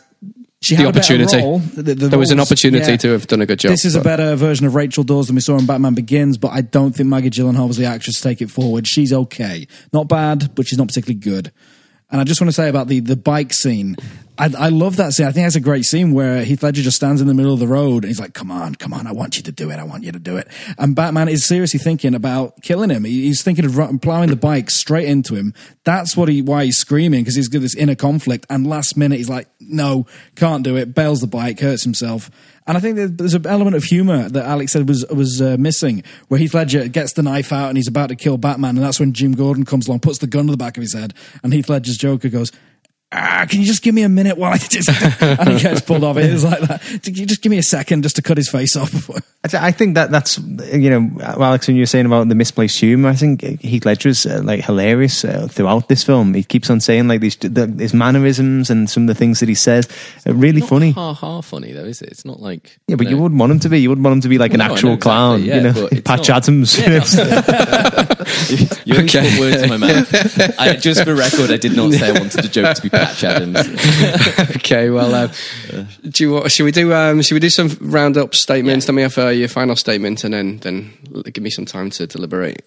she 0.60 0.74
the 0.74 0.82
had 0.82 0.96
opportunity. 0.96 1.38
role. 1.38 1.58
The- 1.58 1.82
the 1.94 2.08
there 2.08 2.18
was 2.18 2.30
an 2.30 2.40
opportunity 2.40 2.90
yeah. 2.92 2.96
to 2.98 3.08
have 3.12 3.26
done 3.26 3.40
a 3.40 3.46
good 3.46 3.58
job. 3.60 3.70
This 3.70 3.84
is 3.84 3.94
a 3.94 4.00
better 4.00 4.34
version 4.34 4.66
of 4.66 4.74
Rachel 4.74 5.04
Dawes 5.04 5.28
than 5.28 5.36
we 5.36 5.40
saw 5.40 5.56
in 5.56 5.66
Batman 5.66 5.94
Begins, 5.94 6.36
but 6.36 6.48
I 6.48 6.62
don't 6.62 6.94
think 6.94 7.08
Maggie 7.08 7.30
Gyllenhaal 7.30 7.68
was 7.68 7.76
the 7.76 7.84
actress 7.86 8.16
to 8.16 8.22
take 8.22 8.42
it 8.42 8.50
forward. 8.50 8.86
She's 8.86 9.12
okay, 9.12 9.68
not 9.92 10.08
bad, 10.08 10.54
but 10.54 10.66
she's 10.66 10.78
not 10.78 10.88
particularly 10.88 11.20
good. 11.20 11.52
And 12.10 12.20
I 12.20 12.24
just 12.24 12.40
want 12.40 12.48
to 12.48 12.54
say 12.54 12.68
about 12.68 12.88
the 12.88 13.00
the 13.00 13.16
bike 13.16 13.52
scene. 13.52 13.96
I, 14.38 14.50
I 14.56 14.68
love 14.68 14.96
that 14.96 15.12
scene. 15.12 15.26
I 15.26 15.32
think 15.32 15.46
that's 15.46 15.56
a 15.56 15.60
great 15.60 15.84
scene 15.84 16.12
where 16.12 16.44
Heath 16.44 16.62
Ledger 16.62 16.82
just 16.82 16.96
stands 16.96 17.20
in 17.20 17.26
the 17.26 17.34
middle 17.34 17.52
of 17.52 17.58
the 17.58 17.66
road 17.66 18.04
and 18.04 18.08
he's 18.08 18.20
like, 18.20 18.34
"Come 18.34 18.50
on, 18.52 18.76
come 18.76 18.92
on, 18.94 19.06
I 19.06 19.12
want 19.12 19.36
you 19.36 19.42
to 19.42 19.52
do 19.52 19.70
it. 19.70 19.78
I 19.78 19.82
want 19.84 20.04
you 20.04 20.12
to 20.12 20.18
do 20.18 20.36
it." 20.36 20.46
And 20.78 20.94
Batman 20.94 21.28
is 21.28 21.44
seriously 21.44 21.80
thinking 21.80 22.14
about 22.14 22.62
killing 22.62 22.90
him. 22.90 23.04
He- 23.04 23.22
He's 23.26 23.42
thinking 23.42 23.64
of 23.64 24.00
plowing 24.00 24.30
the 24.30 24.36
bike 24.36 24.70
straight 24.70 25.08
into 25.08 25.34
him. 25.34 25.54
That's 25.84 26.16
what 26.16 26.28
he 26.28 26.40
why 26.40 26.66
he's 26.66 26.78
screaming 26.78 27.22
because 27.22 27.34
he's 27.34 27.48
got 27.48 27.62
this 27.62 27.74
inner 27.74 27.96
conflict. 27.96 28.46
And 28.48 28.66
last 28.66 28.96
minute 28.96 29.16
he's 29.18 29.28
like, 29.28 29.48
"No, 29.60 30.06
can't 30.36 30.62
do 30.62 30.76
it." 30.76 30.94
Bails 30.94 31.20
the 31.20 31.26
bike, 31.26 31.58
hurts 31.60 31.82
himself. 31.82 32.30
And 32.66 32.76
I 32.76 32.80
think 32.80 32.96
there's 33.16 33.32
an 33.34 33.46
element 33.46 33.76
of 33.76 33.84
humor 33.84 34.28
that 34.28 34.44
Alex 34.44 34.72
said 34.72 34.86
was 34.88 35.04
was 35.10 35.40
uh, 35.42 35.56
missing, 35.58 36.04
where 36.28 36.38
Heath 36.38 36.54
Ledger 36.54 36.86
gets 36.86 37.14
the 37.14 37.22
knife 37.22 37.52
out 37.52 37.70
and 37.70 37.76
he's 37.78 37.88
about 37.88 38.10
to 38.10 38.14
kill 38.14 38.36
Batman, 38.36 38.76
and 38.76 38.84
that's 38.84 39.00
when 39.00 39.14
Jim 39.14 39.32
Gordon 39.32 39.64
comes 39.64 39.88
along, 39.88 40.00
puts 40.00 40.18
the 40.18 40.26
gun 40.26 40.44
to 40.46 40.50
the 40.52 40.56
back 40.58 40.76
of 40.76 40.82
his 40.82 40.92
head, 40.94 41.12
and 41.42 41.52
Heath 41.52 41.68
Ledger's 41.68 41.96
Joker 41.96 42.28
goes. 42.28 42.52
Ah, 43.10 43.46
can 43.48 43.60
you 43.60 43.66
just 43.66 43.82
give 43.82 43.94
me 43.94 44.02
a 44.02 44.08
minute 44.08 44.36
while 44.36 44.52
I 44.52 44.58
just 44.58 44.90
and 45.22 45.48
he 45.48 45.58
gets 45.60 45.80
pulled 45.80 46.04
off? 46.04 46.18
It 46.18 46.26
is 46.26 46.44
like 46.44 46.60
that. 46.60 46.82
Can 47.02 47.14
you 47.14 47.24
just 47.24 47.40
give 47.40 47.48
me 47.48 47.56
a 47.56 47.62
second 47.62 48.02
just 48.02 48.16
to 48.16 48.22
cut 48.22 48.36
his 48.36 48.50
face 48.50 48.76
off? 48.76 49.08
I 49.54 49.72
think 49.72 49.94
that 49.94 50.10
that's 50.10 50.36
you 50.38 50.90
know, 50.90 51.10
Alex, 51.22 51.68
when 51.68 51.76
you 51.76 51.82
were 51.82 51.86
saying 51.86 52.04
about 52.04 52.28
the 52.28 52.34
misplaced 52.34 52.78
humor, 52.80 53.08
I 53.08 53.14
think 53.14 53.40
Heath 53.62 53.86
Ledger's 53.86 54.26
uh, 54.26 54.42
like 54.44 54.62
hilarious 54.62 55.24
uh, 55.24 55.48
throughout 55.50 55.88
this 55.88 56.04
film. 56.04 56.34
He 56.34 56.42
keeps 56.42 56.68
on 56.68 56.80
saying 56.80 57.08
like 57.08 57.22
these 57.22 57.36
the, 57.36 57.66
his 57.78 57.94
mannerisms 57.94 58.68
and 58.68 58.90
some 58.90 59.04
of 59.04 59.06
the 59.06 59.14
things 59.14 59.40
that 59.40 59.48
he 59.48 59.54
says 59.54 59.88
are 60.26 60.34
really 60.34 60.60
Not 60.60 60.68
funny. 60.68 60.90
Ha 60.90 61.14
ha 61.14 61.40
funny 61.40 61.72
though, 61.72 61.84
is 61.86 62.02
it? 62.02 62.10
It's 62.10 62.26
not 62.26 62.40
like 62.40 62.78
Yeah, 62.88 62.96
but 62.96 63.04
know. 63.04 63.10
you 63.12 63.18
wouldn't 63.18 63.38
want 63.40 63.52
him 63.52 63.60
to 63.60 63.68
be. 63.70 63.80
You 63.80 63.88
wouldn't 63.88 64.04
want 64.04 64.16
him 64.16 64.20
to 64.22 64.28
be 64.28 64.36
like 64.36 64.52
Well, 64.52 64.60
an 64.60 64.68
no, 64.68 64.74
actual 64.74 64.88
know 64.90 64.94
exactly, 64.96 65.10
clown. 65.10 65.44
yeah, 65.44 65.56
you 65.56 65.62
know, 65.62 65.88
Patch 66.04 66.28
not- 66.28 66.36
Adams. 66.46 66.78
Yeah, 66.78 66.98
that's- 66.98 68.86
you 68.86 68.94
always 68.96 69.14
Okay. 69.14 69.30
put 69.30 69.40
words 69.40 69.62
in 69.62 69.68
my 69.70 69.76
mouth. 69.78 70.60
I, 70.60 70.76
just 70.76 71.04
for 71.04 71.14
record, 71.14 71.50
I 71.50 71.56
did 71.56 71.74
not 71.76 71.92
say 71.92 72.08
I 72.08 72.12
wanted 72.12 72.42
the 72.42 72.48
joke 72.48 72.76
to 72.76 72.82
be 72.82 72.88
Patch 72.98 73.24
Adams. 73.24 73.58
okay, 74.56 74.90
well, 74.90 75.14
uh, 75.14 75.28
do 76.08 76.24
you, 76.24 76.32
want- 76.32 76.50
should 76.50 76.64
we 76.64 76.72
do? 76.72 76.92
Um, 76.92 77.22
should 77.22 77.34
we 77.34 77.40
do 77.40 77.50
some 77.50 77.68
roundup 77.80 78.34
statements? 78.34 78.88
Let 78.88 78.94
me 78.94 79.02
have 79.02 79.18
uh, 79.18 79.28
your 79.28 79.48
final 79.48 79.76
statement, 79.76 80.24
and 80.24 80.32
then 80.34 80.58
then 80.58 80.92
give 81.32 81.42
me 81.42 81.50
some 81.50 81.64
time 81.66 81.90
to 81.90 82.06
deliberate. 82.06 82.62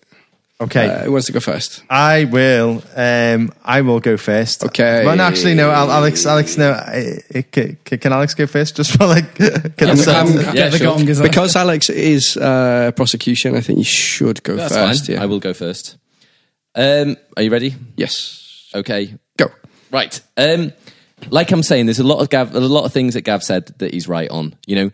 okay. 0.62 0.88
Uh, 0.90 1.04
who 1.06 1.12
wants 1.12 1.26
to 1.28 1.34
go 1.34 1.40
first? 1.40 1.84
I 1.90 2.26
will. 2.26 2.84
Um, 2.96 3.52
I 3.66 3.82
will 3.82 4.00
go 4.00 4.16
first. 4.18 4.64
Okay. 4.64 5.04
Well, 5.06 5.16
no, 5.16 5.24
actually, 5.24 5.56
no. 5.56 5.72
Al- 5.72 5.92
Alex. 5.92 6.26
Alex. 6.26 6.56
No. 6.58 6.72
I, 6.72 7.18
I, 7.34 7.42
can, 7.42 7.78
can 7.84 8.14
Alex 8.14 8.36
go 8.36 8.46
first? 8.48 8.76
Just 8.76 8.96
for 8.98 9.08
like. 9.08 9.34
Can 9.78 9.88
I 9.90 9.92
Um, 9.92 9.98
start? 9.98 10.28
um, 10.30 10.34
Yeah, 10.38 10.54
Get 10.54 10.72
the 10.72 10.78
sure. 10.78 10.88
gong, 10.98 11.08
is 11.10 11.18
that- 11.18 11.24
Because 11.30 11.56
Alex 11.56 11.90
is 11.90 12.38
uh, 12.38 12.92
prosecution, 12.96 13.56
I 13.56 13.62
think 13.62 13.80
you 13.80 13.86
should 13.86 14.44
go 14.44 14.56
That's 14.56 14.76
first. 14.76 15.08
fine. 15.08 15.16
Yeah. 15.16 15.24
I 15.24 15.26
will 15.26 15.40
go 15.40 15.54
first. 15.54 15.98
Um, 16.76 17.18
are 17.36 17.44
you 17.44 17.50
ready? 17.52 17.76
Yes. 17.98 18.70
Okay. 18.76 19.16
Go. 19.38 19.48
Right. 19.92 20.20
Um, 20.38 20.74
like 21.30 21.52
I'm 21.52 21.64
saying, 21.64 21.86
there's 21.86 22.00
a 22.00 22.04
lot 22.04 22.22
of 22.22 22.30
Gav, 22.30 22.56
a 22.56 22.60
lot 22.60 22.86
of 22.86 22.94
things 22.94 23.14
that 23.14 23.22
Gav 23.22 23.44
said 23.44 23.68
that 23.80 23.94
he's 23.94 24.08
right 24.08 24.30
on. 24.30 24.56
You 24.66 24.76
know, 24.76 24.92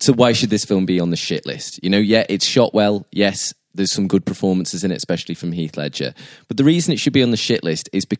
so 0.00 0.12
why 0.12 0.32
should 0.32 0.50
this 0.50 0.64
film 0.64 0.86
be 0.86 1.00
on 1.00 1.10
the 1.10 1.16
shit 1.16 1.46
list? 1.46 1.80
You 1.82 1.90
know, 1.90 1.98
yeah, 1.98 2.26
it's 2.28 2.44
shot 2.44 2.74
well. 2.74 3.06
Yes, 3.12 3.54
there's 3.74 3.92
some 3.92 4.08
good 4.08 4.24
performances 4.24 4.84
in 4.84 4.90
it, 4.90 4.96
especially 4.96 5.34
from 5.34 5.52
Heath 5.52 5.76
Ledger. 5.76 6.14
But 6.48 6.56
the 6.56 6.64
reason 6.64 6.92
it 6.92 7.00
should 7.00 7.12
be 7.12 7.22
on 7.22 7.30
the 7.30 7.36
shit 7.36 7.64
list 7.64 7.88
is 7.92 8.04
be- 8.04 8.18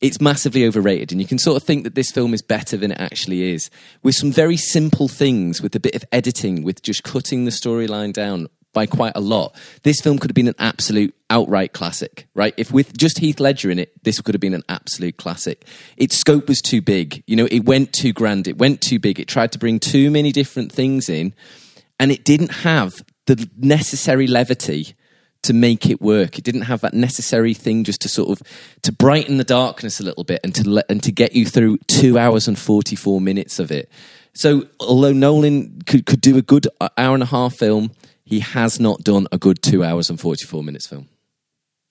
it's 0.00 0.20
massively 0.20 0.66
overrated, 0.66 1.12
and 1.12 1.20
you 1.20 1.26
can 1.26 1.38
sort 1.38 1.56
of 1.56 1.62
think 1.62 1.84
that 1.84 1.94
this 1.94 2.10
film 2.10 2.34
is 2.34 2.42
better 2.42 2.76
than 2.76 2.92
it 2.92 3.00
actually 3.00 3.52
is, 3.52 3.70
with 4.02 4.14
some 4.14 4.32
very 4.32 4.56
simple 4.56 5.08
things, 5.08 5.62
with 5.62 5.74
a 5.74 5.80
bit 5.80 5.94
of 5.94 6.04
editing, 6.12 6.62
with 6.62 6.82
just 6.82 7.04
cutting 7.04 7.44
the 7.44 7.50
storyline 7.50 8.12
down 8.12 8.48
by 8.76 8.84
quite 8.84 9.12
a 9.14 9.20
lot. 9.20 9.56
This 9.84 10.02
film 10.02 10.18
could 10.18 10.28
have 10.28 10.34
been 10.34 10.48
an 10.48 10.54
absolute 10.58 11.14
outright 11.30 11.72
classic, 11.72 12.28
right? 12.34 12.52
If 12.58 12.70
with 12.70 12.94
just 12.94 13.20
Heath 13.20 13.40
Ledger 13.40 13.70
in 13.70 13.78
it, 13.78 13.90
this 14.04 14.20
could 14.20 14.34
have 14.34 14.40
been 14.40 14.52
an 14.52 14.64
absolute 14.68 15.16
classic. 15.16 15.64
Its 15.96 16.14
scope 16.14 16.46
was 16.46 16.60
too 16.60 16.82
big. 16.82 17.24
You 17.26 17.36
know, 17.36 17.48
it 17.50 17.64
went 17.64 17.94
too 17.94 18.12
grand, 18.12 18.46
it 18.46 18.58
went 18.58 18.82
too 18.82 18.98
big. 18.98 19.18
It 19.18 19.28
tried 19.28 19.52
to 19.52 19.58
bring 19.58 19.80
too 19.80 20.10
many 20.10 20.30
different 20.30 20.70
things 20.70 21.08
in, 21.08 21.32
and 21.98 22.12
it 22.12 22.22
didn't 22.22 22.52
have 22.52 23.02
the 23.24 23.48
necessary 23.56 24.26
levity 24.26 24.94
to 25.44 25.54
make 25.54 25.88
it 25.88 26.02
work. 26.02 26.36
It 26.36 26.44
didn't 26.44 26.62
have 26.62 26.82
that 26.82 26.92
necessary 26.92 27.54
thing 27.54 27.82
just 27.82 28.02
to 28.02 28.10
sort 28.10 28.28
of 28.28 28.46
to 28.82 28.92
brighten 28.92 29.38
the 29.38 29.44
darkness 29.44 30.00
a 30.00 30.02
little 30.02 30.24
bit 30.24 30.40
and 30.44 30.54
to 30.54 30.68
let 30.68 30.84
and 30.90 31.02
to 31.02 31.12
get 31.12 31.34
you 31.34 31.46
through 31.46 31.78
2 31.86 32.18
hours 32.18 32.46
and 32.46 32.58
44 32.58 33.22
minutes 33.22 33.58
of 33.58 33.70
it. 33.70 33.90
So, 34.34 34.66
although 34.80 35.14
Nolan 35.14 35.80
could 35.86 36.04
could 36.04 36.20
do 36.20 36.36
a 36.36 36.42
good 36.42 36.68
uh, 36.78 36.90
hour 36.98 37.14
and 37.14 37.22
a 37.22 37.26
half 37.26 37.54
film, 37.54 37.92
he 38.26 38.40
has 38.40 38.78
not 38.78 39.02
done 39.02 39.26
a 39.32 39.38
good 39.38 39.62
2 39.62 39.82
hours 39.82 40.10
and 40.10 40.20
44 40.20 40.62
minutes 40.62 40.86
film. 40.86 41.08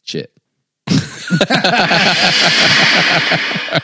Shit. 0.04 0.32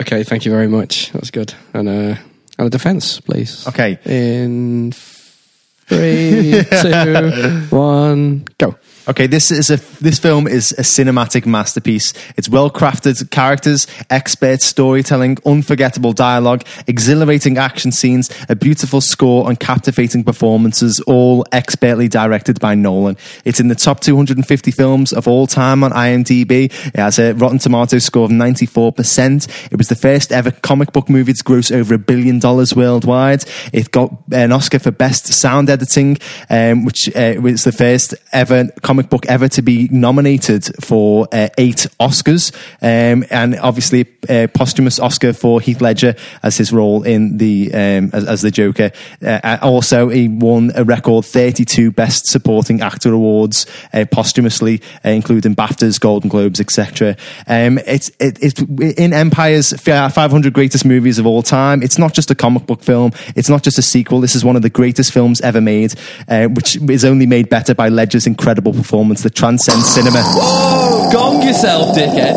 Okay. 0.00 0.24
Thank 0.24 0.44
you 0.44 0.50
very 0.50 0.68
much. 0.68 1.12
That 1.12 1.20
was 1.20 1.30
good. 1.30 1.54
And 1.72 1.88
uh, 1.88 2.16
and 2.58 2.66
a 2.66 2.70
defense, 2.70 3.20
please. 3.20 3.66
Okay. 3.68 3.98
In 4.04 4.92
three, 4.92 6.62
two, 6.82 7.66
one, 7.70 8.44
go. 8.58 8.76
Okay, 9.06 9.26
this 9.26 9.50
is 9.50 9.68
a 9.68 9.76
this 10.02 10.18
film 10.18 10.46
is 10.46 10.72
a 10.72 10.80
cinematic 10.80 11.44
masterpiece. 11.44 12.14
It's 12.38 12.48
well 12.48 12.70
crafted 12.70 13.30
characters, 13.30 13.86
expert 14.08 14.62
storytelling, 14.62 15.36
unforgettable 15.44 16.14
dialogue, 16.14 16.64
exhilarating 16.86 17.58
action 17.58 17.92
scenes, 17.92 18.30
a 18.48 18.56
beautiful 18.56 19.02
score, 19.02 19.46
and 19.46 19.60
captivating 19.60 20.24
performances, 20.24 21.00
all 21.00 21.44
expertly 21.52 22.08
directed 22.08 22.60
by 22.60 22.74
Nolan. 22.74 23.18
It's 23.44 23.60
in 23.60 23.68
the 23.68 23.74
top 23.74 24.00
250 24.00 24.70
films 24.70 25.12
of 25.12 25.28
all 25.28 25.46
time 25.46 25.84
on 25.84 25.90
IMDb. 25.90 26.72
It 26.86 26.96
has 26.96 27.18
a 27.18 27.34
Rotten 27.34 27.58
Tomatoes 27.58 28.06
score 28.06 28.24
of 28.24 28.30
94%. 28.30 29.70
It 29.70 29.76
was 29.76 29.88
the 29.88 29.96
first 29.96 30.32
ever 30.32 30.50
comic 30.50 30.92
book 30.94 31.10
movie 31.10 31.34
to 31.34 31.44
gross 31.44 31.70
over 31.70 31.92
a 31.92 31.98
billion 31.98 32.38
dollars 32.38 32.74
worldwide. 32.74 33.44
It 33.70 33.90
got 33.90 34.14
an 34.32 34.50
Oscar 34.50 34.78
for 34.78 34.92
best 34.92 35.26
sound 35.26 35.68
editing, 35.68 36.16
um, 36.48 36.86
which 36.86 37.14
uh, 37.14 37.34
was 37.42 37.64
the 37.64 37.72
first 37.72 38.14
ever 38.32 38.70
comic 38.82 38.93
comic 38.94 39.10
book 39.10 39.26
ever 39.26 39.48
to 39.48 39.60
be 39.60 39.88
nominated 39.90 40.64
for 40.84 41.26
uh, 41.32 41.48
eight 41.58 41.88
Oscars, 41.98 42.54
um, 42.80 43.24
and 43.28 43.58
obviously 43.58 44.06
a 44.28 44.46
posthumous 44.46 45.00
Oscar 45.00 45.32
for 45.32 45.60
Heath 45.60 45.80
Ledger 45.80 46.14
as 46.44 46.56
his 46.56 46.72
role 46.72 47.02
in 47.02 47.38
the 47.38 47.74
um, 47.74 48.10
as, 48.12 48.24
as 48.24 48.42
the 48.42 48.52
Joker. 48.52 48.92
Uh, 49.20 49.58
also, 49.62 50.10
he 50.10 50.28
won 50.28 50.70
a 50.76 50.84
record 50.84 51.24
32 51.24 51.90
Best 51.90 52.26
Supporting 52.26 52.82
Actor 52.82 53.12
awards 53.12 53.66
uh, 53.92 54.04
posthumously, 54.04 54.80
uh, 55.04 55.08
including 55.08 55.56
BAFTAs, 55.56 55.98
Golden 55.98 56.30
Globes, 56.30 56.60
etc. 56.60 57.16
Um, 57.48 57.78
it's 57.78 58.10
it, 58.20 58.38
it's 58.40 58.60
in 58.96 59.12
Empire's 59.12 59.72
500 59.72 60.52
greatest 60.52 60.84
movies 60.84 61.18
of 61.18 61.26
all 61.26 61.42
time. 61.42 61.82
It's 61.82 61.98
not 61.98 62.14
just 62.14 62.30
a 62.30 62.36
comic 62.36 62.66
book 62.66 62.84
film. 62.84 63.10
It's 63.34 63.48
not 63.48 63.64
just 63.64 63.76
a 63.76 63.82
sequel. 63.82 64.20
This 64.20 64.36
is 64.36 64.44
one 64.44 64.54
of 64.54 64.62
the 64.62 64.70
greatest 64.70 65.12
films 65.12 65.40
ever 65.40 65.60
made, 65.60 65.94
uh, 66.28 66.46
which 66.46 66.76
is 66.76 67.04
only 67.04 67.26
made 67.26 67.48
better 67.48 67.74
by 67.74 67.88
Ledger's 67.88 68.28
incredible 68.28 68.83
performance 68.84 69.22
that 69.22 69.34
transcends 69.34 69.88
cinema. 69.88 70.20
Whoa! 70.22 71.10
Gong 71.12 71.42
yourself, 71.42 71.96
dickhead. 71.96 72.36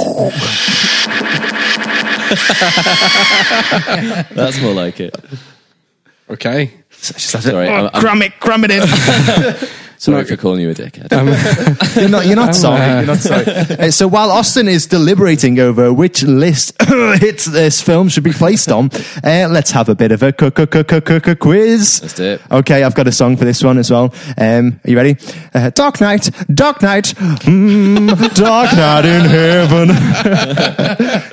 That's 4.33 4.61
more 4.61 4.73
like 4.73 4.99
it. 5.01 5.13
Okay. 6.29 6.71
Sorry, 6.89 7.67
I'm, 7.67 7.89
I'm 7.93 8.01
Cram 8.01 8.21
it, 8.21 8.39
cram 8.39 8.63
it 8.63 8.71
in. 8.71 8.81
sorry 9.97 10.23
for 10.25 10.37
calling 10.37 10.61
you 10.61 10.69
a 10.69 10.73
dickhead. 10.73 11.09
You're 11.99 12.09
not. 12.09 12.25
You're 12.25 12.35
not 12.35 12.55
sorry. 12.65 12.85
You're 12.97 13.05
not 13.07 13.17
sorry. 13.19 13.45
Uh, 13.45 13.91
so 13.91 14.07
while 14.07 14.29
Austin 14.31 14.67
is 14.67 14.85
deliberating 14.87 15.59
over 15.59 15.91
which 15.93 16.23
list 16.23 16.79
hits 16.87 17.45
this 17.45 17.81
film 17.81 18.09
should 18.09 18.23
be 18.23 18.31
placed 18.33 18.71
on, 18.71 18.89
uh, 19.23 19.47
let's 19.49 19.71
have 19.71 19.89
a 19.89 19.95
bit 19.95 20.11
of 20.11 20.23
a 20.23 20.31
cu- 20.31 20.51
cu- 20.51 20.67
cu- 20.67 21.35
quiz. 21.35 22.01
Let's 22.01 22.13
do 22.13 22.23
it. 22.23 22.41
Okay, 22.51 22.83
I've 22.83 22.95
got 22.95 23.07
a 23.07 23.11
song 23.11 23.37
for 23.37 23.45
this 23.45 23.63
one 23.63 23.77
as 23.77 23.89
well. 23.91 24.13
Um, 24.37 24.79
are 24.85 24.89
you 24.89 24.97
ready? 24.97 25.17
Uh, 25.53 25.69
Dark 25.71 25.99
Knight, 26.01 26.29
Dark 26.53 26.81
Knight, 26.81 27.05
mm, 27.15 28.33
Dark 28.35 28.75
Knight 28.75 29.05
in 29.05 29.25
heaven. 29.25 29.89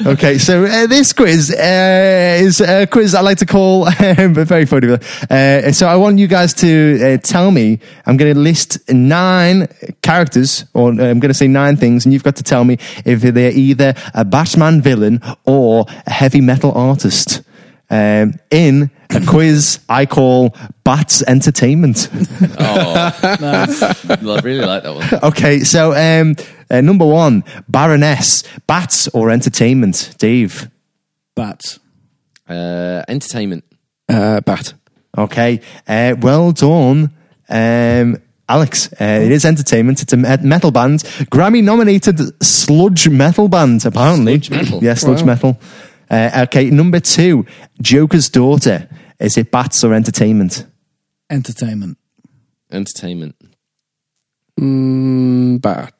okay, 0.07 0.39
so 0.39 0.65
uh, 0.65 0.87
this 0.87 1.13
quiz 1.13 1.51
uh, 1.51 2.39
is 2.41 2.61
a 2.61 2.87
quiz 2.87 3.15
I 3.15 3.21
like 3.21 3.39
to 3.39 3.47
call, 3.47 3.87
um, 3.87 4.33
but 4.33 4.47
very 4.49 4.67
funny. 4.67 4.97
Uh, 5.31 5.73
so 5.73 5.87
I 5.89 5.97
want 5.97 6.19
you 6.19 6.27
guys 6.27 6.55
to 6.55 7.15
uh, 7.15 7.17
tell 7.19 7.51
me. 7.51 7.79
I'm 8.07 8.17
going 8.17 8.33
to 8.35 8.39
list 8.41 8.54
nine 8.89 9.69
characters, 10.03 10.65
or 10.75 10.89
uh, 10.91 11.11
I'm 11.11 11.21
going 11.21 11.31
to 11.31 11.35
say 11.35 11.49
nine 11.49 11.77
things, 11.77 12.05
and 12.05 12.13
you've 12.13 12.25
got 12.25 12.37
to 12.37 12.43
tell 12.43 12.65
me 12.65 12.79
if 13.05 13.21
they're 13.21 13.53
either 13.53 13.95
a 14.15 14.25
Batman 14.25 14.81
villain 14.81 15.21
or 15.45 15.87
a 16.07 16.11
heavy 16.11 16.41
metal 16.41 16.73
artist. 16.73 17.43
Um, 17.91 18.35
in 18.51 18.91
a 19.11 19.21
quiz 19.27 19.79
I 19.89 20.07
call 20.07 20.57
Bats 20.85 21.23
Entertainment. 21.23 22.09
Oh, 22.59 23.13
I 23.23 24.41
really 24.43 24.65
like 24.65 24.83
that 24.85 24.95
one. 24.95 25.21
Okay, 25.23 25.61
so 25.61 25.93
um, 25.93 26.35
uh, 26.71 26.81
number 26.81 27.07
one, 27.07 27.45
Baroness, 27.69 28.43
Bats 28.67 29.09
or 29.09 29.31
Entertainment? 29.31 30.15
Dave. 30.19 30.71
Bats. 31.37 31.79
Uh, 32.49 33.03
entertainment. 33.09 33.65
Uh, 34.09 34.41
bat. 34.41 34.75
Okay, 35.17 35.61
uh, 35.87 36.15
well 36.21 36.53
done, 36.53 37.13
um, 37.49 38.17
Alex. 38.49 38.93
Uh, 38.93 39.05
it 39.25 39.33
is 39.33 39.45
entertainment. 39.45 40.03
It's 40.03 40.13
a 40.13 40.17
metal 40.17 40.71
band, 40.71 41.01
Grammy 41.33 41.63
nominated 41.63 42.21
sludge 42.43 43.09
metal 43.09 43.49
band. 43.49 43.85
Apparently, 43.87 44.41
Sludge 44.41 44.51
metal? 44.51 44.85
Yeah, 44.85 44.95
sludge 44.95 45.21
Wow. 45.21 45.27
metal. 45.27 45.61
Uh, 46.11 46.45
okay, 46.47 46.69
number 46.71 47.01
two, 47.01 47.47
Joker's 47.81 48.29
daughter. 48.29 48.89
Is 49.19 49.37
it 49.39 49.51
Bats 49.51 49.83
or 49.85 49.95
Entertainment? 49.95 50.67
Entertainment. 51.31 51.97
Entertainment. 52.71 53.35
Mm, 54.61 55.61
bat. 55.63 55.93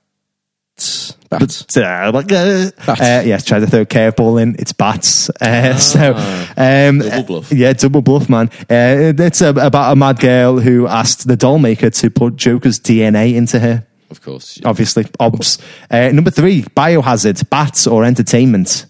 Bats. 1.41 1.77
Uh, 1.77 2.11
like, 2.15 2.33
uh, 2.33 2.71
Bats. 2.87 3.01
uh, 3.01 3.23
yes, 3.27 3.45
try 3.45 3.59
to 3.59 3.67
throw 3.67 3.81
a 3.83 3.87
curveball 3.87 4.41
in. 4.41 4.57
It's 4.59 4.73
bats. 4.73 5.31
Uh, 5.41 5.77
so, 5.77 6.15
um, 6.57 6.99
Double 7.01 7.23
bluff. 7.25 7.53
Yeah, 7.53 7.73
double 7.73 8.03
bluff, 8.03 8.29
man. 8.29 8.49
Uh, 8.63 9.13
it's 9.19 9.41
a, 9.41 9.49
about 9.51 9.93
a 9.93 9.97
mad 9.97 10.19
girl 10.21 10.59
who 10.59 10.87
asked 10.87 11.27
the 11.27 11.37
doll 11.37 11.59
maker 11.59 11.91
to 11.91 12.11
put 12.11 12.37
Joker's 12.37 12.81
DNA 12.81 13.35
into 13.35 13.59
her. 13.59 13.87
Of 14.11 14.23
course. 14.23 14.61
Obviously, 14.65 15.07
obs. 15.19 15.59
Uh, 15.91 16.11
number 16.13 16.31
three, 16.31 16.63
biohazard, 16.63 17.49
bats 17.51 17.87
or 17.87 18.05
entertainment. 18.05 18.87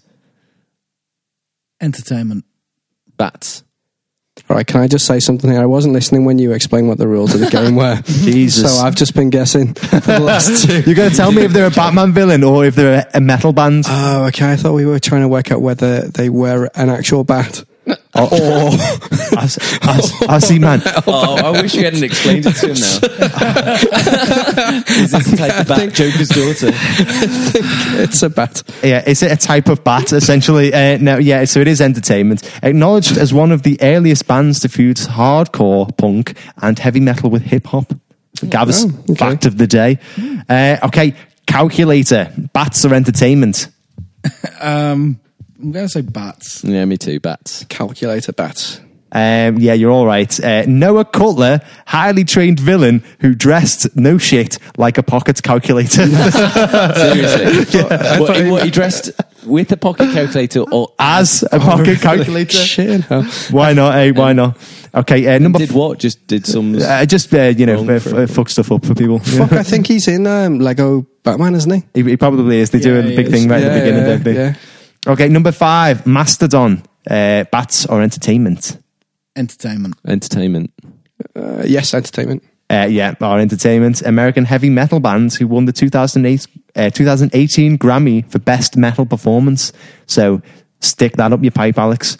Entertainment. 1.81 2.45
Bats. 3.17 3.63
All 4.47 4.55
right, 4.55 4.67
can 4.67 4.79
I 4.79 4.87
just 4.87 5.07
say 5.07 5.19
something 5.19 5.49
here? 5.51 5.59
I 5.59 5.65
wasn't 5.65 5.95
listening 5.95 6.23
when 6.23 6.37
you 6.37 6.51
explained 6.51 6.87
what 6.87 6.99
the 6.99 7.07
rules 7.07 7.33
of 7.33 7.39
the 7.39 7.49
game 7.49 7.75
were. 7.81 7.99
Jesus. 8.05 8.77
So 8.77 8.85
I've 8.85 8.93
just 8.95 9.15
been 9.15 9.31
guessing 9.31 9.73
for 9.73 9.99
the 10.01 10.19
last 10.19 10.65
two. 10.67 10.81
You're 10.81 10.95
going 10.95 11.09
to 11.09 11.15
tell 11.15 11.31
me 11.31 11.43
if 11.43 11.51
they're 11.51 11.65
a 11.65 11.71
Batman 11.75 12.13
villain 12.13 12.43
or 12.43 12.63
if 12.63 12.75
they're 12.75 13.07
a, 13.11 13.17
a 13.17 13.21
metal 13.21 13.53
band. 13.53 13.85
Oh, 13.87 14.25
okay. 14.27 14.51
I 14.51 14.55
thought 14.55 14.73
we 14.73 14.85
were 14.85 14.99
trying 14.99 15.21
to 15.21 15.27
work 15.27 15.51
out 15.51 15.61
whether 15.61 16.01
they 16.09 16.29
were 16.29 16.69
an 16.75 16.89
actual 16.89 17.23
bat. 17.23 17.63
Or 17.87 17.95
I, 18.15 19.43
s- 19.43 19.79
I 19.83 19.97
s- 19.97 20.23
I 20.23 20.39
see, 20.39 20.57
man. 20.59 20.81
Oh, 21.05 21.35
I 21.37 21.61
wish 21.61 21.75
you 21.75 21.83
hadn't 21.83 22.03
explained 22.03 22.45
it 22.47 22.55
to 22.55 22.67
him 22.67 22.75
now. 22.75 22.99
Is 25.03 25.11
this 25.11 25.27
the 25.31 25.37
type 25.37 25.59
of 25.61 25.67
bat 25.67 25.93
Joker's 25.93 26.29
daughter? 26.29 26.69
it's 28.01 28.23
a 28.23 28.29
bat. 28.29 28.63
Yeah, 28.83 29.03
is 29.07 29.21
it 29.21 29.31
a 29.31 29.35
type 29.37 29.67
of 29.67 29.83
bat 29.83 30.13
essentially? 30.13 30.73
Uh, 30.73 30.97
no, 30.99 31.17
yeah. 31.17 31.43
So 31.45 31.59
it 31.59 31.67
is 31.67 31.81
entertainment. 31.81 32.49
Acknowledged 32.63 33.17
as 33.17 33.33
one 33.33 33.51
of 33.51 33.63
the 33.63 33.77
earliest 33.81 34.27
bands 34.27 34.59
to 34.61 34.69
fuse 34.69 35.07
hardcore 35.07 35.95
punk 35.97 36.37
and 36.61 36.79
heavy 36.79 36.99
metal 37.01 37.29
with 37.29 37.43
hip 37.43 37.67
hop. 37.67 37.91
Gav's 38.49 38.85
Oh, 38.85 38.89
okay. 39.09 39.15
fact 39.15 39.45
of 39.45 39.57
the 39.57 39.67
day. 39.67 39.99
Uh, 40.49 40.77
okay, 40.83 41.15
calculator. 41.47 42.31
Bats 42.53 42.83
are 42.85 42.93
entertainment? 42.93 43.67
Um, 44.59 45.19
I'm 45.65 45.71
going 45.71 45.85
to 45.85 45.89
say 45.89 46.01
bats. 46.01 46.63
Yeah, 46.63 46.85
me 46.85 46.95
too. 46.95 47.19
Bats. 47.19 47.65
Calculator 47.69 48.31
bats. 48.33 48.79
Um, 49.11 49.57
yeah, 49.57 49.73
you're 49.73 49.89
all 49.91 50.05
right. 50.05 50.39
Uh, 50.43 50.63
Noah 50.67 51.05
Kuttler, 51.05 51.63
highly 51.87 52.23
trained 52.23 52.59
villain 52.59 53.03
who 53.21 53.33
dressed 53.33 53.95
no 53.95 54.19
shit 54.19 54.59
like 54.77 54.99
a 54.99 55.03
pocket 55.03 55.41
calculator. 55.41 56.05
Seriously. 56.05 57.81
what, 58.19 58.35
he, 58.35 58.51
what, 58.51 58.63
he 58.63 58.69
dressed 58.69 59.09
with 59.43 59.71
a 59.71 59.77
pocket 59.77 60.11
calculator 60.11 60.61
or 60.71 60.93
As 60.99 61.43
a 61.51 61.59
pocket 61.59 61.99
calculator. 62.01 62.57
Shit. 62.57 63.01
hell. 63.05 63.23
Why 63.49 63.73
not? 63.73 63.93
Hey, 63.95 64.11
why 64.11 64.33
not? 64.33 64.57
Okay, 64.93 65.33
uh, 65.33 65.39
number 65.39 65.59
did 65.59 65.71
what? 65.71 65.97
Just 65.97 66.27
did 66.27 66.45
some. 66.45 66.75
Uh, 66.79 67.05
just 67.07 67.33
uh, 67.33 67.53
you 67.57 67.65
know, 67.65 67.75
Wrong 67.75 67.89
uh, 67.89 67.93
f- 67.93 68.13
uh, 68.13 68.27
fuck 68.27 68.49
stuff 68.49 68.71
up 68.71 68.85
for 68.85 68.93
people. 68.93 69.17
Fuck, 69.19 69.51
I 69.53 69.63
think 69.63 69.87
he's 69.87 70.07
in 70.07 70.27
um, 70.27 70.59
Lego 70.59 71.01
Batman, 71.23 71.55
isn't 71.55 71.71
he? 71.71 71.83
He, 72.03 72.09
he 72.11 72.17
probably 72.17 72.59
is. 72.59 72.69
They 72.69 72.79
do 72.79 72.93
Yeah, 72.93 72.99
a 72.99 73.15
big 73.15 73.27
is. 73.27 73.31
thing 73.33 73.49
right 73.49 73.63
at 73.63 73.73
the 73.73 73.79
beginning, 73.79 74.03
yeah, 74.03 74.09
don't 74.09 74.23
they? 74.23 74.55
Yeah. 75.05 75.11
Okay, 75.13 75.29
number 75.29 75.51
five, 75.51 76.05
Mastodon. 76.05 76.83
Uh, 77.09 77.43
bats 77.51 77.85
or 77.85 78.01
entertainment? 78.01 78.81
Entertainment. 79.35 79.95
Entertainment. 80.07 80.71
Uh, 81.35 81.63
yes, 81.65 81.93
entertainment. 81.93 82.43
Uh, 82.69 82.87
yeah, 82.89 83.13
or 83.21 83.39
entertainment. 83.39 84.01
American 84.01 84.45
heavy 84.45 84.69
metal 84.71 84.99
bands 84.99 85.35
who 85.35 85.47
won 85.47 85.65
the 85.65 85.71
2008, 85.71 86.47
uh, 86.75 86.89
2018 86.89 87.77
Grammy 87.77 88.29
for 88.31 88.39
Best 88.39 88.75
Metal 88.75 89.05
Performance. 89.05 89.71
So 90.07 90.41
stick 90.81 91.13
that 91.17 91.31
up 91.31 91.43
your 91.43 91.51
pipe, 91.51 91.77
Alex. 91.77 92.17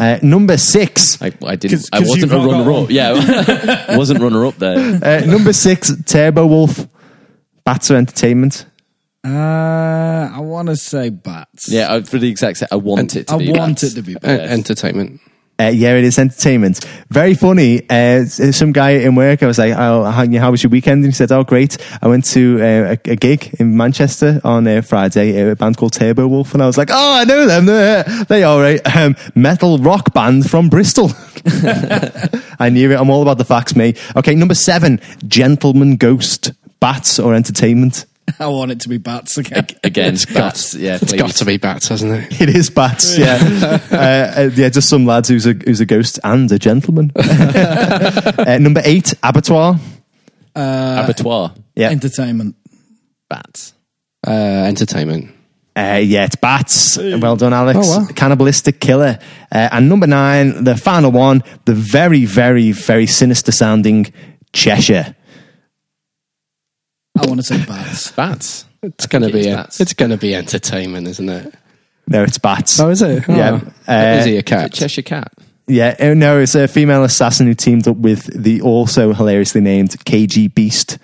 Uh, 0.00 0.18
number 0.22 0.56
six. 0.56 1.22
I, 1.22 1.26
I 1.46 1.54
didn't. 1.54 1.70
'Cause- 1.78 1.88
I 1.92 1.98
'cause 2.00 2.08
wasn't 2.08 2.32
a 2.32 2.36
runner 2.38 2.72
up. 2.72 2.90
Yeah, 2.90 3.96
wasn't 3.96 4.20
runner 4.20 4.44
up 4.46 4.56
there. 4.56 4.76
Uh, 5.00 5.24
number 5.26 5.52
six, 5.52 5.92
Turbowolf. 5.92 6.88
Bats 7.64 7.90
or 7.90 7.96
entertainment? 7.96 8.66
Uh, 9.24 10.30
I 10.34 10.40
want 10.40 10.68
to 10.68 10.76
say 10.76 11.08
bats. 11.10 11.68
Yeah, 11.70 11.94
I, 11.94 12.02
for 12.02 12.18
the 12.18 12.28
exact 12.28 12.58
same. 12.58 12.68
I 12.70 12.76
want 12.76 13.16
it 13.16 13.28
to 13.28 13.34
I 13.34 13.38
be. 13.38 13.50
want 13.52 13.80
bats. 13.80 13.82
it 13.84 13.94
to 13.96 14.02
be 14.02 14.16
Uh, 14.16 14.20
bats. 14.20 14.52
Entertainment. 14.52 15.20
Uh, 15.56 15.70
yeah, 15.72 15.94
it 15.94 16.02
is 16.02 16.18
entertainment. 16.18 16.84
Very 17.10 17.34
funny. 17.34 17.80
Uh, 17.88 18.26
s- 18.26 18.56
some 18.56 18.72
guy 18.72 18.90
in 18.90 19.14
work, 19.14 19.40
I 19.40 19.46
was 19.46 19.56
like, 19.56 19.72
oh, 19.76 20.02
how, 20.02 20.26
how 20.38 20.50
was 20.50 20.64
your 20.64 20.70
weekend? 20.70 21.04
And 21.04 21.12
he 21.12 21.16
said, 21.16 21.30
oh, 21.30 21.44
great. 21.44 21.78
I 22.02 22.08
went 22.08 22.24
to 22.32 22.58
uh, 22.60 22.96
a, 23.06 23.10
a 23.12 23.16
gig 23.16 23.54
in 23.60 23.76
Manchester 23.76 24.40
on 24.42 24.66
uh, 24.66 24.82
Friday, 24.82 25.48
a 25.48 25.54
band 25.54 25.76
called 25.76 25.92
Turbowolf. 25.92 26.54
And 26.54 26.62
I 26.62 26.66
was 26.66 26.76
like, 26.76 26.90
oh, 26.90 27.12
I 27.20 27.22
know 27.22 27.46
them. 27.46 27.66
They're, 27.66 28.02
they 28.28 28.42
all 28.42 28.60
right. 28.60 28.80
Um, 28.96 29.14
metal 29.36 29.78
rock 29.78 30.12
band 30.12 30.50
from 30.50 30.68
Bristol. 30.70 31.12
I 32.58 32.68
knew 32.72 32.90
it. 32.90 32.96
I'm 32.98 33.08
all 33.10 33.22
about 33.22 33.38
the 33.38 33.44
facts, 33.44 33.76
mate. 33.76 34.00
Okay, 34.16 34.34
number 34.34 34.54
seven, 34.54 35.00
Gentleman 35.26 35.96
Ghost. 35.96 36.52
Bats 36.80 37.18
or 37.20 37.32
entertainment? 37.32 38.06
I 38.40 38.46
want 38.48 38.70
it 38.70 38.80
to 38.80 38.88
be 38.88 38.98
bats 38.98 39.36
again. 39.38 39.66
Again, 39.82 40.14
it's 40.14 40.24
bats. 40.26 40.74
Yeah, 40.74 40.96
It's 41.00 41.10
please. 41.12 41.20
got 41.20 41.30
to 41.30 41.44
be 41.44 41.56
bats, 41.58 41.88
hasn't 41.88 42.12
it? 42.12 42.40
It 42.40 42.48
is 42.48 42.70
bats, 42.70 43.18
yeah. 43.18 43.38
uh, 43.92 43.96
uh, 43.96 44.50
yeah, 44.54 44.68
just 44.70 44.88
some 44.88 45.04
lads 45.06 45.28
who's 45.28 45.46
a, 45.46 45.52
who's 45.52 45.80
a 45.80 45.86
ghost 45.86 46.18
and 46.24 46.50
a 46.50 46.58
gentleman. 46.58 47.12
uh, 47.16 48.58
number 48.60 48.80
eight, 48.84 49.14
Abattoir. 49.22 49.78
abattoir. 50.54 51.54
Yeah. 51.76 51.90
Entertainment. 51.90 52.56
Bats. 53.28 53.74
Uh, 54.26 54.30
entertainment. 54.30 55.30
Uh, 55.76 56.00
yeah, 56.02 56.24
it's 56.24 56.36
bats. 56.36 56.96
Well 56.96 57.34
done, 57.36 57.52
Alex. 57.52 57.80
Oh, 57.82 58.00
wow. 58.00 58.06
Cannibalistic 58.14 58.80
killer. 58.80 59.18
Uh, 59.50 59.68
and 59.72 59.88
number 59.88 60.06
nine, 60.06 60.62
the 60.64 60.76
final 60.76 61.10
one, 61.10 61.42
the 61.64 61.74
very, 61.74 62.24
very, 62.24 62.70
very 62.72 63.06
sinister 63.06 63.50
sounding 63.52 64.12
Cheshire. 64.52 65.16
I 67.16 67.26
want 67.26 67.40
to 67.40 67.42
say 67.42 67.64
bats. 67.64 68.12
Bats. 68.12 68.66
It's 68.82 69.06
gonna 69.06 69.30
be 69.30 69.40
is 69.40 69.46
a, 69.46 69.56
bats. 69.56 69.80
it's 69.80 69.92
gonna 69.94 70.16
be 70.16 70.34
entertainment, 70.34 71.06
isn't 71.08 71.28
it? 71.28 71.54
No, 72.06 72.22
it's 72.22 72.38
bats. 72.38 72.78
Oh, 72.80 72.90
is 72.90 73.02
it? 73.02 73.26
Yeah. 73.28 73.60
Oh. 73.88 73.92
Uh, 73.92 74.16
is 74.18 74.24
he 74.26 74.32
a 74.32 74.36
Is 74.36 74.40
it 74.40 74.46
cat? 74.46 74.72
Cheshire 74.72 75.02
Cat. 75.02 75.32
Yeah, 75.66 75.96
oh, 75.98 76.12
no, 76.12 76.40
it's 76.40 76.54
a 76.54 76.68
female 76.68 77.04
assassin 77.04 77.46
who 77.46 77.54
teamed 77.54 77.88
up 77.88 77.96
with 77.96 78.26
the 78.26 78.60
also 78.60 79.14
hilariously 79.14 79.62
named 79.62 79.90
KG 80.04 80.54
Beast. 80.54 80.98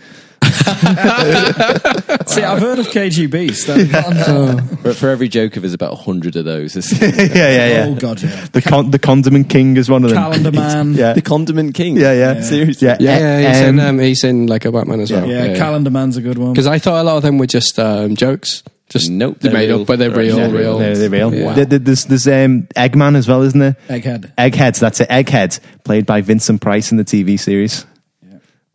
See, 2.27 2.43
I've 2.43 2.61
heard 2.61 2.79
of 2.79 2.87
KG 2.89 3.31
Beast. 3.31 3.69
I've 3.69 3.91
not 3.91 4.81
For, 4.83 4.95
for 4.95 5.09
every 5.11 5.29
joke 5.29 5.57
of 5.57 5.63
there's 5.63 5.75
about 5.75 5.95
hundred 5.99 6.37
of 6.37 6.45
those. 6.45 6.75
yeah, 7.03 7.09
yeah, 7.35 7.67
yeah. 7.69 7.85
Oh 7.89 7.95
god, 7.95 8.23
yeah. 8.23 8.47
The 8.53 8.63
con- 8.63 8.91
the 8.91 8.99
Condiment 8.99 9.49
King 9.51 9.77
is 9.77 9.91
one 9.91 10.05
of 10.05 10.11
them. 10.11 10.19
Calendar 10.19 10.53
Man. 10.53 10.95
yeah, 10.95 11.13
the 11.13 11.23
Condiment 11.23 11.75
King. 11.75 11.97
yeah, 11.97 12.13
yeah, 12.13 12.41
Seriously. 12.41 12.87
Yeah, 12.87 12.97
Yeah, 13.01 13.19
yeah, 13.41 13.49
he's, 13.53 13.63
um, 13.63 13.69
in, 13.69 13.81
um, 13.87 13.99
he's 13.99 14.25
in 14.25 14.47
like 14.47 14.65
a 14.65 14.73
Batman 14.73 15.01
as 15.01 15.11
well. 15.13 15.27
Yeah, 15.27 15.57
Calendar 15.57 15.91
Man's 15.91 16.17
a 16.17 16.23
good 16.23 16.39
one. 16.39 16.53
Because 16.53 16.67
I 16.67 16.79
thought 16.79 17.01
a 17.01 17.05
lot 17.05 17.17
of 17.17 17.23
them 17.23 17.39
were 17.39 17.47
just 17.47 17.79
um, 17.79 18.17
jokes. 18.17 18.63
Just 18.89 19.09
Nope, 19.11 19.39
they 19.39 19.49
they're 19.51 19.57
made 19.59 19.69
real. 19.69 19.81
up, 19.83 19.87
but 19.87 19.99
they're 20.01 20.09
They're 20.11 20.19
real, 20.19 20.41
actually 20.41 20.59
real. 20.59 20.79
They're 20.79 21.11
real. 21.11 21.33
Yeah. 21.35 21.53
There- 21.55 21.65
there- 21.65 21.79
There's, 21.79 22.05
there's 22.07 22.27
um, 22.27 22.63
Eggman 22.75 23.15
as 23.17 23.29
well, 23.29 23.43
isn't 23.43 23.59
there? 23.61 23.77
Egghead. 23.89 24.33
Eggheads, 24.37 24.81
that's 24.81 25.01
it. 25.01 25.09
Egghead, 25.09 25.61
played 25.85 26.07
by 26.07 26.21
Vincent 26.23 26.61
Price 26.61 26.91
in 26.91 26.97
the 26.99 27.05
TV 27.05 27.39
series. 27.39 27.87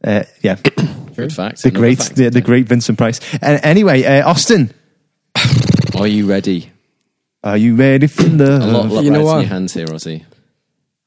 Uh, 0.06 0.24
yeah, 0.42 0.56
Good 1.16 1.34
fact. 1.34 1.64
the 1.64 1.72
great, 1.72 1.98
fact. 1.98 2.16
the, 2.16 2.30
the 2.30 2.42
great 2.42 2.68
Vincent 2.68 2.98
Price. 2.98 3.20
Uh, 3.42 3.60
anyway, 3.64 4.04
uh, 4.04 4.30
Austin, 4.30 4.72
Are 5.98 6.08
you 6.08 6.26
ready? 6.28 6.72
are 7.44 7.58
you 7.58 7.76
ready 7.76 8.08
for 8.08 8.24
love? 8.24 8.62
A 8.64 8.66
lot, 8.66 8.86
lot 8.90 9.04
You 9.04 9.12
know 9.12 9.20
rides 9.20 9.30
in 9.30 9.36
what? 9.36 9.40
your 9.42 9.50
hands 9.50 9.74
here, 9.74 9.86
Ozzy. 9.88 10.26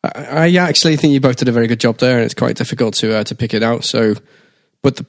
I, 0.04 0.46
I 0.46 0.54
actually 0.68 0.96
think 0.96 1.12
you 1.12 1.20
both 1.20 1.36
did 1.36 1.48
a 1.48 1.52
very 1.52 1.66
good 1.66 1.80
job 1.80 1.98
there, 1.98 2.16
and 2.16 2.24
it's 2.24 2.34
quite 2.34 2.56
difficult 2.56 2.94
to 2.94 3.16
uh, 3.16 3.24
to 3.24 3.34
pick 3.34 3.54
it 3.54 3.62
out. 3.62 3.84
So, 3.84 4.14
but 4.82 4.96
the 4.96 5.06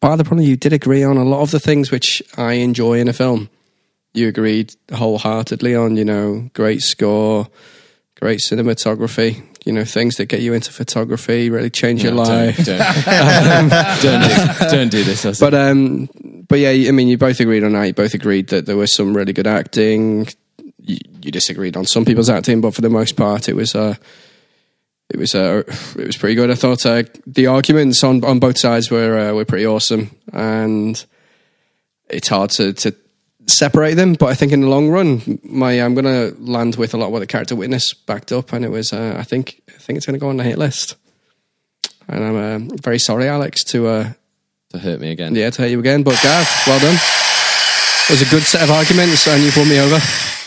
part 0.00 0.12
of 0.14 0.18
the 0.18 0.24
problem 0.24 0.46
you 0.46 0.56
did 0.56 0.72
agree 0.72 1.04
on 1.04 1.16
a 1.18 1.24
lot 1.24 1.42
of 1.42 1.50
the 1.50 1.60
things 1.60 1.90
which 1.90 2.22
I 2.38 2.54
enjoy 2.54 2.98
in 3.00 3.08
a 3.08 3.12
film. 3.12 3.48
You 4.14 4.28
agreed 4.28 4.74
wholeheartedly 4.92 5.74
on, 5.74 5.96
you 5.96 6.04
know, 6.04 6.50
great 6.54 6.80
score, 6.82 7.48
great 8.20 8.40
cinematography, 8.40 9.42
you 9.64 9.72
know, 9.72 9.84
things 9.84 10.16
that 10.16 10.26
get 10.26 10.40
you 10.40 10.54
into 10.54 10.72
photography, 10.72 11.50
really 11.50 11.70
change 11.70 12.02
your 12.02 12.12
life. 12.12 12.56
Don't, 12.64 12.78
don't, 13.04 13.68
don't, 14.02 14.20
do, 14.20 14.70
don't 14.70 14.88
do 14.88 15.04
this. 15.04 15.40
But 15.40 15.54
um, 15.54 16.08
but 16.48 16.58
yeah, 16.58 16.70
I 16.70 16.90
mean, 16.90 17.08
you 17.08 17.16
both 17.16 17.40
agreed 17.40 17.64
on 17.64 17.72
that. 17.72 17.84
You 17.84 17.94
both 17.94 18.14
agreed 18.14 18.48
that 18.48 18.66
there 18.66 18.76
was 18.76 18.94
some 18.94 19.16
really 19.16 19.32
good 19.32 19.46
acting. 19.46 20.26
You, 20.78 20.98
you 21.22 21.30
disagreed 21.30 21.76
on 21.76 21.86
some 21.86 22.04
people's 22.04 22.28
acting, 22.28 22.60
but 22.60 22.74
for 22.74 22.80
the 22.80 22.90
most 22.90 23.16
part, 23.16 23.48
it 23.48 23.54
was 23.54 23.74
uh, 23.74 23.94
it 25.08 25.18
was 25.18 25.34
uh, 25.34 25.62
it 25.98 26.06
was 26.06 26.16
pretty 26.16 26.34
good. 26.34 26.50
I 26.50 26.54
thought 26.54 26.84
uh, 26.84 27.04
the 27.26 27.46
arguments 27.46 28.02
on 28.02 28.24
on 28.24 28.38
both 28.38 28.58
sides 28.58 28.90
were 28.90 29.18
uh, 29.18 29.34
were 29.34 29.44
pretty 29.44 29.66
awesome, 29.66 30.10
and 30.32 31.04
it's 32.08 32.28
hard 32.28 32.50
to 32.50 32.72
to 32.72 32.94
separate 33.56 33.94
them. 33.94 34.14
But 34.14 34.26
I 34.26 34.34
think 34.34 34.52
in 34.52 34.60
the 34.60 34.68
long 34.68 34.88
run, 34.88 35.40
my 35.44 35.80
I'm 35.80 35.94
going 35.94 36.04
to 36.04 36.36
land 36.40 36.76
with 36.76 36.94
a 36.94 36.96
lot 36.96 37.06
of 37.06 37.12
what 37.12 37.20
the 37.20 37.26
character 37.26 37.56
witness 37.56 37.94
backed 37.94 38.32
up, 38.32 38.52
and 38.52 38.64
it 38.64 38.70
was 38.70 38.92
uh, 38.92 39.16
I 39.18 39.22
think 39.22 39.62
I 39.68 39.78
think 39.78 39.96
it's 39.96 40.06
going 40.06 40.14
to 40.14 40.20
go 40.20 40.28
on 40.28 40.36
the 40.36 40.44
hit 40.44 40.58
list. 40.58 40.96
And 42.08 42.24
I'm 42.24 42.36
uh, 42.36 42.76
very 42.82 42.98
sorry, 42.98 43.28
Alex, 43.28 43.64
to 43.64 43.86
uh, 43.86 44.12
to 44.70 44.78
hurt 44.78 45.00
me 45.00 45.10
again. 45.10 45.34
yeah, 45.34 45.50
to 45.50 45.62
hurt 45.62 45.70
you 45.70 45.78
again. 45.78 46.02
But 46.02 46.20
Gav, 46.22 46.48
well 46.66 46.80
done. 46.80 46.94
It 46.94 48.10
was 48.10 48.22
a 48.22 48.30
good 48.30 48.42
set 48.42 48.62
of 48.62 48.70
arguments, 48.70 49.26
and 49.28 49.42
you've 49.42 49.56
won 49.56 49.68
me 49.68 49.78
over. 49.78 49.98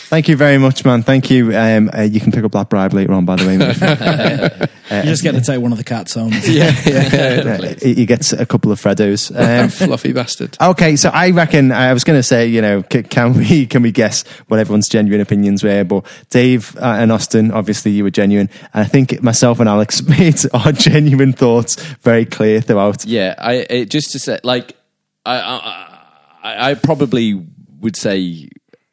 Thank 0.08 0.28
you 0.28 0.36
very 0.36 0.56
much, 0.58 0.84
man. 0.84 1.02
Thank 1.02 1.30
you. 1.30 1.56
Um, 1.56 1.90
uh, 1.92 2.02
you 2.02 2.20
can 2.20 2.30
pick 2.30 2.44
up 2.44 2.52
that 2.52 2.68
bribe 2.70 2.92
later 2.94 3.12
on, 3.12 3.24
by 3.24 3.34
the 3.36 3.46
way. 3.46 3.56
mate. 3.56 4.70
You 4.88 5.02
just 5.10 5.24
get 5.24 5.32
to 5.32 5.40
take 5.40 5.60
one 5.60 5.72
of 5.72 5.78
the 5.78 5.84
cat's 5.84 6.14
home. 6.14 6.30
Yeah, 6.44 6.72
yeah, 6.86 7.58
Uh, 7.60 7.74
you 7.84 8.06
get 8.06 8.32
a 8.32 8.46
couple 8.46 8.70
of 8.70 8.80
Freddos. 8.80 9.34
Um, 9.36 9.68
Fluffy 9.68 10.12
bastard. 10.12 10.56
Okay, 10.60 10.94
so 10.94 11.10
I 11.12 11.30
reckon 11.30 11.72
I 11.72 11.92
was 11.92 12.04
going 12.04 12.16
to 12.18 12.22
say, 12.22 12.46
you 12.46 12.62
know, 12.62 12.84
c- 12.90 13.02
can 13.02 13.34
we 13.34 13.66
can 13.66 13.82
we 13.82 13.90
guess 13.90 14.22
what 14.46 14.60
everyone's 14.60 14.88
genuine 14.88 15.20
opinions 15.20 15.64
were? 15.64 15.82
But 15.82 16.06
Dave 16.30 16.76
uh, 16.76 16.84
and 17.00 17.10
Austin, 17.10 17.50
obviously, 17.50 17.90
you 17.90 18.04
were 18.04 18.10
genuine, 18.12 18.48
and 18.72 18.84
I 18.84 18.86
think 18.86 19.20
myself 19.22 19.58
and 19.58 19.68
Alex 19.68 20.02
made 20.08 20.38
our 20.54 20.70
genuine 20.70 21.32
thoughts 21.32 21.82
very 22.02 22.24
clear 22.24 22.60
throughout. 22.60 23.04
Yeah, 23.04 23.34
I 23.38 23.66
it, 23.68 23.90
just 23.90 24.12
to 24.12 24.20
say, 24.20 24.38
like, 24.44 24.76
I, 25.24 25.36
I, 25.40 25.98
I, 26.44 26.70
I 26.70 26.74
probably 26.74 27.44
would 27.80 27.96
say, 27.96 28.48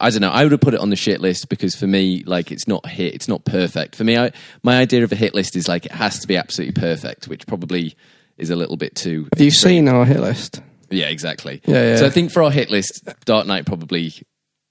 I 0.06 0.10
don't 0.10 0.20
know, 0.20 0.30
I 0.30 0.42
would 0.42 0.52
have 0.52 0.60
put 0.60 0.74
it 0.74 0.80
on 0.80 0.90
the 0.90 0.96
shit 0.96 1.20
list 1.20 1.48
because 1.48 1.74
for 1.74 1.86
me, 1.86 2.22
like, 2.26 2.52
it's 2.52 2.68
not 2.68 2.86
hit, 2.86 3.14
it's 3.14 3.28
not 3.28 3.44
perfect. 3.44 3.96
For 3.96 4.04
me, 4.04 4.16
I, 4.18 4.32
my 4.62 4.78
idea 4.78 5.02
of 5.02 5.12
a 5.12 5.16
hit 5.16 5.34
list 5.34 5.56
is 5.56 5.66
like 5.68 5.86
it 5.86 5.92
has 5.92 6.18
to 6.20 6.26
be 6.28 6.36
absolutely 6.36 6.80
perfect, 6.80 7.26
which 7.28 7.46
probably 7.46 7.96
is 8.36 8.50
a 8.50 8.56
little 8.56 8.76
bit 8.76 8.94
too. 8.94 9.28
Have 9.32 9.40
you 9.40 9.50
seen 9.50 9.88
our 9.88 10.04
hit 10.04 10.20
list? 10.20 10.60
Yeah, 10.90 11.06
exactly. 11.06 11.62
Yeah, 11.66 11.90
yeah. 11.90 11.96
So 11.96 12.06
I 12.06 12.10
think 12.10 12.30
for 12.30 12.42
our 12.42 12.50
hit 12.50 12.70
list, 12.70 13.08
Dark 13.24 13.46
Knight 13.46 13.66
probably, 13.66 14.12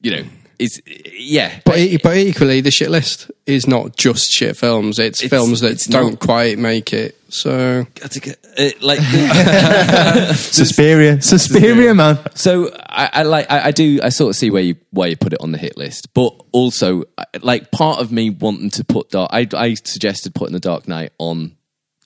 you 0.02 0.12
know, 0.12 0.24
is 0.60 0.82
yeah, 0.86 1.60
But 1.66 1.80
but 2.04 2.16
equally, 2.16 2.62
the 2.62 2.70
shit 2.72 2.92
list 2.92 3.32
is 3.48 3.66
not 3.68 3.98
just 3.98 4.30
shit 4.32 4.56
films. 4.56 5.00
It's, 5.00 5.24
It's- 5.24 5.30
films 5.30 5.62
that 5.62 5.72
it's 5.72 5.88
don't 5.88 6.12
not. 6.12 6.20
quite 6.20 6.58
make 6.60 6.94
it. 6.94 7.18
So 7.34 7.86
That's 8.00 8.16
a 8.16 8.20
good- 8.20 8.38
uh, 8.58 8.70
like 8.82 9.00
Suspiria, 10.36 11.22
Suspiria, 11.22 11.94
man. 11.96 12.20
So 12.36 12.70
I, 12.88 13.10
I 13.14 13.24
like 13.24 13.52
I, 13.52 13.66
I 13.68 13.72
do 13.72 14.00
I 14.04 14.10
sort 14.10 14.30
of 14.30 14.36
see 14.36 14.52
where 14.52 14.62
you 14.62 14.76
where 14.92 15.10
you 15.10 15.18
put 15.18 15.34
it 15.34 15.42
on 15.42 15.52
the 15.52 15.58
hit 15.58 15.76
list, 15.76 16.14
but 16.14 16.34
also 16.52 17.04
like 17.42 17.72
part 17.72 18.00
of 18.00 18.12
me 18.12 18.30
wanting 18.30 18.70
to 18.72 18.84
put 18.84 19.10
Dark 19.10 19.32
I, 19.34 19.48
I 19.56 19.74
suggested 19.74 20.36
putting 20.36 20.54
the 20.54 20.60
Dark 20.60 20.88
Knight 20.88 21.12
on 21.18 21.56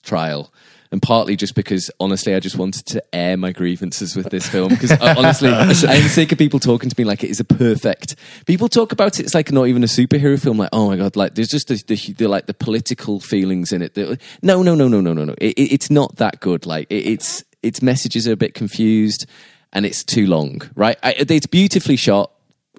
trial, 0.02 0.50
and 0.90 1.02
partly 1.02 1.36
just 1.36 1.54
because 1.54 1.90
honestly 2.00 2.34
I 2.34 2.40
just 2.40 2.56
wanted 2.56 2.86
to 2.86 3.02
air 3.14 3.36
my 3.36 3.52
grievances 3.52 4.16
with 4.16 4.30
this 4.30 4.48
film 4.48 4.70
because 4.70 4.90
uh, 4.92 5.14
honestly 5.18 5.48
I'm 5.50 5.74
sick 5.74 6.32
of 6.32 6.38
people 6.38 6.58
talking 6.60 6.88
to 6.90 6.94
me 6.98 7.04
like 7.04 7.22
it 7.24 7.30
is 7.30 7.40
a 7.40 7.44
perfect. 7.44 8.16
People 8.46 8.68
talk 8.68 8.92
about 8.92 9.18
it 9.20 9.24
it's 9.24 9.34
like 9.34 9.52
not 9.52 9.66
even 9.68 9.82
a 9.84 9.86
superhero 9.86 10.40
film. 10.40 10.58
Like 10.58 10.70
oh 10.72 10.88
my 10.88 10.96
god, 10.96 11.16
like 11.16 11.34
there's 11.34 11.48
just 11.48 11.68
the, 11.68 11.82
the, 11.86 11.96
the 12.14 12.28
like 12.28 12.46
the 12.46 12.54
political 12.54 13.20
feelings 13.20 13.72
in 13.72 13.82
it. 13.82 13.94
that- 13.94 14.20
no 14.42 14.62
no 14.62 14.74
no 14.74 14.88
no 14.88 15.00
no 15.00 15.12
no 15.12 15.24
no. 15.24 15.34
It, 15.38 15.58
it- 15.58 15.72
it's 15.72 15.90
not 15.90 16.16
that 16.16 16.40
good. 16.40 16.66
Like 16.66 16.86
it, 16.90 17.06
it's 17.06 17.44
its 17.62 17.82
messages 17.82 18.26
are 18.28 18.32
a 18.32 18.36
bit 18.36 18.54
confused 18.54 19.26
and 19.72 19.84
it's 19.84 20.02
too 20.04 20.26
long, 20.26 20.62
right? 20.76 20.96
I, 21.02 21.14
it's 21.18 21.46
beautifully 21.46 21.96
shot, 21.96 22.32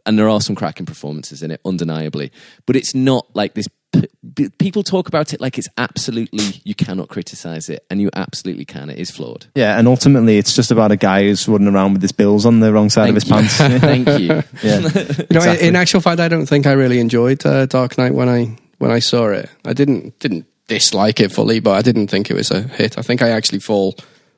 and 0.07 0.17
there 0.17 0.27
are 0.27 0.41
some 0.41 0.55
cracking 0.55 0.85
performances 0.87 1.43
in 1.43 1.51
it, 1.51 1.61
undeniably. 1.63 2.31
But 2.65 2.75
it's 2.75 2.95
not 2.95 3.27
like 3.35 3.53
this. 3.53 3.67
P- 4.39 4.49
p- 4.49 4.49
People 4.57 4.83
talk 4.83 5.07
about 5.07 5.33
it 5.33 5.41
like 5.41 5.57
it's 5.57 5.67
absolutely 5.77 6.61
you 6.63 6.75
cannot 6.75 7.09
criticize 7.09 7.69
it, 7.69 7.85
and 7.89 8.01
you 8.01 8.09
absolutely 8.13 8.65
can. 8.65 8.89
It 8.89 8.97
is 8.99 9.11
flawed. 9.11 9.47
Yeah, 9.55 9.77
and 9.77 9.87
ultimately, 9.87 10.37
it's 10.37 10.55
just 10.55 10.71
about 10.71 10.91
a 10.91 10.95
guy 10.95 11.23
who's 11.23 11.47
running 11.47 11.67
around 11.67 11.93
with 11.93 12.01
his 12.01 12.11
bills 12.11 12.45
on 12.45 12.59
the 12.59 12.71
wrong 12.71 12.89
side 12.89 13.09
of 13.09 13.15
his 13.15 13.23
Thank 13.23 13.49
pants. 13.49 13.81
Thank 13.81 14.07
you. 14.19 14.27
yeah, 14.63 14.77
you 14.77 14.81
know, 14.81 14.89
Exactly. 15.29 15.67
in 15.67 15.75
actual 15.75 16.01
fact, 16.01 16.19
I 16.19 16.27
don't 16.27 16.45
think 16.45 16.65
I 16.67 16.73
really 16.73 16.99
enjoyed 16.99 17.45
uh, 17.45 17.65
Dark 17.65 17.97
Knight 17.97 18.13
when 18.13 18.29
I 18.29 18.57
when 18.77 18.91
I 18.91 18.99
saw 18.99 19.27
it. 19.29 19.49
I 19.65 19.73
didn't 19.73 20.17
didn't 20.19 20.45
dislike 20.67 21.19
it 21.19 21.31
fully, 21.31 21.59
but 21.59 21.71
I 21.71 21.81
didn't 21.81 22.07
think 22.07 22.29
it 22.29 22.35
was 22.35 22.51
a 22.51 22.61
hit. 22.61 22.97
I 22.97 23.01
think 23.01 23.21
I 23.21 23.29
actually 23.29 23.59
fall 23.59 23.95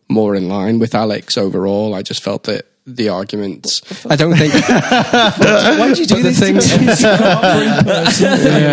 more 0.09 0.35
in 0.35 0.47
line 0.49 0.79
with 0.79 0.95
Alex 0.95 1.37
overall. 1.37 1.93
I 1.93 2.01
just 2.01 2.23
felt 2.23 2.43
that 2.43 2.65
the 2.85 3.09
arguments. 3.09 3.81
I 4.09 4.15
don't 4.15 4.35
think. 4.35 4.53
Why 4.67 5.87
did 5.89 5.99
you 5.99 6.05
do 6.07 6.15
But 6.15 6.23
the 6.23 6.33
things- 6.33 6.69
to 6.69 6.79
me? 6.79 6.85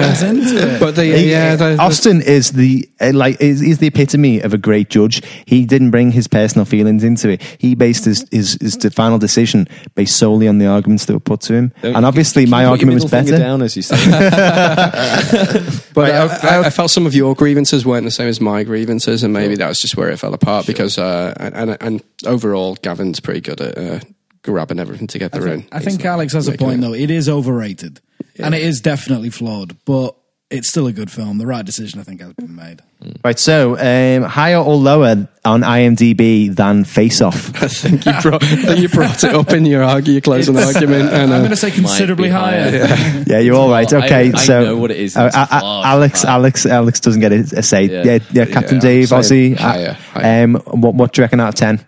Goes 0.01 0.23
into 0.23 0.75
it. 0.75 0.81
but 0.81 0.97
the 0.97 1.07
yeah, 1.07 1.57
the, 1.57 1.77
the- 1.77 1.83
Austin 1.83 2.23
is 2.23 2.53
the 2.53 2.89
uh, 3.01 3.13
like 3.15 3.41
is, 3.41 3.61
is 3.63 3.79
the 3.79 3.87
epitome 3.89 4.41
of 4.41 4.55
a 4.55 4.59
great 4.59 4.89
judge. 4.91 5.23
He 5.47 5.65
didn't 5.67 5.91
bring 5.91 6.11
his 6.13 6.27
personal 6.27 6.65
feelings 6.65 7.05
into 7.05 7.29
it. 7.29 7.43
He 7.59 7.75
based 7.75 8.05
his 8.07 8.25
his, 8.31 8.57
his 8.61 8.77
de- 8.77 8.91
final 8.91 9.19
decision 9.19 9.69
based 9.95 10.17
solely 10.17 10.49
on 10.49 10.59
the 10.59 10.67
arguments 10.67 11.05
that 11.07 11.13
were 11.13 11.21
put 11.21 11.41
to 11.43 11.55
him. 11.55 11.73
Don't 11.83 11.95
and 11.97 12.03
you- 12.03 12.09
obviously, 12.09 12.43
keep 12.45 12.51
my 12.51 12.63
your 12.63 12.71
argument 12.71 12.95
was 12.95 13.05
middle 13.05 13.19
finger 13.19 13.33
better. 13.33 13.45
Down 13.45 13.63
as 13.63 13.77
you 13.77 13.83
say. 13.83 13.97
But 15.95 16.11
I, 16.13 16.27
I- 16.27 16.57
I, 16.63 16.67
I 16.67 16.71
felt 16.71 16.91
some 16.91 17.07
of 17.07 17.15
your 17.15 17.35
grievances 17.35 17.85
weren't 17.85 18.05
the 18.05 18.11
same 18.11 18.29
as 18.29 18.41
my 18.41 18.63
grievances, 18.63 19.23
and 19.23 19.33
maybe 19.33 19.57
that 19.57 19.69
was 19.69 19.81
just 19.81 19.97
where 19.97 20.09
it 20.11 20.19
fell 20.19 20.33
apart. 20.35 20.67
Because 20.67 20.97
uh, 20.99 21.35
and 21.39 21.77
and 21.81 22.03
overall, 22.25 22.77
Gavin's 22.77 23.21
pretty 23.21 23.41
good 23.41 23.61
at 23.61 23.77
uh, 23.77 24.01
grabbing 24.43 24.79
everything 24.79 25.07
to 25.09 25.13
together. 25.19 25.47
in. 25.49 25.67
I 25.73 25.81
think 25.81 26.05
Alex 26.05 26.33
has 26.33 26.49
a 26.49 26.53
point 26.53 26.79
it. 26.79 26.81
though. 26.83 26.95
It 26.95 27.11
is 27.11 27.29
overrated, 27.29 28.01
and 28.39 28.55
it 28.55 28.63
is 28.63 28.81
definitely 28.81 29.31
flawed, 29.31 29.77
but 29.85 30.15
it's 30.51 30.71
still 30.71 30.87
a 30.87 30.93
good 30.93 31.11
film. 31.11 31.37
The 31.37 31.47
right 31.47 31.65
decision, 31.65 32.01
I 32.01 32.05
think, 32.05 32.23
has 32.23 32.33
been 32.33 32.57
made. 32.57 32.81
Right, 33.23 33.39
so 33.39 33.77
um, 33.79 34.23
higher 34.29 34.57
or 34.57 34.75
lower 34.75 35.29
on 35.45 35.61
IMDb 35.63 36.53
than 36.53 36.85
Face 36.85 37.21
Off? 37.21 37.55
I 37.63 37.69
think 37.69 38.05
you 38.07 38.13
brought 38.23 38.43
I 38.43 38.57
think 38.57 38.81
you 38.81 38.89
brought 38.89 39.23
it 39.23 39.35
up 39.35 39.51
in 39.53 39.67
your 39.67 39.85
argue, 39.85 40.15
your 40.15 40.21
closing 40.23 40.57
It's- 40.57 40.75
argument. 40.75 41.11
And, 41.13 41.31
I'm 41.31 41.33
uh, 41.33 41.39
going 41.39 41.51
to 41.51 41.57
say 41.57 41.71
considerably 41.71 42.31
higher. 42.31 42.87
higher. 42.87 43.25
Yeah, 43.29 43.39
you're 43.41 43.55
all 43.57 43.71
right. 43.71 43.87
Well, 43.93 44.03
I- 44.03 44.07
Okay, 44.07 44.33
I 44.33 44.39
so 44.39 44.65
know 44.65 44.77
what 44.79 44.91
it 44.91 44.97
is. 44.97 45.17
uh, 45.17 45.31
uh, 45.33 45.83
Alex, 45.85 46.23
higher. 46.23 46.33
Alex, 46.33 46.67
Alex 46.67 47.01
doesn't 47.01 47.21
get 47.21 47.33
a, 47.33 47.59
a 47.59 47.63
say. 47.63 47.85
Yeah, 47.85 48.03
Yeah. 48.05 48.19
yeah, 48.33 48.45
Captain 48.47 48.77
Yeah, 48.77 48.81
Dave, 48.81 49.13
I'll 49.13 49.21
Aussie. 49.21 49.55
higher, 49.57 49.91
uh, 49.91 49.95
higher. 49.95 50.45
Um, 50.45 50.55
what, 50.55 50.95
what 50.95 51.13
do 51.13 51.21
you 51.21 51.25
reckon 51.25 51.41
out 51.41 51.51
of 51.51 51.55
ten? 51.57 51.85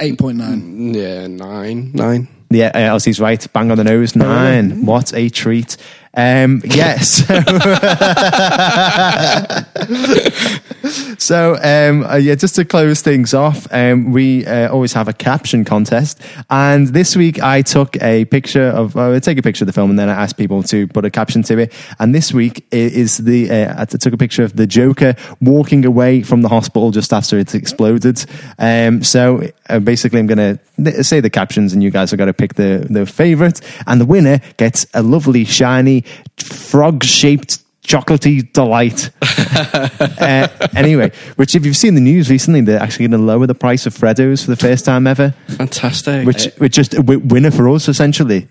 Eight 0.00 0.18
point 0.18 0.38
nine. 0.38 0.94
yeah, 0.94 1.26
nine, 1.26 1.92
nine. 1.92 2.28
Yeah, 2.50 2.70
Aussie's 2.94 3.18
right. 3.18 3.44
Bang 3.52 3.70
on 3.70 3.76
the 3.76 3.84
nose. 3.84 4.14
Nine. 4.14 4.86
What 4.86 5.12
a 5.14 5.28
treat. 5.28 5.76
Um, 6.16 6.62
yes. 6.64 7.26
so 11.18 11.58
um, 11.62 12.04
uh, 12.04 12.16
yeah, 12.16 12.34
just 12.34 12.56
to 12.56 12.64
close 12.64 13.02
things 13.02 13.34
off, 13.34 13.66
um, 13.70 14.12
we 14.12 14.46
uh, 14.46 14.72
always 14.72 14.94
have 14.94 15.08
a 15.08 15.12
caption 15.12 15.66
contest, 15.66 16.22
and 16.48 16.88
this 16.88 17.16
week 17.16 17.42
I 17.42 17.60
took 17.60 18.02
a 18.02 18.24
picture 18.24 18.68
of. 18.68 18.96
Uh, 18.96 19.12
I 19.12 19.18
take 19.18 19.36
a 19.36 19.42
picture 19.42 19.64
of 19.64 19.66
the 19.66 19.74
film, 19.74 19.90
and 19.90 19.98
then 19.98 20.08
I 20.08 20.22
asked 20.22 20.38
people 20.38 20.62
to 20.64 20.88
put 20.88 21.04
a 21.04 21.10
caption 21.10 21.42
to 21.44 21.58
it. 21.58 21.74
And 21.98 22.14
this 22.14 22.32
week 22.32 22.66
is 22.70 23.18
the 23.18 23.50
uh, 23.50 23.82
I 23.82 23.84
took 23.84 24.14
a 24.14 24.16
picture 24.16 24.42
of 24.42 24.56
the 24.56 24.66
Joker 24.66 25.16
walking 25.42 25.84
away 25.84 26.22
from 26.22 26.40
the 26.40 26.48
hospital 26.48 26.92
just 26.92 27.12
after 27.12 27.38
it's 27.38 27.54
exploded. 27.54 28.24
Um, 28.58 29.02
so 29.02 29.50
uh, 29.68 29.80
basically, 29.80 30.20
I'm 30.20 30.26
going 30.26 30.38
to 30.38 30.58
say 31.02 31.20
the 31.20 31.30
captions, 31.30 31.72
and 31.72 31.82
you 31.82 31.90
guys 31.90 32.10
have 32.10 32.18
got 32.18 32.26
to 32.26 32.34
pick 32.34 32.54
the 32.54 32.86
the 32.88 33.06
favorite, 33.06 33.60
and 33.86 34.00
the 34.00 34.06
winner 34.06 34.40
gets 34.56 34.86
a 34.94 35.02
lovely 35.02 35.44
shiny 35.44 36.02
frog 36.38 37.04
shaped 37.04 37.58
chocolatey 37.82 38.52
delight. 38.52 39.10
uh, 40.20 40.48
anyway, 40.74 41.12
which 41.36 41.54
if 41.54 41.64
you've 41.64 41.76
seen 41.76 41.94
the 41.94 42.00
news 42.00 42.28
recently, 42.28 42.60
they're 42.60 42.80
actually 42.82 43.06
going 43.08 43.20
to 43.20 43.24
lower 43.26 43.46
the 43.46 43.54
price 43.54 43.86
of 43.86 43.94
Freddos 43.94 44.44
for 44.44 44.50
the 44.50 44.56
first 44.56 44.84
time 44.84 45.06
ever, 45.06 45.30
Fantastic. 45.48 46.26
which 46.26 46.46
which 46.58 46.72
just 46.74 46.94
a 46.94 47.02
winner 47.02 47.50
for 47.50 47.68
us 47.68 47.88
essentially. 47.88 48.48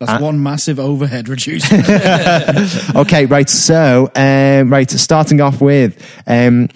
That's 0.00 0.12
Uh, 0.12 0.18
one 0.18 0.42
massive 0.42 0.78
overhead 0.80 1.28
reducer. 1.28 1.76
Okay, 2.96 3.26
right. 3.26 3.48
So, 3.48 4.10
um, 4.16 4.70
right, 4.70 4.90
starting 4.90 5.40
off 5.40 5.60
with. 5.60 5.96
Um, 6.26 6.68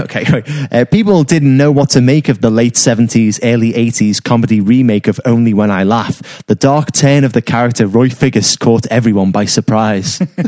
Okay, 0.04 0.24
right. 0.30 0.72
Uh, 0.72 0.84
people 0.86 1.22
didn't 1.24 1.56
know 1.56 1.70
what 1.70 1.90
to 1.90 2.00
make 2.00 2.28
of 2.28 2.40
the 2.40 2.50
late 2.50 2.74
70s, 2.74 3.38
early 3.42 3.72
80s 3.72 4.22
comedy 4.22 4.60
remake 4.60 5.06
of 5.08 5.20
Only 5.24 5.52
When 5.54 5.70
I 5.70 5.84
Laugh. 5.84 6.44
The 6.46 6.54
dark 6.54 6.92
turn 6.92 7.24
of 7.24 7.32
the 7.32 7.42
character 7.42 7.86
Roy 7.86 8.08
Figgis 8.08 8.58
caught 8.58 8.86
everyone 8.86 9.30
by 9.30 9.44
surprise. 9.44 10.20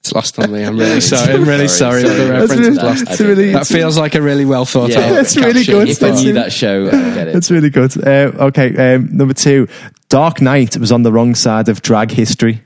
it's 0.00 0.12
lost 0.14 0.38
on 0.38 0.52
me. 0.52 0.62
I'm 0.64 0.78
really 0.78 1.00
sorry. 1.00 1.34
I'm 1.34 1.44
really 1.44 1.68
Sorry, 1.68 2.02
sorry, 2.02 2.14
that 2.14 2.24
the 2.24 2.30
reference 2.30 2.60
really- 2.60 2.76
lost. 2.76 3.04
that's 3.06 3.20
really- 3.20 3.52
that 3.52 3.66
feels 3.66 3.98
like 3.98 4.14
a 4.14 4.22
really 4.22 4.44
well 4.44 4.64
thought 4.64 4.90
Yeah, 4.90 5.00
out. 5.00 5.12
That's 5.14 5.36
really 5.36 5.64
good. 5.64 5.88
If 5.88 6.02
I 6.02 6.10
That's 6.10 6.22
knew 6.22 6.32
that 6.34 6.52
show, 6.52 6.86
I 6.88 6.90
get 6.90 7.28
it. 7.28 7.32
That's 7.34 7.50
really 7.50 7.70
good. 7.70 7.96
Uh, 8.06 8.32
okay, 8.48 8.94
um, 8.94 9.08
number 9.16 9.34
two. 9.34 9.68
Dark 10.08 10.40
Knight 10.40 10.76
was 10.76 10.90
on 10.90 11.02
the 11.02 11.12
wrong 11.12 11.34
side 11.34 11.68
of 11.68 11.82
drag 11.82 12.10
history. 12.10 12.62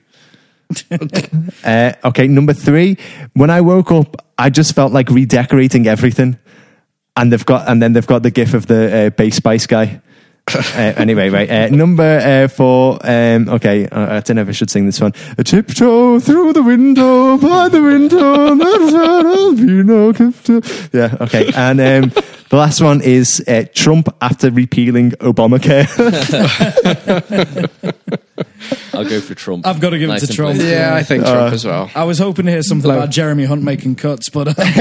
uh, 1.64 1.92
okay, 2.04 2.26
number 2.28 2.52
three. 2.52 2.96
When 3.34 3.50
I 3.50 3.60
woke 3.60 3.92
up, 3.92 4.24
I 4.38 4.50
just 4.50 4.74
felt 4.74 4.92
like 4.92 5.08
redecorating 5.10 5.86
everything, 5.86 6.38
and 7.16 7.32
they've 7.32 7.44
got, 7.44 7.68
and 7.68 7.82
then 7.82 7.92
they've 7.92 8.06
got 8.06 8.22
the 8.22 8.30
gif 8.30 8.54
of 8.54 8.66
the 8.66 9.06
uh, 9.06 9.10
bass 9.10 9.36
spice 9.36 9.66
guy. 9.66 10.00
uh, 10.54 10.92
anyway, 10.96 11.30
right. 11.30 11.50
Uh, 11.50 11.68
number 11.68 12.18
uh, 12.18 12.48
four. 12.48 12.98
Um, 13.02 13.48
okay, 13.48 13.88
uh, 13.88 14.16
I 14.16 14.20
don't 14.20 14.36
know 14.36 14.42
if 14.42 14.48
I 14.48 14.52
should 14.52 14.68
sing 14.68 14.84
this 14.84 15.00
one. 15.00 15.12
A 15.38 15.44
tiptoe 15.44 16.20
through 16.20 16.52
the 16.52 16.62
window, 16.62 17.38
by 17.38 17.70
the 17.70 17.82
window. 17.82 18.54
there'll 18.54 19.54
be 19.54 19.82
no 19.82 20.12
tiptoe. 20.12 20.60
Yeah. 20.92 21.16
Okay. 21.22 21.50
And 21.56 21.80
um, 21.80 22.12
the 22.50 22.56
last 22.56 22.82
one 22.82 23.00
is 23.00 23.42
uh, 23.48 23.64
Trump 23.74 24.14
after 24.20 24.50
repealing 24.50 25.12
Obamacare. 25.12 25.88
I'll 28.96 29.08
go 29.08 29.20
for 29.20 29.34
Trump. 29.34 29.66
I've 29.66 29.80
gotta 29.80 29.98
give 29.98 30.10
it 30.10 30.20
to 30.20 30.26
Trump. 30.26 30.56
plain. 30.56 30.70
Yeah, 30.70 30.94
I 30.94 31.02
think 31.02 31.24
Trump 31.24 31.52
as 31.52 31.64
well. 31.64 31.90
I 31.94 32.04
was 32.04 32.18
hoping 32.18 32.46
to 32.46 32.52
hear 32.52 32.62
something 32.62 32.90
Low. 32.90 32.96
about 32.96 33.10
Jeremy 33.10 33.44
Hunt 33.44 33.62
making 33.62 33.96
cuts, 33.96 34.28
but, 34.28 34.48
uh, 34.48 34.54
but 34.56 34.66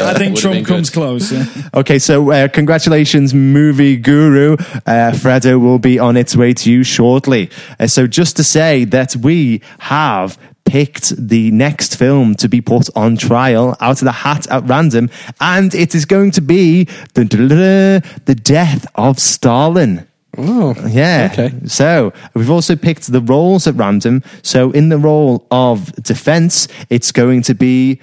I 0.00 0.14
think 0.14 0.38
Trump 0.38 0.66
comes 0.66 0.90
close. 0.90 1.32
Yeah. 1.32 1.46
Okay, 1.74 1.98
so 1.98 2.30
uh, 2.30 2.48
congratulations, 2.48 3.34
movie 3.34 3.96
guru. 3.96 4.54
Uh, 4.54 5.12
Freddo 5.12 5.60
will 5.60 5.78
be 5.78 5.98
on 5.98 6.16
its 6.16 6.36
way 6.36 6.52
to 6.54 6.70
you 6.70 6.82
shortly. 6.82 7.50
Uh, 7.78 7.86
so, 7.86 8.06
just 8.06 8.36
to 8.36 8.44
say 8.44 8.84
that 8.84 9.16
we 9.16 9.62
have 9.78 10.38
picked 10.66 11.16
the 11.16 11.50
next 11.52 11.96
film 11.96 12.34
to 12.34 12.48
be 12.48 12.60
put 12.60 12.88
on 12.94 13.16
trial 13.16 13.76
out 13.80 14.02
of 14.02 14.04
the 14.04 14.12
hat 14.12 14.46
at 14.48 14.64
random, 14.64 15.08
and 15.40 15.74
it 15.74 15.94
is 15.94 16.04
going 16.04 16.30
to 16.32 16.42
be 16.42 16.84
dun, 17.14 17.28
the 17.28 18.40
death 18.42 18.86
of 18.94 19.18
Stalin. 19.18 20.06
Oh, 20.38 20.74
Yeah. 20.86 21.30
Okay. 21.32 21.52
So 21.66 22.12
we've 22.34 22.50
also 22.50 22.76
picked 22.76 23.10
the 23.10 23.20
roles 23.20 23.66
at 23.66 23.74
random. 23.74 24.22
So 24.42 24.70
in 24.70 24.88
the 24.88 24.98
role 24.98 25.46
of 25.50 25.92
defense, 26.02 26.68
it's 26.90 27.12
going 27.12 27.42
to 27.42 27.54
be 27.54 28.00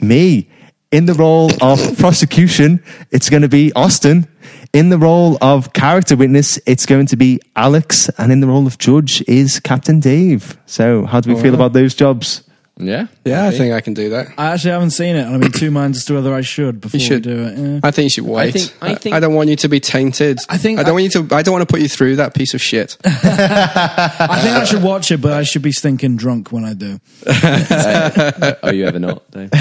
me. 0.00 0.48
In 0.90 1.06
the 1.06 1.14
role 1.14 1.50
of 1.60 1.98
prosecution, 1.98 2.82
it's 3.10 3.28
going 3.28 3.42
to 3.42 3.48
be 3.48 3.72
Austin. 3.74 4.26
In 4.72 4.88
the 4.88 4.98
role 4.98 5.38
of 5.40 5.72
character 5.72 6.16
witness, 6.16 6.58
it's 6.66 6.86
going 6.86 7.06
to 7.06 7.16
be 7.16 7.40
Alex. 7.54 8.08
And 8.18 8.30
in 8.32 8.40
the 8.40 8.46
role 8.46 8.66
of 8.66 8.78
judge 8.78 9.22
is 9.28 9.60
Captain 9.60 10.00
Dave. 10.00 10.56
So 10.66 11.06
how 11.06 11.20
do 11.20 11.34
we 11.34 11.40
feel 11.40 11.52
oh, 11.52 11.56
about 11.56 11.72
those 11.72 11.94
jobs? 11.94 12.45
Yeah. 12.78 13.06
yeah, 13.24 13.46
I 13.46 13.52
think 13.52 13.72
I 13.72 13.80
can 13.80 13.94
do 13.94 14.10
that. 14.10 14.28
I 14.36 14.52
actually 14.52 14.72
haven't 14.72 14.90
seen 14.90 15.16
it, 15.16 15.24
and 15.24 15.34
I'm 15.34 15.42
in 15.42 15.50
two 15.50 15.70
minds 15.70 15.96
as 15.96 16.04
to 16.06 16.14
whether 16.14 16.34
I 16.34 16.42
should 16.42 16.78
before 16.80 17.00
You 17.00 17.06
should. 17.06 17.24
we 17.24 17.32
do 17.32 17.42
it. 17.44 17.56
Yeah. 17.58 17.80
I 17.82 17.90
think 17.90 18.04
you 18.04 18.10
should 18.10 18.24
wait. 18.26 18.52
think- 18.52 18.72
I 18.82 18.94
think- 18.96 19.14
I 19.16 19.20
don't 19.20 19.34
want 19.34 19.48
you 19.48 19.56
to 19.56 19.68
be 19.68 19.80
tainted. 19.80 20.38
I 20.50 20.58
think 20.58 20.78
I 20.78 20.82
don't 20.82 20.90
I- 20.90 20.92
want 20.92 21.04
you 21.04 21.10
to. 21.22 21.34
I 21.34 21.40
don't 21.42 21.52
want 21.52 21.62
to 21.66 21.72
put 21.72 21.80
you 21.80 21.88
through 21.88 22.16
that 22.16 22.34
piece 22.34 22.52
of 22.52 22.60
shit. 22.60 22.98
I 23.04 24.40
think 24.42 24.56
I 24.56 24.64
should 24.64 24.82
watch 24.82 25.10
it, 25.10 25.22
but 25.22 25.32
I 25.32 25.42
should 25.42 25.62
be 25.62 25.72
stinking 25.72 26.16
drunk 26.18 26.52
when 26.52 26.64
I 26.66 26.74
do. 26.74 27.00
Are 27.26 28.58
oh, 28.64 28.70
you 28.72 28.84
ever 28.86 28.98
not? 28.98 29.22
Dave? 29.30 29.48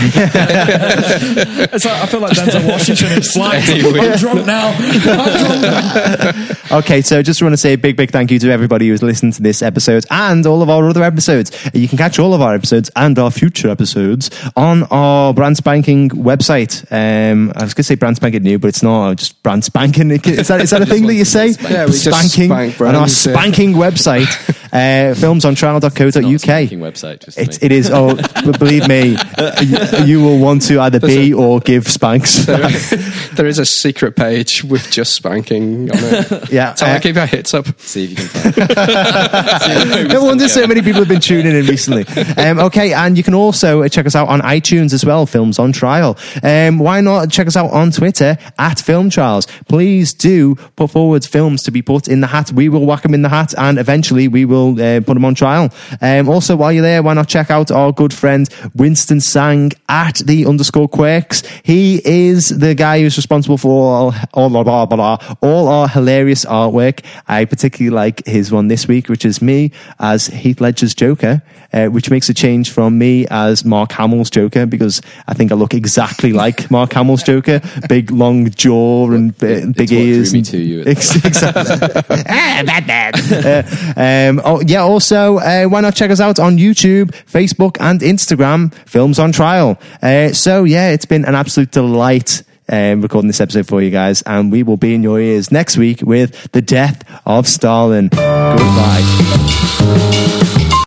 It's 1.76 1.86
like, 1.86 2.02
I 2.02 2.06
feel 2.06 2.20
like 2.22 2.32
Denzel 2.34 2.68
Washington 2.70 3.12
in 3.14 3.22
flight. 3.22 3.64
I'm 3.70 4.18
drunk 4.18 4.46
now. 4.46 4.68
I'm 4.78 5.40
drunk 5.40 5.62
now. 5.62 6.78
Okay, 6.80 7.02
so 7.02 7.22
just 7.22 7.42
want 7.42 7.54
to 7.54 7.58
say 7.58 7.74
a 7.74 7.78
big, 7.78 7.96
big 7.96 8.12
thank 8.12 8.32
you 8.32 8.40
to 8.40 8.50
everybody 8.52 8.88
who's 8.88 9.04
listened 9.04 9.34
to 9.34 9.42
this 9.44 9.62
episode 9.62 10.06
and 10.10 10.46
all 10.46 10.62
of 10.62 10.70
our 10.70 10.88
other 10.90 11.04
episodes. 11.04 11.52
You 11.74 11.88
can 11.88 11.98
catch 11.98 12.18
all 12.20 12.34
of 12.34 12.42
our 12.42 12.54
episodes 12.56 12.90
and 12.96 13.05
our 13.14 13.32
future 13.32 13.70
episodes 13.70 14.30
on 14.56 14.84
our 14.84 15.34
brand 15.34 15.58
spanking 15.58 16.10
website. 16.10 16.86
Um, 16.92 17.52
I 17.56 17.64
was 17.64 17.74
going 17.74 17.84
to 17.84 17.84
say 17.84 17.96
brand 17.96 18.16
spanking 18.16 18.44
new, 18.44 18.60
but 18.60 18.70
it's 18.70 18.84
not. 18.84 19.18
Just 19.18 19.42
brand 19.44 19.64
spanking. 19.64 20.12
Is 20.12 20.48
that 20.48 20.62
is 20.62 20.72
that 20.72 20.82
a 20.86 20.86
thing 20.86 21.06
that 21.08 21.14
you 21.14 21.26
say? 21.26 21.50
Yeah, 21.50 21.86
we 21.86 21.92
just 21.92 22.06
spanking 22.06 22.50
spank 22.50 22.82
on 22.82 22.88
our 22.88 22.94
brands, 22.94 23.26
yeah. 23.26 23.34
spanking 23.34 23.74
website, 23.74 24.65
uh, 24.76 25.14
Not 25.14 25.18
a 25.18 25.26
filmsontrial.co.uk. 25.26 26.40
spanking 26.40 26.80
website. 26.80 27.24
Just 27.26 27.38
It, 27.38 27.64
it 27.64 27.72
is. 27.72 27.90
Oh, 27.92 28.16
b- 28.16 28.52
believe 28.58 28.88
me, 28.88 29.16
you, 29.62 30.06
you 30.06 30.22
will 30.24 30.40
want 30.40 30.64
to 30.64 30.80
either 30.82 31.00
be 31.00 31.34
or 31.34 31.60
give 31.60 31.88
spanks. 31.88 32.46
there 32.46 33.46
is 33.46 33.60
a 33.60 33.66
secret 33.66 34.16
page 34.16 34.64
with 34.64 34.90
just 34.92 35.14
spanking 35.14 35.90
on 35.92 35.98
it. 36.02 36.52
yeah. 36.52 36.74
So 36.76 36.86
uh, 36.86 36.90
I 36.90 37.00
keep 37.00 37.16
our 37.18 37.26
hits 37.28 37.54
up. 37.54 37.68
See 37.80 38.06
if 38.06 38.10
you 38.12 38.16
can 38.18 38.28
find. 38.28 38.56
it. 38.58 40.08
No 40.16 40.24
wonder 40.24 40.48
so 40.48 40.66
many 40.68 40.82
people 40.82 41.00
have 41.02 41.08
been 41.10 41.20
tuning 41.22 41.56
in 41.56 41.66
recently. 41.66 42.06
Um, 42.42 42.60
okay, 42.60 42.94
and 42.94 43.18
you 43.18 43.24
can 43.24 43.34
also 43.34 43.84
uh, 43.84 43.90
check 43.90 44.06
us 44.06 44.16
out 44.16 44.28
on 44.30 44.42
iTunes 44.42 44.94
as 44.94 45.06
well, 45.06 45.26
Films 45.26 45.60
on 45.60 45.72
Trial. 45.72 46.18
Um, 46.44 46.80
why 46.80 47.02
not 47.02 47.30
check 47.32 47.48
us 47.48 47.56
out 47.56 47.72
on 47.72 47.92
Twitter 47.92 48.38
at 48.58 48.80
Film 48.80 49.10
Trials? 49.10 49.46
Please 49.68 50.14
do 50.14 50.56
put 50.76 50.92
forward 50.92 51.26
films 51.26 51.64
to 51.64 51.72
be 51.72 51.82
put 51.82 52.08
in 52.08 52.22
the 52.22 52.28
hat. 52.28 52.52
We 52.52 52.70
will 52.70 52.86
whack 52.86 53.02
them 53.04 53.14
in 53.14 53.22
the 53.24 53.30
hat 53.30 53.54
and 53.58 53.78
eventually 53.78 54.28
we 54.28 54.46
will 54.46 54.65
uh, 54.72 55.02
put 55.02 55.14
them 55.14 55.26
on 55.26 55.36
trial. 55.36 55.72
Um, 56.02 56.30
also, 56.30 56.56
while 56.56 56.72
you're 56.72 56.82
there, 56.82 57.04
why 57.04 57.14
not 57.14 57.28
check 57.28 57.52
out 57.52 57.72
our 57.72 57.92
good 57.92 58.14
friend 58.14 58.50
Winston 58.76 59.22
Sang 59.22 59.72
at 59.90 60.16
the 60.26 60.46
underscore 60.46 60.88
quirks? 60.88 61.44
He 61.64 62.02
is 62.04 62.50
the 62.50 62.76
guy 62.76 63.02
who's 63.02 63.18
responsible 63.18 63.58
for 63.58 63.70
all, 63.70 64.14
all, 64.34 64.50
blah, 64.50 64.64
blah, 64.64 64.86
blah, 64.86 65.38
all 65.42 65.68
our 65.68 65.88
hilarious 65.88 66.46
artwork. 66.46 67.04
I 67.28 67.46
particularly 67.46 67.94
like 67.96 68.26
his 68.26 68.52
one 68.52 68.68
this 68.68 68.88
week, 68.88 69.10
which 69.10 69.26
is 69.26 69.42
me 69.42 69.72
as 70.00 70.28
Heath 70.28 70.62
Ledger's 70.62 70.94
Joker, 70.94 71.42
uh, 71.74 71.88
which 71.88 72.10
makes 72.10 72.30
a 72.30 72.34
change 72.34 72.72
from 72.72 72.98
me 72.98 73.28
as 73.30 73.66
Mark 73.66 73.92
Hamill's 73.92 74.30
Joker 74.30 74.66
because 74.66 75.02
I 75.28 75.34
think 75.34 75.52
I 75.52 75.56
look 75.56 75.74
exactly 75.74 76.34
like 76.34 76.72
Mark 76.72 76.94
Hamill's 76.94 77.24
Joker. 77.24 77.62
Big, 77.90 78.12
long 78.12 78.50
jaw 78.52 79.12
and 79.12 79.32
uh, 79.32 79.72
big 79.72 79.78
what 79.78 79.92
ears. 79.92 80.34
me 80.34 80.42
to 80.44 80.58
you 80.58 80.82
exactly. 80.86 81.32
ah, 82.30 82.64
bad, 82.66 82.88
bad. 82.88 83.16
Uh, 83.46 83.62
um, 84.00 84.40
oh, 84.46 84.62
yeah, 84.62 84.82
also, 84.82 85.40
uh, 85.40 85.66
why 85.66 85.82
not 85.82 85.96
check 85.96 86.12
us 86.12 86.22
out 86.22 86.40
on 86.40 86.58
YouTube, 86.58 87.12
Facebook, 87.26 87.78
and 87.80 88.00
Instagram, 88.00 88.74
Films 88.88 89.20
on 89.20 89.32
Trial. 89.34 89.78
Uh, 90.02 90.30
so, 90.30 90.64
yeah, 90.64 90.92
it's 90.92 91.06
been 91.06 91.26
an 91.26 91.36
absolute 91.36 91.72
delight. 91.72 92.44
Um, 92.68 93.04
recording 93.04 93.28
this 93.28 93.42
episode 93.42 93.68
for 93.68 93.80
you 93.80 93.92
guys, 93.92 94.24
and 94.24 94.52
we 94.52 94.64
will 94.64 94.78
be 94.78 94.96
in 94.96 95.04
your 95.04 95.20
ears 95.20 95.52
next 95.52 95.78
week 95.78 96.02
with 96.02 96.52
the 96.52 96.64
death 96.64 97.04
of 97.24 97.48
Stalin. 97.48 98.08
Goodbye. 98.08 99.04